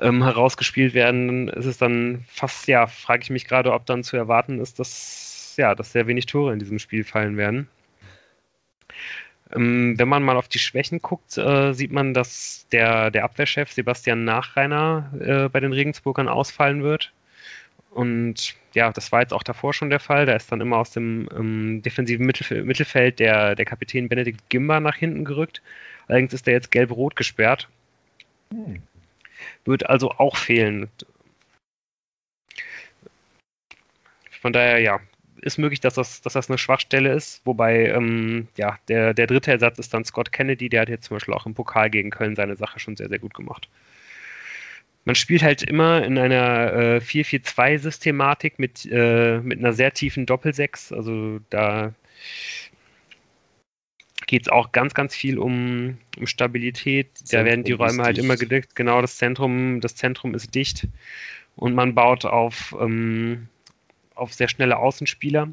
ähm, 0.00 0.22
herausgespielt 0.22 0.94
werden, 0.94 1.48
ist 1.48 1.66
es 1.66 1.78
dann 1.78 2.24
fast, 2.28 2.66
ja, 2.66 2.86
frage 2.86 3.22
ich 3.22 3.30
mich 3.30 3.46
gerade, 3.46 3.72
ob 3.72 3.86
dann 3.86 4.02
zu 4.02 4.16
erwarten 4.16 4.60
ist, 4.60 4.78
dass, 4.78 5.54
ja, 5.56 5.74
dass 5.74 5.92
sehr 5.92 6.06
wenig 6.06 6.26
Tore 6.26 6.52
in 6.52 6.58
diesem 6.58 6.78
Spiel 6.78 7.04
fallen 7.04 7.36
werden. 7.36 7.68
Ähm, 9.54 9.94
wenn 9.96 10.08
man 10.08 10.22
mal 10.22 10.36
auf 10.36 10.48
die 10.48 10.58
Schwächen 10.58 11.00
guckt, 11.00 11.38
äh, 11.38 11.72
sieht 11.72 11.92
man, 11.92 12.14
dass 12.14 12.66
der, 12.72 13.10
der 13.10 13.24
Abwehrchef 13.24 13.72
Sebastian 13.72 14.24
Nachreiner 14.24 15.12
äh, 15.20 15.48
bei 15.48 15.60
den 15.60 15.72
Regensburgern 15.72 16.28
ausfallen 16.28 16.82
wird. 16.82 17.12
Und 17.90 18.56
ja, 18.76 18.92
das 18.92 19.10
war 19.10 19.22
jetzt 19.22 19.32
auch 19.32 19.42
davor 19.42 19.72
schon 19.72 19.88
der 19.88 20.00
Fall. 20.00 20.26
Da 20.26 20.34
ist 20.36 20.52
dann 20.52 20.60
immer 20.60 20.76
aus 20.76 20.90
dem 20.90 21.28
ähm, 21.34 21.80
defensiven 21.82 22.26
Mittelf 22.26 22.50
Mittelfeld 22.50 23.18
der, 23.20 23.54
der 23.54 23.64
Kapitän 23.64 24.08
Benedikt 24.08 24.50
Gimba 24.50 24.80
nach 24.80 24.96
hinten 24.96 25.24
gerückt. 25.24 25.62
Allerdings 26.08 26.34
ist 26.34 26.46
er 26.46 26.54
jetzt 26.54 26.70
gelb-rot 26.70 27.16
gesperrt. 27.16 27.68
Hm. 28.52 28.82
Wird 29.64 29.86
also 29.88 30.10
auch 30.10 30.36
fehlen. 30.36 30.88
Von 34.42 34.52
daher, 34.52 34.78
ja, 34.80 35.00
ist 35.40 35.56
möglich, 35.58 35.80
dass 35.80 35.94
das, 35.94 36.20
dass 36.20 36.34
das 36.34 36.50
eine 36.50 36.58
Schwachstelle 36.58 37.12
ist. 37.14 37.40
Wobei, 37.46 37.86
ähm, 37.86 38.48
ja, 38.58 38.78
der, 38.88 39.14
der 39.14 39.26
dritte 39.26 39.52
Ersatz 39.52 39.78
ist 39.78 39.94
dann 39.94 40.04
Scott 40.04 40.32
Kennedy. 40.32 40.68
Der 40.68 40.82
hat 40.82 40.90
jetzt 40.90 41.06
zum 41.06 41.16
Beispiel 41.16 41.34
auch 41.34 41.46
im 41.46 41.54
Pokal 41.54 41.88
gegen 41.88 42.10
Köln 42.10 42.36
seine 42.36 42.56
Sache 42.56 42.78
schon 42.78 42.96
sehr, 42.96 43.08
sehr 43.08 43.18
gut 43.18 43.32
gemacht 43.32 43.68
man 45.06 45.14
spielt 45.14 45.42
halt 45.44 45.62
immer 45.62 46.04
in 46.04 46.18
einer 46.18 46.72
äh, 46.72 46.96
4-4-2-Systematik 46.98 48.58
mit, 48.58 48.86
äh, 48.90 49.38
mit 49.38 49.60
einer 49.60 49.72
sehr 49.72 49.94
tiefen 49.94 50.26
Doppelsechs. 50.26 50.92
Also 50.92 51.38
da 51.48 51.94
geht 54.26 54.42
es 54.42 54.48
auch 54.48 54.72
ganz, 54.72 54.94
ganz 54.94 55.14
viel 55.14 55.38
um, 55.38 55.98
um 56.18 56.26
Stabilität. 56.26 57.16
Zentrum 57.18 57.38
da 57.38 57.44
werden 57.44 57.64
die 57.64 57.72
Räume 57.72 58.02
halt 58.02 58.16
dicht. 58.16 58.24
immer 58.24 58.36
gedeckt. 58.36 58.74
Genau, 58.74 59.00
das 59.00 59.16
Zentrum, 59.16 59.80
das 59.80 59.94
Zentrum 59.94 60.34
ist 60.34 60.52
dicht. 60.56 60.88
Und 61.54 61.76
man 61.76 61.94
baut 61.94 62.24
auf, 62.24 62.74
ähm, 62.80 63.46
auf 64.16 64.34
sehr 64.34 64.48
schnelle 64.48 64.76
Außenspieler. 64.76 65.48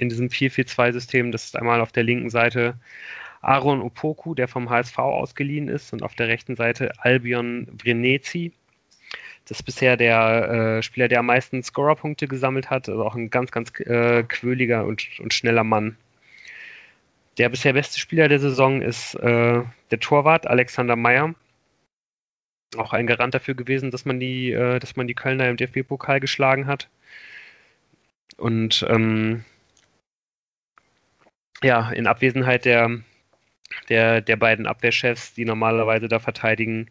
in 0.00 0.08
diesem 0.08 0.28
4-4-2-System. 0.28 1.32
Das 1.32 1.46
ist 1.46 1.56
einmal 1.56 1.80
auf 1.80 1.90
der 1.90 2.04
linken 2.04 2.30
Seite 2.30 2.78
Aaron 3.40 3.82
Opoku, 3.82 4.34
der 4.34 4.48
vom 4.48 4.70
HSV 4.70 4.98
ausgeliehen 4.98 5.68
ist, 5.68 5.92
und 5.92 6.02
auf 6.02 6.14
der 6.14 6.28
rechten 6.28 6.56
Seite 6.56 6.92
Albion 6.98 7.68
Vrenetzi. 7.80 8.52
Das 9.46 9.60
ist 9.60 9.64
bisher 9.64 9.96
der 9.96 10.78
äh, 10.78 10.82
Spieler, 10.82 11.08
der 11.08 11.20
am 11.20 11.26
meisten 11.26 11.62
Scorerpunkte 11.62 12.28
gesammelt 12.28 12.68
hat, 12.68 12.88
also 12.88 13.04
auch 13.04 13.14
ein 13.14 13.30
ganz, 13.30 13.50
ganz 13.50 13.72
äh, 13.80 14.22
quöliger 14.24 14.84
und, 14.84 15.06
und 15.20 15.32
schneller 15.32 15.64
Mann. 15.64 15.96
Der 17.38 17.48
bisher 17.48 17.72
beste 17.72 17.98
Spieler 17.98 18.28
der 18.28 18.40
Saison 18.40 18.82
ist 18.82 19.14
äh, 19.14 19.62
der 19.90 20.00
Torwart 20.00 20.46
Alexander 20.46 20.96
Meyer. 20.96 21.34
Auch 22.76 22.92
ein 22.92 23.06
Garant 23.06 23.32
dafür 23.34 23.54
gewesen, 23.54 23.90
dass 23.90 24.04
man 24.04 24.20
die, 24.20 24.52
äh, 24.52 24.78
dass 24.80 24.96
man 24.96 25.06
die 25.06 25.14
Kölner 25.14 25.48
im 25.48 25.56
DFB-Pokal 25.56 26.20
geschlagen 26.20 26.66
hat. 26.66 26.88
Und 28.36 28.84
ähm, 28.88 29.44
ja, 31.62 31.90
in 31.90 32.06
Abwesenheit 32.06 32.64
der, 32.64 33.00
der, 33.88 34.20
der 34.20 34.36
beiden 34.36 34.66
Abwehrchefs, 34.66 35.34
die 35.34 35.44
normalerweise 35.44 36.08
da 36.08 36.18
verteidigen, 36.18 36.90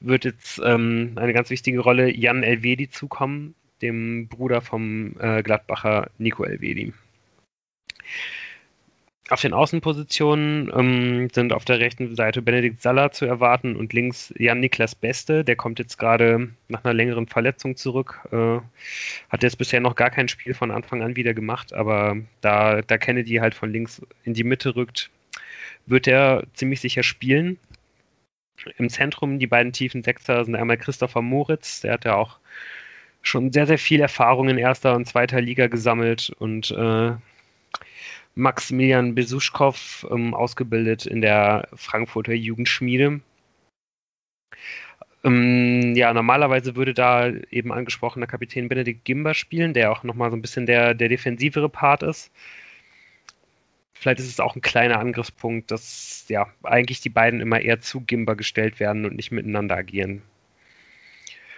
wird 0.00 0.24
jetzt 0.24 0.60
ähm, 0.64 1.12
eine 1.16 1.32
ganz 1.32 1.50
wichtige 1.50 1.80
Rolle 1.80 2.14
Jan 2.14 2.42
Elvedi 2.42 2.88
zukommen, 2.88 3.54
dem 3.82 4.28
Bruder 4.28 4.60
vom 4.60 5.16
äh, 5.18 5.42
Gladbacher 5.42 6.10
Nico 6.18 6.44
Elvedi. 6.44 6.92
Auf 9.30 9.40
den 9.40 9.54
Außenpositionen 9.54 10.70
ähm, 10.76 11.28
sind 11.32 11.54
auf 11.54 11.64
der 11.64 11.80
rechten 11.80 12.14
Seite 12.14 12.42
Benedikt 12.42 12.82
Saller 12.82 13.10
zu 13.10 13.24
erwarten 13.24 13.74
und 13.74 13.94
links 13.94 14.34
Jan-Niklas 14.36 14.94
Beste. 14.94 15.44
Der 15.44 15.56
kommt 15.56 15.78
jetzt 15.78 15.96
gerade 15.96 16.50
nach 16.68 16.84
einer 16.84 16.92
längeren 16.92 17.26
Verletzung 17.26 17.74
zurück. 17.74 18.20
Äh, 18.30 18.60
hat 19.30 19.42
jetzt 19.42 19.56
bisher 19.56 19.80
noch 19.80 19.94
gar 19.94 20.10
kein 20.10 20.28
Spiel 20.28 20.52
von 20.52 20.70
Anfang 20.70 21.02
an 21.02 21.16
wieder 21.16 21.32
gemacht, 21.32 21.72
aber 21.72 22.18
da, 22.42 22.82
da 22.82 22.98
Kennedy 22.98 23.36
halt 23.36 23.54
von 23.54 23.72
links 23.72 24.02
in 24.24 24.34
die 24.34 24.44
Mitte 24.44 24.76
rückt, 24.76 25.10
wird 25.86 26.06
er 26.06 26.44
ziemlich 26.54 26.80
sicher 26.80 27.02
spielen. 27.02 27.58
Im 28.78 28.88
Zentrum 28.88 29.38
die 29.38 29.46
beiden 29.46 29.72
tiefen 29.72 30.02
Sechser 30.02 30.44
sind 30.44 30.56
einmal 30.56 30.78
Christopher 30.78 31.22
Moritz, 31.22 31.80
der 31.80 31.94
hat 31.94 32.04
ja 32.04 32.14
auch 32.14 32.38
schon 33.22 33.52
sehr, 33.52 33.66
sehr 33.66 33.78
viel 33.78 34.00
Erfahrung 34.00 34.48
in 34.48 34.58
erster 34.58 34.94
und 34.94 35.06
zweiter 35.06 35.40
Liga 35.40 35.66
gesammelt 35.66 36.30
und 36.38 36.70
äh, 36.70 37.12
Maximilian 38.34 39.14
Besuschkow, 39.14 40.06
ähm, 40.10 40.34
ausgebildet 40.34 41.06
in 41.06 41.20
der 41.22 41.68
Frankfurter 41.74 42.34
Jugendschmiede. 42.34 43.20
Ähm, 45.24 45.94
ja, 45.94 46.12
normalerweise 46.12 46.76
würde 46.76 46.92
da 46.94 47.28
eben 47.50 47.72
angesprochener 47.72 48.26
Kapitän 48.26 48.68
Benedikt 48.68 49.04
Gimber 49.04 49.34
spielen, 49.34 49.72
der 49.72 49.90
auch 49.90 50.02
nochmal 50.02 50.30
so 50.30 50.36
ein 50.36 50.42
bisschen 50.42 50.66
der, 50.66 50.94
der 50.94 51.08
defensivere 51.08 51.68
Part 51.68 52.02
ist. 52.02 52.30
Vielleicht 53.94 54.20
ist 54.20 54.28
es 54.28 54.40
auch 54.40 54.56
ein 54.56 54.60
kleiner 54.60 54.98
Angriffspunkt, 54.98 55.70
dass 55.70 56.26
ja 56.28 56.46
eigentlich 56.62 57.00
die 57.00 57.08
beiden 57.08 57.40
immer 57.40 57.60
eher 57.60 57.80
zu 57.80 58.00
Gimber 58.00 58.36
gestellt 58.36 58.80
werden 58.80 59.06
und 59.06 59.16
nicht 59.16 59.32
miteinander 59.32 59.76
agieren. 59.76 60.22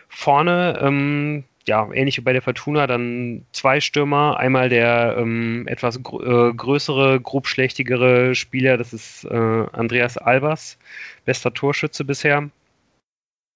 Vorne 0.09 0.79
ähm, 0.81 1.45
ja, 1.67 1.91
ähnlich 1.93 2.17
wie 2.17 2.23
bei 2.23 2.33
der 2.33 2.43
Fortuna, 2.43 2.87
dann 2.87 3.45
zwei 3.53 3.81
Stürmer. 3.81 4.39
Einmal 4.39 4.69
der 4.69 5.17
ähm, 5.19 5.67
etwas 5.67 6.03
gr 6.03 6.51
äh, 6.51 6.55
größere, 6.55 7.21
grobschlächtigere 7.21 8.35
Spieler, 8.35 8.77
das 8.77 8.93
ist 8.93 9.25
äh, 9.25 9.67
Andreas 9.73 10.17
Albers, 10.17 10.79
bester 11.25 11.53
Torschütze 11.53 12.05
bisher. 12.05 12.51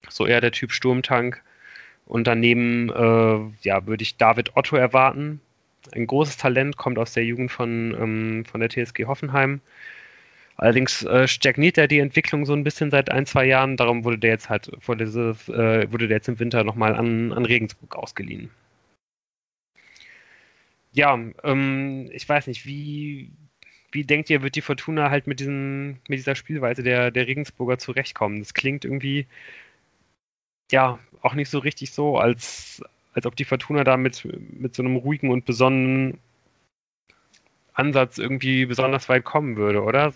So 0.08 0.26
eher 0.26 0.40
der 0.40 0.52
Typ 0.52 0.72
Sturmtank. 0.72 1.42
Und 2.06 2.26
daneben, 2.26 2.90
äh, 2.90 3.38
ja, 3.62 3.86
würde 3.86 4.02
ich 4.02 4.16
David 4.16 4.56
Otto 4.56 4.76
erwarten. 4.76 5.40
Ein 5.92 6.06
großes 6.06 6.36
Talent, 6.36 6.76
kommt 6.76 6.98
aus 6.98 7.12
der 7.12 7.24
Jugend 7.24 7.50
von, 7.50 7.96
ähm, 8.00 8.44
von 8.44 8.60
der 8.60 8.70
TSG 8.70 9.06
Hoffenheim. 9.06 9.60
Allerdings 10.56 11.04
äh, 11.04 11.26
stagniert 11.26 11.78
er 11.78 11.88
die 11.88 12.00
Entwicklung 12.00 12.44
so 12.44 12.52
ein 12.52 12.64
bisschen 12.64 12.90
seit 12.90 13.10
ein, 13.10 13.24
zwei 13.24 13.46
Jahren. 13.46 13.78
Darum 13.78 14.04
wurde 14.04 14.18
der 14.18 14.30
jetzt 14.30 14.50
halt 14.50 14.70
vor 14.80 14.94
dieses, 14.94 15.48
äh, 15.48 15.90
wurde 15.90 16.06
der 16.06 16.18
jetzt 16.18 16.28
im 16.28 16.38
Winter 16.38 16.64
nochmal 16.64 16.94
an, 16.96 17.32
an 17.32 17.46
Regensburg 17.46 17.96
ausgeliehen. 17.96 18.50
Ja, 20.92 21.18
ähm, 21.44 22.10
ich 22.12 22.28
weiß 22.28 22.46
nicht, 22.48 22.66
wie, 22.66 23.30
wie 23.92 24.04
denkt 24.04 24.28
ihr, 24.30 24.42
wird 24.42 24.56
die 24.56 24.60
Fortuna 24.60 25.10
halt 25.10 25.26
mit, 25.26 25.40
diesen, 25.40 26.00
mit 26.08 26.18
dieser 26.18 26.34
Spielweise 26.34 26.82
der, 26.82 27.10
der 27.10 27.26
Regensburger 27.26 27.78
zurechtkommen? 27.78 28.40
Das 28.40 28.54
klingt 28.54 28.84
irgendwie 28.84 29.26
ja 30.72 30.98
auch 31.22 31.34
nicht 31.34 31.50
so 31.50 31.58
richtig 31.58 31.92
so, 31.92 32.18
als, 32.18 32.82
als 33.12 33.26
ob 33.26 33.36
die 33.36 33.44
Fortuna 33.44 33.84
da 33.84 33.96
mit, 33.96 34.26
mit 34.52 34.74
so 34.74 34.82
einem 34.82 34.96
ruhigen 34.96 35.30
und 35.30 35.44
besonnenen 35.44 36.18
Ansatz 37.72 38.18
irgendwie 38.18 38.66
besonders 38.66 39.08
weit 39.08 39.24
kommen 39.24 39.56
würde, 39.56 39.82
oder? 39.82 40.12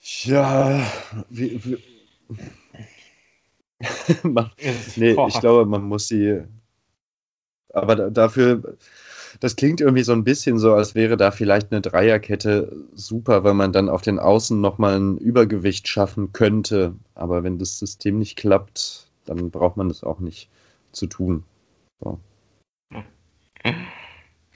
Ja, 0.00 0.86
wie, 1.30 1.64
wie 1.64 1.78
man, 4.22 4.50
nee, 4.96 5.16
ich 5.28 5.40
glaube, 5.40 5.66
man 5.66 5.82
muss 5.82 6.08
sie. 6.08 6.42
Aber 7.72 8.10
dafür, 8.10 8.76
das 9.40 9.56
klingt 9.56 9.80
irgendwie 9.80 10.02
so 10.02 10.12
ein 10.12 10.24
bisschen 10.24 10.58
so, 10.58 10.74
als 10.74 10.94
wäre 10.94 11.16
da 11.16 11.30
vielleicht 11.30 11.72
eine 11.72 11.82
Dreierkette 11.82 12.74
super, 12.94 13.44
weil 13.44 13.54
man 13.54 13.72
dann 13.72 13.88
auf 13.88 14.02
den 14.02 14.18
Außen 14.18 14.60
nochmal 14.60 14.98
ein 14.98 15.18
Übergewicht 15.18 15.88
schaffen 15.88 16.32
könnte. 16.32 16.94
Aber 17.14 17.44
wenn 17.44 17.58
das 17.58 17.78
System 17.78 18.18
nicht 18.18 18.36
klappt, 18.36 19.05
dann 19.26 19.50
braucht 19.50 19.76
man 19.76 19.88
das 19.88 20.02
auch 20.04 20.20
nicht 20.20 20.48
zu 20.92 21.06
tun. 21.06 21.44
So. 22.00 22.18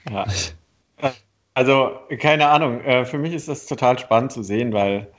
Ja. 0.09 0.25
Also, 1.53 1.99
keine 2.17 2.47
Ahnung. 2.47 2.81
Äh, 2.81 3.05
für 3.05 3.17
mich 3.17 3.33
ist 3.33 3.47
das 3.47 3.65
total 3.65 3.99
spannend 3.99 4.31
zu 4.31 4.41
sehen, 4.43 4.73
weil 4.73 5.11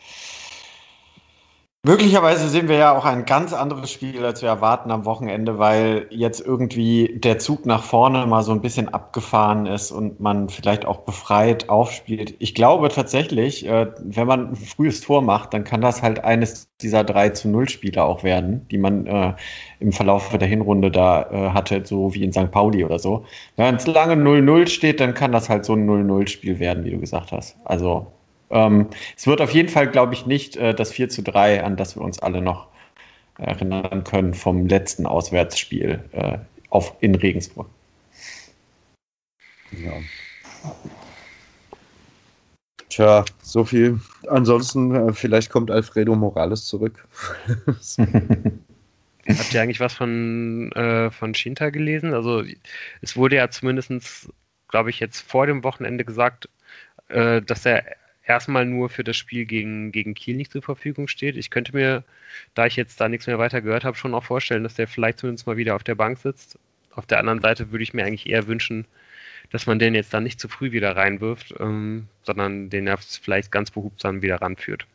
Möglicherweise 1.85 2.49
sehen 2.49 2.68
wir 2.68 2.76
ja 2.76 2.97
auch 2.97 3.05
ein 3.05 3.24
ganz 3.24 3.53
anderes 3.53 3.91
Spiel, 3.91 4.24
als 4.24 4.41
wir 4.41 4.49
erwarten 4.49 4.93
am 4.93 5.05
Wochenende, 5.05 5.59
weil 5.59 6.07
jetzt 6.11 6.41
irgendwie 6.41 7.18
der 7.18 7.41
Zug 7.41 7.66
nach 7.66 7.83
vorne 7.83 8.24
mal 8.26 8.45
so 8.45 8.53
ein 8.53 8.61
bisschen 8.61 8.89
abgefahren 8.89 9.66
ist 9.66 9.91
und 9.91 10.20
man 10.20 10.49
vielleicht 10.49 10.85
auch 10.85 10.99
befreit 10.99 11.68
aufspielt. 11.70 12.37
Ich 12.39 12.55
glaube 12.55 12.89
tatsächlich, 12.89 13.66
äh, 13.66 13.89
wenn 13.99 14.28
man 14.28 14.51
ein 14.51 14.55
frühes 14.55 15.01
Tor 15.01 15.22
macht, 15.22 15.55
dann 15.55 15.64
kann 15.64 15.80
das 15.80 16.03
halt 16.03 16.22
eines 16.22 16.68
dieser 16.80 17.03
3 17.03 17.30
zu 17.30 17.49
0 17.49 17.68
Spiele 17.68 18.05
auch 18.05 18.22
werden, 18.22 18.68
die 18.70 18.78
man 18.78 19.07
äh, 19.09 19.35
im 19.80 19.91
Verlauf 19.91 20.28
der 20.28 20.47
Hinrunde 20.47 20.93
da 20.93 21.22
äh, 21.33 21.51
hatte, 21.51 21.85
so 21.85 22.14
wie 22.14 22.22
in 22.22 22.33
St. 22.33 22.53
Pauli 22.53 22.85
oder 22.85 23.01
so. 23.01 23.24
Wenn 23.57 23.74
es 23.74 23.89
lange 23.89 24.14
0-0 24.14 24.68
steht, 24.68 25.01
dann 25.01 25.14
kann 25.14 25.33
das 25.33 25.49
halt 25.49 25.64
so 25.64 25.72
ein 25.74 25.91
0-0-Spiel 25.91 26.61
werden, 26.61 26.85
wie 26.85 26.93
du 26.93 27.01
gesagt 27.01 27.33
hast. 27.33 27.57
Also 27.64 28.07
ähm, 28.53 28.88
es 29.16 29.26
wird 29.26 29.40
auf 29.40 29.50
jeden 29.50 29.68
Fall, 29.68 29.88
glaube 29.88 30.14
ich, 30.14 30.26
nicht 30.26 30.57
äh, 30.57 30.74
das 30.74 30.92
4 30.92 31.08
zu 31.08 31.22
3, 31.22 31.64
an 31.64 31.76
das 31.76 31.96
wir 31.96 32.03
uns 32.03 32.18
alle 32.18 32.41
noch 32.42 32.68
erinnern 33.38 34.04
können 34.04 34.34
vom 34.34 34.68
letzten 34.68 35.07
Auswärtsspiel 35.07 36.04
äh, 36.12 36.38
auf, 36.70 36.95
in 37.00 37.14
Regensburg. 37.14 37.68
Ja. 39.72 39.92
Tja, 42.88 43.24
so 43.42 43.64
viel. 43.64 43.99
Ansonsten, 44.29 44.95
äh, 44.95 45.12
vielleicht 45.14 45.50
kommt 45.50 45.70
Alfredo 45.70 46.14
Morales 46.14 46.66
zurück. 46.66 47.08
Habt 49.29 49.54
ihr 49.54 49.62
eigentlich 49.62 49.80
was 49.80 49.95
von, 49.95 50.70
äh, 50.72 51.11
von 51.11 51.34
Shinta 51.34 51.70
gelesen? 51.70 52.12
Also, 52.12 52.42
es 53.00 53.16
wurde 53.16 53.37
ja 53.37 53.49
zumindest, 53.49 54.29
glaube 54.68 54.91
ich, 54.91 55.00
jetzt 55.00 55.20
vor 55.20 55.46
dem 55.46 55.64
Wochenende 55.64 56.04
gesagt, 56.04 56.50
äh, 57.08 57.41
dass 57.41 57.64
er 57.64 57.84
erstmal 58.33 58.67
nur 58.67 58.88
für 58.88 59.04
das 59.04 59.17
Spiel 59.17 59.45
gegen, 59.45 59.92
gegen 59.92 60.14
Kiel 60.14 60.37
nicht 60.37 60.53
zur 60.53 60.63
Verfügung 60.63 61.07
steht. 61.09 61.37
Ich 61.37 61.50
könnte 61.50 61.75
mir, 61.75 62.04
da 62.54 62.67
ich 62.67 62.76
jetzt 62.76 63.00
da 63.00 63.09
nichts 63.09 63.26
mehr 63.26 63.38
weiter 63.38 63.61
gehört 63.61 63.84
habe, 63.84 63.96
schon 63.96 64.14
auch 64.14 64.25
vorstellen, 64.25 64.63
dass 64.63 64.75
der 64.75 64.88
vielleicht 64.88 65.18
zumindest 65.18 65.46
mal 65.46 65.57
wieder 65.57 65.76
auf 65.76 65.84
der 65.84 65.95
Bank 65.95 66.18
sitzt. 66.18 66.59
Auf 66.95 67.07
der 67.07 67.18
anderen 67.18 67.41
Seite 67.41 67.71
würde 67.71 67.83
ich 67.83 67.95
mir 67.95 68.04
eigentlich 68.04 68.29
eher 68.29 68.46
wünschen, 68.46 68.87
dass 69.50 69.67
man 69.67 69.79
den 69.79 69.95
jetzt 69.95 70.13
dann 70.14 70.25
nicht 70.25 70.41
zu 70.41 70.49
früh 70.49 70.72
wieder 70.72 70.96
reinwirft, 70.96 71.54
ähm, 71.61 72.09
sondern 72.22 72.71
den 72.71 72.87
er 72.87 72.99
vielleicht 72.99 73.53
ganz 73.53 73.71
behutsam 73.71 74.22
wieder 74.22 74.41
ranführt. 74.41 74.87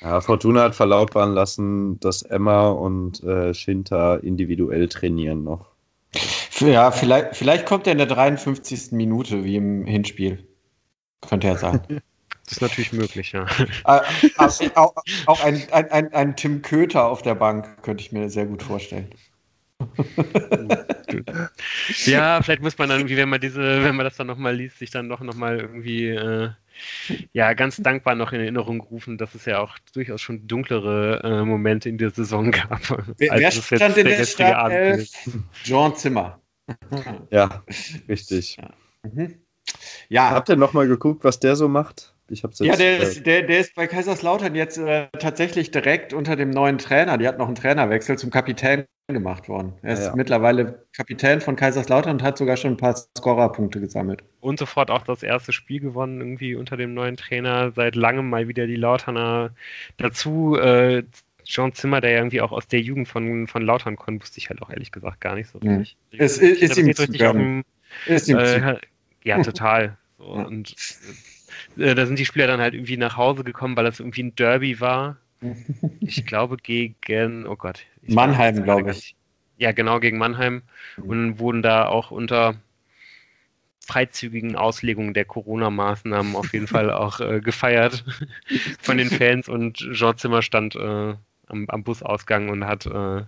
Ja, 0.00 0.20
Fortuna 0.20 0.62
hat 0.62 0.74
verlautbaren 0.74 1.32
lassen, 1.32 1.98
dass 2.00 2.22
Emma 2.22 2.68
und 2.68 3.22
äh, 3.24 3.54
Shinta 3.54 4.16
individuell 4.16 4.88
trainieren 4.88 5.44
noch. 5.44 5.66
Ja, 6.60 6.90
vielleicht, 6.90 7.36
vielleicht 7.36 7.66
kommt 7.66 7.86
er 7.86 7.92
in 7.92 7.98
der 7.98 8.06
53. 8.06 8.92
Minute 8.92 9.44
wie 9.44 9.56
im 9.56 9.84
Hinspiel. 9.86 10.46
Könnte 11.20 11.48
er 11.48 11.56
sein. 11.56 11.80
Das 12.44 12.54
ist 12.54 12.60
natürlich 12.60 12.92
möglich, 12.92 13.32
ja. 13.32 13.46
Äh, 13.86 14.00
auch, 14.74 14.94
auch 15.26 15.44
ein, 15.44 15.62
ein, 15.72 15.90
ein, 15.90 16.12
ein, 16.12 16.36
Tim 16.36 16.62
Köter 16.62 17.06
auf 17.06 17.22
der 17.22 17.34
Bank 17.34 17.82
könnte 17.82 18.02
ich 18.02 18.12
mir 18.12 18.28
sehr 18.28 18.46
gut 18.46 18.62
vorstellen. 18.62 19.10
ja, 22.04 22.42
vielleicht 22.42 22.62
muss 22.62 22.78
man 22.78 22.88
dann 22.88 23.00
irgendwie, 23.00 23.16
wenn 23.16 23.28
man 23.28 23.40
diese, 23.40 23.82
wenn 23.82 23.96
man 23.96 24.04
das 24.04 24.16
dann 24.16 24.26
nochmal 24.26 24.54
liest, 24.54 24.78
sich 24.78 24.90
dann 24.90 25.08
doch 25.08 25.20
nochmal 25.20 25.58
irgendwie 25.58 26.08
äh, 26.08 26.50
ja, 27.32 27.54
ganz 27.54 27.76
dankbar 27.76 28.14
noch 28.14 28.32
in 28.32 28.40
Erinnerung 28.40 28.80
rufen, 28.80 29.18
dass 29.18 29.34
es 29.34 29.44
ja 29.44 29.60
auch 29.60 29.78
durchaus 29.92 30.20
schon 30.20 30.46
dunklere 30.46 31.20
äh, 31.22 31.44
Momente 31.44 31.88
in 31.88 31.98
der 31.98 32.10
Saison 32.10 32.50
gab. 32.50 32.80
Wer, 33.18 33.32
wer 33.32 33.50
stand 33.50 33.96
in 33.96 34.06
der 34.06 34.24
Startelf? 34.24 35.08
John 35.64 35.94
Zimmer. 35.96 36.40
ja, 37.30 37.62
richtig. 38.08 38.56
Ja. 38.56 38.70
Mhm. 39.02 39.40
Ja. 40.08 40.30
Habt 40.30 40.48
ihr 40.48 40.56
nochmal 40.56 40.88
geguckt, 40.88 41.24
was 41.24 41.40
der 41.40 41.56
so 41.56 41.68
macht? 41.68 42.13
Ich 42.30 42.42
hab's 42.42 42.58
jetzt, 42.58 42.68
ja, 42.68 42.76
der, 42.76 43.00
äh, 43.00 43.02
ist, 43.02 43.26
der, 43.26 43.42
der 43.42 43.60
ist 43.60 43.74
bei 43.74 43.86
Kaiserslautern 43.86 44.54
jetzt 44.54 44.78
äh, 44.78 45.08
tatsächlich 45.18 45.70
direkt 45.70 46.14
unter 46.14 46.36
dem 46.36 46.50
neuen 46.50 46.78
Trainer. 46.78 47.18
Die 47.18 47.28
hat 47.28 47.38
noch 47.38 47.46
einen 47.46 47.54
Trainerwechsel 47.54 48.16
zum 48.16 48.30
Kapitän 48.30 48.86
gemacht 49.08 49.48
worden. 49.50 49.74
Er 49.82 49.94
ist 49.94 50.04
ja. 50.06 50.16
mittlerweile 50.16 50.86
Kapitän 50.96 51.42
von 51.42 51.56
Kaiserslautern 51.56 52.12
und 52.12 52.22
hat 52.22 52.38
sogar 52.38 52.56
schon 52.56 52.72
ein 52.72 52.76
paar 52.78 52.96
Scorerpunkte 53.18 53.78
gesammelt. 53.78 54.22
Und 54.40 54.58
sofort 54.58 54.90
auch 54.90 55.02
das 55.02 55.22
erste 55.22 55.52
Spiel 55.52 55.80
gewonnen, 55.80 56.20
irgendwie 56.20 56.54
unter 56.54 56.78
dem 56.78 56.94
neuen 56.94 57.18
Trainer. 57.18 57.72
Seit 57.72 57.94
langem 57.94 58.30
mal 58.30 58.48
wieder 58.48 58.66
die 58.66 58.76
Lauterner 58.76 59.50
dazu. 59.98 60.56
Äh, 60.56 61.02
John 61.44 61.74
Zimmer, 61.74 62.00
der 62.00 62.12
ja 62.12 62.16
irgendwie 62.18 62.40
auch 62.40 62.52
aus 62.52 62.66
der 62.66 62.80
Jugend 62.80 63.06
von, 63.06 63.46
von 63.46 63.62
Lautern 63.62 63.96
kommt, 63.96 64.22
wusste 64.22 64.38
ich 64.38 64.48
halt 64.48 64.62
auch 64.62 64.70
ehrlich 64.70 64.92
gesagt 64.92 65.20
gar 65.20 65.34
nicht 65.34 65.50
so 65.50 65.58
richtig. 65.58 65.96
Mhm. 66.10 66.18
Es 66.18 66.38
ist, 66.38 66.62
ist, 66.62 66.78
ihm 66.78 66.86
richtig 66.86 67.18
dem, 67.18 67.64
ist 68.06 68.28
ihm 68.28 68.38
äh, 68.38 68.78
Ja, 69.24 69.42
total. 69.42 69.98
So, 70.16 70.36
ja. 70.36 70.44
Und 70.44 70.74
äh, 71.76 71.94
da 71.94 72.06
sind 72.06 72.18
die 72.18 72.24
Spieler 72.24 72.46
dann 72.46 72.60
halt 72.60 72.74
irgendwie 72.74 72.96
nach 72.96 73.16
Hause 73.16 73.44
gekommen, 73.44 73.76
weil 73.76 73.84
das 73.84 74.00
irgendwie 74.00 74.22
ein 74.22 74.34
Derby 74.34 74.80
war. 74.80 75.16
Ich 76.00 76.24
glaube 76.26 76.56
gegen, 76.56 77.46
oh 77.46 77.56
Gott. 77.56 77.84
Mannheim, 78.06 78.62
glaube 78.62 78.90
ich. 78.90 79.14
Ja, 79.58 79.72
genau, 79.72 80.00
gegen 80.00 80.18
Mannheim. 80.18 80.62
Mhm. 80.96 81.04
Und 81.04 81.38
wurden 81.38 81.62
da 81.62 81.86
auch 81.86 82.10
unter 82.10 82.56
freizügigen 83.80 84.56
Auslegungen 84.56 85.12
der 85.12 85.26
Corona-Maßnahmen 85.26 86.36
auf 86.36 86.52
jeden 86.54 86.66
Fall 86.66 86.90
auch 86.92 87.20
äh, 87.20 87.40
gefeiert 87.40 88.04
von 88.80 88.98
den 88.98 89.10
Fans. 89.10 89.48
Und 89.48 89.76
Jean 89.76 90.16
Zimmer 90.16 90.42
stand 90.42 90.74
äh, 90.74 91.14
am, 91.46 91.66
am, 91.68 91.84
Busausgang 91.84 92.48
und 92.48 92.64
hat 92.66 92.86
äh, 92.86 93.22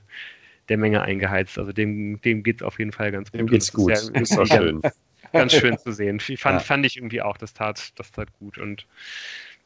der 0.68 0.78
Menge 0.78 1.02
eingeheizt. 1.02 1.58
Also 1.58 1.72
dem, 1.72 2.20
dem 2.22 2.42
geht 2.42 2.56
es 2.56 2.62
auf 2.62 2.78
jeden 2.78 2.92
Fall 2.92 3.12
ganz 3.12 3.30
gut. 3.30 3.40
Dem 3.40 3.46
geht's 3.46 3.72
gut. 3.72 3.92
Ist, 3.92 4.12
ja, 4.14 4.20
ist 4.20 4.38
auch 4.38 4.46
schön 4.46 4.80
ganz 5.32 5.52
schön 5.52 5.78
zu 5.78 5.92
sehen. 5.92 6.20
Fand, 6.20 6.38
ja. 6.38 6.58
fand 6.60 6.86
ich 6.86 6.96
irgendwie 6.96 7.22
auch, 7.22 7.36
das 7.36 7.54
tat, 7.54 7.98
das 7.98 8.10
tat 8.12 8.28
gut. 8.38 8.58
Und 8.58 8.86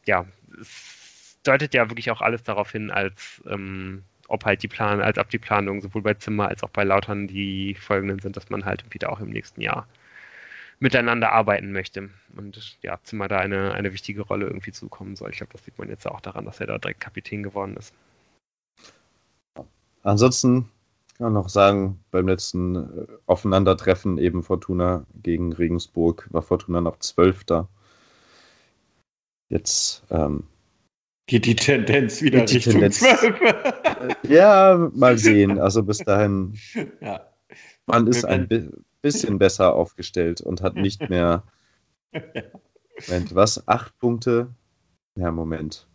ja, 0.07 0.27
es 0.61 1.39
deutet 1.43 1.75
ja 1.75 1.89
wirklich 1.91 2.11
auch 2.11 2.21
alles 2.21 2.43
darauf 2.43 2.73
hin, 2.73 2.91
als 2.91 3.43
ähm, 3.47 4.03
ob 4.29 4.45
halt 4.45 4.63
die 4.63 4.69
Plan, 4.69 5.01
als 5.01 5.19
ob 5.19 5.29
die 5.31 5.39
Planungen 5.39 5.81
sowohl 5.81 6.03
bei 6.03 6.15
Zimmer 6.15 6.49
als 6.49 6.63
auch 6.63 6.71
bei 6.71 6.85
Lautern 6.85 7.27
die 7.27 7.75
folgenden 7.75 8.21
sind, 8.21 8.37
dass 8.37 8.49
man 8.51 8.65
halt 8.65 8.85
wieder 8.95 9.11
auch 9.11 9.21
im 9.21 9.31
nächsten 9.31 9.61
Jahr 9.61 9.89
miteinander 10.79 11.33
arbeiten 11.33 11.73
möchte. 11.73 12.11
Und 12.37 12.79
ja, 12.83 12.99
Zimmer 13.03 13.29
da 13.29 13.39
eine, 13.39 13.75
eine 13.75 13.93
wichtige 13.93 14.23
Rolle 14.23 14.47
irgendwie 14.47 14.73
zukommen 14.73 15.17
soll. 15.17 15.31
Ich 15.31 15.39
glaube, 15.39 15.53
das 15.53 15.65
sieht 15.65 15.79
man 15.79 15.89
jetzt 15.89 16.07
auch 16.07 16.21
daran, 16.21 16.45
dass 16.45 16.61
er 16.61 16.67
da 16.67 16.79
direkt 16.79 17.01
Kapitän 17.01 17.43
geworden 17.43 17.77
ist. 17.77 17.95
Ansonsten 20.03 20.71
kann 21.21 21.35
noch 21.35 21.51
sagen, 21.51 22.03
beim 22.11 22.27
letzten 22.27 22.77
äh, 22.77 23.07
Aufeinandertreffen 23.27 24.17
eben 24.17 24.43
Fortuna 24.43 25.07
gegen 25.23 25.53
Regensburg 25.53 26.27
war 26.31 26.41
Fortuna 26.41 26.81
noch 26.81 26.99
Zwölfter. 26.99 27.69
Jetzt 29.51 30.03
ähm, 30.11 30.45
geht 31.27 31.45
die 31.45 31.57
Tendenz 31.57 32.23
wieder 32.23 32.47
die 32.47 32.55
Richtung 32.55 32.73
Tendenz, 32.73 33.01
12. 33.01 33.39
ja, 34.29 34.91
mal 34.95 35.19
sehen. 35.19 35.59
Also 35.61 35.83
bis 35.83 35.99
dahin, 35.99 36.55
ja. 37.03 37.21
man 37.85 38.07
ist 38.07 38.25
ein 38.25 38.49
bisschen 39.03 39.39
besser 39.39 39.75
aufgestellt 39.75 40.41
und 40.41 40.63
hat 40.63 40.77
nicht 40.77 41.11
mehr, 41.11 41.43
Moment, 42.13 43.35
was, 43.35 43.69
acht 43.69 43.99
Punkte? 43.99 44.55
Ja, 45.17 45.31
Moment. 45.31 45.87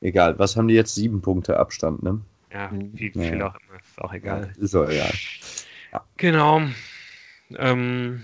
Egal, 0.00 0.36
was 0.40 0.56
haben 0.56 0.66
die 0.66 0.74
jetzt? 0.74 0.96
Sieben 0.96 1.22
Punkte 1.22 1.58
Abstand, 1.58 2.02
ne? 2.02 2.22
Ja, 2.56 2.68
mhm. 2.70 2.90
wie 2.94 3.10
viel 3.10 3.38
ja. 3.38 3.48
auch 3.48 3.54
immer, 3.54 3.78
ist 3.78 4.00
auch 4.00 4.12
egal. 4.14 4.50
Ja, 4.56 4.62
ist 4.62 4.74
auch 4.74 4.88
egal. 4.88 5.12
Ja. 5.92 6.04
Genau. 6.16 6.62
Ähm, 7.54 8.22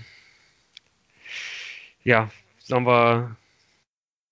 ja, 2.03 2.31
sollen 2.59 2.87
wir, 2.87 3.37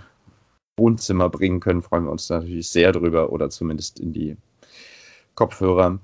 Wohnzimmer 0.76 1.28
bringen 1.28 1.60
können, 1.60 1.82
freuen 1.82 2.04
wir 2.04 2.10
uns 2.10 2.28
natürlich 2.28 2.68
sehr 2.68 2.92
drüber 2.92 3.30
oder 3.30 3.48
zumindest 3.50 4.00
in 4.00 4.12
die 4.12 4.36
Kopfhörer. 5.34 5.98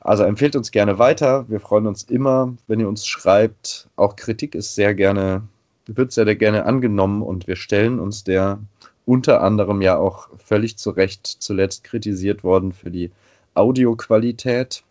Also 0.00 0.22
empfehlt 0.24 0.56
uns 0.56 0.70
gerne 0.70 0.98
weiter. 0.98 1.48
Wir 1.48 1.60
freuen 1.60 1.86
uns 1.86 2.04
immer, 2.04 2.54
wenn 2.66 2.80
ihr 2.80 2.88
uns 2.88 3.06
schreibt. 3.06 3.88
Auch 3.96 4.16
Kritik 4.16 4.54
ist 4.54 4.74
sehr 4.74 4.94
gerne, 4.94 5.42
wird 5.86 6.12
sehr 6.12 6.34
gerne 6.36 6.64
angenommen 6.64 7.22
und 7.22 7.46
wir 7.46 7.56
stellen 7.56 8.00
uns 8.00 8.24
der 8.24 8.58
unter 9.06 9.42
anderem 9.42 9.82
ja 9.82 9.98
auch 9.98 10.28
völlig 10.38 10.78
zu 10.78 10.90
Recht 10.90 11.26
zuletzt 11.26 11.84
kritisiert 11.84 12.42
worden 12.42 12.72
für 12.72 12.90
die 12.90 13.10
Audioqualität. 13.52 14.82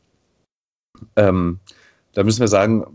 Ähm, 1.16 1.60
da 2.14 2.24
müssen 2.24 2.42
wir 2.42 2.48
sagen, 2.48 2.86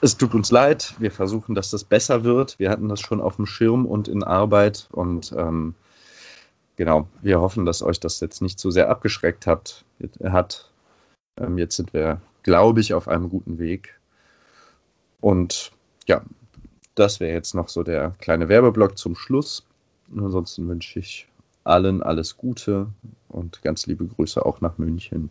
es 0.00 0.16
tut 0.16 0.34
uns 0.34 0.50
leid. 0.50 0.94
Wir 0.98 1.10
versuchen, 1.10 1.54
dass 1.54 1.70
das 1.70 1.84
besser 1.84 2.24
wird. 2.24 2.58
Wir 2.58 2.70
hatten 2.70 2.88
das 2.88 3.00
schon 3.00 3.20
auf 3.20 3.36
dem 3.36 3.46
Schirm 3.46 3.86
und 3.86 4.08
in 4.08 4.22
Arbeit. 4.22 4.88
Und 4.92 5.34
ähm, 5.36 5.74
genau, 6.76 7.08
wir 7.20 7.40
hoffen, 7.40 7.64
dass 7.64 7.82
euch 7.82 7.98
das 7.98 8.20
jetzt 8.20 8.40
nicht 8.40 8.58
zu 8.58 8.70
sehr 8.70 8.88
abgeschreckt 8.88 9.46
hat. 9.46 9.84
hat. 10.22 10.70
Ähm, 11.36 11.58
jetzt 11.58 11.76
sind 11.76 11.92
wir, 11.92 12.20
glaube 12.42 12.80
ich, 12.80 12.94
auf 12.94 13.08
einem 13.08 13.28
guten 13.28 13.58
Weg. 13.58 13.98
Und 15.20 15.72
ja, 16.06 16.22
das 16.94 17.20
wäre 17.20 17.32
jetzt 17.32 17.54
noch 17.54 17.68
so 17.68 17.82
der 17.82 18.14
kleine 18.20 18.48
Werbeblock 18.48 18.96
zum 18.96 19.16
Schluss. 19.16 19.64
ansonsten 20.16 20.68
wünsche 20.68 21.00
ich 21.00 21.26
allen 21.64 22.02
alles 22.02 22.36
Gute 22.36 22.86
und 23.28 23.62
ganz 23.62 23.86
liebe 23.86 24.06
Grüße 24.06 24.44
auch 24.44 24.60
nach 24.60 24.78
München. 24.78 25.30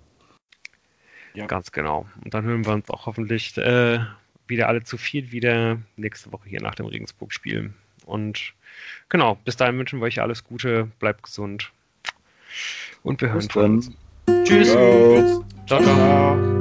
Ja. 1.38 1.45
Ganz 1.45 1.72
genau. 1.72 2.07
Und 2.23 2.34
dann 2.34 2.45
hören 2.45 2.65
wir 2.65 2.73
uns 2.73 2.89
auch 2.89 3.05
hoffentlich 3.05 3.55
äh, 3.59 3.99
wieder 4.47 4.68
alle 4.68 4.84
zu 4.84 4.97
viel 4.97 5.31
wieder 5.31 5.77
nächste 5.95 6.34
Woche 6.34 6.49
hier 6.49 6.61
nach 6.61 6.73
dem 6.73 6.88
Regensburg-Spiel. 6.88 7.72
Und 8.07 8.53
genau, 9.09 9.35
bis 9.45 9.55
dahin 9.55 9.77
wünschen 9.77 9.99
wir 9.99 10.05
euch 10.05 10.19
alles 10.19 10.43
Gute, 10.43 10.89
bleibt 10.97 11.22
gesund 11.22 11.72
und 13.03 13.22
wir 13.22 13.34
hören 13.34 13.47
uns. 13.53 13.91
Tschüss. 14.45 14.72
Ciao, 14.72 15.43
ciao. 15.68 15.84
ciao. 15.84 16.57